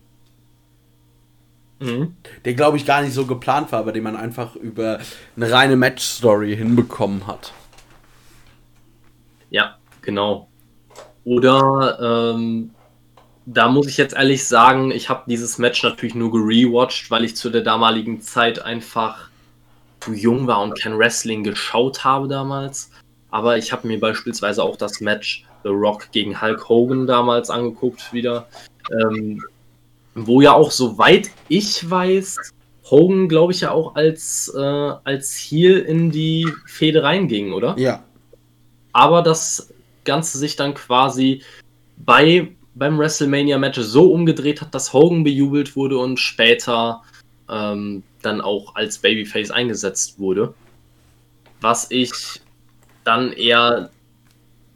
Mhm. 1.78 2.16
Der, 2.44 2.54
glaube 2.54 2.76
ich, 2.76 2.86
gar 2.86 3.02
nicht 3.02 3.12
so 3.12 3.26
geplant 3.26 3.72
war, 3.72 3.80
aber 3.80 3.92
den 3.92 4.02
man 4.02 4.16
einfach 4.16 4.56
über 4.56 4.98
eine 5.36 5.50
reine 5.50 5.76
Match-Story 5.76 6.56
hinbekommen 6.56 7.26
hat. 7.26 7.52
Ja, 9.50 9.76
genau. 10.02 10.48
Oder 11.24 12.32
ähm, 12.34 12.70
da 13.46 13.68
muss 13.68 13.86
ich 13.86 13.96
jetzt 13.96 14.14
ehrlich 14.14 14.46
sagen, 14.46 14.90
ich 14.90 15.08
habe 15.08 15.24
dieses 15.28 15.58
Match 15.58 15.82
natürlich 15.82 16.14
nur 16.14 16.32
gerewatcht, 16.32 17.10
weil 17.10 17.24
ich 17.24 17.36
zu 17.36 17.50
der 17.50 17.62
damaligen 17.62 18.20
Zeit 18.20 18.60
einfach 18.60 19.28
zu 20.00 20.14
jung 20.14 20.46
war 20.46 20.62
und 20.62 20.78
kein 20.78 20.98
Wrestling 20.98 21.44
geschaut 21.44 22.04
habe 22.04 22.28
damals. 22.28 22.90
Aber 23.30 23.58
ich 23.58 23.72
habe 23.72 23.86
mir 23.86 24.00
beispielsweise 24.00 24.62
auch 24.62 24.76
das 24.76 25.00
Match 25.00 25.44
The 25.62 25.70
Rock 25.70 26.10
gegen 26.12 26.40
Hulk 26.40 26.68
Hogan 26.68 27.06
damals 27.06 27.50
angeguckt 27.50 28.12
wieder. 28.12 28.48
Ähm, 28.92 29.42
wo 30.16 30.40
ja 30.40 30.55
auch, 30.55 30.70
soweit 30.70 31.30
ich 31.48 31.88
weiß, 31.88 32.38
Hogan, 32.90 33.28
glaube 33.28 33.52
ich, 33.52 33.60
ja 33.60 33.70
auch 33.70 33.94
als, 33.94 34.52
äh, 34.56 34.60
als 34.60 35.34
Heel 35.34 35.78
in 35.78 36.10
die 36.10 36.48
Fehde 36.66 37.02
reinging, 37.02 37.52
oder? 37.52 37.76
Ja. 37.78 38.02
Aber 38.93 39.22
das 39.22 39.72
Ganze 40.05 40.38
sich 40.38 40.56
dann 40.56 40.74
quasi 40.74 41.43
bei, 41.98 42.48
beim 42.74 42.98
WrestleMania-Match 42.98 43.80
so 43.80 44.10
umgedreht 44.10 44.62
hat, 44.62 44.74
dass 44.74 44.93
Hogan 44.93 45.22
bejubelt 45.22 45.76
wurde 45.76 45.98
und 45.98 46.18
später 46.18 47.02
ähm, 47.51 48.02
dann 48.22 48.40
auch 48.40 48.74
als 48.74 48.98
Babyface 48.98 49.51
eingesetzt 49.51 50.18
wurde. 50.18 50.55
Was 51.60 51.90
ich 51.90 52.12
dann 53.05 53.32
eher, 53.32 53.90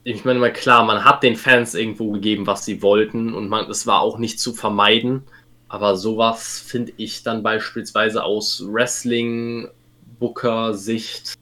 ich 0.05 0.25
meine 0.25 0.39
mal 0.39 0.53
klar, 0.53 0.85
man 0.85 1.05
hat 1.05 1.23
den 1.23 1.37
Fans 1.37 1.75
irgendwo 1.75 2.13
gegeben, 2.13 2.47
was 2.47 2.65
sie 2.65 2.81
wollten 2.83 3.35
und 3.35 3.49
man, 3.49 3.69
es 3.71 3.87
war 3.87 4.01
auch 4.01 4.17
nicht 4.19 4.41
zu 4.41 4.55
vermeiden. 4.55 5.23
Aber 5.69 5.97
sowas 5.97 6.59
finde 6.59 6.93
ich 6.97 7.23
dann 7.23 7.45
beispielsweise 7.45 8.25
aus 8.25 8.65
Wrestling-Booker-Sicht 8.67 11.35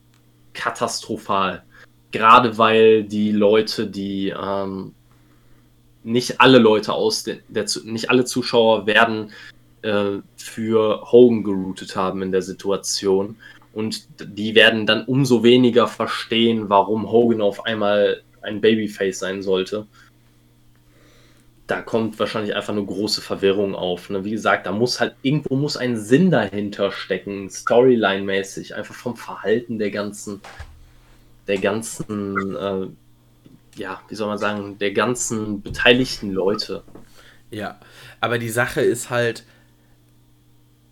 katastrophal. 0.53 1.63
Gerade 2.11 2.59
weil 2.59 3.05
die 3.05 3.31
Leute, 3.33 3.87
die 3.87 4.31
ähm, 4.31 4.93
nicht 6.03 6.41
alle 6.41 6.59
Leute 6.59 6.93
aus 6.93 7.23
der, 7.25 7.39
der, 7.49 7.67
nicht 7.85 8.11
alle 8.11 8.25
Zuschauer 8.25 8.87
werden 8.87 9.31
äh, 9.83 10.19
für 10.37 11.11
Hogan 11.11 11.45
geroutet 11.45 11.97
haben 11.97 12.23
in 12.23 12.33
der 12.33 12.43
Situation. 12.43 13.37
Und 13.73 14.09
die 14.21 14.55
werden 14.55 14.87
dann 14.87 15.05
umso 15.05 15.43
weniger 15.43 15.87
verstehen, 15.87 16.69
warum 16.69 17.11
Hogan 17.11 17.41
auf 17.41 17.65
einmal 17.65 18.23
ein 18.43 18.61
Babyface 18.61 19.19
sein 19.19 19.43
sollte 19.43 19.87
da 21.69 21.83
kommt 21.83 22.19
wahrscheinlich 22.19 22.57
einfach 22.57 22.73
eine 22.73 22.85
große 22.85 23.21
Verwirrung 23.21 23.75
auf. 23.75 24.09
Ne? 24.09 24.25
Wie 24.25 24.31
gesagt, 24.31 24.67
da 24.67 24.73
muss 24.73 25.01
halt 25.01 25.15
irgendwo 25.21 25.55
muss 25.55 25.77
ein 25.77 25.99
Sinn 25.99 26.31
dahinter 26.31 26.91
stecken, 26.91 27.51
Storyline-mäßig, 27.51 28.75
einfach 28.75 28.95
vom 28.95 29.17
Verhalten 29.17 29.79
der 29.79 29.91
ganzen, 29.91 30.41
der 31.47 31.59
ganzen, 31.59 32.57
äh, 32.57 32.87
ja, 33.77 34.01
wie 34.09 34.15
soll 34.15 34.29
man 34.29 34.39
sagen, 34.39 34.79
der 34.79 34.93
ganzen 34.93 35.61
beteiligten 35.61 36.33
Leute. 36.33 36.83
Ja, 37.51 37.79
aber 38.21 38.39
die 38.39 38.49
Sache 38.49 38.81
ist 38.81 39.11
halt, 39.11 39.45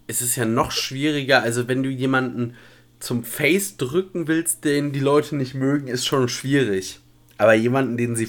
es 0.06 0.20
ist 0.20 0.36
ja 0.36 0.44
noch 0.44 0.72
schwieriger, 0.72 1.42
also 1.42 1.68
wenn 1.68 1.82
du 1.82 1.88
jemanden 1.88 2.54
zum 3.00 3.24
Face 3.24 3.78
drücken 3.78 4.28
willst, 4.28 4.66
den 4.66 4.92
die 4.92 5.00
Leute 5.00 5.36
nicht 5.36 5.54
mögen, 5.54 5.88
ist 5.88 6.04
schon 6.04 6.28
schwierig. 6.28 7.00
Aber 7.38 7.54
jemanden, 7.54 7.96
den 7.96 8.16
sie 8.16 8.28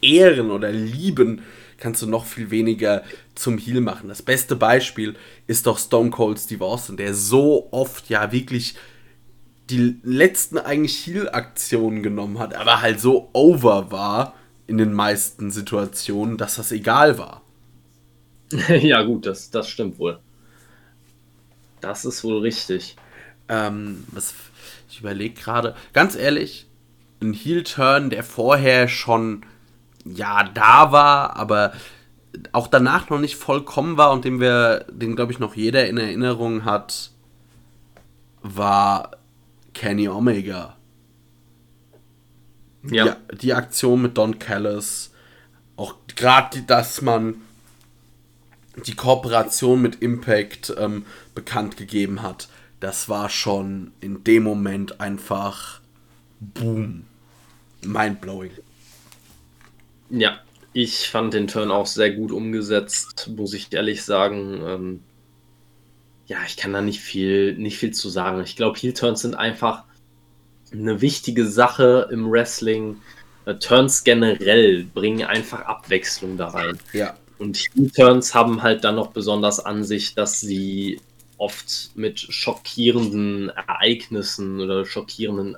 ehren 0.00 0.50
oder 0.50 0.70
lieben, 0.70 1.42
kannst 1.78 2.02
du 2.02 2.06
noch 2.06 2.26
viel 2.26 2.50
weniger 2.50 3.02
zum 3.34 3.58
Heal 3.58 3.80
machen. 3.80 4.08
Das 4.08 4.22
beste 4.22 4.56
Beispiel 4.56 5.16
ist 5.46 5.66
doch 5.66 5.78
Stone 5.78 6.10
Cold 6.10 6.38
Steve 6.38 6.64
Austin, 6.64 6.96
der 6.96 7.14
so 7.14 7.68
oft 7.70 8.08
ja 8.08 8.32
wirklich 8.32 8.74
die 9.70 9.96
letzten 10.02 10.58
eigentlich 10.58 11.06
Heal-Aktionen 11.06 12.02
genommen 12.02 12.38
hat, 12.38 12.54
aber 12.54 12.80
halt 12.80 13.00
so 13.00 13.28
over 13.32 13.90
war 13.90 14.34
in 14.66 14.78
den 14.78 14.92
meisten 14.92 15.50
Situationen, 15.50 16.36
dass 16.36 16.56
das 16.56 16.72
egal 16.72 17.18
war. 17.18 17.42
ja, 18.68 19.02
gut, 19.02 19.26
das, 19.26 19.50
das 19.50 19.68
stimmt 19.68 19.98
wohl. 19.98 20.18
Das 21.80 22.04
ist 22.04 22.24
wohl 22.24 22.40
richtig. 22.40 22.96
Ähm, 23.48 24.04
was, 24.10 24.34
ich 24.90 25.00
überlege 25.00 25.40
gerade, 25.40 25.74
ganz 25.92 26.16
ehrlich, 26.16 26.67
ein 27.20 27.32
Heel-Turn, 27.32 28.10
der 28.10 28.22
vorher 28.22 28.88
schon 28.88 29.44
ja 30.04 30.44
da 30.44 30.92
war, 30.92 31.36
aber 31.36 31.72
auch 32.52 32.68
danach 32.68 33.10
noch 33.10 33.18
nicht 33.18 33.36
vollkommen 33.36 33.96
war 33.96 34.12
und 34.12 34.24
den 34.24 34.40
wir, 34.40 34.84
den 34.90 35.16
glaube 35.16 35.32
ich 35.32 35.38
noch 35.38 35.56
jeder 35.56 35.88
in 35.88 35.98
Erinnerung 35.98 36.64
hat, 36.64 37.10
war 38.42 39.12
Kenny 39.74 40.08
Omega. 40.08 40.76
Ja. 42.84 43.06
ja 43.06 43.16
die 43.32 43.54
Aktion 43.54 44.02
mit 44.02 44.16
Don 44.16 44.38
Callis, 44.38 45.12
auch 45.76 45.94
gerade, 46.14 46.62
dass 46.62 47.02
man 47.02 47.36
die 48.86 48.94
Kooperation 48.94 49.82
mit 49.82 50.02
Impact 50.02 50.72
ähm, 50.78 51.04
bekannt 51.34 51.76
gegeben 51.76 52.22
hat, 52.22 52.48
das 52.80 53.08
war 53.08 53.28
schon 53.28 53.92
in 54.00 54.22
dem 54.22 54.44
Moment 54.44 55.00
einfach 55.00 55.80
boom. 56.40 57.07
Mindblowing. 57.88 58.50
Ja, 60.10 60.38
ich 60.72 61.08
fand 61.08 61.34
den 61.34 61.48
Turn 61.48 61.70
auch 61.70 61.86
sehr 61.86 62.12
gut 62.12 62.32
umgesetzt, 62.32 63.30
muss 63.34 63.54
ich 63.54 63.72
ehrlich 63.72 64.04
sagen. 64.04 64.60
Ähm, 64.64 65.00
ja, 66.26 66.38
ich 66.46 66.56
kann 66.56 66.72
da 66.72 66.82
nicht 66.82 67.00
viel, 67.00 67.54
nicht 67.54 67.78
viel 67.78 67.92
zu 67.92 68.08
sagen. 68.10 68.42
Ich 68.42 68.56
glaube, 68.56 68.78
Heel-Turns 68.78 69.22
sind 69.22 69.34
einfach 69.34 69.84
eine 70.70 71.00
wichtige 71.00 71.46
Sache 71.46 72.08
im 72.12 72.30
Wrestling. 72.30 72.98
Äh, 73.46 73.54
Turns 73.54 74.04
generell 74.04 74.84
bringen 74.84 75.24
einfach 75.24 75.62
Abwechslung 75.62 76.36
da 76.36 76.48
rein. 76.48 76.78
Ja. 76.92 77.16
Und 77.38 77.56
Heel-Turns 77.56 78.34
haben 78.34 78.62
halt 78.62 78.84
dann 78.84 78.96
noch 78.96 79.12
besonders 79.12 79.60
an 79.60 79.84
sich, 79.84 80.14
dass 80.14 80.40
sie 80.40 81.00
oft 81.38 81.92
mit 81.94 82.18
schockierenden 82.18 83.48
Ereignissen 83.48 84.60
oder 84.60 84.84
schockierenden 84.84 85.56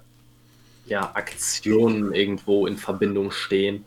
ja, 0.91 1.13
Aktionen 1.15 2.13
irgendwo 2.13 2.67
in 2.67 2.77
Verbindung 2.77 3.31
stehen 3.31 3.85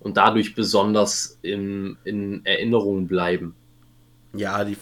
und 0.00 0.16
dadurch 0.16 0.54
besonders 0.54 1.38
in, 1.42 1.96
in 2.04 2.44
Erinnerung 2.44 3.08
bleiben. 3.08 3.54
Ja, 4.34 4.64
die 4.64 4.76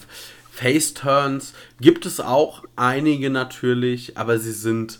Face-Turns 0.51 1.53
gibt 1.79 2.05
es 2.05 2.19
auch 2.19 2.63
einige 2.75 3.29
natürlich, 3.29 4.17
aber 4.17 4.37
sie 4.37 4.51
sind 4.51 4.99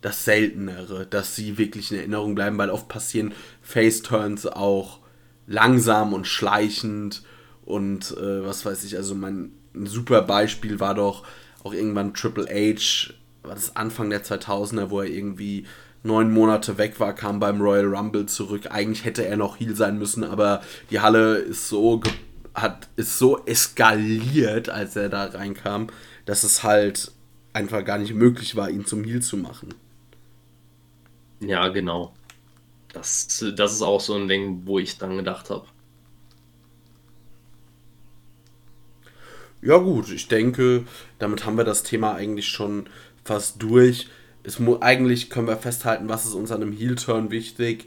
das 0.00 0.24
Seltenere, 0.24 1.06
dass 1.06 1.36
sie 1.36 1.56
wirklich 1.56 1.92
in 1.92 1.98
Erinnerung 1.98 2.34
bleiben, 2.34 2.58
weil 2.58 2.70
oft 2.70 2.88
passieren 2.88 3.32
Face-Turns 3.62 4.46
auch 4.46 4.98
langsam 5.46 6.12
und 6.12 6.26
schleichend 6.26 7.22
und 7.64 8.10
äh, 8.18 8.44
was 8.44 8.66
weiß 8.66 8.84
ich, 8.84 8.96
also 8.96 9.14
mein 9.14 9.52
ein 9.74 9.86
super 9.86 10.22
Beispiel 10.22 10.80
war 10.80 10.94
doch 10.94 11.24
auch 11.64 11.72
irgendwann 11.72 12.14
Triple 12.14 12.46
H, 12.46 13.12
war 13.42 13.54
das 13.54 13.76
Anfang 13.76 14.10
der 14.10 14.24
2000er, 14.24 14.90
wo 14.90 15.00
er 15.00 15.08
irgendwie 15.08 15.66
neun 16.02 16.32
Monate 16.32 16.78
weg 16.78 16.98
war, 17.00 17.14
kam 17.14 17.38
beim 17.40 17.60
Royal 17.60 17.94
Rumble 17.94 18.26
zurück. 18.26 18.68
Eigentlich 18.70 19.04
hätte 19.04 19.24
er 19.24 19.36
noch 19.36 19.60
Heal 19.60 19.76
sein 19.76 19.98
müssen, 19.98 20.24
aber 20.24 20.62
die 20.90 21.00
Halle 21.00 21.36
ist 21.36 21.68
so 21.68 22.00
hat 22.54 22.88
ist 22.96 23.18
so 23.18 23.44
eskaliert, 23.46 24.68
als 24.68 24.96
er 24.96 25.08
da 25.08 25.24
reinkam, 25.24 25.88
dass 26.26 26.44
es 26.44 26.62
halt 26.62 27.12
einfach 27.52 27.84
gar 27.84 27.98
nicht 27.98 28.14
möglich 28.14 28.56
war, 28.56 28.70
ihn 28.70 28.84
zum 28.84 29.04
Heal 29.04 29.22
zu 29.22 29.36
machen. 29.36 29.74
Ja, 31.40 31.68
genau. 31.68 32.12
Das, 32.92 33.44
das 33.56 33.72
ist 33.72 33.82
auch 33.82 34.00
so 34.00 34.14
ein 34.14 34.28
Ding, 34.28 34.62
wo 34.66 34.78
ich 34.78 34.98
dann 34.98 35.16
gedacht 35.16 35.50
habe. 35.50 35.66
Ja 39.62 39.78
gut, 39.78 40.10
ich 40.10 40.28
denke, 40.28 40.84
damit 41.18 41.46
haben 41.46 41.56
wir 41.56 41.64
das 41.64 41.84
Thema 41.84 42.14
eigentlich 42.14 42.48
schon 42.48 42.88
fast 43.24 43.62
durch 43.62 44.08
es 44.44 44.60
eigentlich 44.80 45.30
können 45.30 45.46
wir 45.46 45.56
festhalten, 45.56 46.08
was 46.08 46.24
ist 46.24 46.34
uns 46.34 46.50
an 46.50 46.62
einem 46.62 46.72
Heel-Turn 46.72 47.30
wichtig. 47.30 47.86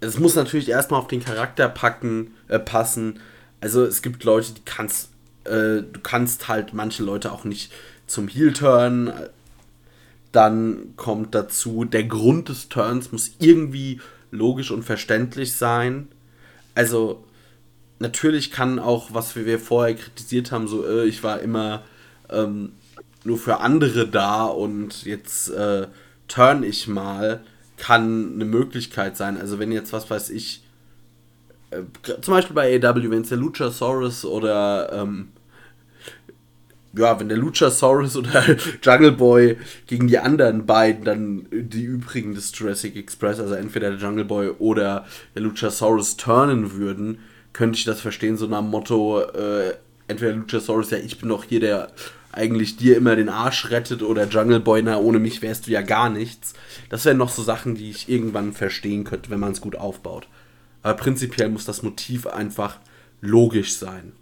Es 0.00 0.18
muss 0.18 0.34
natürlich 0.34 0.68
erstmal 0.68 1.00
auf 1.00 1.08
den 1.08 1.24
Charakter 1.24 1.68
packen, 1.68 2.34
äh, 2.48 2.58
passen. 2.58 3.20
Also 3.60 3.84
es 3.84 4.02
gibt 4.02 4.24
Leute, 4.24 4.52
die 4.52 4.62
kannst, 4.64 5.10
äh, 5.44 5.82
du 5.82 6.00
kannst 6.02 6.48
halt 6.48 6.74
manche 6.74 7.02
Leute 7.02 7.32
auch 7.32 7.44
nicht 7.44 7.72
zum 8.06 8.28
Heel-Turn. 8.28 9.12
Dann 10.32 10.94
kommt 10.96 11.34
dazu, 11.34 11.84
der 11.84 12.04
Grund 12.04 12.48
des 12.48 12.68
Turns 12.68 13.12
muss 13.12 13.32
irgendwie 13.38 14.00
logisch 14.30 14.70
und 14.70 14.84
verständlich 14.84 15.54
sein. 15.54 16.08
Also 16.74 17.24
natürlich 17.98 18.50
kann 18.50 18.78
auch, 18.78 19.12
was 19.12 19.34
wir 19.36 19.58
vorher 19.58 19.94
kritisiert 19.94 20.52
haben, 20.52 20.68
so, 20.68 20.86
äh, 20.86 21.04
ich 21.04 21.22
war 21.22 21.40
immer 21.40 21.84
ähm, 22.30 22.72
nur 23.24 23.38
für 23.38 23.60
andere 23.60 24.08
da 24.08 24.44
und 24.44 25.04
jetzt 25.04 25.50
äh, 25.50 25.86
turn 26.28 26.62
ich 26.62 26.88
mal, 26.88 27.42
kann 27.76 28.34
eine 28.34 28.44
Möglichkeit 28.44 29.16
sein. 29.16 29.38
Also 29.38 29.58
wenn 29.58 29.72
jetzt, 29.72 29.92
was 29.92 30.08
weiß 30.08 30.30
ich, 30.30 30.62
äh, 31.70 31.82
zum 32.20 32.34
Beispiel 32.34 32.54
bei 32.54 32.76
AW, 32.76 33.10
wenn 33.10 33.22
es 33.22 33.28
der 33.28 33.38
Luchasaurus 33.38 34.24
oder 34.24 34.92
ähm, 34.92 35.28
ja, 36.96 37.18
wenn 37.20 37.28
der 37.28 37.38
Luchasaurus 37.38 38.16
oder 38.16 38.44
Jungle 38.82 39.12
Boy 39.12 39.56
gegen 39.86 40.08
die 40.08 40.18
anderen 40.18 40.66
beiden, 40.66 41.04
dann 41.04 41.46
die 41.50 41.84
übrigen 41.84 42.34
des 42.34 42.56
Jurassic 42.56 42.96
Express, 42.96 43.40
also 43.40 43.54
entweder 43.54 43.90
der 43.90 43.98
Jungle 43.98 44.24
Boy 44.24 44.50
oder 44.58 45.06
der 45.34 45.42
Luchasaurus 45.42 46.16
turnen 46.16 46.72
würden, 46.72 47.18
könnte 47.52 47.78
ich 47.78 47.84
das 47.84 48.00
verstehen, 48.00 48.36
so 48.36 48.46
nach 48.46 48.60
dem 48.60 48.70
Motto, 48.70 49.20
äh, 49.20 49.74
entweder 50.08 50.32
Luchasaurus, 50.32 50.90
ja, 50.90 50.98
ich 50.98 51.18
bin 51.18 51.28
doch 51.28 51.44
hier 51.44 51.60
der 51.60 51.88
eigentlich 52.32 52.76
dir 52.76 52.96
immer 52.96 53.16
den 53.16 53.28
Arsch 53.28 53.70
rettet 53.70 54.02
oder 54.02 54.28
Jungle 54.28 54.60
Boy, 54.60 54.82
na, 54.82 54.98
ohne 54.98 55.18
mich 55.18 55.42
wärst 55.42 55.66
du 55.66 55.72
ja 55.72 55.82
gar 55.82 56.10
nichts. 56.10 56.54
Das 56.88 57.04
wären 57.04 57.16
noch 57.16 57.30
so 57.30 57.42
Sachen, 57.42 57.74
die 57.74 57.90
ich 57.90 58.08
irgendwann 58.08 58.52
verstehen 58.52 59.04
könnte, 59.04 59.30
wenn 59.30 59.40
man 59.40 59.52
es 59.52 59.60
gut 59.60 59.76
aufbaut. 59.76 60.28
Aber 60.82 60.94
prinzipiell 60.94 61.48
muss 61.48 61.64
das 61.64 61.82
Motiv 61.82 62.26
einfach 62.26 62.78
logisch 63.20 63.74
sein. 63.74 64.12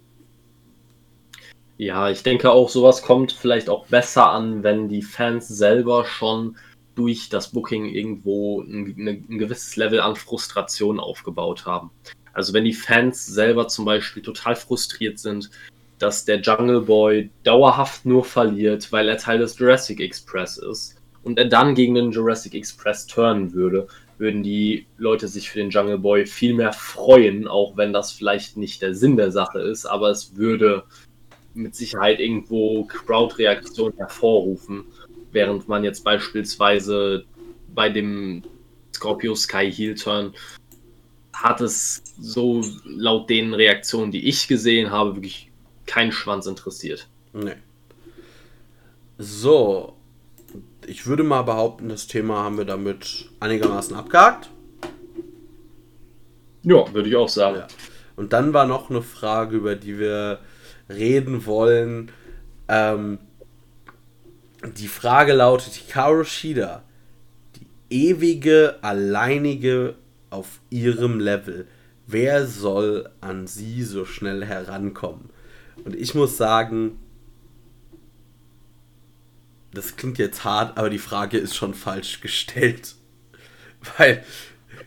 Ja, 1.76 2.10
ich 2.10 2.24
denke 2.24 2.50
auch, 2.50 2.68
sowas 2.68 3.02
kommt 3.02 3.30
vielleicht 3.30 3.68
auch 3.68 3.86
besser 3.86 4.30
an, 4.30 4.64
wenn 4.64 4.88
die 4.88 5.02
Fans 5.02 5.46
selber 5.46 6.04
schon 6.04 6.56
durch 6.96 7.28
das 7.28 7.52
Booking 7.52 7.84
irgendwo 7.86 8.62
ein, 8.62 8.96
ein, 8.98 9.38
gewisses 9.38 9.76
Level 9.76 10.00
an 10.00 10.16
Frustration 10.16 10.98
aufgebaut 10.98 11.66
haben. 11.66 11.92
Also 12.32 12.52
wenn 12.52 12.64
die 12.64 12.72
Fans 12.72 13.24
selber 13.24 13.68
zum 13.68 13.84
Beispiel 13.84 14.22
total 14.22 14.56
frustriert 14.56 15.20
sind, 15.20 15.50
dass 15.98 16.24
der 16.24 16.40
Jungle 16.40 16.82
Boy 16.82 17.30
dauerhaft 17.42 18.06
nur 18.06 18.24
verliert, 18.24 18.92
weil 18.92 19.08
er 19.08 19.16
Teil 19.16 19.38
des 19.38 19.58
Jurassic 19.58 20.00
Express 20.00 20.58
ist 20.58 20.96
und 21.22 21.38
er 21.38 21.46
dann 21.46 21.74
gegen 21.74 21.94
den 21.94 22.12
Jurassic 22.12 22.54
Express 22.54 23.06
turnen 23.06 23.52
würde, 23.52 23.88
würden 24.18 24.42
die 24.42 24.86
Leute 24.96 25.28
sich 25.28 25.50
für 25.50 25.58
den 25.58 25.70
Jungle 25.70 25.98
Boy 25.98 26.26
viel 26.26 26.54
mehr 26.54 26.72
freuen, 26.72 27.46
auch 27.48 27.76
wenn 27.76 27.92
das 27.92 28.12
vielleicht 28.12 28.56
nicht 28.56 28.82
der 28.82 28.94
Sinn 28.94 29.16
der 29.16 29.30
Sache 29.30 29.60
ist, 29.60 29.86
aber 29.86 30.10
es 30.10 30.36
würde 30.36 30.84
mit 31.54 31.74
Sicherheit 31.74 32.20
irgendwo 32.20 32.84
Crowd-Reaktionen 32.84 33.96
hervorrufen, 33.96 34.84
während 35.32 35.68
man 35.68 35.84
jetzt 35.84 36.04
beispielsweise 36.04 37.24
bei 37.74 37.88
dem 37.88 38.42
Scorpio 38.94 39.34
Sky 39.34 39.70
Heel 39.70 39.94
Turn 39.94 40.32
hat 41.32 41.60
es 41.60 42.02
so 42.18 42.64
laut 42.84 43.30
den 43.30 43.54
Reaktionen, 43.54 44.10
die 44.10 44.28
ich 44.28 44.48
gesehen 44.48 44.90
habe, 44.90 45.14
wirklich 45.14 45.47
keinen 45.88 46.12
Schwanz 46.12 46.46
interessiert. 46.46 47.08
Nee. 47.32 47.56
So, 49.18 49.96
ich 50.86 51.06
würde 51.06 51.24
mal 51.24 51.42
behaupten, 51.42 51.88
das 51.88 52.06
Thema 52.06 52.44
haben 52.44 52.56
wir 52.56 52.64
damit 52.64 53.28
einigermaßen 53.40 53.96
abgehakt. 53.96 54.48
Ja, 56.62 56.92
würde 56.92 57.08
ich 57.08 57.16
auch 57.16 57.28
sagen. 57.28 57.56
Ja. 57.56 57.66
Und 58.14 58.32
dann 58.32 58.52
war 58.52 58.66
noch 58.66 58.90
eine 58.90 59.02
Frage, 59.02 59.56
über 59.56 59.74
die 59.74 59.98
wir 59.98 60.38
reden 60.88 61.46
wollen. 61.46 62.10
Ähm, 62.68 63.18
die 64.76 64.88
Frage 64.88 65.32
lautet: 65.32 65.74
Hikaru 65.74 66.24
Shida, 66.24 66.82
die 67.56 67.66
ewige, 68.08 68.76
alleinige 68.82 69.94
auf 70.30 70.60
ihrem 70.70 71.20
Level. 71.20 71.66
Wer 72.06 72.46
soll 72.46 73.08
an 73.20 73.46
sie 73.46 73.82
so 73.82 74.04
schnell 74.04 74.44
herankommen? 74.44 75.30
Und 75.84 75.94
ich 75.94 76.14
muss 76.14 76.36
sagen, 76.36 76.98
das 79.72 79.96
klingt 79.96 80.18
jetzt 80.18 80.44
hart, 80.44 80.76
aber 80.78 80.90
die 80.90 80.98
Frage 80.98 81.38
ist 81.38 81.54
schon 81.54 81.74
falsch 81.74 82.20
gestellt. 82.20 82.94
Weil 83.98 84.24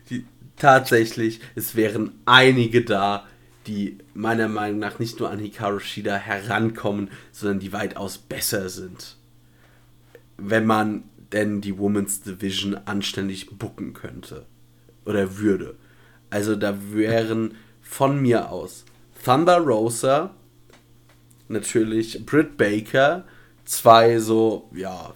die, 0.09 0.25
tatsächlich, 0.57 1.39
es 1.55 1.75
wären 1.75 2.13
einige 2.25 2.83
da, 2.83 3.27
die 3.67 3.99
meiner 4.13 4.47
Meinung 4.47 4.79
nach 4.79 4.99
nicht 4.99 5.19
nur 5.19 5.29
an 5.29 5.39
Hikaru 5.39 5.79
Shida 5.79 6.15
herankommen, 6.15 7.09
sondern 7.31 7.59
die 7.59 7.73
weitaus 7.73 8.17
besser 8.17 8.69
sind. 8.69 9.17
Wenn 10.37 10.65
man 10.65 11.03
denn 11.31 11.61
die 11.61 11.77
Women's 11.77 12.21
Division 12.21 12.75
anständig 12.75 13.57
bucken 13.57 13.93
könnte. 13.93 14.45
Oder 15.05 15.37
würde. 15.37 15.75
Also 16.29 16.55
da 16.55 16.77
wären 16.91 17.55
von 17.81 18.21
mir 18.21 18.49
aus 18.49 18.85
Thunder 19.23 19.57
Rosa, 19.57 20.35
natürlich 21.51 22.25
Britt 22.25 22.57
Baker, 22.57 23.25
zwei 23.65 24.19
so, 24.19 24.69
ja, 24.73 25.13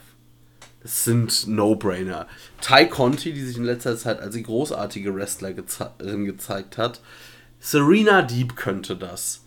das 0.84 1.04
sind 1.04 1.48
No-Brainer. 1.48 2.28
Ty 2.62 2.88
Conti, 2.88 3.34
die 3.34 3.44
sich 3.44 3.58
in 3.58 3.64
letzter 3.64 3.98
Zeit 3.98 4.20
als 4.20 4.36
die 4.36 4.44
großartige 4.44 5.16
Wrestlerin 5.16 6.26
gezeigt 6.26 6.78
hat, 6.78 7.02
Serena 7.60 8.22
Deep 8.22 8.56
könnte 8.56 8.96
das. 8.96 9.42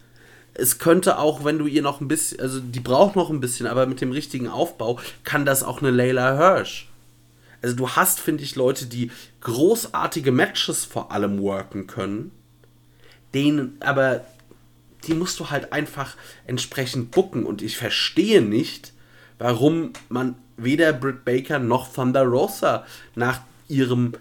Es 0.55 0.81
könnte 0.81 1.19
auch, 1.19 1.45
wenn 1.45 1.59
du 1.59 1.67
ihr 1.67 1.83
noch 1.83 2.01
ein 2.01 2.09
bisschen, 2.09 2.41
also 2.41 2.59
die 2.59 2.81
braucht 2.81 3.15
noch 3.15 3.31
ein 3.31 3.39
bisschen, 3.39 3.69
aber 3.69 3.87
mit 3.87 4.01
dem 4.01 4.11
richtigen 4.11 4.49
Aufbau 4.49 4.99
kann 5.23 5.45
das 5.45 5.63
auch 5.63 5.81
eine 5.81 5.93
Layla 5.93 6.37
Hirsch. 6.37 6.89
Also 7.63 7.77
du 7.77 7.91
hast, 7.91 8.19
finde 8.19 8.43
ich, 8.43 8.57
Leute, 8.57 8.87
die 8.87 9.13
großartige 9.41 10.33
Matches 10.33 10.85
vor 10.85 11.13
allem 11.13 11.41
worken 11.41 11.87
können, 11.87 12.33
denen 13.35 13.77
aber 13.81 14.25
die 15.07 15.15
musst 15.15 15.39
du 15.41 15.51
halt 15.51 15.73
einfach 15.73 16.17
entsprechend 16.47 17.11
bucken 17.11 17.45
und 17.45 17.63
ich 17.63 17.77
verstehe 17.77 18.43
nicht, 18.43 18.93
warum 19.39 19.93
man 20.09 20.35
weder 20.57 20.93
Britt 20.93 21.25
Baker 21.25 21.59
noch 21.59 21.93
Thunder 21.93 22.25
Rosa 22.25 22.85
nach 23.15 23.41
ihrem 23.69 24.15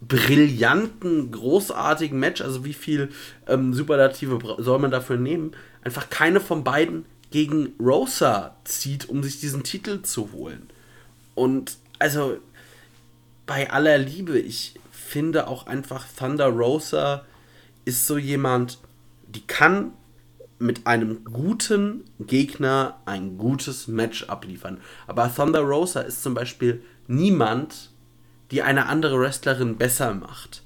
brillanten, 0.00 1.30
großartigen 1.30 2.18
Match, 2.18 2.40
also 2.42 2.64
wie 2.64 2.74
viel 2.74 3.10
ähm, 3.46 3.72
Superlative 3.72 4.38
soll 4.58 4.78
man 4.78 4.90
dafür 4.90 5.16
nehmen, 5.16 5.52
einfach 5.82 6.10
keine 6.10 6.40
von 6.40 6.64
beiden 6.64 7.06
gegen 7.30 7.72
Rosa 7.80 8.56
zieht, 8.64 9.08
um 9.08 9.22
sich 9.22 9.40
diesen 9.40 9.62
Titel 9.62 10.02
zu 10.02 10.32
holen. 10.32 10.68
Und 11.34 11.76
also 11.98 12.36
bei 13.46 13.70
aller 13.70 13.98
Liebe, 13.98 14.38
ich 14.38 14.74
finde 14.92 15.48
auch 15.48 15.66
einfach 15.66 16.06
Thunder 16.16 16.46
Rosa 16.46 17.24
ist 17.84 18.06
so 18.06 18.18
jemand, 18.18 18.78
die 19.34 19.46
kann 19.46 19.92
mit 20.58 20.86
einem 20.86 21.24
guten 21.24 22.04
Gegner 22.20 23.00
ein 23.06 23.36
gutes 23.38 23.88
Match 23.88 24.24
abliefern. 24.24 24.80
Aber 25.06 25.32
Thunder 25.34 25.60
Rosa 25.60 26.00
ist 26.00 26.22
zum 26.22 26.34
Beispiel 26.34 26.82
niemand, 27.06 27.90
die 28.50 28.62
eine 28.62 28.86
andere 28.86 29.18
Wrestlerin 29.18 29.76
besser 29.76 30.14
macht. 30.14 30.62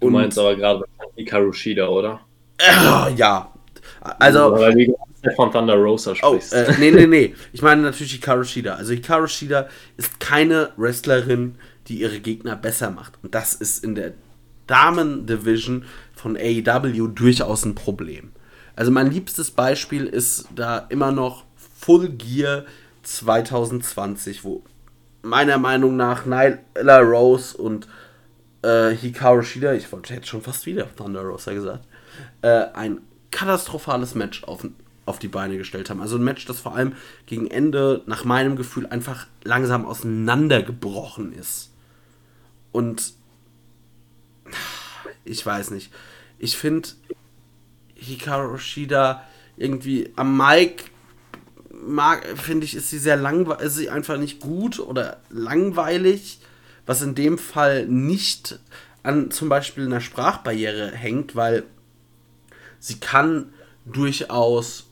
Und 0.00 0.12
du 0.12 0.18
meinst 0.18 0.38
aber 0.38 0.54
gerade 0.56 0.84
Hikaru 1.16 1.52
Shida, 1.52 1.88
oder? 1.88 2.20
Äh, 2.58 3.14
ja. 3.14 3.52
Also. 4.00 4.52
Weil 4.52 4.74
du 4.74 4.94
von 5.34 5.50
Thunder 5.50 5.74
Rosa 5.74 6.14
sprichst. 6.14 6.52
Oh, 6.52 6.56
äh, 6.56 6.74
nee, 6.78 6.90
nee, 6.90 7.06
nee. 7.06 7.34
Ich 7.52 7.62
meine 7.62 7.82
natürlich 7.82 8.12
Hikaru 8.12 8.44
Shida. 8.44 8.74
Also 8.74 8.92
Hikaru 8.92 9.26
Shida 9.26 9.68
ist 9.96 10.20
keine 10.20 10.70
Wrestlerin, 10.76 11.56
die 11.88 12.00
ihre 12.00 12.20
Gegner 12.20 12.56
besser 12.56 12.90
macht. 12.90 13.14
Und 13.22 13.34
das 13.34 13.54
ist 13.54 13.82
in 13.82 13.94
der 13.94 14.12
Damen-Division 14.66 15.84
von 16.24 16.38
AEW 16.38 17.08
durchaus 17.08 17.66
ein 17.66 17.74
Problem. 17.74 18.32
Also 18.74 18.90
mein 18.90 19.10
liebstes 19.10 19.50
Beispiel 19.50 20.06
ist 20.06 20.48
da 20.54 20.78
immer 20.88 21.12
noch 21.12 21.44
Full 21.78 22.08
Gear 22.08 22.64
2020, 23.02 24.42
wo 24.42 24.64
meiner 25.20 25.58
Meinung 25.58 25.98
nach 25.98 26.24
Nyla 26.24 26.98
Rose 27.00 27.54
und 27.54 27.88
äh, 28.62 28.96
Hikaru 28.96 29.42
Shida, 29.42 29.74
ich 29.74 29.92
wollte 29.92 30.14
jetzt 30.14 30.28
schon 30.28 30.40
fast 30.40 30.64
wieder 30.64 30.88
Thunder 30.96 31.20
Rosa 31.20 31.52
gesagt, 31.52 31.86
äh, 32.40 32.68
ein 32.72 33.02
katastrophales 33.30 34.14
Match 34.14 34.44
auf, 34.44 34.66
auf 35.04 35.18
die 35.18 35.28
Beine 35.28 35.58
gestellt 35.58 35.90
haben. 35.90 36.00
Also 36.00 36.16
ein 36.16 36.24
Match, 36.24 36.46
das 36.46 36.58
vor 36.58 36.74
allem 36.74 36.94
gegen 37.26 37.48
Ende 37.48 38.00
nach 38.06 38.24
meinem 38.24 38.56
Gefühl 38.56 38.86
einfach 38.86 39.26
langsam 39.42 39.84
auseinandergebrochen 39.84 41.34
ist. 41.34 41.70
Und 42.72 43.12
ich 45.24 45.44
weiß 45.44 45.70
nicht. 45.70 45.92
Ich 46.38 46.56
finde 46.56 46.88
Hikaru 47.94 48.58
Shida 48.58 49.24
irgendwie 49.56 50.10
am 50.16 50.36
mag, 51.70 52.24
finde 52.38 52.64
ich, 52.64 52.74
ist 52.74 52.90
sie 52.90 52.98
sehr 52.98 53.16
langweilig, 53.16 53.66
ist 53.66 53.76
sie 53.76 53.90
einfach 53.90 54.18
nicht 54.18 54.40
gut 54.40 54.78
oder 54.78 55.20
langweilig, 55.30 56.40
was 56.86 57.02
in 57.02 57.14
dem 57.14 57.38
Fall 57.38 57.86
nicht 57.86 58.58
an 59.02 59.30
zum 59.30 59.48
Beispiel 59.48 59.84
einer 59.84 60.00
Sprachbarriere 60.00 60.90
hängt, 60.92 61.36
weil 61.36 61.64
sie 62.78 62.98
kann 63.00 63.52
durchaus 63.84 64.86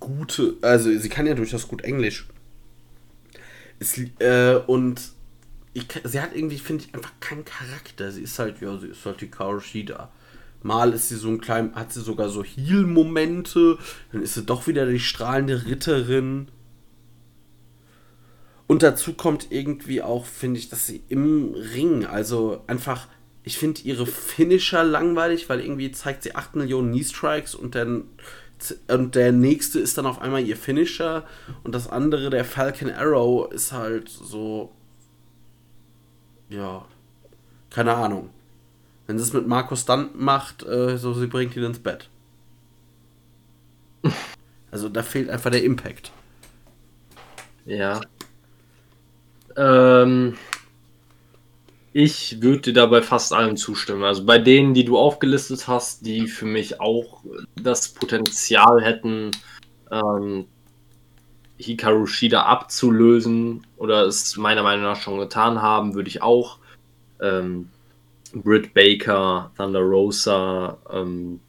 gute, 0.00 0.54
also 0.62 0.96
sie 0.96 1.08
kann 1.08 1.26
ja 1.26 1.34
durchaus 1.34 1.68
gut 1.68 1.82
Englisch. 1.82 2.26
Es, 3.78 3.98
äh, 4.18 4.60
und 4.66 5.12
ich, 5.72 5.86
sie 6.04 6.20
hat 6.20 6.34
irgendwie, 6.34 6.58
finde 6.58 6.84
ich, 6.84 6.94
einfach 6.94 7.12
keinen 7.20 7.44
Charakter. 7.44 8.12
Sie 8.12 8.22
ist 8.22 8.38
halt, 8.38 8.60
ja, 8.60 8.78
sie 8.78 8.88
ist 8.88 9.04
halt 9.04 9.20
die 9.20 9.30
Shida. 9.60 10.10
Mal 10.64 10.94
ist 10.94 11.10
sie 11.10 11.16
so 11.16 11.28
ein 11.28 11.40
klein, 11.40 11.74
hat 11.74 11.92
sie 11.92 12.00
sogar 12.00 12.30
so 12.30 12.42
Heal-Momente, 12.42 13.78
dann 14.10 14.22
ist 14.22 14.34
sie 14.34 14.44
doch 14.44 14.66
wieder 14.66 14.86
die 14.86 14.98
strahlende 14.98 15.66
Ritterin. 15.66 16.48
Und 18.66 18.82
dazu 18.82 19.12
kommt 19.12 19.48
irgendwie 19.50 20.00
auch, 20.00 20.24
finde 20.24 20.58
ich, 20.58 20.70
dass 20.70 20.86
sie 20.86 21.02
im 21.10 21.52
Ring, 21.52 22.06
also 22.06 22.62
einfach, 22.66 23.08
ich 23.42 23.58
finde 23.58 23.82
ihre 23.82 24.06
Finisher 24.06 24.84
langweilig, 24.84 25.50
weil 25.50 25.60
irgendwie 25.60 25.92
zeigt 25.92 26.22
sie 26.22 26.34
8 26.34 26.56
Millionen 26.56 26.92
Knee-Strikes 26.92 27.54
und 27.54 27.74
dann 27.74 28.04
und 28.88 29.14
der 29.14 29.32
nächste 29.32 29.78
ist 29.80 29.98
dann 29.98 30.06
auf 30.06 30.22
einmal 30.22 30.42
ihr 30.42 30.56
Finisher 30.56 31.26
und 31.64 31.74
das 31.74 31.88
andere, 31.88 32.30
der 32.30 32.46
Falcon 32.46 32.90
Arrow, 32.90 33.52
ist 33.52 33.72
halt 33.72 34.08
so. 34.08 34.72
Ja. 36.48 36.86
Keine 37.68 37.92
Ahnung. 37.94 38.30
Wenn 39.06 39.18
sie 39.18 39.24
es 39.24 39.32
mit 39.32 39.46
Markus 39.46 39.84
dann 39.84 40.10
macht, 40.14 40.62
äh, 40.62 40.96
so 40.96 41.12
sie 41.14 41.26
bringt 41.26 41.56
ihn 41.56 41.64
ins 41.64 41.78
Bett. 41.78 42.08
Also 44.70 44.88
da 44.88 45.04
fehlt 45.04 45.30
einfach 45.30 45.52
der 45.52 45.62
Impact. 45.62 46.10
Ja. 47.64 48.00
Ähm, 49.56 50.36
ich 51.92 52.42
würde 52.42 52.60
dir 52.60 52.72
dabei 52.72 53.00
fast 53.00 53.32
allen 53.32 53.56
zustimmen. 53.56 54.02
Also 54.02 54.26
bei 54.26 54.38
denen, 54.38 54.74
die 54.74 54.84
du 54.84 54.98
aufgelistet 54.98 55.68
hast, 55.68 56.04
die 56.04 56.26
für 56.26 56.46
mich 56.46 56.80
auch 56.80 57.22
das 57.54 57.90
Potenzial 57.90 58.82
hätten, 58.82 59.30
ähm, 59.92 60.46
Hikaru 61.56 62.06
Shida 62.06 62.42
abzulösen 62.42 63.64
oder 63.76 64.06
es 64.06 64.36
meiner 64.36 64.64
Meinung 64.64 64.82
nach 64.82 65.00
schon 65.00 65.20
getan 65.20 65.62
haben, 65.62 65.94
würde 65.94 66.08
ich 66.08 66.20
auch 66.20 66.58
ähm, 67.22 67.68
Britt 68.34 68.74
Baker, 68.74 69.52
Thunder 69.56 69.80
Rosa, 69.80 70.78
ähm, 70.92 71.40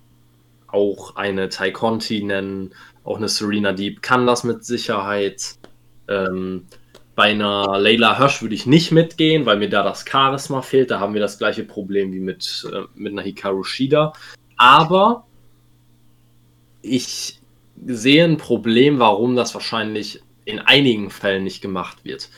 auch 0.68 1.16
eine 1.16 1.49
Ty 1.49 1.72
Conti 1.72 2.24
nennen, 2.24 2.74
auch 3.03 3.18
eine 3.18 3.30
Serena 3.30 3.72
Deep 3.72 4.02
kann 4.02 4.28
das 4.28 4.44
mit 4.44 4.66
Sicherheit. 4.66 5.56
Ähm, 6.07 6.66
bei 7.16 7.32
einer 7.32 7.80
Layla 7.80 8.18
Hirsch 8.18 8.41
würde 8.41 8.56
ich 8.56 8.66
nicht 8.66 8.91
mitgehen, 8.91 9.45
weil 9.45 9.57
mir 9.57 9.70
da 9.70 9.84
das 9.84 10.06
Charisma 10.07 10.62
fehlt. 10.62 10.91
Da 10.91 10.99
haben 10.99 11.14
wir 11.14 11.22
das 11.22 11.38
gleiche 11.38 11.64
Problem 11.64 12.12
wie 12.12 12.20
mit, 12.20 12.68
äh, 12.72 12.82
mit 12.94 13.14
einer 13.14 13.22
Hikaru 13.22 13.64
Shida. 13.64 14.14
Aber 14.57 15.26
ich 16.82 17.40
sehe 17.86 18.24
ein 18.24 18.38
Problem, 18.38 18.99
warum 18.99 19.36
das 19.36 19.53
wahrscheinlich 19.53 20.22
in 20.44 20.60
einigen 20.60 21.10
Fällen 21.10 21.44
nicht 21.44 21.62
gemacht 21.62 22.03
wird. 22.03 22.30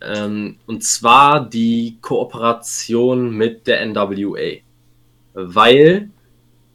Ähm, 0.00 0.58
und 0.66 0.84
zwar 0.84 1.48
die 1.48 1.98
Kooperation 2.00 3.30
mit 3.30 3.66
der 3.66 3.84
NWA. 3.86 4.58
Weil 5.34 6.10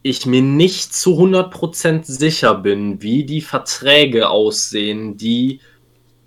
ich 0.02 0.26
mir 0.26 0.42
nicht 0.42 0.94
zu 0.94 1.18
100% 1.18 2.04
sicher 2.04 2.54
bin, 2.54 3.02
wie 3.02 3.24
die 3.24 3.40
Verträge 3.40 4.28
aussehen, 4.30 5.16
die 5.16 5.60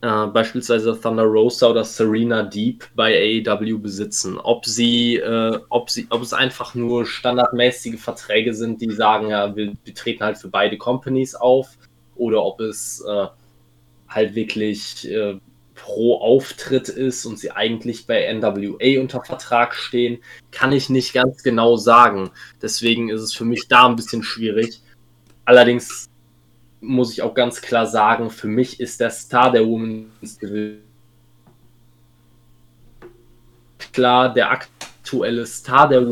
äh, 0.02 0.28
beispielsweise 0.28 1.00
Thunder 1.00 1.24
Rosa 1.24 1.70
oder 1.70 1.84
Serena 1.84 2.44
Deep 2.44 2.84
bei 2.96 3.42
AEW 3.46 3.80
besitzen. 3.80 4.38
Ob 4.38 4.66
sie, 4.66 5.16
äh, 5.16 5.60
ob 5.70 5.90
sie, 5.90 6.08
ob 6.10 6.22
es 6.22 6.34
einfach 6.34 6.76
nur 6.76 7.06
standardmäßige 7.06 8.00
Verträge 8.00 8.54
sind, 8.54 8.82
die 8.82 8.92
sagen, 8.92 9.30
ja, 9.30 9.56
wir, 9.56 9.74
wir 9.84 9.94
treten 9.94 10.24
halt 10.24 10.38
für 10.38 10.50
beide 10.50 10.78
Companies 10.78 11.36
auf, 11.36 11.78
oder 12.16 12.44
ob 12.44 12.60
es 12.60 13.04
äh, 13.08 13.28
halt 14.08 14.36
wirklich 14.36 15.10
äh, 15.10 15.40
pro 15.76 16.20
Auftritt 16.20 16.90
ist 16.90 17.26
und 17.26 17.40
sie 17.40 17.52
eigentlich 17.52 18.06
bei 18.06 18.32
NWA 18.32 19.02
unter 19.02 19.24
Vertrag 19.24 19.76
stehen, 19.76 20.20
kann 20.52 20.72
ich 20.72 20.90
nicht 20.90 21.14
ganz 21.14 21.44
genau 21.44 21.78
sagen. 21.78 22.32
Deswegen 22.62 23.10
ist 23.10 23.22
es 23.22 23.34
für 23.34 23.46
mich 23.46 23.68
da 23.68 23.88
ein 23.88 23.96
bisschen 23.96 24.24
schwierig. 24.24 24.82
Allerdings 25.46 26.10
muss 26.80 27.12
ich 27.14 27.22
auch 27.22 27.34
ganz 27.34 27.62
klar 27.62 27.88
sagen, 27.88 28.30
für 28.30 28.48
mich 28.48 28.80
ist 28.80 29.00
der 29.00 29.10
Star 29.10 29.52
der 29.52 29.66
Women's 29.66 30.38
Division 30.38 30.84
klar, 33.94 34.34
der 34.34 34.52
aktuelle 34.52 35.46
Star 35.46 35.88
der 35.88 36.06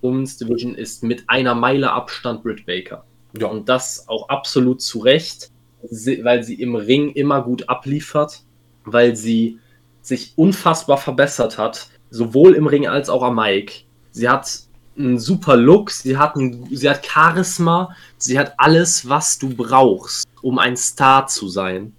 Women's 0.00 0.38
Division 0.38 0.74
ist 0.74 1.02
mit 1.02 1.24
einer 1.28 1.54
Meile 1.54 1.90
Abstand 1.90 2.42
Britt 2.42 2.64
Baker. 2.64 3.04
Ja. 3.38 3.48
Und 3.48 3.68
das 3.68 4.08
auch 4.08 4.28
absolut 4.28 4.80
zu 4.80 5.00
Recht, 5.00 5.50
weil 5.82 6.42
sie 6.42 6.54
im 6.54 6.76
Ring 6.76 7.10
immer 7.12 7.42
gut 7.42 7.68
abliefert, 7.68 8.42
weil 8.84 9.16
sie 9.16 9.58
sich 10.02 10.32
unfassbar 10.36 10.98
verbessert 10.98 11.58
hat, 11.58 11.88
sowohl 12.10 12.54
im 12.54 12.66
Ring 12.66 12.86
als 12.86 13.08
auch 13.08 13.22
am 13.22 13.36
Mic. 13.36 13.84
Sie 14.10 14.28
hat 14.28 14.60
einen 14.96 15.18
super 15.18 15.56
Look, 15.56 15.90
sie 15.90 16.18
hat, 16.18 16.36
ein, 16.36 16.66
sie 16.70 16.88
hat 16.88 17.06
Charisma, 17.06 17.94
sie 18.18 18.38
hat 18.38 18.54
alles, 18.58 19.08
was 19.08 19.38
du 19.38 19.48
brauchst, 19.48 20.26
um 20.42 20.58
ein 20.58 20.76
Star 20.76 21.26
zu 21.26 21.48
sein. 21.48 21.92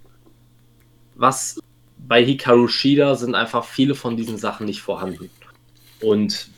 Was 1.16 1.58
bei 2.06 2.24
Hikaru 2.24 2.68
Shida 2.68 3.14
sind 3.16 3.34
einfach 3.34 3.64
viele 3.64 3.94
von 3.94 4.16
diesen 4.16 4.36
Sachen 4.36 4.66
nicht 4.66 4.82
vorhanden. 4.82 5.30
Und 6.00 6.48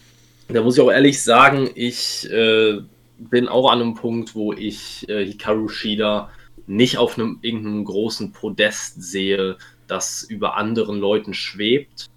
da 0.48 0.62
muss 0.62 0.76
ich 0.76 0.82
auch 0.82 0.90
ehrlich 0.90 1.22
sagen, 1.22 1.70
ich 1.74 2.28
äh, 2.30 2.80
bin 3.18 3.48
auch 3.48 3.70
an 3.70 3.80
einem 3.80 3.94
Punkt, 3.94 4.34
wo 4.34 4.52
ich 4.52 5.08
äh, 5.08 5.24
Hikaru 5.24 5.68
Shida 5.68 6.30
nicht 6.66 6.98
auf 6.98 7.16
einem 7.16 7.38
irgendeinem 7.42 7.84
großen 7.84 8.32
Podest 8.32 9.02
sehe, 9.02 9.56
das 9.86 10.22
über 10.22 10.56
anderen 10.56 10.98
Leuten 10.98 11.34
schwebt, 11.34 12.10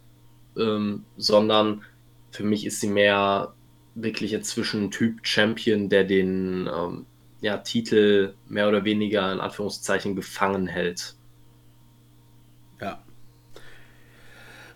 ähm, 0.58 1.06
sondern 1.18 1.84
für 2.32 2.44
mich 2.44 2.66
ist 2.66 2.80
sie 2.82 2.90
mehr 2.90 3.54
wirklich 3.96 4.34
inzwischen 4.34 4.86
ein 4.86 4.92
Typ 4.92 5.26
Champion, 5.26 5.90
der 5.90 6.04
den 6.04 6.70
ähm, 6.74 7.06
ja, 7.42 7.58
Titel 7.58 8.36
mehr 8.48 8.68
oder 8.68 8.84
weniger 8.84 9.32
in 9.32 9.40
Anführungszeichen 9.40 10.16
gefangen 10.16 10.68
hält. 10.68 11.16
Ja. 12.82 13.04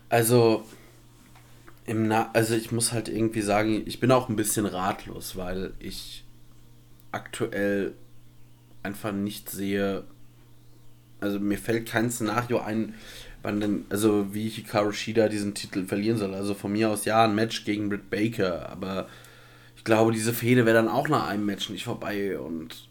Also, 0.08 0.64
im 1.86 2.08
Na 2.08 2.30
also 2.32 2.54
ich 2.54 2.72
muss 2.72 2.92
halt 2.92 3.08
irgendwie 3.08 3.42
sagen, 3.42 3.82
ich 3.86 4.00
bin 4.00 4.10
auch 4.12 4.28
ein 4.28 4.36
bisschen 4.36 4.66
ratlos, 4.66 5.36
weil 5.36 5.74
ich 5.78 6.24
aktuell 7.12 7.94
einfach 8.82 9.12
nicht 9.12 9.50
sehe, 9.50 10.04
also 11.24 11.40
mir 11.40 11.58
fällt 11.58 11.88
kein 11.88 12.10
Szenario 12.10 12.60
ein, 12.60 12.94
wann 13.42 13.60
denn, 13.60 13.84
also 13.90 14.32
wie 14.32 14.48
Hikaru 14.48 14.92
Shida 14.92 15.28
diesen 15.28 15.54
Titel 15.54 15.86
verlieren 15.86 16.18
soll. 16.18 16.34
Also 16.34 16.54
von 16.54 16.72
mir 16.72 16.90
aus 16.90 17.04
ja 17.04 17.24
ein 17.24 17.34
Match 17.34 17.64
gegen 17.64 17.88
Britt 17.88 18.10
Baker, 18.10 18.68
aber 18.68 19.08
ich 19.76 19.84
glaube, 19.84 20.12
diese 20.12 20.32
Fehde 20.32 20.66
wäre 20.66 20.76
dann 20.76 20.88
auch 20.88 21.08
nach 21.08 21.26
einem 21.26 21.46
Match 21.46 21.68
nicht 21.70 21.84
vorbei 21.84 22.38
und 22.38 22.88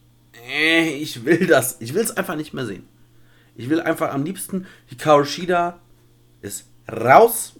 äh, 0.51 0.89
ich 0.95 1.25
will 1.25 1.47
das, 1.47 1.77
ich 1.79 1.93
will 1.93 2.01
es 2.01 2.15
einfach 2.15 2.35
nicht 2.35 2.53
mehr 2.53 2.65
sehen. 2.65 2.87
Ich 3.55 3.69
will 3.69 3.81
einfach 3.81 4.13
am 4.13 4.25
liebsten 4.25 4.65
Hikaru 4.87 5.25
Shida 5.25 5.79
ist 6.41 6.65
raus 6.91 7.53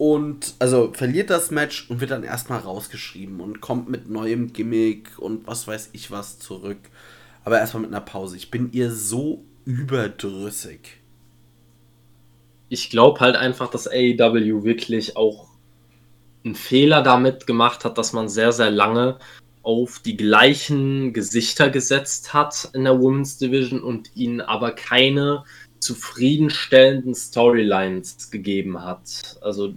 und 0.00 0.54
also 0.58 0.92
verliert 0.94 1.28
das 1.28 1.50
Match 1.50 1.90
und 1.90 2.00
wird 2.00 2.10
dann 2.10 2.22
erstmal 2.22 2.60
rausgeschrieben 2.60 3.40
und 3.40 3.60
kommt 3.60 3.90
mit 3.90 4.08
neuem 4.08 4.52
Gimmick 4.52 5.18
und 5.18 5.46
was 5.46 5.66
weiß 5.66 5.90
ich 5.92 6.10
was 6.10 6.38
zurück. 6.38 6.78
Aber 7.44 7.58
erstmal 7.58 7.82
mit 7.82 7.90
einer 7.90 8.00
Pause. 8.00 8.36
Ich 8.36 8.50
bin 8.50 8.72
ihr 8.72 8.90
so 8.90 9.44
überdrüssig 9.64 11.00
ich 12.70 12.88
glaube 12.88 13.20
halt 13.20 13.36
einfach, 13.36 13.68
dass 13.68 13.88
AEW 13.88 14.64
wirklich 14.64 15.16
auch 15.16 15.48
einen 16.44 16.54
Fehler 16.54 17.02
damit 17.02 17.46
gemacht 17.46 17.84
hat, 17.84 17.98
dass 17.98 18.14
man 18.14 18.30
sehr, 18.30 18.52
sehr 18.52 18.70
lange 18.70 19.18
auf 19.62 19.98
die 19.98 20.16
gleichen 20.16 21.12
Gesichter 21.12 21.68
gesetzt 21.68 22.32
hat 22.32 22.70
in 22.72 22.84
der 22.84 22.98
Women's 22.98 23.36
Division 23.36 23.82
und 23.82 24.16
ihnen 24.16 24.40
aber 24.40 24.70
keine 24.70 25.44
zufriedenstellenden 25.80 27.14
Storylines 27.14 28.30
gegeben 28.30 28.82
hat. 28.82 29.36
Also 29.42 29.74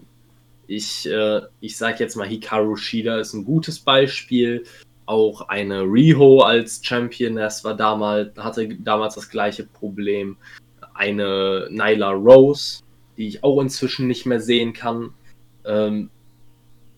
ich, 0.67 1.09
äh, 1.09 1.41
ich 1.59 1.75
sage 1.75 1.97
jetzt 1.99 2.15
mal, 2.15 2.27
Hikaru 2.27 2.77
Shida 2.77 3.19
ist 3.19 3.33
ein 3.33 3.43
gutes 3.43 3.79
Beispiel. 3.79 4.63
Auch 5.05 5.49
eine 5.49 5.81
Riho 5.81 6.41
als 6.41 6.79
Championess 6.83 7.63
war 7.63 7.75
damals, 7.75 8.37
hatte 8.37 8.67
damals 8.75 9.15
das 9.15 9.29
gleiche 9.29 9.65
Problem. 9.65 10.37
Eine 10.93 11.67
Nyla 11.69 12.11
Rose 12.11 12.83
die 13.17 13.27
ich 13.27 13.43
auch 13.43 13.61
inzwischen 13.61 14.07
nicht 14.07 14.25
mehr 14.25 14.39
sehen 14.39 14.73
kann. 14.73 15.13
Ähm, 15.65 16.09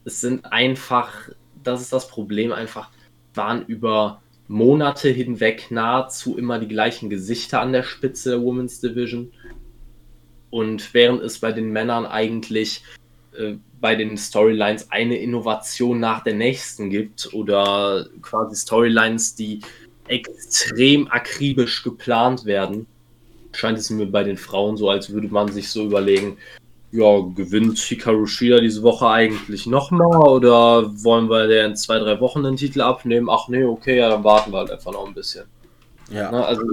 es 0.03 0.21
sind 0.21 0.45
einfach, 0.45 1.29
das 1.63 1.81
ist 1.81 1.93
das 1.93 2.07
Problem, 2.07 2.51
einfach 2.51 2.89
waren 3.33 3.65
über 3.65 4.21
Monate 4.47 5.09
hinweg 5.09 5.71
nahezu 5.71 6.37
immer 6.37 6.59
die 6.59 6.67
gleichen 6.67 7.09
Gesichter 7.09 7.61
an 7.61 7.73
der 7.73 7.83
Spitze 7.83 8.31
der 8.31 8.41
Women's 8.41 8.79
Division. 8.79 9.31
Und 10.51 10.93
während 10.93 11.21
es 11.21 11.39
bei 11.39 11.51
den 11.51 11.71
Männern 11.71 12.05
eigentlich 12.05 12.83
äh, 13.37 13.55
bei 13.85 13.93
den 13.93 14.17
Storylines 14.17 14.89
eine 14.89 15.15
Innovation 15.15 15.99
nach 15.99 16.23
der 16.23 16.33
nächsten 16.33 16.89
gibt 16.89 17.31
oder 17.35 18.07
quasi 18.23 18.55
Storylines, 18.55 19.35
die 19.35 19.61
extrem 20.07 21.07
akribisch 21.11 21.83
geplant 21.83 22.45
werden, 22.45 22.87
scheint 23.51 23.77
es 23.77 23.91
mir 23.91 24.07
bei 24.07 24.23
den 24.23 24.37
Frauen 24.37 24.75
so, 24.75 24.89
als 24.89 25.11
würde 25.11 25.27
man 25.27 25.51
sich 25.51 25.69
so 25.69 25.85
überlegen, 25.85 26.37
ja, 26.91 27.19
gewinnt 27.35 27.77
Hikaru 27.77 28.25
Shida 28.25 28.59
diese 28.59 28.81
Woche 28.81 29.07
eigentlich 29.07 29.67
nochmal 29.67 30.29
oder 30.29 30.91
wollen 31.03 31.29
wir 31.29 31.45
der 31.45 31.67
in 31.67 31.75
zwei, 31.75 31.99
drei 31.99 32.19
Wochen 32.19 32.41
den 32.41 32.55
Titel 32.55 32.81
abnehmen? 32.81 33.29
Ach 33.29 33.49
nee, 33.49 33.65
okay, 33.65 33.99
ja, 33.99 34.09
dann 34.09 34.23
warten 34.23 34.51
wir 34.51 34.57
halt 34.57 34.71
einfach 34.71 34.93
noch 34.93 35.05
ein 35.05 35.13
bisschen. 35.13 35.45
Ja. 36.09 36.31
Na, 36.31 36.45
also 36.45 36.63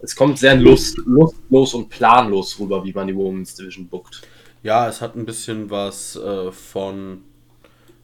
es 0.00 0.16
kommt 0.16 0.38
sehr 0.38 0.56
lust, 0.56 0.96
lustlos 1.04 1.74
und 1.74 1.90
planlos 1.90 2.58
rüber, 2.58 2.82
wie 2.82 2.94
man 2.94 3.06
die 3.06 3.14
Women's 3.14 3.54
Division 3.54 3.86
bookt. 3.86 4.22
Ja, 4.64 4.88
es 4.88 5.02
hat 5.02 5.14
ein 5.14 5.26
bisschen 5.26 5.70
was 5.70 6.16
äh, 6.16 6.50
von. 6.50 7.22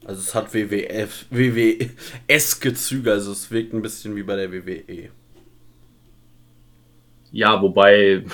Also 0.04 0.20
es 0.20 0.34
hat 0.34 0.54
WWF, 0.54 1.26
WWS-Gezüge, 1.30 3.12
also 3.12 3.32
es 3.32 3.50
wirkt 3.50 3.74
ein 3.74 3.82
bisschen 3.82 4.14
wie 4.14 4.22
bei 4.22 4.36
der 4.36 4.52
WWE. 4.52 5.10
Ja, 7.32 7.60
wobei 7.60 8.24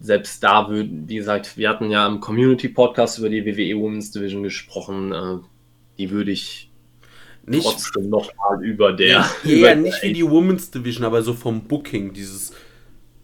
selbst 0.00 0.42
da 0.42 0.68
wie 0.70 1.16
gesagt, 1.16 1.56
wir 1.56 1.68
hatten 1.68 1.90
ja 1.90 2.06
im 2.06 2.20
Community-Podcast 2.20 3.18
über 3.18 3.28
die 3.28 3.44
WWE 3.44 3.80
Women's 3.80 4.10
Division 4.10 4.42
gesprochen. 4.42 5.12
Äh, 5.12 5.38
die 5.98 6.10
würde 6.10 6.30
ich 6.30 6.70
nicht, 7.44 7.64
trotzdem 7.64 8.08
nochmal 8.08 8.64
über 8.64 8.92
der. 8.92 9.26
Über 9.44 9.74
nicht 9.74 10.02
wie 10.02 10.12
die 10.14 10.28
Women's 10.28 10.70
Division, 10.70 11.04
aber 11.04 11.22
so 11.22 11.34
vom 11.34 11.64
Booking, 11.64 12.12
dieses 12.12 12.52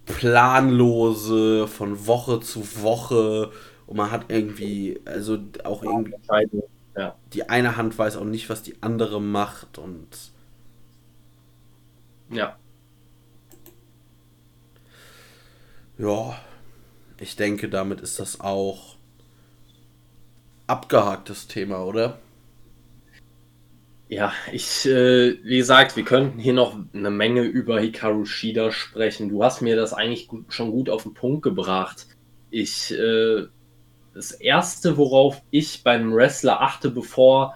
planlose 0.06 1.66
von 1.68 2.06
Woche 2.06 2.40
zu 2.40 2.82
Woche 2.82 3.50
und 3.86 3.96
man 3.96 4.10
hat 4.10 4.26
irgendwie, 4.28 5.00
also 5.04 5.38
auch 5.64 5.82
irgendwie. 5.82 6.14
Ja. 6.96 7.16
Die 7.32 7.48
eine 7.48 7.76
Hand 7.76 7.98
weiß 7.98 8.16
auch 8.16 8.24
nicht, 8.24 8.48
was 8.48 8.62
die 8.62 8.76
andere 8.82 9.20
macht 9.20 9.78
und. 9.78 10.08
Ja. 12.30 12.56
Ja, 15.98 16.36
ich 17.18 17.36
denke, 17.36 17.68
damit 17.68 18.00
ist 18.00 18.18
das 18.18 18.40
auch 18.40 18.96
abgehaktes 20.66 21.46
Thema, 21.46 21.84
oder? 21.84 22.18
Ja, 24.08 24.32
ich, 24.52 24.86
äh, 24.86 25.38
wie 25.42 25.56
gesagt, 25.58 25.96
wir 25.96 26.04
könnten 26.04 26.38
hier 26.38 26.52
noch 26.52 26.78
eine 26.92 27.10
Menge 27.10 27.42
über 27.42 27.80
Hikaru 27.80 28.24
Shida 28.26 28.70
sprechen. 28.70 29.28
Du 29.28 29.42
hast 29.42 29.62
mir 29.62 29.76
das 29.76 29.92
eigentlich 29.92 30.28
gut, 30.28 30.52
schon 30.52 30.70
gut 30.72 30.90
auf 30.90 31.04
den 31.04 31.14
Punkt 31.14 31.42
gebracht. 31.42 32.06
Ich, 32.50 32.92
äh, 32.92 33.46
das 34.14 34.32
erste, 34.32 34.96
worauf 34.96 35.42
ich 35.50 35.82
beim 35.82 36.14
Wrestler 36.14 36.60
achte, 36.60 36.90
bevor 36.90 37.54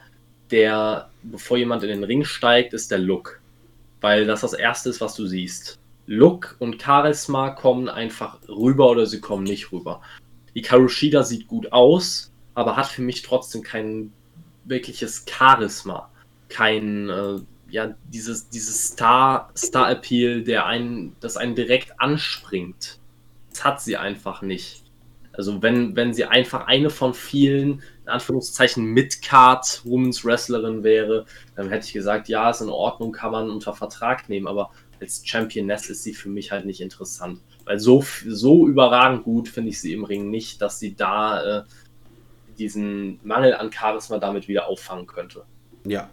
der, 0.50 1.10
bevor 1.22 1.56
jemand 1.56 1.82
in 1.82 1.90
den 1.90 2.04
Ring 2.04 2.24
steigt, 2.24 2.72
ist 2.72 2.90
der 2.90 2.98
Look. 2.98 3.40
Weil 4.00 4.26
das 4.26 4.42
das 4.42 4.52
erste 4.52 4.90
ist, 4.90 5.00
was 5.00 5.14
du 5.14 5.26
siehst. 5.26 5.78
Look 6.06 6.56
und 6.58 6.80
Charisma 6.82 7.50
kommen 7.50 7.88
einfach 7.88 8.38
rüber 8.48 8.90
oder 8.90 9.06
sie 9.06 9.20
kommen 9.20 9.44
nicht 9.44 9.72
rüber. 9.72 10.00
Hikaru 10.54 10.88
Shida 10.88 11.22
sieht 11.22 11.48
gut 11.48 11.72
aus, 11.72 12.32
aber 12.54 12.76
hat 12.76 12.86
für 12.86 13.02
mich 13.02 13.22
trotzdem 13.22 13.62
kein 13.62 14.12
wirkliches 14.64 15.24
Charisma 15.28 16.10
kein, 16.48 17.08
äh, 17.08 17.40
ja, 17.70 17.94
dieses, 18.12 18.48
dieses 18.48 18.88
Star, 18.88 19.50
Star-Appeal, 19.56 20.42
der 20.42 20.66
einen, 20.66 21.14
das 21.20 21.36
einen 21.36 21.54
direkt 21.54 22.00
anspringt. 22.00 22.98
Das 23.50 23.64
hat 23.64 23.80
sie 23.80 23.96
einfach 23.96 24.42
nicht. 24.42 24.84
Also 25.38 25.62
wenn, 25.62 25.96
wenn 25.96 26.12
sie 26.12 26.24
einfach 26.24 26.66
eine 26.66 26.90
von 26.90 27.14
vielen, 27.14 27.82
in 28.02 28.08
Anführungszeichen, 28.08 28.84
Mid-Card 28.84 29.82
Women's 29.84 30.24
Wrestlerin 30.24 30.82
wäre, 30.82 31.24
dann 31.56 31.70
hätte 31.70 31.86
ich 31.86 31.92
gesagt, 31.94 32.28
ja, 32.28 32.50
ist 32.50 32.60
in 32.60 32.68
Ordnung, 32.68 33.12
kann 33.12 33.32
man 33.32 33.48
unter 33.48 33.72
Vertrag 33.72 34.28
nehmen, 34.28 34.46
aber 34.46 34.70
als 35.00 35.22
Championess 35.24 35.88
ist 35.88 36.02
sie 36.02 36.12
für 36.12 36.28
mich 36.28 36.52
halt 36.52 36.66
nicht 36.66 36.80
interessant. 36.80 37.40
Weil 37.64 37.78
so, 37.78 38.04
so 38.26 38.66
überragend 38.68 39.24
gut 39.24 39.48
finde 39.48 39.70
ich 39.70 39.80
sie 39.80 39.92
im 39.92 40.04
Ring 40.04 40.28
nicht, 40.28 40.60
dass 40.60 40.78
sie 40.78 40.94
da 40.94 41.60
äh, 41.60 41.62
diesen 42.58 43.20
Mangel 43.22 43.54
an 43.54 43.72
Charisma 43.72 44.18
damit 44.18 44.48
wieder 44.48 44.66
auffangen 44.66 45.06
könnte. 45.06 45.44
Ja, 45.84 46.10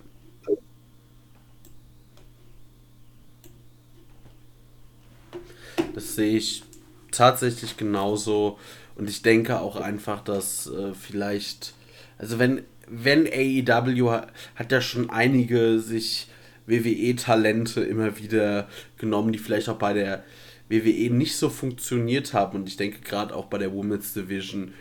Das 5.96 6.14
sehe 6.16 6.36
ich 6.38 6.64
tatsächlich 7.10 7.78
genauso. 7.78 8.60
Und 8.96 9.10
ich 9.10 9.22
denke 9.22 9.60
auch 9.60 9.76
einfach, 9.76 10.24
dass 10.24 10.68
äh, 10.68 10.94
vielleicht, 10.94 11.74
also 12.18 12.40
wenn, 12.40 12.62
wenn 12.88 13.28
AEW 13.28 14.10
hat, 14.10 14.32
hat 14.56 14.72
ja 14.72 14.82
schon 14.82 15.10
einige 15.10 15.80
sich 15.80 16.28
WWE-Talente 16.68 17.82
immer 17.82 18.18
wieder 18.18 18.68
genommen, 18.98 19.32
die 19.32 19.40
vielleicht 19.40 19.70
auch 19.70 19.78
bei 19.78 19.94
der 19.94 20.24
WWE 20.70 21.10
nicht 21.14 21.36
so 21.36 21.50
funktioniert 21.50 22.34
haben. 22.34 22.60
Und 22.60 22.68
ich 22.68 22.78
denke 22.78 23.02
gerade 23.02 23.36
auch 23.36 23.46
bei 23.46 23.58
der 23.58 23.74
Women's 23.74 24.14
Division, 24.14 24.74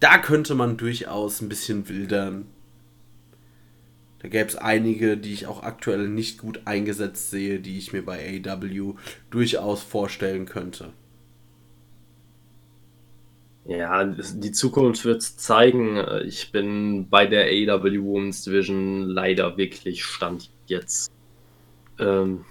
da 0.00 0.18
könnte 0.18 0.54
man 0.54 0.76
durchaus 0.76 1.40
ein 1.40 1.48
bisschen 1.48 1.88
wildern. 1.88 2.46
Da 4.20 4.28
gäbe 4.28 4.48
es 4.48 4.56
einige, 4.56 5.16
die 5.16 5.32
ich 5.32 5.46
auch 5.46 5.62
aktuell 5.62 6.08
nicht 6.08 6.38
gut 6.38 6.62
eingesetzt 6.66 7.30
sehe, 7.30 7.58
die 7.58 7.78
ich 7.78 7.92
mir 7.92 8.04
bei 8.04 8.42
AW 8.44 8.94
durchaus 9.30 9.82
vorstellen 9.82 10.44
könnte. 10.44 10.92
Ja, 13.70 14.02
die 14.02 14.50
Zukunft 14.50 15.04
wird 15.04 15.22
es 15.22 15.36
zeigen. 15.36 15.96
Ich 16.26 16.50
bin 16.50 17.08
bei 17.08 17.24
der 17.24 17.44
AW 17.44 18.02
Women's 18.02 18.42
Division 18.42 19.02
leider 19.02 19.56
wirklich 19.56 20.04
Stand 20.04 20.50
jetzt 20.66 21.12
ähm, 22.00 22.44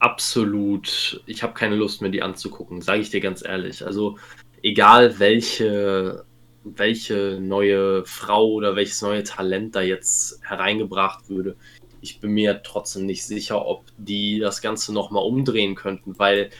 absolut. 0.00 1.22
Ich 1.26 1.44
habe 1.44 1.54
keine 1.54 1.76
Lust 1.76 2.02
mehr, 2.02 2.10
die 2.10 2.22
anzugucken, 2.22 2.82
sage 2.82 3.02
ich 3.02 3.10
dir 3.10 3.20
ganz 3.20 3.44
ehrlich. 3.44 3.86
Also, 3.86 4.18
egal 4.62 5.20
welche 5.20 6.24
welche 6.64 7.38
neue 7.40 8.04
Frau 8.04 8.48
oder 8.48 8.74
welches 8.74 9.00
neue 9.02 9.22
Talent 9.22 9.76
da 9.76 9.82
jetzt 9.82 10.40
hereingebracht 10.42 11.28
würde. 11.28 11.54
Ich 12.00 12.18
bin 12.18 12.32
mir 12.32 12.64
trotzdem 12.64 13.06
nicht 13.06 13.24
sicher, 13.24 13.64
ob 13.64 13.84
die 13.96 14.40
das 14.40 14.60
Ganze 14.60 14.92
nochmal 14.92 15.22
umdrehen 15.22 15.76
könnten, 15.76 16.18
weil 16.18 16.50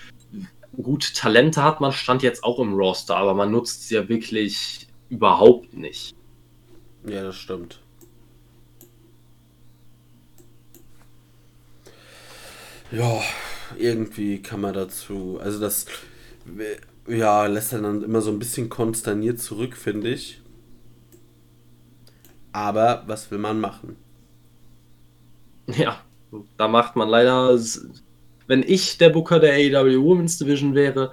gute 0.82 1.12
Talente 1.12 1.62
hat 1.62 1.80
man 1.80 1.92
stand 1.92 2.22
jetzt 2.22 2.44
auch 2.44 2.58
im 2.58 2.74
Roster, 2.74 3.16
aber 3.16 3.34
man 3.34 3.50
nutzt 3.50 3.88
sie 3.88 3.94
ja 3.94 4.08
wirklich 4.08 4.86
überhaupt 5.08 5.74
nicht. 5.74 6.14
Ja, 7.06 7.22
das 7.22 7.36
stimmt. 7.36 7.80
Ja, 12.92 13.20
irgendwie 13.78 14.42
kann 14.42 14.60
man 14.60 14.74
dazu, 14.74 15.38
also 15.42 15.58
das 15.58 15.86
ja, 17.08 17.46
lässt 17.46 17.72
er 17.72 17.82
dann 17.82 18.02
immer 18.02 18.20
so 18.20 18.30
ein 18.30 18.38
bisschen 18.38 18.68
konsterniert 18.68 19.40
zurück, 19.40 19.76
finde 19.76 20.10
ich. 20.10 20.40
Aber 22.52 23.04
was 23.06 23.30
will 23.30 23.38
man 23.38 23.60
machen? 23.60 23.96
Ja, 25.66 26.00
da 26.56 26.68
macht 26.68 26.96
man 26.96 27.08
leider. 27.08 27.58
Wenn 28.46 28.62
ich 28.62 28.98
der 28.98 29.10
Booker 29.10 29.40
der 29.40 29.54
AEW 29.54 30.02
Women's 30.02 30.38
Division 30.38 30.74
wäre, 30.74 31.12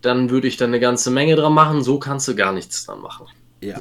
dann 0.00 0.30
würde 0.30 0.48
ich 0.48 0.56
da 0.56 0.64
eine 0.64 0.80
ganze 0.80 1.10
Menge 1.10 1.36
dran 1.36 1.52
machen. 1.52 1.82
So 1.82 1.98
kannst 1.98 2.28
du 2.28 2.34
gar 2.34 2.52
nichts 2.52 2.86
dran 2.86 3.00
machen. 3.00 3.26
Ja. 3.60 3.80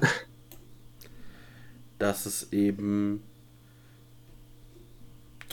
das 1.99 2.25
ist 2.25 2.53
eben. 2.53 3.23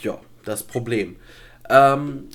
Ja, 0.01 0.19
das 0.43 0.63
Problem. 0.63 1.15
Ähm, 1.69 2.29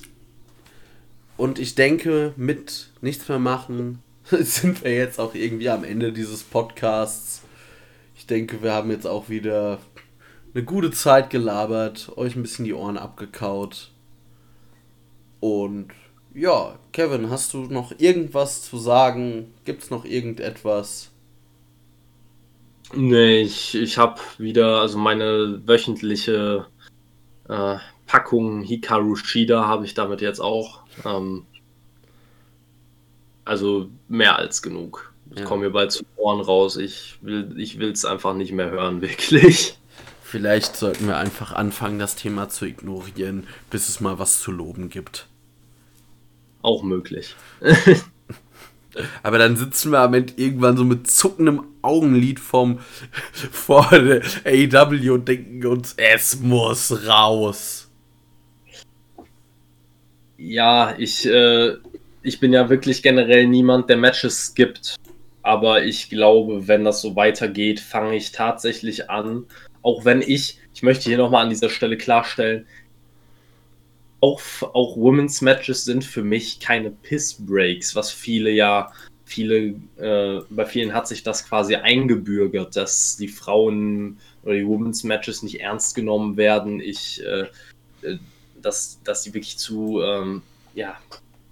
und 1.37 1.59
ich 1.59 1.75
denke, 1.75 2.33
mit 2.35 2.89
nichts 3.01 3.29
mehr 3.29 3.39
machen 3.39 4.01
sind 4.29 4.83
wir 4.83 4.93
jetzt 4.93 5.19
auch 5.19 5.35
irgendwie 5.35 5.69
am 5.69 5.83
Ende 5.83 6.11
dieses 6.11 6.43
Podcasts. 6.43 7.43
Ich 8.15 8.25
denke, 8.25 8.63
wir 8.63 8.73
haben 8.73 8.91
jetzt 8.91 9.07
auch 9.07 9.29
wieder 9.29 9.79
eine 10.53 10.63
gute 10.63 10.91
Zeit 10.91 11.29
gelabert, 11.29 12.11
euch 12.15 12.35
ein 12.35 12.41
bisschen 12.41 12.65
die 12.65 12.73
Ohren 12.73 12.97
abgekaut. 12.97 13.91
Und 15.39 15.89
ja, 16.33 16.77
Kevin, 16.91 17.29
hast 17.29 17.53
du 17.53 17.59
noch 17.63 17.91
irgendwas 17.97 18.61
zu 18.61 18.77
sagen? 18.77 19.53
Gibt 19.65 19.83
es 19.83 19.89
noch 19.89 20.05
irgendetwas? 20.05 21.11
Nee, 22.93 23.41
ich, 23.41 23.75
ich 23.75 23.97
habe 23.97 24.19
wieder, 24.37 24.81
also 24.81 24.97
meine 24.97 25.61
wöchentliche 25.65 26.65
äh, 27.47 27.77
Packung 28.07 28.63
Hikaru 28.63 29.15
Shida 29.15 29.67
habe 29.67 29.85
ich 29.85 29.93
damit 29.93 30.21
jetzt 30.21 30.39
auch. 30.39 30.81
Ähm, 31.05 31.45
also 33.45 33.89
mehr 34.07 34.37
als 34.37 34.61
genug. 34.61 35.13
Ich 35.31 35.39
ja. 35.39 35.45
komme 35.45 35.65
mir 35.65 35.71
bald 35.71 35.91
zu 35.91 36.03
Ohren 36.15 36.41
raus. 36.41 36.77
Ich 36.77 37.19
will 37.21 37.53
ich 37.57 37.79
es 37.79 38.05
einfach 38.05 38.33
nicht 38.33 38.51
mehr 38.51 38.71
hören, 38.71 39.01
wirklich. 39.01 39.77
Vielleicht 40.29 40.75
sollten 40.75 41.07
wir 41.07 41.17
einfach 41.17 41.53
anfangen, 41.53 41.99
das 41.99 42.15
Thema 42.15 42.49
zu 42.49 42.65
ignorieren, 42.65 43.47
bis 43.69 43.89
es 43.89 43.99
mal 43.99 44.19
was 44.19 44.41
zu 44.41 44.51
loben 44.51 44.89
gibt. 44.89 45.27
Auch 46.61 46.83
möglich. 46.83 47.35
Aber 49.23 49.37
dann 49.37 49.55
sitzen 49.55 49.91
wir 49.91 49.99
am 49.99 50.13
Ende 50.13 50.33
irgendwann 50.35 50.75
so 50.77 50.83
mit 50.83 51.09
zuckendem 51.09 51.63
Augenlid 51.81 52.39
vom, 52.39 52.79
vor 53.51 53.89
der 53.91 54.21
AEW 54.45 55.13
und 55.13 55.27
denken 55.27 55.65
uns, 55.65 55.93
es 55.97 56.39
muss 56.39 57.07
raus 57.07 57.89
ja, 60.39 60.95
ich, 60.97 61.25
äh, 61.25 61.73
ich 62.23 62.39
bin 62.39 62.53
ja 62.53 62.69
wirklich 62.69 63.03
generell 63.03 63.47
niemand, 63.47 63.89
der 63.89 63.97
Matches 63.97 64.47
skippt. 64.47 64.95
Aber 65.41 65.83
ich 65.83 66.09
glaube, 66.09 66.67
wenn 66.67 66.85
das 66.85 67.01
so 67.01 67.15
weitergeht, 67.15 67.79
fange 67.79 68.15
ich 68.15 68.31
tatsächlich 68.31 69.09
an. 69.09 69.45
Auch 69.81 70.05
wenn 70.05 70.21
ich, 70.21 70.59
ich 70.73 70.83
möchte 70.83 71.05
hier 71.09 71.17
nochmal 71.17 71.43
an 71.43 71.49
dieser 71.49 71.69
Stelle 71.69 71.97
klarstellen, 71.97 72.65
auch, 74.21 74.41
auch 74.61 74.97
Women's 74.97 75.41
Matches 75.41 75.85
sind 75.85 76.03
für 76.03 76.23
mich 76.23 76.59
keine 76.59 76.91
Piss 76.91 77.35
Breaks, 77.39 77.95
was 77.95 78.11
viele 78.11 78.51
ja, 78.51 78.91
viele, 79.29 79.75
äh, 79.97 80.41
bei 80.49 80.65
vielen 80.65 80.93
hat 80.93 81.07
sich 81.07 81.23
das 81.23 81.47
quasi 81.47 81.75
eingebürgert, 81.75 82.75
dass 82.75 83.15
die 83.15 83.27
Frauen 83.27 84.17
oder 84.43 84.55
die 84.55 84.67
Women's 84.67 85.03
Matches 85.03 85.43
nicht 85.43 85.61
ernst 85.61 85.95
genommen 85.95 86.35
werden. 86.35 86.81
Ich, 86.81 87.23
äh, 87.23 87.47
äh 88.01 88.17
dass, 88.61 88.99
dass 89.05 89.21
die 89.21 89.33
wirklich 89.33 89.57
zu 89.57 90.01
ähm, 90.01 90.41
ja, 90.73 90.97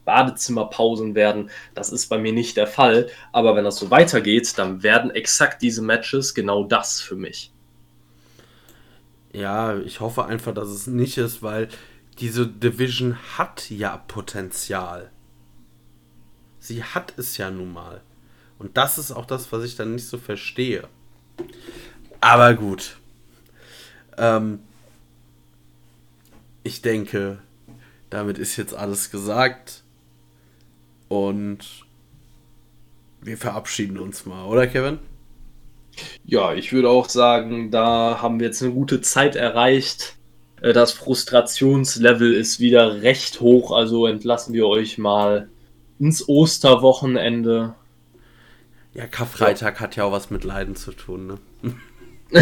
Badezimmerpausen 0.04 1.16
werden. 1.16 1.50
Das 1.74 1.92
ist 1.92 2.08
bei 2.08 2.18
mir 2.18 2.34
nicht 2.34 2.58
der 2.58 2.68
Fall. 2.68 3.08
Aber 3.32 3.56
wenn 3.56 3.64
das 3.64 3.78
so 3.78 3.90
weitergeht, 3.92 4.58
dann 4.58 4.84
werden 4.84 5.12
exakt 5.12 5.62
diese 5.62 5.82
Matches 5.82 6.34
genau 6.34 6.66
das 6.66 7.00
für 7.00 7.16
mich. 7.16 7.52
Ja, 9.38 9.78
ich 9.78 10.00
hoffe 10.00 10.26
einfach, 10.26 10.52
dass 10.52 10.70
es 10.70 10.88
nicht 10.88 11.20
ist, 11.20 11.44
weil 11.44 11.70
diese 12.18 12.48
Division 12.48 13.16
hat 13.38 13.70
ja 13.70 13.96
Potenzial. 13.96 15.12
Sie 16.60 16.84
hat 16.84 17.14
es 17.18 17.38
ja 17.38 17.52
nun 17.52 17.72
mal. 17.72 18.02
Und 18.58 18.78
das 18.78 18.98
ist 18.98 19.12
auch 19.12 19.28
das, 19.28 19.52
was 19.52 19.64
ich 19.64 19.76
dann 19.76 19.94
nicht 19.94 20.08
so 20.08 20.18
verstehe. 20.18 20.88
Aber 22.20 22.56
gut. 22.56 22.98
Ähm, 24.18 24.58
ich 26.64 26.82
denke, 26.82 27.38
damit 28.10 28.40
ist 28.40 28.56
jetzt 28.56 28.74
alles 28.74 29.12
gesagt. 29.12 29.84
Und 31.10 31.86
wir 33.22 33.38
verabschieden 33.38 34.00
uns 34.00 34.26
mal, 34.26 34.46
oder 34.46 34.66
Kevin? 34.66 34.98
Ja, 36.26 36.54
ich 36.54 36.74
würde 36.74 36.90
auch 36.90 37.10
sagen, 37.10 37.72
da 37.72 38.22
haben 38.22 38.40
wir 38.40 38.48
jetzt 38.48 38.62
eine 38.62 38.74
gute 38.74 39.02
Zeit 39.02 39.36
erreicht. 39.36 40.16
Äh, 40.62 40.74
das 40.74 40.92
Frustrationslevel 40.92 42.34
ist 42.34 42.60
wieder 42.60 43.02
recht 43.02 43.40
hoch, 43.40 43.72
also 43.72 44.08
entlassen 44.08 44.54
wir 44.54 44.68
euch 44.68 44.98
mal 44.98 45.50
ins 46.00 46.28
Osterwochenende. 46.28 47.76
Ja, 48.94 49.08
Karfreitag 49.08 49.76
ja. 49.76 49.82
hat 49.82 49.96
ja 49.96 50.04
auch 50.06 50.12
was 50.12 50.30
mit 50.32 50.44
Leiden 50.44 50.76
zu 50.76 50.92
tun, 50.92 51.28
ne? 51.28 51.38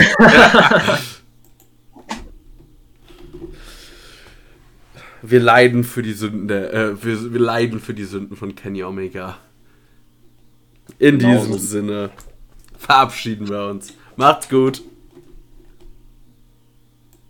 wir 5.21 5.39
leiden 5.39 5.83
für 5.83 6.01
die 6.01 6.13
Sünden 6.13 6.47
der, 6.47 6.73
äh, 6.73 7.03
wir, 7.03 7.33
wir 7.33 7.39
leiden 7.39 7.79
für 7.79 7.93
die 7.93 8.05
Sünden 8.05 8.35
von 8.35 8.55
Kenny 8.55 8.83
Omega. 8.83 9.37
In 10.97 11.19
genau 11.19 11.45
diesem. 11.45 11.59
Sinne 11.59 12.09
verabschieden 12.85 13.49
wir 13.49 13.65
uns. 13.65 13.93
Macht's 14.15 14.49
gut. 14.49 14.81